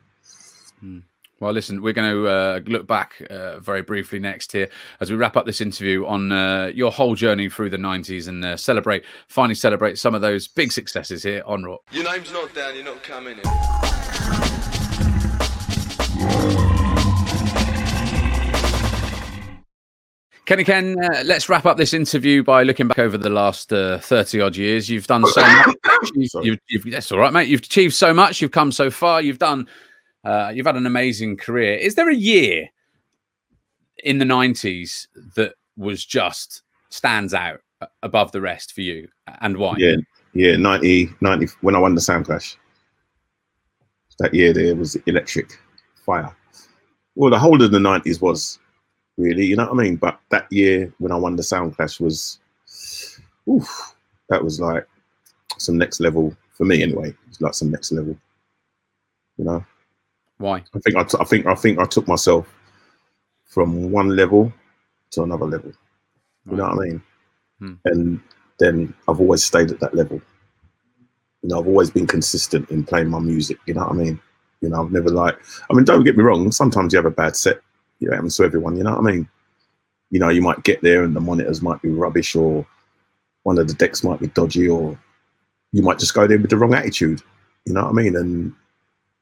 Well, 1.41 1.53
listen, 1.53 1.83
we're 1.83 1.93
going 1.93 2.11
to 2.11 2.29
uh, 2.29 2.61
look 2.67 2.87
back 2.87 3.21
uh, 3.29 3.59
very 3.59 3.83
briefly 3.83 4.21
next 4.21 4.53
here 4.53 4.69
as 5.01 5.11
we 5.11 5.17
wrap 5.17 5.37
up 5.37 5.47
this 5.47 5.61
interview 5.61 6.07
on 6.07 6.31
uh, 6.31 6.71
your 6.75 6.93
whole 6.93 7.17
journey 7.17 7.49
through 7.49 7.71
the 7.71 7.77
90s 7.77 8.29
and 8.29 8.45
uh, 8.45 8.57
celebrate, 8.57 9.05
finally 9.27 9.57
celebrate 9.57 9.99
some 9.99 10.15
of 10.15 10.21
those 10.21 10.47
big 10.47 10.71
successes 10.71 11.23
here 11.25 11.43
on 11.45 11.65
ROAR. 11.65 11.81
Your 11.91 12.05
name's 12.05 12.33
not 12.33 12.55
down, 12.55 12.77
you're 12.77 12.85
not 12.85 13.03
coming 13.03 13.39
in. 13.39 13.45
Kenny 20.47 20.63
Ken, 20.63 20.95
uh, 21.03 21.23
let's 21.25 21.49
wrap 21.49 21.65
up 21.65 21.79
this 21.79 21.95
interview 21.95 22.45
by 22.45 22.63
looking 22.63 22.87
back 22.87 22.99
over 22.99 23.17
the 23.17 23.31
last 23.31 23.73
uh, 23.73 23.99
30 23.99 24.43
odd 24.43 24.57
years. 24.57 24.91
You've 24.91 25.07
done 25.07 25.27
so 25.27 25.41
much. 25.41 25.77
You've, 26.15 26.31
you've, 26.43 26.59
you've, 26.69 26.91
that's 26.91 27.11
all 27.11 27.19
right, 27.19 27.33
mate. 27.33 27.49
You've 27.49 27.63
achieved 27.63 27.95
so 27.95 28.13
much. 28.13 28.43
You've 28.43 28.51
come 28.51 28.71
so 28.71 28.91
far. 28.91 29.23
You've 29.23 29.39
done, 29.39 29.67
uh, 30.25 30.53
you've 30.55 30.67
had 30.67 30.77
an 30.77 30.87
amazing 30.87 31.37
career. 31.37 31.75
Is 31.75 31.95
there 31.95 32.11
a 32.11 32.15
year 32.15 32.69
in 34.03 34.19
the 34.19 34.25
90s 34.25 35.07
that 35.37 35.55
was 35.77 36.05
just 36.05 36.63
stands 36.89 37.35
out 37.35 37.61
above 38.03 38.33
the 38.33 38.41
rest 38.41 38.73
for 38.73 38.81
you 38.81 39.09
and 39.41 39.57
why? 39.57 39.77
Yeah, 39.79 39.97
yeah. 40.33 40.57
90, 40.57 41.11
90 41.21 41.47
When 41.61 41.75
I 41.75 41.79
won 41.79 41.95
the 41.95 42.01
Sound 42.01 42.27
Clash, 42.27 42.57
that 44.19 44.33
year 44.33 44.53
there 44.53 44.77
was 44.77 44.97
electric 45.07 45.59
fire. 46.05 46.35
Well, 47.17 47.31
the 47.31 47.39
whole 47.39 47.63
of 47.63 47.71
the 47.71 47.81
nineties 47.81 48.21
was 48.21 48.59
really, 49.17 49.47
you 49.47 49.57
know 49.57 49.65
what 49.67 49.81
I 49.81 49.83
mean. 49.85 49.97
But 49.97 50.19
that 50.31 50.51
year 50.51 50.93
when 50.99 51.13
I 51.13 51.17
won 51.17 51.37
the 51.37 51.43
Sound 51.43 51.77
Clash 51.77 52.01
was, 52.01 52.41
oof, 53.49 53.95
that 54.29 54.43
was 54.43 54.61
like 54.61 54.87
some 55.59 55.79
next 55.79 56.01
level 56.01 56.37
for 56.53 56.65
me 56.65 56.83
anyway. 56.83 57.11
It 57.11 57.29
was 57.29 57.41
like 57.41 57.55
some 57.55 57.71
next 57.71 57.93
level. 57.93 58.17
You 59.37 59.45
know, 59.45 59.65
Why? 60.39 60.57
I 60.75 60.79
think 60.81 60.97
I, 60.97 61.05
t- 61.05 61.19
I 61.21 61.25
think 61.25 61.47
I 61.47 61.55
think 61.55 61.79
I 61.79 61.85
took 61.85 62.09
myself 62.09 62.53
from 63.47 63.91
one 63.91 64.17
level 64.17 64.53
to 65.13 65.23
another 65.23 65.47
level. 65.47 65.73
You 66.51 66.57
know 66.57 66.65
what 66.65 66.73
I 66.73 66.85
mean? 66.85 67.03
Hmm. 67.61 67.73
And 67.85 68.21
then 68.59 68.95
I've 69.09 69.21
always 69.21 69.45
stayed 69.45 69.71
at 69.71 69.81
that 69.81 69.95
level. 69.95 70.21
You 71.43 71.49
know, 71.49 71.61
I've 71.61 71.67
always 71.67 71.91
been 71.91 72.07
consistent 72.07 72.71
in 72.71 72.85
playing 72.85 73.09
my 73.09 73.19
music. 73.19 73.59
You 73.67 73.75
know 73.75 73.83
what 73.83 73.93
I 73.93 73.95
mean? 73.95 74.21
You 74.61 74.71
know, 74.71 74.83
I've 74.83 74.93
never 74.93 75.11
like. 75.11 75.39
I 75.71 75.75
mean, 75.75 75.85
don't 75.85 76.05
get 76.05 76.17
me 76.17 76.25
wrong. 76.25 76.51
Sometimes 76.51 76.93
you 76.93 76.97
have 76.97 77.07
a 77.07 77.11
bad 77.11 77.37
set. 77.37 77.61
You 78.01 78.09
know, 78.09 78.15
happens 78.15 78.37
to 78.37 78.45
everyone. 78.45 78.77
You 78.77 78.85
know 78.85 78.91
what 78.91 79.01
I 79.01 79.13
mean? 79.13 79.29
You 80.11 80.21
know, 80.21 80.29
you 80.29 80.43
might 80.43 80.65
get 80.65 80.83
there 80.83 81.05
and 81.05 81.15
the 81.15 81.21
monitors 81.21 81.63
might 81.63 81.81
be 81.83 81.91
rubbish, 81.91 82.35
or 82.35 82.67
one 83.43 83.59
of 83.59 83.69
the 83.69 83.75
decks 83.75 84.03
might 84.03 84.21
be 84.21 84.29
dodgy, 84.29 84.69
or 84.69 84.99
you 85.73 85.83
might 85.83 85.99
just 85.99 86.15
go 86.15 86.27
there 86.27 86.39
with 86.39 86.51
the 86.51 86.57
wrong 86.57 86.75
attitude. 86.75 87.23
You 87.67 87.75
know 87.75 87.85
what 87.85 87.91
I 87.91 87.93
mean? 87.93 88.17
And 88.17 88.53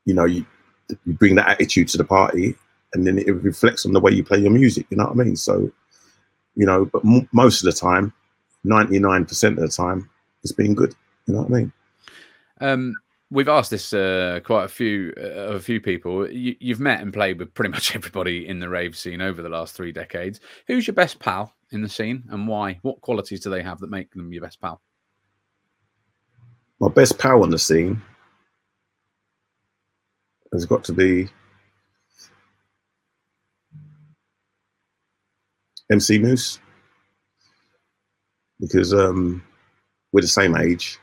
you 0.04 0.14
know, 0.14 0.24
you 0.24 0.46
you 0.88 1.12
bring 1.14 1.34
that 1.36 1.48
attitude 1.48 1.88
to 1.88 1.98
the 1.98 2.04
party, 2.04 2.54
and 2.94 3.06
then 3.06 3.18
it 3.18 3.30
reflects 3.42 3.86
on 3.86 3.92
the 3.92 4.00
way 4.00 4.12
you 4.12 4.24
play 4.24 4.38
your 4.38 4.50
music. 4.50 4.86
You 4.90 4.96
know 4.96 5.04
what 5.04 5.12
I 5.12 5.24
mean? 5.24 5.36
So, 5.36 5.70
you 6.54 6.66
know, 6.66 6.84
but 6.86 7.04
m- 7.04 7.28
most 7.32 7.62
of 7.62 7.66
the 7.66 7.78
time, 7.78 8.12
ninety 8.64 8.98
nine 8.98 9.24
percent 9.24 9.58
of 9.58 9.62
the 9.62 9.74
time, 9.74 10.08
it's 10.42 10.52
been 10.52 10.74
good. 10.74 10.94
You 11.26 11.34
know 11.34 11.42
what 11.42 11.50
I 11.50 11.58
mean? 11.58 11.72
Um, 12.60 12.94
we've 13.30 13.48
asked 13.48 13.70
this 13.70 13.92
uh, 13.92 14.40
quite 14.44 14.64
a 14.64 14.68
few 14.68 15.12
uh, 15.16 15.50
of 15.50 15.54
a 15.56 15.60
few 15.60 15.80
people. 15.80 16.30
You, 16.30 16.54
you've 16.60 16.80
met 16.80 17.00
and 17.00 17.12
played 17.12 17.38
with 17.38 17.52
pretty 17.54 17.70
much 17.70 17.94
everybody 17.94 18.46
in 18.46 18.60
the 18.60 18.68
rave 18.68 18.96
scene 18.96 19.20
over 19.20 19.42
the 19.42 19.48
last 19.48 19.74
three 19.74 19.92
decades. 19.92 20.40
Who's 20.66 20.86
your 20.86 20.94
best 20.94 21.18
pal 21.18 21.52
in 21.70 21.82
the 21.82 21.88
scene, 21.88 22.24
and 22.30 22.46
why? 22.46 22.78
What 22.82 23.00
qualities 23.00 23.40
do 23.40 23.50
they 23.50 23.62
have 23.62 23.80
that 23.80 23.90
make 23.90 24.12
them 24.12 24.32
your 24.32 24.42
best 24.42 24.60
pal? 24.60 24.80
My 26.80 26.88
best 26.88 27.18
pal 27.18 27.42
on 27.42 27.50
the 27.50 27.58
scene 27.58 28.02
has 30.52 30.66
got 30.66 30.84
to 30.84 30.92
be 30.92 31.28
MC 35.90 36.18
Moose 36.18 36.58
because 38.60 38.94
um, 38.94 39.42
we're 40.12 40.20
the 40.20 40.28
same 40.28 40.56
age, 40.56 40.98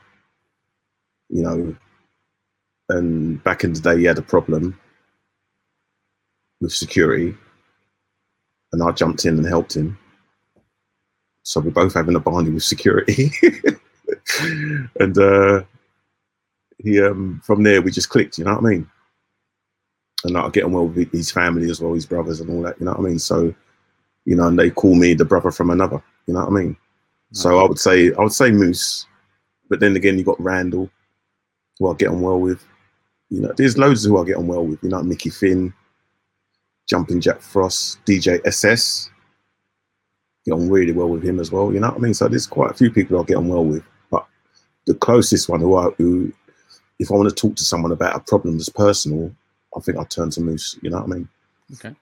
you 1.28 1.42
know. 1.42 1.76
And 2.88 3.42
back 3.44 3.62
in 3.62 3.72
the 3.72 3.80
day, 3.80 3.98
he 3.98 4.04
had 4.04 4.18
a 4.18 4.22
problem 4.22 4.78
with 6.60 6.72
security, 6.72 7.36
and 8.72 8.82
I 8.82 8.90
jumped 8.92 9.24
in 9.24 9.36
and 9.36 9.46
helped 9.46 9.76
him. 9.76 9.98
So 11.44 11.60
we're 11.60 11.70
both 11.70 11.94
having 11.94 12.16
a 12.16 12.20
barney 12.20 12.50
with 12.50 12.64
security. 12.64 13.30
and 15.00 15.18
uh, 15.18 15.62
he 16.78 17.00
um, 17.00 17.40
from 17.44 17.62
there 17.62 17.82
we 17.82 17.90
just 17.90 18.08
clicked, 18.08 18.38
you 18.38 18.44
know 18.44 18.54
what 18.54 18.64
I 18.64 18.70
mean? 18.70 18.90
And 20.24 20.34
like, 20.34 20.44
I 20.44 20.48
get 20.50 20.64
on 20.64 20.72
well 20.72 20.86
with 20.86 21.12
his 21.12 21.30
family 21.30 21.70
as 21.70 21.80
well, 21.80 21.94
his 21.94 22.06
brothers 22.06 22.40
and 22.40 22.50
all 22.50 22.62
that, 22.62 22.78
you 22.78 22.86
know 22.86 22.92
what 22.92 23.00
I 23.00 23.08
mean? 23.08 23.18
So, 23.18 23.54
you 24.26 24.36
know, 24.36 24.48
and 24.48 24.58
they 24.58 24.70
call 24.70 24.94
me 24.94 25.14
the 25.14 25.24
brother 25.24 25.50
from 25.50 25.70
another, 25.70 26.02
you 26.26 26.34
know 26.34 26.40
what 26.40 26.48
I 26.48 26.62
mean? 26.62 26.76
So 27.32 27.58
I 27.58 27.68
would 27.68 27.78
say 27.78 28.12
I 28.12 28.20
would 28.20 28.32
say 28.32 28.50
Moose, 28.50 29.06
but 29.68 29.80
then 29.80 29.96
again 29.96 30.18
you 30.18 30.24
got 30.24 30.40
Randall, 30.40 30.90
who 31.78 31.90
I 31.90 31.94
get 31.94 32.08
on 32.08 32.20
well 32.20 32.40
with. 32.40 32.64
You 33.30 33.40
know, 33.40 33.52
there's 33.56 33.78
loads 33.78 34.04
who 34.04 34.20
I 34.20 34.24
get 34.24 34.36
on 34.36 34.48
well 34.48 34.66
with. 34.66 34.82
You 34.82 34.88
know, 34.88 35.02
Mickey 35.02 35.30
Finn, 35.30 35.72
Jumping 36.88 37.20
Jack 37.20 37.40
Frost, 37.40 38.04
DJ 38.04 38.40
SS. 38.44 39.10
Get 40.44 40.52
on 40.52 40.68
really 40.68 40.92
well 40.92 41.08
with 41.08 41.22
him 41.22 41.38
as 41.38 41.52
well. 41.52 41.72
You 41.72 41.78
know 41.78 41.88
what 41.88 41.98
I 41.98 42.00
mean? 42.00 42.14
So 42.14 42.26
there's 42.26 42.46
quite 42.46 42.72
a 42.72 42.74
few 42.74 42.90
people 42.90 43.20
I 43.20 43.24
get 43.24 43.36
on 43.36 43.48
well 43.48 43.64
with. 43.64 43.84
But 44.10 44.26
the 44.86 44.94
closest 44.94 45.48
one 45.48 45.60
who 45.60 45.76
I 45.76 45.90
who, 45.98 46.32
if 46.98 47.12
I 47.12 47.14
want 47.14 47.28
to 47.28 47.34
talk 47.34 47.54
to 47.56 47.64
someone 47.64 47.92
about 47.92 48.16
a 48.16 48.20
problem 48.20 48.58
that's 48.58 48.68
personal, 48.68 49.32
I 49.76 49.80
think 49.80 49.98
I 49.98 50.04
turn 50.04 50.30
to 50.30 50.40
Moose. 50.40 50.78
You 50.82 50.90
know 50.90 50.98
what 50.98 51.04
I 51.04 51.14
mean? 51.14 51.28
Okay. 51.74 51.94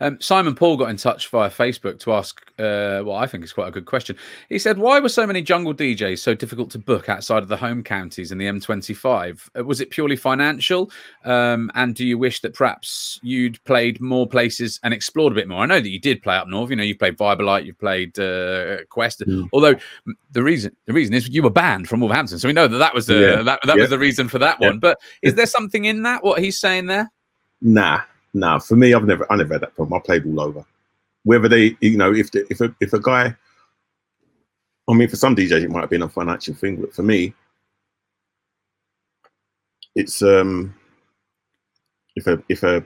Um, 0.00 0.20
Simon 0.20 0.54
Paul 0.54 0.76
got 0.76 0.90
in 0.90 0.96
touch 0.96 1.28
via 1.28 1.48
Facebook 1.48 1.98
to 2.00 2.12
ask 2.12 2.42
uh, 2.58 3.00
what 3.00 3.22
I 3.22 3.26
think 3.26 3.44
is 3.44 3.52
quite 3.52 3.68
a 3.68 3.70
good 3.70 3.86
question. 3.86 4.16
He 4.48 4.58
said, 4.58 4.76
Why 4.78 5.00
were 5.00 5.08
so 5.08 5.26
many 5.26 5.40
jungle 5.40 5.72
DJs 5.74 6.18
so 6.18 6.34
difficult 6.34 6.70
to 6.72 6.78
book 6.78 7.08
outside 7.08 7.42
of 7.42 7.48
the 7.48 7.56
home 7.56 7.82
counties 7.82 8.32
in 8.32 8.38
the 8.38 8.44
M25? 8.46 9.48
Uh, 9.58 9.64
Was 9.64 9.80
it 9.80 9.90
purely 9.90 10.16
financial? 10.16 10.90
Um, 11.24 11.70
and 11.74 11.94
do 11.94 12.06
you 12.06 12.18
wish 12.18 12.40
that 12.40 12.52
perhaps 12.54 13.18
you'd 13.22 13.62
played 13.64 14.00
more 14.00 14.26
places 14.28 14.78
and 14.82 14.92
explored 14.92 15.32
a 15.32 15.36
bit 15.36 15.48
more? 15.48 15.62
I 15.62 15.66
know 15.66 15.80
that 15.80 15.88
you 15.88 16.00
did 16.00 16.22
play 16.22 16.36
up 16.36 16.48
north. 16.48 16.68
You 16.70 16.76
know, 16.76 16.82
you've 16.82 16.98
played 16.98 17.16
Vibealite, 17.16 17.64
you've 17.64 17.78
played 17.78 18.18
uh, 18.18 18.84
Quest. 18.90 19.20
Mm. 19.20 19.48
Although 19.52 19.76
the 20.32 20.42
reason 20.42 20.76
the 20.84 20.92
reason 20.92 21.14
is 21.14 21.28
you 21.28 21.42
were 21.42 21.50
banned 21.50 21.88
from 21.88 22.00
Wolverhampton, 22.00 22.38
so 22.38 22.48
we 22.48 22.52
know 22.52 22.68
that 22.68 22.78
that 22.78 22.94
was 22.94 23.06
the 23.06 23.14
Yeah. 23.14 23.42
that, 23.42 23.60
that 23.64 23.76
Yeah. 23.76 23.82
was 23.82 23.90
the 23.90 23.98
reason 23.98 24.28
for 24.28 24.38
that 24.40 24.58
Yeah. 24.60 24.68
one. 24.68 24.78
But 24.78 24.98
is 25.22 25.34
there 25.34 25.46
something 25.46 25.86
in 25.86 26.02
that 26.02 26.22
what 26.22 26.40
he's 26.40 26.58
saying 26.58 26.86
there? 26.86 27.10
Nah, 27.62 28.02
nah. 28.36 28.60
For 28.60 28.76
me, 28.76 28.94
I've 28.94 29.04
never, 29.04 29.30
I 29.32 29.36
never 29.36 29.54
had 29.54 29.62
that 29.62 29.76
problem. 29.76 30.00
I 30.00 30.06
played 30.06 30.26
all 30.26 30.40
over. 30.40 30.64
Whether 31.24 31.48
they, 31.48 31.76
you 31.80 31.96
know, 31.96 32.14
if 32.14 32.30
the, 32.32 32.46
if 32.50 32.60
a 32.60 32.74
if 32.80 32.92
a 32.92 33.00
guy, 33.00 33.34
I 34.88 34.94
mean, 34.94 35.08
for 35.08 35.16
some 35.16 35.34
DJs 35.36 35.64
it 35.64 35.70
might 35.70 35.80
have 35.82 35.90
been 35.90 36.02
a 36.02 36.08
financial 36.08 36.54
thing, 36.54 36.76
but 36.76 36.94
for 36.94 37.02
me, 37.02 37.34
it's 39.96 40.22
um, 40.22 40.74
if 42.16 42.26
a 42.28 42.42
if 42.48 42.62
a 42.62 42.84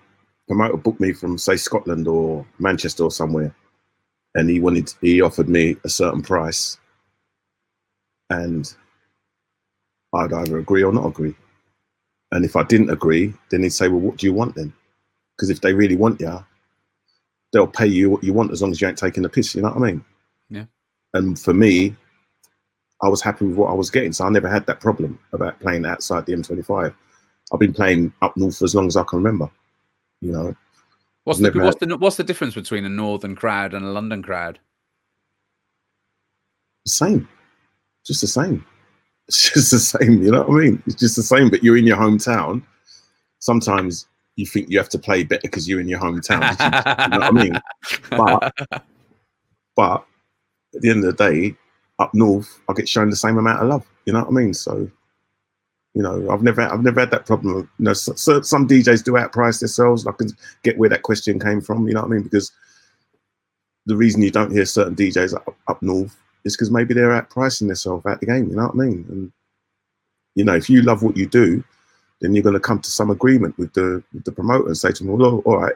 promoter 0.48 0.76
booked 0.78 1.01
me 1.01 1.12
from 1.12 1.38
say 1.38 1.57
Scotland 1.57 2.09
or 2.09 2.46
Manchester 2.59 3.05
or 3.05 3.11
somewhere, 3.11 3.55
and 4.34 4.48
he 4.48 4.61
wanted, 4.61 4.92
he 5.03 5.20
offered 5.20 5.48
me 5.48 5.76
a 5.84 5.88
certain 5.90 6.22
price, 6.22 6.78
and 8.30 8.74
I'd 10.14 10.32
either 10.32 10.59
agree 10.59 10.82
or 10.84 10.92
not 10.92 11.07
agree. 11.07 11.34
And 12.32 12.44
if 12.44 12.57
I 12.57 12.62
didn't 12.64 12.90
agree, 12.90 13.34
then 13.51 13.62
he'd 13.64 13.70
say, 13.70 13.88
"Well, 13.88 14.01
what 14.01 14.16
do 14.18 14.26
you 14.26 14.32
want 14.32 14.55
then?" 14.55 14.72
Because 15.41 15.49
if 15.49 15.62
they 15.62 15.72
really 15.72 15.97
want 15.97 16.20
you, 16.20 16.45
they'll 17.53 17.66
pay 17.66 17.86
you 17.86 18.11
what 18.11 18.22
you 18.22 18.34
want 18.34 18.53
as 18.53 18.61
long 18.61 18.72
as 18.72 18.80
you 18.80 18.86
ain't 18.86 18.99
taking 18.99 19.22
the 19.22 19.30
piss. 19.30 19.55
You 19.55 19.62
know 19.62 19.70
what 19.70 19.78
I 19.78 19.93
mean? 19.93 20.05
Yeah. 20.51 20.64
And 21.14 21.38
for 21.38 21.55
me, 21.55 21.97
I 23.03 23.09
was 23.09 23.22
happy 23.22 23.47
with 23.47 23.57
what 23.57 23.70
I 23.70 23.74
was 23.74 23.88
getting, 23.88 24.12
so 24.12 24.26
I 24.26 24.28
never 24.28 24.49
had 24.49 24.66
that 24.66 24.80
problem 24.80 25.18
about 25.32 25.59
playing 25.61 25.86
outside 25.86 26.26
the 26.26 26.34
M25. 26.34 26.95
I've 27.53 27.59
been 27.59 27.72
playing 27.72 28.12
up 28.20 28.36
north 28.36 28.59
for 28.59 28.66
as 28.66 28.74
long 28.74 28.86
as 28.86 28.99
I 28.99 29.05
can 29.05 29.16
remember. 29.16 29.51
You 30.20 30.32
know, 30.32 30.57
What's 31.24 31.41
the, 31.41 31.51
what's 31.53 31.78
the 31.78 31.97
what's 31.97 32.16
the 32.16 32.24
difference 32.24 32.55
between 32.55 32.84
a 32.84 32.88
northern 32.88 33.36
crowd 33.36 33.72
and 33.72 33.84
a 33.84 33.91
London 33.91 34.22
crowd? 34.22 34.59
same, 36.86 37.28
just 38.05 38.20
the 38.20 38.26
same. 38.26 38.64
It's 39.28 39.53
just 39.53 39.70
the 39.70 39.78
same. 39.78 40.24
You 40.24 40.32
know 40.32 40.43
what 40.43 40.61
I 40.61 40.64
mean? 40.64 40.82
It's 40.86 40.97
just 40.97 41.14
the 41.14 41.22
same. 41.22 41.51
But 41.51 41.62
you're 41.62 41.76
in 41.76 41.86
your 41.86 41.97
hometown. 41.97 42.64
Sometimes 43.38 44.09
you 44.41 44.47
think 44.47 44.70
you 44.70 44.78
have 44.78 44.88
to 44.88 44.99
play 44.99 45.22
better 45.22 45.43
because 45.43 45.68
you're 45.68 45.80
in 45.80 45.88
your 45.88 46.01
hometown. 46.01 46.41
you 47.05 47.18
know 47.18 47.18
what 47.18 47.22
I 47.22 47.30
mean? 47.30 47.61
But 48.11 48.53
but 49.76 50.07
at 50.74 50.80
the 50.80 50.91
end 50.91 51.05
of 51.05 51.16
the 51.16 51.30
day, 51.30 51.57
up 51.99 52.12
north, 52.14 52.61
I 52.68 52.72
get 52.72 52.88
shown 52.88 53.11
the 53.11 53.16
same 53.16 53.38
amount 53.38 53.62
of 53.62 53.68
love. 53.68 53.86
You 54.07 54.14
know 54.14 54.20
what 54.20 54.28
I 54.28 54.32
mean? 54.32 54.55
So, 54.55 54.91
you 55.95 56.03
know, 56.03 56.30
I've 56.30 56.43
never 56.43 56.62
I've 56.62 56.82
never 56.82 57.01
had 57.01 57.11
that 57.11 57.26
problem. 57.26 57.70
You 57.78 57.84
know, 57.84 57.93
so, 57.93 58.14
so 58.14 58.41
some 58.41 58.66
DJs 58.66 59.05
do 59.05 59.12
outprice 59.12 59.61
themselves. 59.61 60.07
I 60.07 60.12
can 60.12 60.30
get 60.62 60.78
where 60.78 60.88
that 60.88 61.03
question 61.03 61.38
came 61.38 61.61
from. 61.61 61.86
You 61.86 61.95
know 61.95 62.01
what 62.01 62.11
I 62.11 62.14
mean? 62.14 62.22
Because 62.22 62.51
the 63.86 63.97
reason 63.97 64.22
you 64.22 64.30
don't 64.30 64.53
hear 64.53 64.64
certain 64.64 64.97
DJs 64.97 65.34
up, 65.34 65.57
up 65.68 65.82
north 65.82 66.16
is 66.45 66.57
because 66.57 66.70
maybe 66.70 66.95
they're 66.95 67.20
outpricing 67.20 67.66
themselves 67.66 68.07
at 68.07 68.20
the 68.20 68.26
game. 68.26 68.49
You 68.49 68.57
know 68.57 68.66
what 68.66 68.74
I 68.74 68.88
mean? 68.88 69.05
And 69.11 69.32
you 70.34 70.45
know, 70.45 70.55
if 70.55 70.70
you 70.70 70.82
love 70.82 71.03
what 71.03 71.16
you 71.16 71.26
do, 71.26 71.62
then 72.21 72.35
you're 72.35 72.43
going 72.43 72.55
to 72.55 72.61
come 72.61 72.81
to 72.81 72.91
some 72.91 73.11
agreement 73.11 73.57
with 73.59 73.73
the 73.73 74.03
with 74.12 74.25
the 74.25 74.33
promoter 74.33 74.66
and 74.66 74.77
say 74.77 74.93
to 74.93 75.05
them, 75.05 75.16
"Well, 75.16 75.39
all 75.45 75.59
right, 75.59 75.75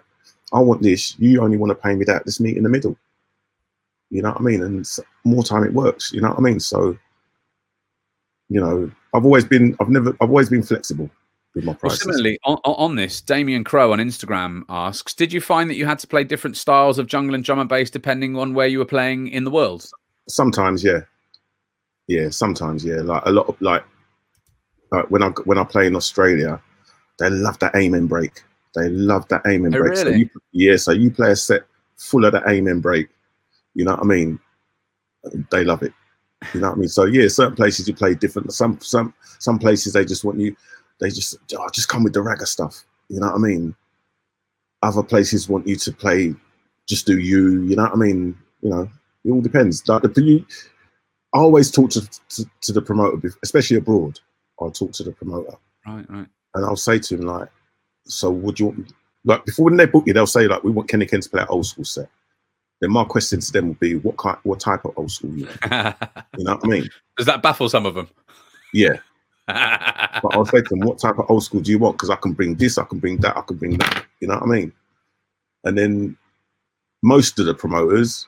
I 0.53 0.61
want 0.61 0.83
this. 0.83 1.19
You 1.19 1.43
only 1.43 1.57
want 1.57 1.71
to 1.71 1.75
pay 1.75 1.95
me 1.95 2.05
that. 2.05 2.27
Let's 2.27 2.41
meet 2.41 2.57
in 2.57 2.63
the 2.63 2.69
middle." 2.69 2.97
You 4.11 4.23
know 4.23 4.31
what 4.31 4.41
I 4.41 4.45
mean? 4.45 4.63
And 4.63 4.87
more 5.25 5.43
time 5.43 5.65
it 5.65 5.73
works. 5.73 6.13
You 6.13 6.21
know 6.21 6.29
what 6.29 6.39
I 6.39 6.43
mean? 6.43 6.61
So, 6.61 6.97
you 8.49 8.61
know, 8.61 8.91
I've 9.15 9.25
always 9.25 9.45
been, 9.45 9.77
I've 9.81 9.89
never, 9.89 10.11
I've 10.21 10.29
always 10.29 10.49
been 10.49 10.63
flexible 10.63 11.11
with 11.55 11.65
my 11.65 11.73
Well, 11.73 11.79
prices. 11.79 12.01
similarly, 12.01 12.39
on, 12.45 12.59
on 12.65 12.75
on 12.75 12.97
this, 12.97 13.21
Damien 13.21 13.65
Crow 13.65 13.93
on 13.93 13.99
Instagram 13.99 14.63
asks, 14.69 15.15
"Did 15.15 15.33
you 15.33 15.41
find 15.41 15.69
that 15.71 15.77
you 15.77 15.87
had 15.87 15.99
to 16.01 16.07
play 16.07 16.23
different 16.25 16.57
styles 16.57 16.99
of 16.99 17.07
jungle 17.07 17.35
and 17.35 17.43
drum 17.43 17.59
and 17.59 17.69
bass 17.69 17.91
depending 17.91 18.37
on 18.37 18.55
where 18.55 18.67
you 18.67 18.79
were 18.79 18.85
playing 18.85 19.29
in 19.29 19.45
the 19.45 19.51
world?" 19.51 19.89
sometimes, 20.29 20.83
yeah, 20.85 21.01
yeah, 22.07 22.31
sometimes, 22.31 22.85
yeah. 22.85 22.97
Like 23.01 23.23
a 23.27 23.31
lot 23.31 23.49
of 23.49 23.61
like, 23.61 23.85
like 24.95 25.11
when 25.11 25.23
I 25.23 25.29
when 25.45 25.59
I 25.59 25.65
play 25.65 25.87
in 25.87 25.97
Australia, 25.97 26.61
they 27.19 27.31
love 27.31 27.59
that 27.61 27.75
amen 27.75 28.07
break. 28.07 28.43
They 28.75 28.89
love 28.89 29.27
that 29.29 29.43
amen 29.47 29.75
Oh, 29.75 29.79
break. 29.79 29.97
So 29.97 30.09
you, 30.09 30.29
yeah, 30.53 30.77
so 30.77 30.93
you 30.93 31.11
play 31.11 31.31
a 31.31 31.37
set 31.37 31.63
full 31.97 32.25
of 32.25 32.33
the 32.33 32.49
amen 32.49 32.81
break. 32.81 33.09
You 33.75 33.85
know 33.85 33.93
what 33.93 34.01
I 34.01 34.05
mean? 34.05 34.41
They 35.51 35.65
love 35.65 35.83
it. 35.83 35.93
You 36.53 36.61
know 36.61 36.69
what 36.69 36.77
I 36.77 36.81
mean? 36.81 36.89
So 36.89 37.05
yeah, 37.05 37.29
certain 37.29 37.57
places 37.57 37.89
you 37.89 37.95
play 37.95 38.15
different. 38.15 38.53
Some 38.53 38.79
some 38.81 39.15
some 39.39 39.59
places 39.59 39.93
they 39.93 40.05
just 40.05 40.25
want 40.25 40.39
you. 40.39 40.57
They 41.01 41.09
just 41.09 41.37
oh, 41.57 41.69
just 41.73 41.89
come 41.89 42.05
with 42.05 42.13
the 42.13 42.21
ragga 42.21 42.47
stuff. 42.47 42.85
You 43.09 43.21
know 43.21 43.27
what 43.27 43.37
I 43.37 43.39
mean? 43.39 43.75
Other 44.83 45.03
places 45.03 45.49
want 45.49 45.67
you 45.67 45.77
to 45.77 45.93
play, 45.93 46.35
just 46.87 47.07
do 47.07 47.19
you. 47.19 47.63
You 47.63 47.77
know 47.77 47.85
what 47.85 47.93
I 47.93 47.97
mean? 47.97 48.37
You 48.61 48.71
know, 48.71 48.91
it 49.25 49.31
all 49.31 49.41
depends. 49.41 49.87
Like 49.89 50.03
the 50.03 50.23
you, 50.23 50.47
I 51.33 51.39
always 51.39 51.71
talk 51.71 51.91
to, 51.91 52.09
to 52.31 52.45
to 52.63 52.73
the 52.73 52.83
promoter, 52.83 53.33
especially 53.43 53.79
abroad. 53.79 54.21
I'll 54.61 54.71
talk 54.71 54.93
to 54.93 55.03
the 55.03 55.13
promoter 55.13 55.57
Right, 55.87 56.09
right. 56.11 56.27
and 56.55 56.65
I'll 56.65 56.77
say 56.77 56.99
to 56.99 57.15
him 57.15 57.23
like, 57.23 57.49
"So 58.07 58.31
would 58.31 58.59
you 58.61 58.67
want 58.67 58.93
like 59.25 59.45
before 59.45 59.65
when 59.67 59.77
they 59.77 59.87
book 59.87 60.05
you, 60.07 60.13
they'll 60.13 60.27
say 60.27 60.47
like, 60.47 60.63
we 60.65 60.71
want 60.71 60.89
Kenny 60.89 61.07
Ken 61.07 61.21
to 61.21 61.29
play 61.31 61.43
an 61.43 61.49
old 61.51 61.67
school 61.67 61.85
set." 61.85 62.09
Then 62.81 62.91
my 62.91 63.05
question 63.05 63.41
to 63.41 63.53
them 63.53 63.69
will 63.69 63.75
be, 63.75 63.95
"What 63.97 64.17
kind, 64.17 64.37
what 64.43 64.61
type 64.61 64.85
of 64.85 64.93
old 64.97 65.11
school 65.11 65.31
you 65.37 65.47
want?" 65.47 65.97
You 66.39 66.45
know 66.45 66.55
what 66.55 66.65
I 66.65 66.69
mean? 66.69 66.89
Does 67.17 67.27
that 67.27 67.43
baffle 67.43 67.69
some 67.69 67.87
of 67.87 67.95
them? 67.95 68.09
Yeah. 68.73 68.97
But 70.23 70.37
I'll 70.37 70.47
say 70.47 70.63
to 70.63 70.69
them, 70.71 70.81
"What 70.81 70.99
type 70.99 71.19
of 71.19 71.27
old 71.31 71.43
school 71.45 71.61
do 71.61 71.71
you 71.71 71.79
want?" 71.79 71.97
Because 71.97 72.11
I 72.11 72.17
can 72.17 72.33
bring 72.33 72.55
this, 72.55 72.79
I 72.79 72.85
can 72.85 72.99
bring 72.99 73.19
that, 73.19 73.37
I 73.37 73.43
can 73.43 73.57
bring 73.57 73.77
that. 73.79 74.05
You 74.21 74.29
know 74.29 74.35
what 74.35 74.45
I 74.45 74.47
mean? 74.47 74.73
And 75.65 75.77
then 75.77 76.17
most 77.03 77.39
of 77.39 77.47
the 77.47 77.55
promoters 77.55 78.27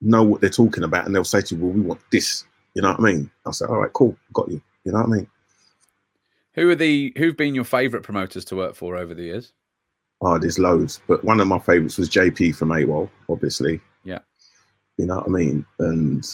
know 0.00 0.22
what 0.22 0.40
they're 0.40 0.48
talking 0.50 0.84
about, 0.84 1.04
and 1.06 1.14
they'll 1.14 1.24
say 1.24 1.40
to 1.42 1.54
you, 1.54 1.62
"Well, 1.62 1.72
we 1.72 1.80
want 1.82 2.00
this." 2.10 2.44
You 2.74 2.82
know 2.82 2.90
what 2.90 3.00
I 3.00 3.02
mean? 3.02 3.30
I'll 3.44 3.52
say, 3.52 3.66
"All 3.66 3.78
right, 3.78 3.92
cool, 3.92 4.16
got 4.32 4.50
you." 4.50 4.62
You 4.86 4.92
know 4.92 4.98
what 4.98 5.08
I 5.08 5.16
mean? 5.16 5.26
Who 6.54 6.70
are 6.70 6.76
the 6.76 7.12
who've 7.18 7.36
been 7.36 7.56
your 7.56 7.64
favourite 7.64 8.04
promoters 8.04 8.44
to 8.46 8.56
work 8.56 8.76
for 8.76 8.96
over 8.96 9.12
the 9.12 9.24
years? 9.24 9.52
Oh, 10.22 10.38
there's 10.38 10.60
loads, 10.60 11.00
but 11.08 11.22
one 11.24 11.40
of 11.40 11.48
my 11.48 11.58
favorites 11.58 11.98
was 11.98 12.08
JP 12.08 12.54
from 12.54 12.70
AWOL, 12.70 13.10
obviously. 13.28 13.80
Yeah. 14.04 14.20
You 14.96 15.06
know 15.06 15.16
what 15.16 15.26
I 15.26 15.28
mean? 15.28 15.66
And 15.80 16.24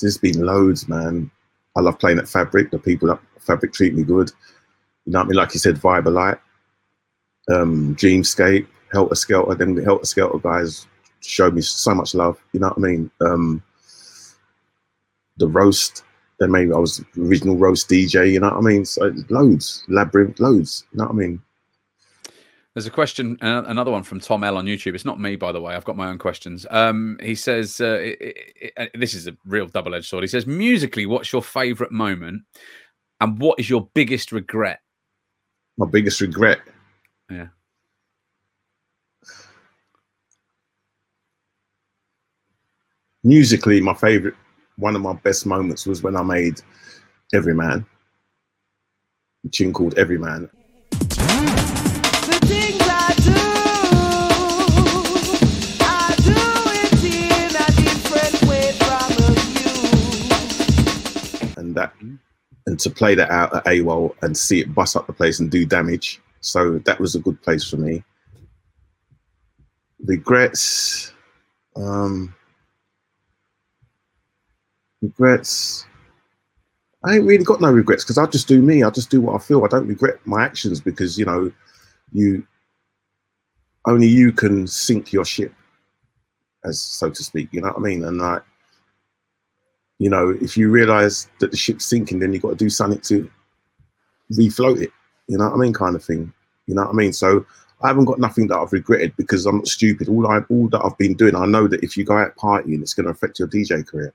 there's 0.00 0.18
been 0.18 0.44
loads, 0.44 0.88
man. 0.88 1.30
I 1.76 1.80
love 1.80 1.98
playing 1.98 2.18
at 2.18 2.28
Fabric. 2.28 2.70
The 2.70 2.78
people 2.78 3.12
at 3.12 3.20
Fabric 3.38 3.74
treat 3.74 3.94
me 3.94 4.02
good. 4.02 4.32
You 5.04 5.12
know 5.12 5.20
what 5.20 5.26
I 5.26 5.28
mean? 5.28 5.36
Like 5.36 5.54
you 5.54 5.60
said, 5.60 5.76
Vibealite, 5.76 6.40
um, 7.52 7.94
Dreamscape, 7.96 8.66
Helter 8.92 9.14
Skelter. 9.14 9.54
Them 9.54 9.76
Helter 9.76 10.06
Skelter 10.06 10.38
guys 10.38 10.86
showed 11.20 11.54
me 11.54 11.60
so 11.60 11.94
much 11.94 12.14
love. 12.14 12.42
You 12.52 12.60
know 12.60 12.68
what 12.68 12.78
I 12.78 12.80
mean? 12.80 13.10
Um, 13.20 13.62
the 15.36 15.46
roast. 15.46 16.02
Then 16.40 16.50
maybe 16.50 16.72
I 16.72 16.78
was 16.78 17.04
original 17.18 17.56
roast 17.56 17.88
DJ. 17.90 18.32
You 18.32 18.40
know 18.40 18.48
what 18.48 18.56
I 18.56 18.60
mean? 18.60 18.84
So 18.86 19.12
loads, 19.28 19.84
labyrinth, 19.88 20.40
loads. 20.40 20.86
You 20.92 20.98
know 20.98 21.04
what 21.04 21.12
I 21.12 21.16
mean? 21.16 21.42
There's 22.74 22.86
a 22.86 22.90
question, 22.90 23.36
uh, 23.42 23.64
another 23.66 23.90
one 23.90 24.04
from 24.04 24.20
Tom 24.20 24.42
L 24.42 24.56
on 24.56 24.64
YouTube. 24.64 24.94
It's 24.94 25.04
not 25.04 25.20
me, 25.20 25.36
by 25.36 25.52
the 25.52 25.60
way. 25.60 25.74
I've 25.74 25.84
got 25.84 25.96
my 25.96 26.08
own 26.08 26.18
questions. 26.18 26.66
Um, 26.70 27.18
he 27.20 27.34
says, 27.34 27.80
uh, 27.80 27.98
i- 28.00 28.16
i- 28.22 28.70
i- 28.84 28.90
"This 28.94 29.12
is 29.12 29.26
a 29.26 29.36
real 29.44 29.66
double-edged 29.66 30.06
sword." 30.06 30.22
He 30.24 30.28
says, 30.28 30.46
"Musically, 30.46 31.04
what's 31.04 31.32
your 31.32 31.42
favourite 31.42 31.92
moment, 31.92 32.44
and 33.20 33.38
what 33.40 33.58
is 33.58 33.68
your 33.68 33.90
biggest 33.94 34.32
regret?" 34.32 34.80
my 35.76 35.86
biggest 35.86 36.20
regret. 36.20 36.60
Yeah. 37.30 37.48
musically, 43.22 43.80
my 43.80 43.94
favorite, 43.94 44.34
one 44.80 44.96
of 44.96 45.02
my 45.02 45.12
best 45.12 45.44
moments 45.46 45.86
was 45.86 46.02
when 46.02 46.16
I 46.16 46.22
made 46.22 46.60
Every 47.34 47.54
Man, 47.54 47.86
a 49.44 49.48
tune 49.48 49.72
called 49.72 49.96
Every 49.98 50.18
Man. 50.18 50.50
The 50.90 52.40
things 52.46 52.80
I 52.82 53.14
do, 53.22 53.40
I 55.84 56.14
do 56.24 56.32
it 56.80 57.04
in 57.04 57.54
a 57.54 57.70
different 57.76 58.42
way 58.48 58.72
from 58.72 59.10
you. 61.54 61.62
and 61.62 61.74
that 61.76 61.92
and 62.66 62.80
to 62.80 62.90
play 62.90 63.14
that 63.14 63.30
out 63.30 63.54
at 63.54 63.64
AWOL 63.66 64.14
and 64.22 64.36
see 64.36 64.60
it 64.60 64.74
bust 64.74 64.96
up 64.96 65.06
the 65.06 65.12
place 65.12 65.40
and 65.40 65.50
do 65.50 65.64
damage. 65.66 66.20
So 66.40 66.78
that 66.80 66.98
was 66.98 67.14
a 67.14 67.20
good 67.20 67.40
place 67.42 67.68
for 67.68 67.76
me. 67.76 68.02
Regrets. 70.04 71.12
Um 71.76 72.34
regrets. 75.02 75.86
I 77.04 77.16
ain't 77.16 77.24
really 77.24 77.44
got 77.44 77.60
no 77.60 77.70
regrets 77.70 78.04
because 78.04 78.18
I 78.18 78.26
just 78.26 78.48
do 78.48 78.60
me. 78.60 78.82
I 78.82 78.90
just 78.90 79.10
do 79.10 79.20
what 79.20 79.34
I 79.34 79.38
feel. 79.38 79.64
I 79.64 79.68
don't 79.68 79.86
regret 79.86 80.18
my 80.26 80.44
actions 80.44 80.80
because 80.80 81.18
you 81.18 81.24
know, 81.24 81.50
you 82.12 82.46
only 83.86 84.06
you 84.06 84.32
can 84.32 84.66
sink 84.66 85.12
your 85.12 85.24
ship, 85.24 85.52
as 86.64 86.80
so 86.80 87.10
to 87.10 87.24
speak. 87.24 87.48
You 87.52 87.62
know 87.62 87.68
what 87.68 87.78
I 87.78 87.80
mean? 87.80 88.04
And 88.04 88.18
like, 88.18 88.42
you 89.98 90.10
know, 90.10 90.30
if 90.40 90.56
you 90.56 90.70
realize 90.70 91.28
that 91.38 91.50
the 91.50 91.56
ship's 91.56 91.86
sinking, 91.86 92.18
then 92.18 92.32
you've 92.32 92.42
got 92.42 92.50
to 92.50 92.56
do 92.56 92.70
something 92.70 93.00
to 93.02 93.30
refloat 94.32 94.82
it. 94.82 94.92
You 95.26 95.38
know 95.38 95.48
what 95.48 95.54
I 95.54 95.58
mean? 95.58 95.72
Kind 95.72 95.96
of 95.96 96.04
thing. 96.04 96.32
You 96.66 96.74
know 96.74 96.82
what 96.82 96.90
I 96.90 96.94
mean? 96.94 97.12
So 97.12 97.44
I 97.82 97.88
haven't 97.88 98.04
got 98.04 98.20
nothing 98.20 98.48
that 98.48 98.58
I've 98.58 98.72
regretted 98.72 99.16
because 99.16 99.46
I'm 99.46 99.58
not 99.58 99.68
stupid. 99.68 100.08
All 100.08 100.26
I 100.26 100.40
all 100.50 100.68
that 100.68 100.84
I've 100.84 100.98
been 100.98 101.14
doing, 101.14 101.34
I 101.34 101.46
know 101.46 101.66
that 101.66 101.82
if 101.82 101.96
you 101.96 102.04
go 102.04 102.18
out 102.18 102.36
partying, 102.36 102.82
it's 102.82 102.94
going 102.94 103.06
to 103.06 103.12
affect 103.12 103.38
your 103.38 103.48
DJ 103.48 103.86
career. 103.86 104.12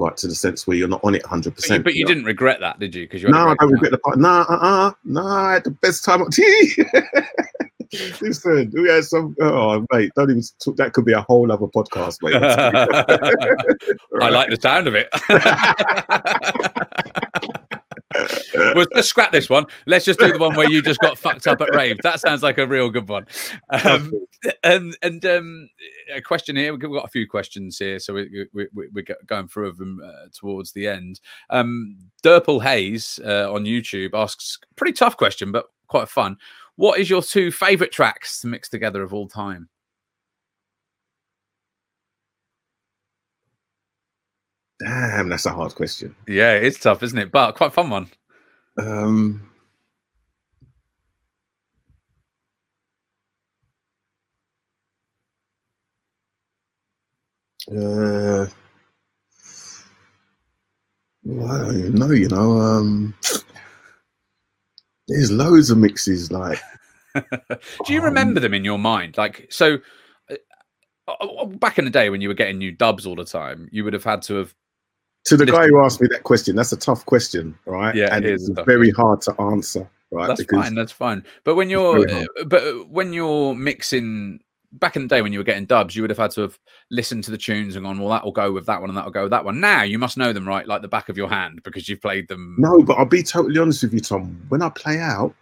Right 0.00 0.16
to 0.18 0.28
the 0.28 0.34
sense 0.34 0.64
where 0.66 0.76
you're 0.76 0.86
not 0.86 1.02
on 1.02 1.16
it 1.16 1.22
100. 1.22 1.56
But 1.56 1.68
you, 1.68 1.78
but 1.80 1.94
you 1.94 2.06
didn't 2.06 2.24
regret 2.24 2.60
that, 2.60 2.78
did 2.78 2.94
you? 2.94 3.04
Because 3.04 3.20
you 3.20 3.30
No, 3.30 3.48
I 3.48 3.56
don't 3.58 3.72
regret 3.72 3.90
the 3.90 3.98
part. 3.98 4.16
Nah, 4.16 4.46
uh, 4.48 4.58
uh, 4.60 4.92
nah. 5.04 5.48
I 5.48 5.52
had 5.54 5.64
the 5.64 5.72
best 5.72 6.04
time. 6.04 6.20
Listen, 8.20 8.70
we 8.74 8.88
had 8.88 9.04
some. 9.04 9.34
Oh, 9.40 9.84
mate, 9.92 10.12
don't 10.14 10.30
even. 10.30 10.42
Talk, 10.62 10.76
that 10.76 10.92
could 10.92 11.04
be 11.04 11.14
a 11.14 11.22
whole 11.22 11.50
other 11.50 11.66
podcast, 11.66 12.18
mate. 12.22 12.34
I 14.22 14.28
like 14.30 14.50
the 14.50 14.58
sound 14.60 14.86
of 14.86 14.94
it. 14.94 15.08
Well, 18.54 18.86
let's 18.94 19.08
scrap 19.08 19.32
this 19.32 19.48
one. 19.48 19.66
Let's 19.86 20.04
just 20.04 20.18
do 20.18 20.32
the 20.32 20.38
one 20.38 20.54
where 20.56 20.70
you 20.70 20.82
just 20.82 21.00
got 21.00 21.18
fucked 21.18 21.46
up 21.46 21.60
at 21.60 21.74
rave. 21.74 21.98
That 22.02 22.20
sounds 22.20 22.42
like 22.42 22.58
a 22.58 22.66
real 22.66 22.90
good 22.90 23.08
one. 23.08 23.26
Um, 23.70 24.12
and 24.62 24.96
and 25.02 25.24
um, 25.26 25.68
a 26.12 26.20
question 26.20 26.56
here. 26.56 26.72
We've 26.72 26.80
got 26.80 27.04
a 27.04 27.08
few 27.08 27.28
questions 27.28 27.78
here, 27.78 27.98
so 27.98 28.14
we, 28.14 28.46
we, 28.52 28.68
we, 28.74 28.88
we're 28.92 29.04
going 29.26 29.48
through 29.48 29.72
them 29.72 30.00
uh, 30.04 30.28
towards 30.32 30.72
the 30.72 30.88
end. 30.88 31.20
Um, 31.50 31.96
Durple 32.22 32.62
Hayes 32.62 33.18
uh, 33.24 33.52
on 33.52 33.64
YouTube 33.64 34.10
asks 34.14 34.58
pretty 34.76 34.92
tough 34.92 35.16
question, 35.16 35.52
but 35.52 35.66
quite 35.86 36.08
fun. 36.08 36.36
What 36.76 37.00
is 37.00 37.10
your 37.10 37.22
two 37.22 37.50
favorite 37.50 37.92
tracks 37.92 38.40
to 38.40 38.46
mix 38.46 38.68
together 38.68 39.02
of 39.02 39.12
all 39.12 39.28
time? 39.28 39.68
Damn, 44.80 45.28
that's 45.30 45.46
a 45.46 45.50
hard 45.52 45.74
question. 45.74 46.14
Yeah, 46.28 46.54
it's 46.54 46.78
tough, 46.78 47.02
isn't 47.02 47.18
it? 47.18 47.32
But 47.32 47.54
quite 47.56 47.68
a 47.68 47.72
fun 47.72 47.90
one. 47.90 48.10
Um, 48.78 49.50
uh, 57.70 58.46
well, 61.24 61.52
I 61.52 61.58
don't 61.60 61.78
even 61.78 61.94
know. 61.96 62.10
You 62.10 62.28
know, 62.28 62.58
um, 62.60 63.14
there's 65.08 65.30
loads 65.32 65.70
of 65.70 65.78
mixes. 65.78 66.32
Like, 66.32 66.60
Do 67.84 67.94
you 67.94 68.00
Um, 68.00 68.04
remember 68.04 68.40
them 68.40 68.54
in 68.54 68.64
your 68.64 68.78
mind? 68.78 69.18
Like, 69.18 69.48
so 69.50 69.78
uh, 70.30 71.12
uh, 71.12 71.44
back 71.46 71.78
in 71.78 71.84
the 71.86 71.90
day 71.90 72.10
when 72.10 72.20
you 72.20 72.28
were 72.28 72.34
getting 72.34 72.58
new 72.58 72.72
dubs 72.72 73.06
all 73.06 73.16
the 73.16 73.24
time, 73.24 73.68
you 73.72 73.84
would 73.84 73.92
have 73.94 74.04
had 74.04 74.22
to 74.22 74.34
have. 74.36 74.54
To 75.28 75.36
the 75.36 75.46
guy 75.46 75.66
who 75.66 75.82
asked 75.82 76.00
me 76.00 76.08
that 76.10 76.24
question, 76.24 76.56
that's 76.56 76.72
a 76.72 76.76
tough 76.76 77.06
question, 77.06 77.58
right? 77.66 77.94
Yeah, 77.94 78.14
and 78.14 78.24
it 78.24 78.32
is 78.32 78.48
it's 78.48 78.60
very 78.66 78.90
hard 78.90 79.20
to 79.22 79.40
answer, 79.40 79.88
right? 80.10 80.26
That's 80.26 80.40
because 80.40 80.64
fine. 80.64 80.74
That's 80.74 80.92
fine. 80.92 81.24
But 81.44 81.54
when 81.54 81.70
you're, 81.70 82.08
uh, 82.08 82.24
but 82.46 82.88
when 82.88 83.12
you're 83.12 83.54
mixing. 83.54 84.40
Back 84.70 84.96
in 84.96 85.02
the 85.02 85.08
day 85.08 85.22
when 85.22 85.32
you 85.32 85.38
were 85.38 85.44
getting 85.44 85.64
dubs, 85.64 85.96
you 85.96 86.02
would 86.02 86.10
have 86.10 86.18
had 86.18 86.30
to 86.32 86.42
have 86.42 86.58
listened 86.90 87.24
to 87.24 87.30
the 87.30 87.38
tunes 87.38 87.74
and 87.74 87.86
gone, 87.86 87.98
well, 87.98 88.10
that 88.10 88.22
will 88.22 88.32
go 88.32 88.52
with 88.52 88.66
that 88.66 88.82
one 88.82 88.90
and 88.90 88.98
that 88.98 89.06
will 89.06 89.12
go 89.12 89.22
with 89.22 89.30
that 89.30 89.42
one. 89.42 89.60
Now 89.60 89.82
you 89.82 89.98
must 89.98 90.18
know 90.18 90.30
them 90.34 90.46
right 90.46 90.68
like 90.68 90.82
the 90.82 90.88
back 90.88 91.08
of 91.08 91.16
your 91.16 91.30
hand 91.30 91.62
because 91.64 91.88
you've 91.88 92.02
played 92.02 92.28
them. 92.28 92.54
no, 92.58 92.82
but 92.82 92.98
I'll 92.98 93.06
be 93.06 93.22
totally 93.22 93.58
honest 93.58 93.82
with 93.82 93.94
you, 93.94 94.00
Tom. 94.00 94.44
When 94.50 94.60
I 94.60 94.68
play 94.68 94.98
out, 94.98 95.34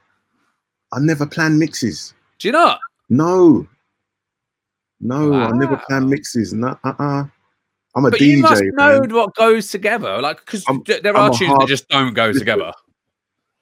I 0.93 1.01
never 1.01 1.27
plan 1.27 1.59
mixes. 1.59 2.15
Do 2.39 2.47
you 2.47 2.53
not? 2.53 2.79
No. 3.09 3.67
No, 5.01 5.35
I 5.35 5.51
never 5.51 5.77
plan 5.89 6.09
mixes. 6.09 6.53
No, 6.53 6.79
uh-uh. 6.85 7.25
I'm 7.97 8.05
a 8.05 8.11
But 8.11 8.21
DJ. 8.21 8.27
you 8.37 8.43
must 8.43 8.63
know 8.75 9.01
man. 9.01 9.15
what 9.15 9.35
goes 9.35 9.71
together. 9.71 10.21
Like, 10.21 10.41
because 10.41 10.65
there 10.87 11.17
I'm 11.17 11.31
are 11.31 11.31
tunes 11.31 11.49
hard- 11.49 11.63
that 11.63 11.69
just 11.69 11.89
don't 11.89 12.15
go 12.15 12.33
together. 12.33 12.73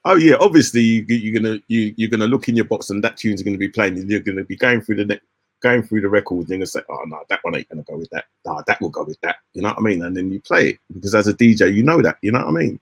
Oh 0.04 0.16
yeah, 0.16 0.34
obviously 0.38 0.82
you, 0.82 1.04
you're 1.08 1.40
gonna 1.40 1.58
you, 1.68 1.94
you're 1.96 2.10
gonna 2.10 2.26
look 2.26 2.48
in 2.48 2.56
your 2.56 2.66
box 2.66 2.90
and 2.90 3.02
that 3.04 3.16
tune's 3.16 3.42
gonna 3.42 3.56
be 3.56 3.68
playing. 3.70 3.96
and 3.98 4.10
You're 4.10 4.20
gonna 4.20 4.44
be 4.44 4.56
going 4.56 4.82
through 4.82 4.96
the 4.96 5.04
ne- 5.06 5.20
going 5.60 5.82
through 5.82 6.02
the 6.02 6.08
records. 6.10 6.42
And 6.42 6.48
you're 6.50 6.58
gonna 6.58 6.66
say, 6.66 6.80
oh 6.90 7.04
no, 7.06 7.22
that 7.30 7.38
one 7.42 7.54
ain't 7.56 7.68
gonna 7.70 7.84
go 7.84 7.96
with 7.96 8.10
that. 8.10 8.26
No, 8.44 8.60
that 8.66 8.78
will 8.82 8.90
go 8.90 9.04
with 9.04 9.18
that. 9.22 9.36
You 9.54 9.62
know 9.62 9.68
what 9.68 9.78
I 9.78 9.80
mean? 9.82 10.02
And 10.04 10.14
then 10.14 10.30
you 10.30 10.40
play 10.40 10.70
it 10.70 10.78
because 10.92 11.14
as 11.14 11.26
a 11.26 11.32
DJ, 11.32 11.72
you 11.72 11.82
know 11.84 12.02
that. 12.02 12.18
You 12.20 12.32
know 12.32 12.40
what 12.40 12.48
I 12.48 12.50
mean? 12.50 12.80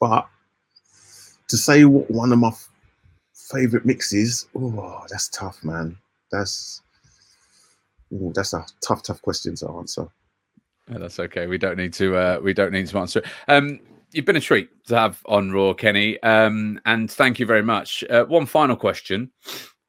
But 0.00 0.26
to 1.48 1.56
say 1.58 1.84
what 1.84 2.10
one 2.10 2.32
of 2.32 2.38
my 2.38 2.48
f- 2.48 2.70
favorite 3.34 3.84
mixes, 3.84 4.46
oh, 4.56 5.04
that's 5.10 5.28
tough, 5.28 5.62
man. 5.64 5.98
That's 6.32 6.80
ooh, 8.12 8.32
that's 8.34 8.54
a 8.54 8.64
tough, 8.80 9.02
tough 9.02 9.20
question 9.20 9.54
to 9.56 9.68
answer. 9.72 10.08
Yeah, 10.90 10.98
that's 10.98 11.18
okay. 11.20 11.46
We 11.46 11.58
don't 11.58 11.76
need 11.76 11.92
to. 11.94 12.16
Uh, 12.16 12.40
we 12.42 12.52
don't 12.54 12.72
need 12.72 12.86
to 12.88 12.98
answer. 12.98 13.18
it. 13.20 13.26
Um, 13.48 13.80
you've 14.12 14.24
been 14.24 14.36
a 14.36 14.40
treat 14.40 14.70
to 14.86 14.96
have 14.96 15.20
on 15.26 15.50
ROAR, 15.50 15.74
Kenny, 15.74 16.20
um, 16.22 16.80
and 16.86 17.10
thank 17.10 17.38
you 17.38 17.46
very 17.46 17.62
much. 17.62 18.02
Uh, 18.08 18.24
one 18.24 18.46
final 18.46 18.76
question: 18.76 19.30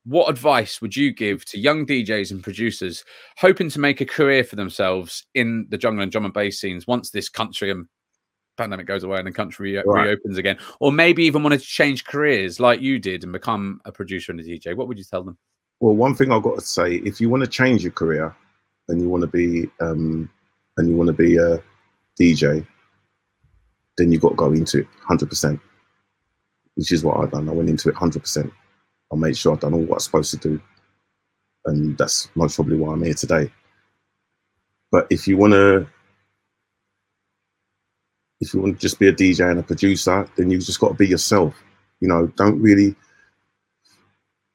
What 0.05 0.29
advice 0.29 0.81
would 0.81 0.95
you 0.95 1.11
give 1.13 1.45
to 1.45 1.59
young 1.59 1.85
DJs 1.85 2.31
and 2.31 2.43
producers 2.43 3.03
hoping 3.37 3.69
to 3.69 3.79
make 3.79 4.01
a 4.01 4.05
career 4.05 4.43
for 4.43 4.55
themselves 4.57 5.25
in 5.35 5.67
the 5.69 5.77
jungle 5.77 6.03
and 6.03 6.11
drum 6.11 6.25
and 6.25 6.33
bass 6.33 6.59
scenes 6.59 6.85
once 6.87 7.11
this 7.11 7.29
country 7.29 7.71
and 7.71 7.85
pandemic 8.57 8.85
goes 8.85 9.03
away 9.03 9.17
and 9.19 9.27
the 9.27 9.31
country 9.31 9.77
re- 9.77 9.83
Right. 9.85 10.03
reopens 10.07 10.37
again, 10.37 10.57
or 10.81 10.91
maybe 10.91 11.23
even 11.23 11.43
wanted 11.43 11.61
to 11.61 11.65
change 11.65 12.03
careers 12.03 12.59
like 12.59 12.81
you 12.81 12.99
did 12.99 13.23
and 13.23 13.31
become 13.31 13.79
a 13.85 13.91
producer 13.91 14.33
and 14.33 14.41
a 14.41 14.43
DJ? 14.43 14.75
What 14.75 14.89
would 14.89 14.97
you 14.97 15.05
tell 15.05 15.23
them? 15.23 15.37
Well, 15.79 15.95
one 15.95 16.13
thing 16.13 16.29
I've 16.33 16.43
got 16.43 16.55
to 16.55 16.61
say, 16.65 16.95
if 17.05 17.21
you 17.21 17.29
want 17.29 17.41
to 17.41 17.49
change 17.49 17.83
your 17.83 17.93
career 17.93 18.35
and 18.89 18.99
you 18.99 19.07
want 19.07 19.21
to 19.21 19.27
be 19.27 19.69
um, 19.79 20.29
and 20.79 20.89
you 20.89 20.95
want 20.95 21.07
to 21.07 21.13
be 21.13 21.35
a 21.35 21.61
DJ, 22.19 22.65
then 23.97 24.11
you've 24.11 24.21
got 24.21 24.29
to 24.29 24.35
go 24.35 24.51
into 24.53 24.79
it 24.79 24.87
100%, 25.09 25.59
which 26.75 26.91
is 26.93 27.03
what 27.03 27.17
I've 27.17 27.31
done. 27.31 27.49
I 27.49 27.51
went 27.51 27.69
into 27.69 27.89
it 27.89 27.95
100%. 27.95 28.51
I 29.11 29.15
made 29.15 29.37
sure 29.37 29.53
I've 29.53 29.59
done 29.59 29.73
all 29.73 29.81
what 29.81 29.95
I'm 29.95 29.99
supposed 29.99 30.31
to 30.31 30.37
do. 30.37 30.61
And 31.65 31.97
that's 31.97 32.29
most 32.35 32.55
probably 32.55 32.77
why 32.77 32.93
I'm 32.93 33.03
here 33.03 33.13
today. 33.13 33.51
But 34.89 35.05
if 35.09 35.27
you 35.27 35.35
want 35.37 35.53
to, 35.53 35.85
if 38.39 38.53
you 38.53 38.61
want 38.61 38.75
to 38.75 38.81
just 38.81 38.99
be 38.99 39.09
a 39.09 39.13
DJ 39.13 39.51
and 39.51 39.59
a 39.59 39.63
producer, 39.63 40.29
then 40.37 40.49
you've 40.49 40.65
just 40.65 40.79
got 40.79 40.89
to 40.89 40.93
be 40.93 41.07
yourself. 41.07 41.61
You 41.99 42.07
know, 42.07 42.27
don't 42.37 42.61
really, 42.61 42.95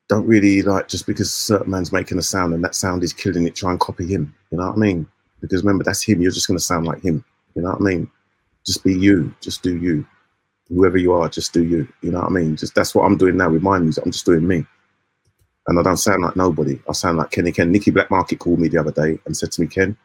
don't 0.08 0.26
really 0.26 0.62
like 0.62 0.88
just 0.88 1.06
because 1.06 1.32
certain 1.32 1.70
man's 1.70 1.92
making 1.92 2.16
a 2.16 2.22
sound 2.22 2.54
and 2.54 2.64
that 2.64 2.74
sound 2.74 3.04
is 3.04 3.12
killing 3.12 3.46
it, 3.46 3.54
try 3.54 3.70
and 3.70 3.80
copy 3.80 4.06
him. 4.06 4.34
You 4.50 4.56
know 4.56 4.68
what 4.68 4.76
I 4.76 4.80
mean? 4.80 5.06
Because 5.40 5.62
remember, 5.62 5.84
that's 5.84 6.02
him. 6.02 6.20
You're 6.22 6.30
just 6.32 6.46
going 6.48 6.58
to 6.58 6.64
sound 6.64 6.86
like 6.86 7.02
him. 7.02 7.24
You 7.54 7.62
know 7.62 7.70
what 7.70 7.80
I 7.80 7.84
mean? 7.84 8.10
Just 8.64 8.82
be 8.82 8.94
you. 8.98 9.34
Just 9.40 9.62
do 9.62 9.76
you. 9.76 10.06
Whoever 10.68 10.96
you 10.96 11.12
are, 11.12 11.28
just 11.28 11.52
do 11.52 11.62
you. 11.64 11.86
You 12.00 12.10
know 12.12 12.20
what 12.20 12.28
I 12.30 12.32
mean? 12.32 12.56
Just 12.56 12.74
that's 12.74 12.94
what 12.94 13.04
I'm 13.04 13.16
doing 13.18 13.36
now 13.36 13.50
with 13.50 13.62
my 13.62 13.78
music. 13.78 14.04
I'm 14.04 14.12
just 14.12 14.24
doing 14.24 14.46
me. 14.46 14.64
And 15.66 15.78
I 15.78 15.82
don't 15.82 15.96
sound 15.98 16.22
like 16.22 16.36
nobody. 16.36 16.80
I 16.88 16.92
sound 16.92 17.18
like 17.18 17.30
Kenny 17.30 17.52
Ken. 17.52 17.70
Nicky 17.70 17.90
Blackmarket 17.90 18.38
called 18.38 18.58
me 18.60 18.68
the 18.68 18.78
other 18.78 18.92
day 18.92 19.18
and 19.26 19.36
said 19.36 19.52
to 19.52 19.60
me, 19.60 19.66
Ken, 19.66 19.96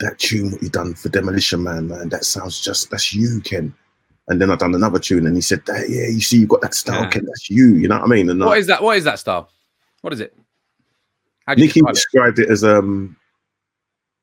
that 0.00 0.18
tune 0.18 0.52
what 0.52 0.62
you 0.62 0.68
done 0.68 0.94
for 0.94 1.08
Demolition 1.08 1.62
Man, 1.62 1.88
man, 1.88 2.08
that 2.10 2.24
sounds 2.24 2.60
just 2.60 2.90
that's 2.90 3.12
you, 3.14 3.40
Ken. 3.44 3.74
And 4.28 4.40
then 4.40 4.50
I 4.50 4.56
done 4.56 4.74
another 4.74 4.98
tune 4.98 5.26
and 5.26 5.34
he 5.34 5.40
said, 5.40 5.64
that, 5.66 5.88
yeah, 5.88 6.06
you 6.08 6.20
see, 6.20 6.38
you've 6.38 6.48
got 6.50 6.60
that 6.60 6.74
style, 6.74 7.02
Yeah. 7.02 7.10
Ken, 7.10 7.24
that's 7.24 7.48
you. 7.50 7.74
You 7.76 7.88
know 7.88 7.96
what 7.96 8.04
I 8.04 8.08
mean? 8.08 8.30
And 8.30 8.42
I- 8.42 8.46
What 8.46 8.58
is 8.58 8.66
that? 8.68 8.82
What 8.82 8.96
is 8.96 9.04
that 9.04 9.18
style? 9.18 9.50
What 10.02 10.12
is 10.12 10.20
it? 10.20 10.36
How 11.46 11.54
do 11.54 11.62
you 11.62 11.66
Nicky 11.66 11.80
describe 11.80 11.90
it? 11.90 11.94
described 11.94 12.38
it 12.40 12.50
as 12.50 12.62
um 12.62 13.16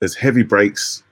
as 0.02 0.16
heavy 0.16 0.44
breaks, 0.44 1.04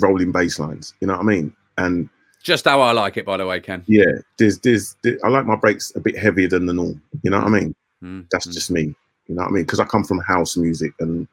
rolling 0.00 0.32
bass 0.32 0.58
lines. 0.58 0.94
You 1.00 1.06
know 1.08 1.14
what 1.14 1.22
I 1.22 1.24
mean? 1.26 1.54
And 1.78 2.08
Just 2.42 2.64
how 2.64 2.80
I 2.80 2.92
like 2.92 3.16
it, 3.16 3.24
by 3.26 3.36
the 3.36 3.46
way, 3.46 3.60
Ken. 3.60 3.82
yeah, 3.86 4.04
there's, 4.38 4.58
there's 4.60 4.96
there- 5.02 5.18
I 5.24 5.28
like 5.28 5.46
my 5.46 5.56
breaks 5.56 5.92
a 5.96 6.00
bit 6.00 6.18
heavier 6.18 6.48
than 6.48 6.66
the 6.66 6.72
norm. 6.74 7.00
You 7.22 7.30
know 7.30 7.38
what 7.38 7.46
I 7.46 7.50
mean? 7.50 7.74
Mm, 8.02 8.26
That's 8.30 8.46
just 8.46 8.70
me. 8.70 8.94
You 9.26 9.34
know 9.34 9.42
what 9.42 9.48
I 9.48 9.52
mean? 9.52 9.62
Because 9.64 9.80
I 9.80 9.84
come 9.84 10.04
from 10.04 10.18
house 10.20 10.56
music 10.56 10.92
and 11.00 11.26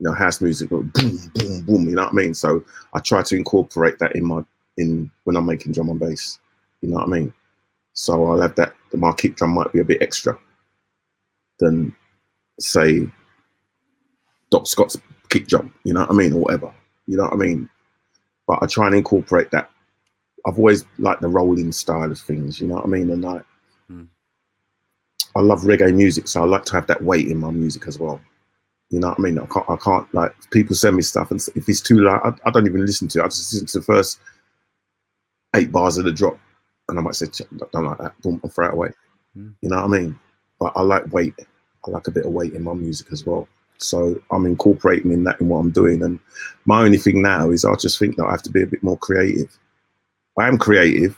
you 0.00 0.04
know, 0.06 0.12
house 0.12 0.40
music, 0.40 0.70
but 0.70 0.82
boom, 0.92 1.18
boom, 1.34 1.62
boom. 1.64 1.88
You 1.88 1.96
know 1.96 2.04
what 2.04 2.12
I 2.12 2.14
mean? 2.14 2.32
So 2.34 2.64
I 2.94 3.00
try 3.00 3.20
to 3.22 3.36
incorporate 3.36 3.98
that 3.98 4.14
in 4.14 4.24
my 4.24 4.44
in 4.76 5.10
when 5.24 5.34
I'm 5.36 5.46
making 5.46 5.72
drum 5.72 5.88
and 5.88 5.98
bass. 5.98 6.38
You 6.82 6.90
know 6.90 6.96
what 6.98 7.08
I 7.08 7.10
mean? 7.10 7.34
So 7.94 8.24
I'll 8.30 8.40
have 8.40 8.54
that. 8.54 8.74
My 8.92 9.10
kick 9.12 9.34
drum 9.34 9.50
might 9.54 9.72
be 9.72 9.80
a 9.80 9.84
bit 9.84 10.00
extra 10.00 10.38
than 11.58 11.92
say 12.60 13.08
Doc 14.52 14.68
Scott's 14.68 14.96
kick 15.28 15.46
jump, 15.46 15.74
You 15.84 15.94
know 15.94 16.00
what 16.00 16.10
I 16.10 16.14
mean, 16.14 16.32
or 16.32 16.40
whatever. 16.40 16.72
You 17.06 17.16
know 17.16 17.24
what 17.24 17.32
I 17.32 17.36
mean? 17.36 17.68
But 18.46 18.62
I 18.62 18.66
try 18.66 18.86
and 18.86 18.96
incorporate 18.96 19.50
that. 19.50 19.70
I've 20.46 20.58
always 20.58 20.84
liked 20.98 21.20
the 21.20 21.28
rolling 21.28 21.72
style 21.72 22.10
of 22.10 22.18
things. 22.18 22.60
You 22.60 22.68
know 22.68 22.76
what 22.76 22.84
I 22.84 22.88
mean? 22.88 23.10
And 23.10 23.24
I, 23.26 23.40
Hmm. 23.88 24.04
I 25.36 25.40
love 25.40 25.62
reggae 25.62 25.94
music, 25.94 26.28
so 26.28 26.42
I 26.42 26.46
like 26.46 26.64
to 26.66 26.72
have 26.74 26.86
that 26.88 27.02
weight 27.02 27.28
in 27.28 27.38
my 27.38 27.50
music 27.50 27.86
as 27.86 27.98
well. 27.98 28.20
You 28.90 29.00
know 29.00 29.08
what 29.08 29.18
I 29.18 29.22
mean? 29.22 29.38
I 29.38 29.46
can't, 29.46 29.68
I 29.68 29.76
can't 29.76 30.12
like 30.14 30.34
people 30.50 30.74
send 30.74 30.96
me 30.96 31.02
stuff, 31.02 31.30
and 31.30 31.40
if 31.54 31.68
it's 31.68 31.80
too 31.80 32.00
loud, 32.00 32.20
I, 32.44 32.48
I 32.48 32.50
don't 32.50 32.66
even 32.66 32.84
listen 32.84 33.08
to 33.08 33.20
it. 33.20 33.22
I 33.22 33.26
just 33.28 33.52
listen 33.52 33.66
to 33.66 33.78
the 33.80 33.84
first 33.84 34.18
eight 35.56 35.70
bars 35.72 35.98
of 35.98 36.04
the 36.04 36.12
drop, 36.12 36.38
and 36.88 36.98
I 36.98 37.02
might 37.02 37.14
say, 37.14 37.26
"Ch- 37.26 37.42
don't 37.72 37.84
like 37.84 37.98
that, 37.98 38.20
boom, 38.22 38.40
I'll 38.42 38.50
throw 38.50 38.68
it 38.68 38.72
away. 38.74 38.88
Mm. 39.36 39.54
You 39.60 39.68
know 39.68 39.76
what 39.76 39.84
I 39.84 39.88
mean? 39.88 40.18
But 40.58 40.72
I 40.76 40.82
like 40.82 41.12
weight. 41.12 41.34
I 41.86 41.90
like 41.90 42.08
a 42.08 42.10
bit 42.10 42.24
of 42.26 42.32
weight 42.32 42.54
in 42.54 42.62
my 42.62 42.72
music 42.74 43.08
as 43.12 43.24
well. 43.26 43.46
So 43.78 44.20
I'm 44.30 44.46
incorporating 44.46 45.12
in 45.12 45.24
that 45.24 45.40
in 45.40 45.48
what 45.48 45.58
I'm 45.58 45.70
doing. 45.70 46.02
And 46.02 46.18
my 46.64 46.82
only 46.82 46.98
thing 46.98 47.22
now 47.22 47.50
is 47.50 47.64
I 47.64 47.74
just 47.76 47.98
think 47.98 48.16
that 48.16 48.26
I 48.26 48.32
have 48.32 48.42
to 48.42 48.50
be 48.50 48.62
a 48.62 48.66
bit 48.66 48.82
more 48.82 48.98
creative. 48.98 49.56
I 50.38 50.48
am 50.48 50.58
creative, 50.58 51.16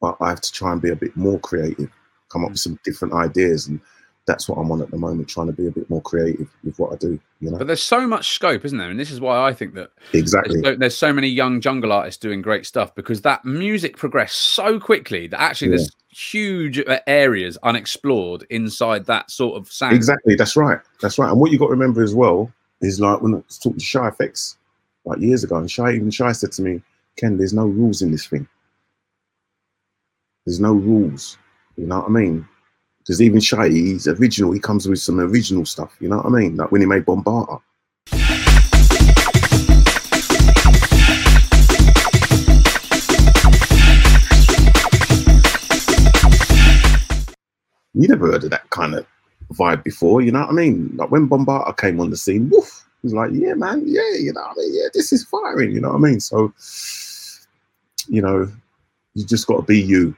but 0.00 0.16
I 0.20 0.30
have 0.30 0.40
to 0.40 0.52
try 0.52 0.72
and 0.72 0.82
be 0.82 0.90
a 0.90 0.96
bit 0.96 1.16
more 1.16 1.38
creative, 1.40 1.90
come 2.30 2.44
up 2.44 2.50
with 2.50 2.60
some 2.60 2.78
different 2.84 3.14
ideas. 3.14 3.66
And 3.66 3.80
that's 4.26 4.48
what 4.48 4.56
I'm 4.56 4.70
on 4.70 4.80
at 4.82 4.90
the 4.90 4.98
moment, 4.98 5.28
trying 5.28 5.48
to 5.48 5.52
be 5.52 5.66
a 5.66 5.70
bit 5.70 5.88
more 5.90 6.02
creative 6.02 6.48
with 6.64 6.78
what 6.78 6.92
I 6.92 6.96
do. 6.96 7.18
You 7.40 7.50
know? 7.50 7.58
But 7.58 7.66
there's 7.66 7.82
so 7.82 8.06
much 8.06 8.34
scope, 8.34 8.64
isn't 8.64 8.78
there? 8.78 8.90
And 8.90 8.98
this 9.00 9.10
is 9.10 9.20
why 9.20 9.46
I 9.46 9.52
think 9.52 9.74
that 9.74 9.90
Exactly. 10.12 10.60
there's 10.60 10.74
so, 10.74 10.78
there's 10.78 10.96
so 10.96 11.12
many 11.12 11.28
young 11.28 11.60
jungle 11.60 11.92
artists 11.92 12.20
doing 12.20 12.40
great 12.40 12.66
stuff 12.66 12.94
because 12.94 13.22
that 13.22 13.44
music 13.44 13.96
progressed 13.96 14.38
so 14.38 14.78
quickly 14.78 15.26
that 15.28 15.40
actually 15.40 15.72
Yeah. 15.72 15.76
there's 15.76 15.90
huge 16.12 16.78
uh, 16.78 17.00
areas 17.06 17.56
unexplored 17.62 18.46
inside 18.50 19.06
that 19.06 19.30
sort 19.30 19.56
of 19.56 19.72
sound. 19.72 19.96
Exactly, 19.96 20.34
that's 20.34 20.56
right. 20.56 20.78
That's 21.00 21.18
right. 21.18 21.30
And 21.30 21.40
what 21.40 21.50
you 21.50 21.58
got 21.58 21.66
to 21.66 21.72
remember 21.72 22.02
as 22.02 22.14
well 22.14 22.52
is 22.80 23.00
like 23.00 23.22
when 23.22 23.34
I 23.34 23.36
was 23.38 23.58
talking 23.58 23.78
to 23.78 23.84
Shy 23.84 24.10
FX 24.10 24.56
like 25.04 25.18
years 25.20 25.42
ago, 25.42 25.56
and 25.56 25.70
Shy 25.70 25.92
even 25.92 26.10
Shy 26.10 26.32
said 26.32 26.52
to 26.52 26.62
me, 26.62 26.82
Ken, 27.16 27.36
there's 27.36 27.52
no 27.52 27.66
rules 27.66 28.02
in 28.02 28.12
this 28.12 28.26
thing. 28.26 28.46
There's 30.44 30.60
no 30.60 30.72
rules. 30.72 31.38
You 31.76 31.86
know 31.86 32.00
what 32.00 32.08
I 32.08 32.10
mean? 32.10 32.46
Because 32.98 33.20
even 33.20 33.40
Shy, 33.40 33.68
he's 33.68 34.06
original, 34.06 34.52
he 34.52 34.60
comes 34.60 34.86
with 34.86 35.00
some 35.00 35.18
original 35.18 35.64
stuff, 35.64 35.96
you 35.98 36.08
know 36.08 36.18
what 36.18 36.26
I 36.26 36.28
mean? 36.28 36.56
Like 36.56 36.70
when 36.70 36.82
he 36.82 36.86
made 36.86 37.04
Bambaataa. 37.04 37.60
You 47.94 48.08
never 48.08 48.32
heard 48.32 48.44
of 48.44 48.50
that 48.50 48.68
kind 48.70 48.94
of 48.94 49.06
vibe 49.52 49.84
before, 49.84 50.22
you 50.22 50.32
know 50.32 50.40
what 50.40 50.50
I 50.50 50.52
mean? 50.52 50.92
Like 50.96 51.10
when 51.10 51.28
Bambaataa 51.28 51.76
came 51.76 52.00
on 52.00 52.10
the 52.10 52.16
scene, 52.16 52.48
woof, 52.48 52.84
he 53.02 53.06
was 53.06 53.14
like, 53.14 53.30
yeah, 53.32 53.54
man, 53.54 53.82
yeah, 53.84 54.14
you 54.18 54.32
know 54.32 54.40
what 54.40 54.52
I 54.52 54.60
mean? 54.60 54.74
Yeah, 54.74 54.88
this 54.94 55.12
is 55.12 55.24
firing, 55.24 55.72
you 55.72 55.80
know 55.80 55.90
what 55.90 55.96
I 55.96 56.10
mean? 56.10 56.20
So, 56.20 56.52
you 58.08 58.22
know, 58.22 58.50
you 59.14 59.26
just 59.26 59.46
got 59.46 59.56
to 59.56 59.62
be 59.62 59.80
you 59.80 60.16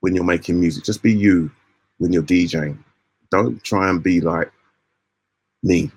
when 0.00 0.14
you're 0.14 0.24
making 0.24 0.60
music. 0.60 0.84
Just 0.84 1.02
be 1.02 1.12
you 1.12 1.50
when 1.98 2.12
you're 2.12 2.22
DJing. 2.22 2.78
Don't 3.30 3.62
try 3.64 3.88
and 3.88 4.02
be 4.02 4.20
like 4.20 4.52
me. 5.62 5.90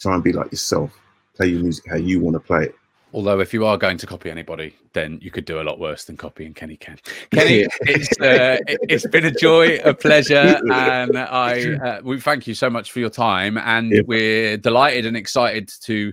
Try 0.00 0.14
and 0.14 0.24
be 0.24 0.32
like 0.32 0.52
yourself. 0.52 0.92
Play 1.34 1.48
your 1.48 1.62
music 1.62 1.86
how 1.88 1.96
you 1.96 2.20
want 2.20 2.34
to 2.34 2.40
play 2.40 2.64
it. 2.64 2.74
Although, 3.16 3.40
if 3.40 3.54
you 3.54 3.64
are 3.64 3.78
going 3.78 3.96
to 3.96 4.06
copy 4.06 4.30
anybody, 4.30 4.74
then 4.92 5.18
you 5.22 5.30
could 5.30 5.46
do 5.46 5.58
a 5.58 5.64
lot 5.64 5.78
worse 5.78 6.04
than 6.04 6.18
copying 6.18 6.52
Kenny 6.52 6.76
Ken. 6.76 6.98
Kenny, 7.32 7.66
it's 7.80 8.12
uh, 8.20 8.58
it- 8.68 8.78
it's 8.90 9.06
been 9.06 9.24
a 9.24 9.30
joy, 9.30 9.78
a 9.84 9.94
pleasure, 9.94 10.60
and 10.70 11.16
I 11.18 11.76
uh, 11.76 12.00
we 12.04 12.20
thank 12.20 12.46
you 12.46 12.52
so 12.52 12.68
much 12.68 12.92
for 12.92 13.00
your 13.00 13.08
time, 13.08 13.56
and 13.56 13.90
Yeah. 13.90 14.02
we're 14.06 14.56
delighted 14.58 15.06
and 15.06 15.16
excited 15.16 15.70
to. 15.84 16.12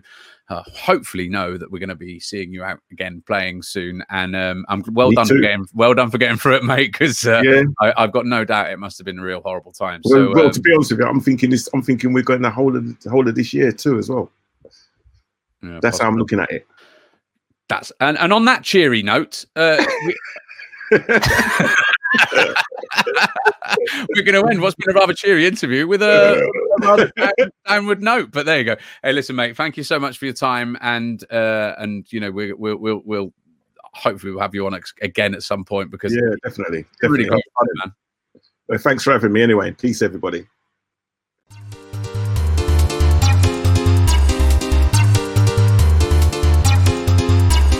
Uh, 0.49 0.63
hopefully, 0.73 1.27
know 1.27 1.57
that 1.57 1.69
we're 1.69 1.79
going 1.79 1.89
to 1.89 1.95
be 1.95 2.21
seeing 2.21 2.53
you 2.53 2.63
out 2.63 2.79
again 2.91 3.21
playing 3.27 3.63
soon, 3.63 4.01
and 4.09 4.33
um, 4.33 4.65
I'm 4.69 4.81
well 4.93 5.09
Me 5.09 5.15
done 5.15 5.27
for 5.27 5.39
getting 5.39 5.65
well 5.73 5.93
done 5.93 6.09
for 6.09 6.17
getting 6.17 6.37
through 6.37 6.55
it, 6.55 6.63
mate. 6.71 6.93
Because 6.93 7.27
uh, 7.27 7.41
yeah. 7.43 7.63
I, 7.81 7.93
I've 7.97 8.13
got 8.13 8.25
no 8.25 8.45
doubt 8.45 8.71
it 8.71 8.79
must 8.79 8.97
have 8.97 9.05
been 9.05 9.19
a 9.19 9.23
real 9.23 9.41
horrible 9.41 9.73
time. 9.73 9.99
Well, 10.05 10.27
So, 10.27 10.33
well 10.33 10.45
um, 10.45 10.51
to 10.51 10.61
be 10.61 10.73
honest 10.73 10.91
with 10.91 11.01
you, 11.01 11.05
I'm 11.05 11.19
thinking 11.19 11.49
this. 11.49 11.67
I'm 11.73 11.81
thinking 11.81 12.13
we're 12.13 12.23
going 12.23 12.41
the 12.43 12.49
whole 12.49 12.75
of 12.77 12.97
the 13.01 13.09
whole 13.09 13.27
of 13.27 13.35
this 13.35 13.53
year 13.53 13.73
too, 13.73 13.97
as 13.97 14.07
well. 14.09 14.31
yeah, 15.61 15.79
That's 15.81 15.99
how 15.99 16.07
I'm 16.07 16.15
looking 16.17 16.39
at 16.39 16.49
it. 16.49 16.65
That's 17.73 17.91
and, 17.99 18.17
and 18.19 18.31
on 18.31 18.45
that 18.45 18.63
cheery 18.63 19.01
note, 19.01 19.45
uh, 19.55 19.83
we, 20.05 20.15
we're 24.15 24.23
going 24.23 24.41
to 24.41 24.47
end 24.49 24.61
what's 24.61 24.75
been 24.75 24.95
a 24.95 24.99
rather 24.99 25.13
cheery 25.13 25.47
interview 25.47 25.87
with 25.87 26.01
a, 26.03 26.39
a 26.81 26.85
rather 26.85 27.11
down- 27.17 27.33
downward 27.67 28.01
note. 28.01 28.31
But 28.31 28.45
there 28.45 28.59
you 28.59 28.63
go. 28.63 28.75
Hey, 29.01 29.13
listen, 29.13 29.35
mate. 29.35 29.57
Thank 29.57 29.77
you 29.77 29.83
so 29.83 29.99
much 29.99 30.17
for 30.17 30.25
your 30.25 30.33
time, 30.33 30.77
and 30.81 31.23
uh, 31.31 31.73
and 31.77 32.05
you 32.11 32.19
know 32.19 32.31
we, 32.31 32.53
we'll 32.53 32.77
we'll 32.77 33.01
we'll 33.05 33.33
hopefully 33.93 34.33
we'll 34.33 34.41
have 34.41 34.53
you 34.53 34.65
on 34.67 34.75
ex- 34.75 34.93
again 35.01 35.33
at 35.33 35.43
some 35.43 35.63
point 35.65 35.89
because 35.89 36.13
yeah, 36.13 36.35
definitely, 36.43 36.79
it's 36.79 36.89
really 37.01 37.23
definitely. 37.23 37.43
fun, 37.57 37.67
man. 37.83 37.93
Well, 38.67 38.79
thanks 38.79 39.03
for 39.03 39.11
having 39.11 39.33
me. 39.33 39.41
Anyway, 39.41 39.71
peace, 39.71 40.01
everybody. 40.01 40.45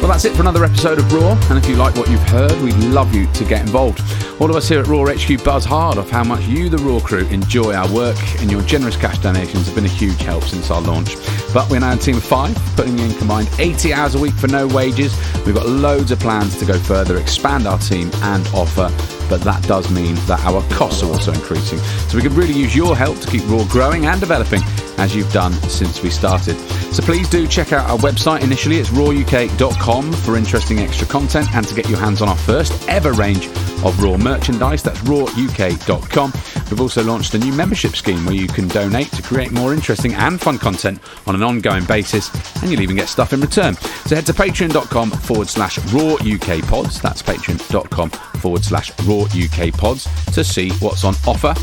Well, 0.04 0.12
that's 0.12 0.26
it 0.26 0.34
for 0.36 0.41
another 0.41 0.66
episode 0.66 0.99
of 0.99 1.14
ROAR. 1.14 1.38
And 1.49 1.58
if 1.58 1.66
you 1.66 1.78
like 1.78 1.95
what 1.95 2.10
you've 2.10 2.28
heard, 2.28 2.51
we'd 2.62 2.76
love 2.76 3.16
you 3.16 3.26
to 3.26 3.45
get 3.45 3.62
involved. 3.62 4.01
All 4.41 4.49
of 4.49 4.56
us 4.58 4.68
here 4.68 4.82
at 4.82 4.88
ROAR 4.88 5.10
HQ 5.10 5.41
buzz 5.45 5.64
hard 5.64 5.97
off 5.97 6.10
how 6.10 6.26
much 6.26 6.43
you, 6.43 6.68
the 6.68 6.78
ROAR 6.80 6.99
crew, 6.99 7.26
enjoy 7.28 7.74
our 7.74 7.89
work, 7.89 8.18
and 8.41 8.51
your 8.51 8.62
generous 8.64 8.97
cash 8.97 9.18
donations 9.20 9.66
have 9.66 9.76
been 9.76 9.86
a 9.86 9.88
huge 9.88 10.22
help 10.22 10.43
since 10.43 10.70
our 10.70 10.82
launch. 10.82 11.16
But 11.54 11.70
we're 11.70 11.80
now 11.80 11.93
a 11.93 11.95
team 11.95 12.18
of 12.18 12.24
five, 12.26 12.54
putting 12.76 12.99
in 12.99 13.14
combined 13.14 13.47
80 13.58 13.93
hours 13.93 14.16
a 14.16 14.20
week 14.20 14.34
for 14.34 14.47
no 14.47 14.68
wages. 14.68 15.16
We've 15.45 15.56
got 15.56 15.68
loads 15.68 16.12
of 16.12 16.20
plans 16.20 16.58
to 16.60 16.66
go 16.66 16.78
further, 16.78 17.18
expand 17.18 17.66
our 17.66 17.80
team, 17.80 18.12
and 18.24 18.45
offer. 18.47 18.91
But 19.34 19.41
that 19.45 19.63
does 19.63 19.89
mean 19.89 20.13
that 20.27 20.45
our 20.45 20.61
costs 20.69 21.01
are 21.01 21.07
also 21.07 21.34
increasing. 21.34 21.79
So 21.79 22.17
we 22.17 22.21
could 22.21 22.34
really 22.34 22.53
use 22.53 22.75
your 22.75 22.95
help 22.95 23.19
to 23.21 23.27
keep 23.27 23.41
ROAR 23.49 23.65
growing 23.67 24.05
and 24.05 24.19
developing 24.19 24.61
as 24.99 25.15
you've 25.15 25.34
done 25.34 25.53
since 25.69 26.03
we 26.03 26.11
started. 26.11 26.55
So 26.93 27.01
please 27.01 27.27
do 27.27 27.47
check 27.47 27.73
out 27.73 27.89
our 27.89 27.97
website. 27.97 28.43
Initially, 28.43 28.77
it's 28.77 28.89
roaruk.com 28.91 30.13
for 30.13 30.38
interesting 30.38 30.79
extra 30.81 31.07
content 31.07 31.51
and 31.55 31.68
to 31.68 31.73
get 31.73 31.89
your 31.89 31.97
hands 31.97 32.22
on 32.22 32.30
our 32.30 32.38
first 32.38 32.88
ever 32.88 33.11
range 33.14 33.47
of 33.84 33.99
ROAR 34.01 34.19
merchandise. 34.19 34.84
That's 34.84 34.99
roaruk.com. 34.99 36.34
We've 36.69 36.81
also 36.81 37.03
launched 37.03 37.34
a 37.34 37.39
new 37.39 37.53
membership 37.53 37.95
scheme 37.95 38.23
where 38.26 38.35
you 38.35 38.47
can 38.47 38.68
donate 38.68 39.11
to 39.14 39.23
create 39.23 39.51
more 39.51 39.73
interesting 39.73 40.14
and 40.14 40.39
fun 40.39 40.57
content 40.57 40.99
on 41.27 41.35
an 41.35 41.43
ongoing 41.43 41.85
basis, 41.85 42.31
and 42.61 42.72
you'll 42.72 42.81
even 42.81 42.95
get 42.95 43.10
stuff 43.10 43.34
in 43.34 43.41
return. 43.41 43.76
So 44.05 44.15
head 44.15 44.26
to 44.27 44.34
patreon.com 44.34 45.11
forward 45.11 45.49
slash 45.49 45.80
roar 45.91 46.18
UK 46.22 46.61
pods. 46.68 47.01
That's 47.01 47.22
patreon.com 47.22 48.11
forward 48.11 48.64
slash 48.64 48.97
roar 49.01 49.23
UK 49.32 49.74
pods 49.74 50.08
to 50.34 50.44
see 50.44 50.72
what's 50.80 51.04
on 51.04 51.16
offer. 51.28 51.54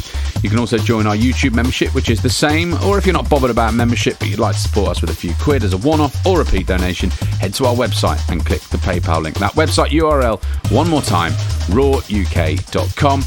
You 0.42 0.48
can 0.48 0.58
also 0.58 0.78
join 0.78 1.06
our 1.06 1.16
YouTube 1.16 1.52
membership, 1.52 1.94
which 1.94 2.08
is 2.08 2.22
the 2.22 2.30
same, 2.30 2.74
or 2.84 2.96
if 2.96 3.06
you're 3.06 3.12
not 3.12 3.28
bothered 3.28 3.50
about 3.50 3.74
membership 3.74 4.18
but 4.18 4.28
you'd 4.28 4.38
like 4.38 4.54
to 4.54 4.60
support 4.60 4.90
us 4.90 5.00
with 5.00 5.10
a 5.10 5.14
few 5.14 5.34
quid 5.40 5.64
as 5.64 5.72
a 5.72 5.78
one 5.78 6.00
off 6.00 6.26
or 6.26 6.38
repeat 6.38 6.66
donation, 6.66 7.10
head 7.40 7.52
to 7.54 7.66
our 7.66 7.74
website 7.74 8.26
and 8.30 8.44
click 8.44 8.60
the 8.62 8.78
PayPal 8.78 9.22
link. 9.22 9.38
That 9.38 9.52
website 9.52 9.88
URL, 9.88 10.42
one 10.70 10.88
more 10.88 11.02
time, 11.02 11.32
roaruk.com. 11.72 13.22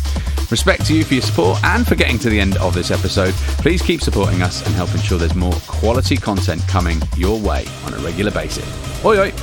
Respect 0.51 0.85
to 0.85 0.93
you 0.93 1.03
for 1.03 1.13
your 1.15 1.23
support 1.23 1.63
and 1.63 1.87
for 1.87 1.95
getting 1.95 2.19
to 2.19 2.29
the 2.29 2.39
end 2.39 2.57
of 2.57 2.73
this 2.73 2.91
episode. 2.91 3.33
Please 3.59 3.81
keep 3.81 4.01
supporting 4.01 4.41
us 4.41 4.65
and 4.65 4.75
help 4.75 4.93
ensure 4.93 5.17
there's 5.17 5.35
more 5.35 5.53
quality 5.67 6.15
content 6.15 6.61
coming 6.67 7.01
your 7.17 7.39
way 7.39 7.65
on 7.85 7.93
a 7.93 7.97
regular 7.97 8.31
basis. 8.31 8.65
Oi, 9.03 9.19
oi. 9.19 9.33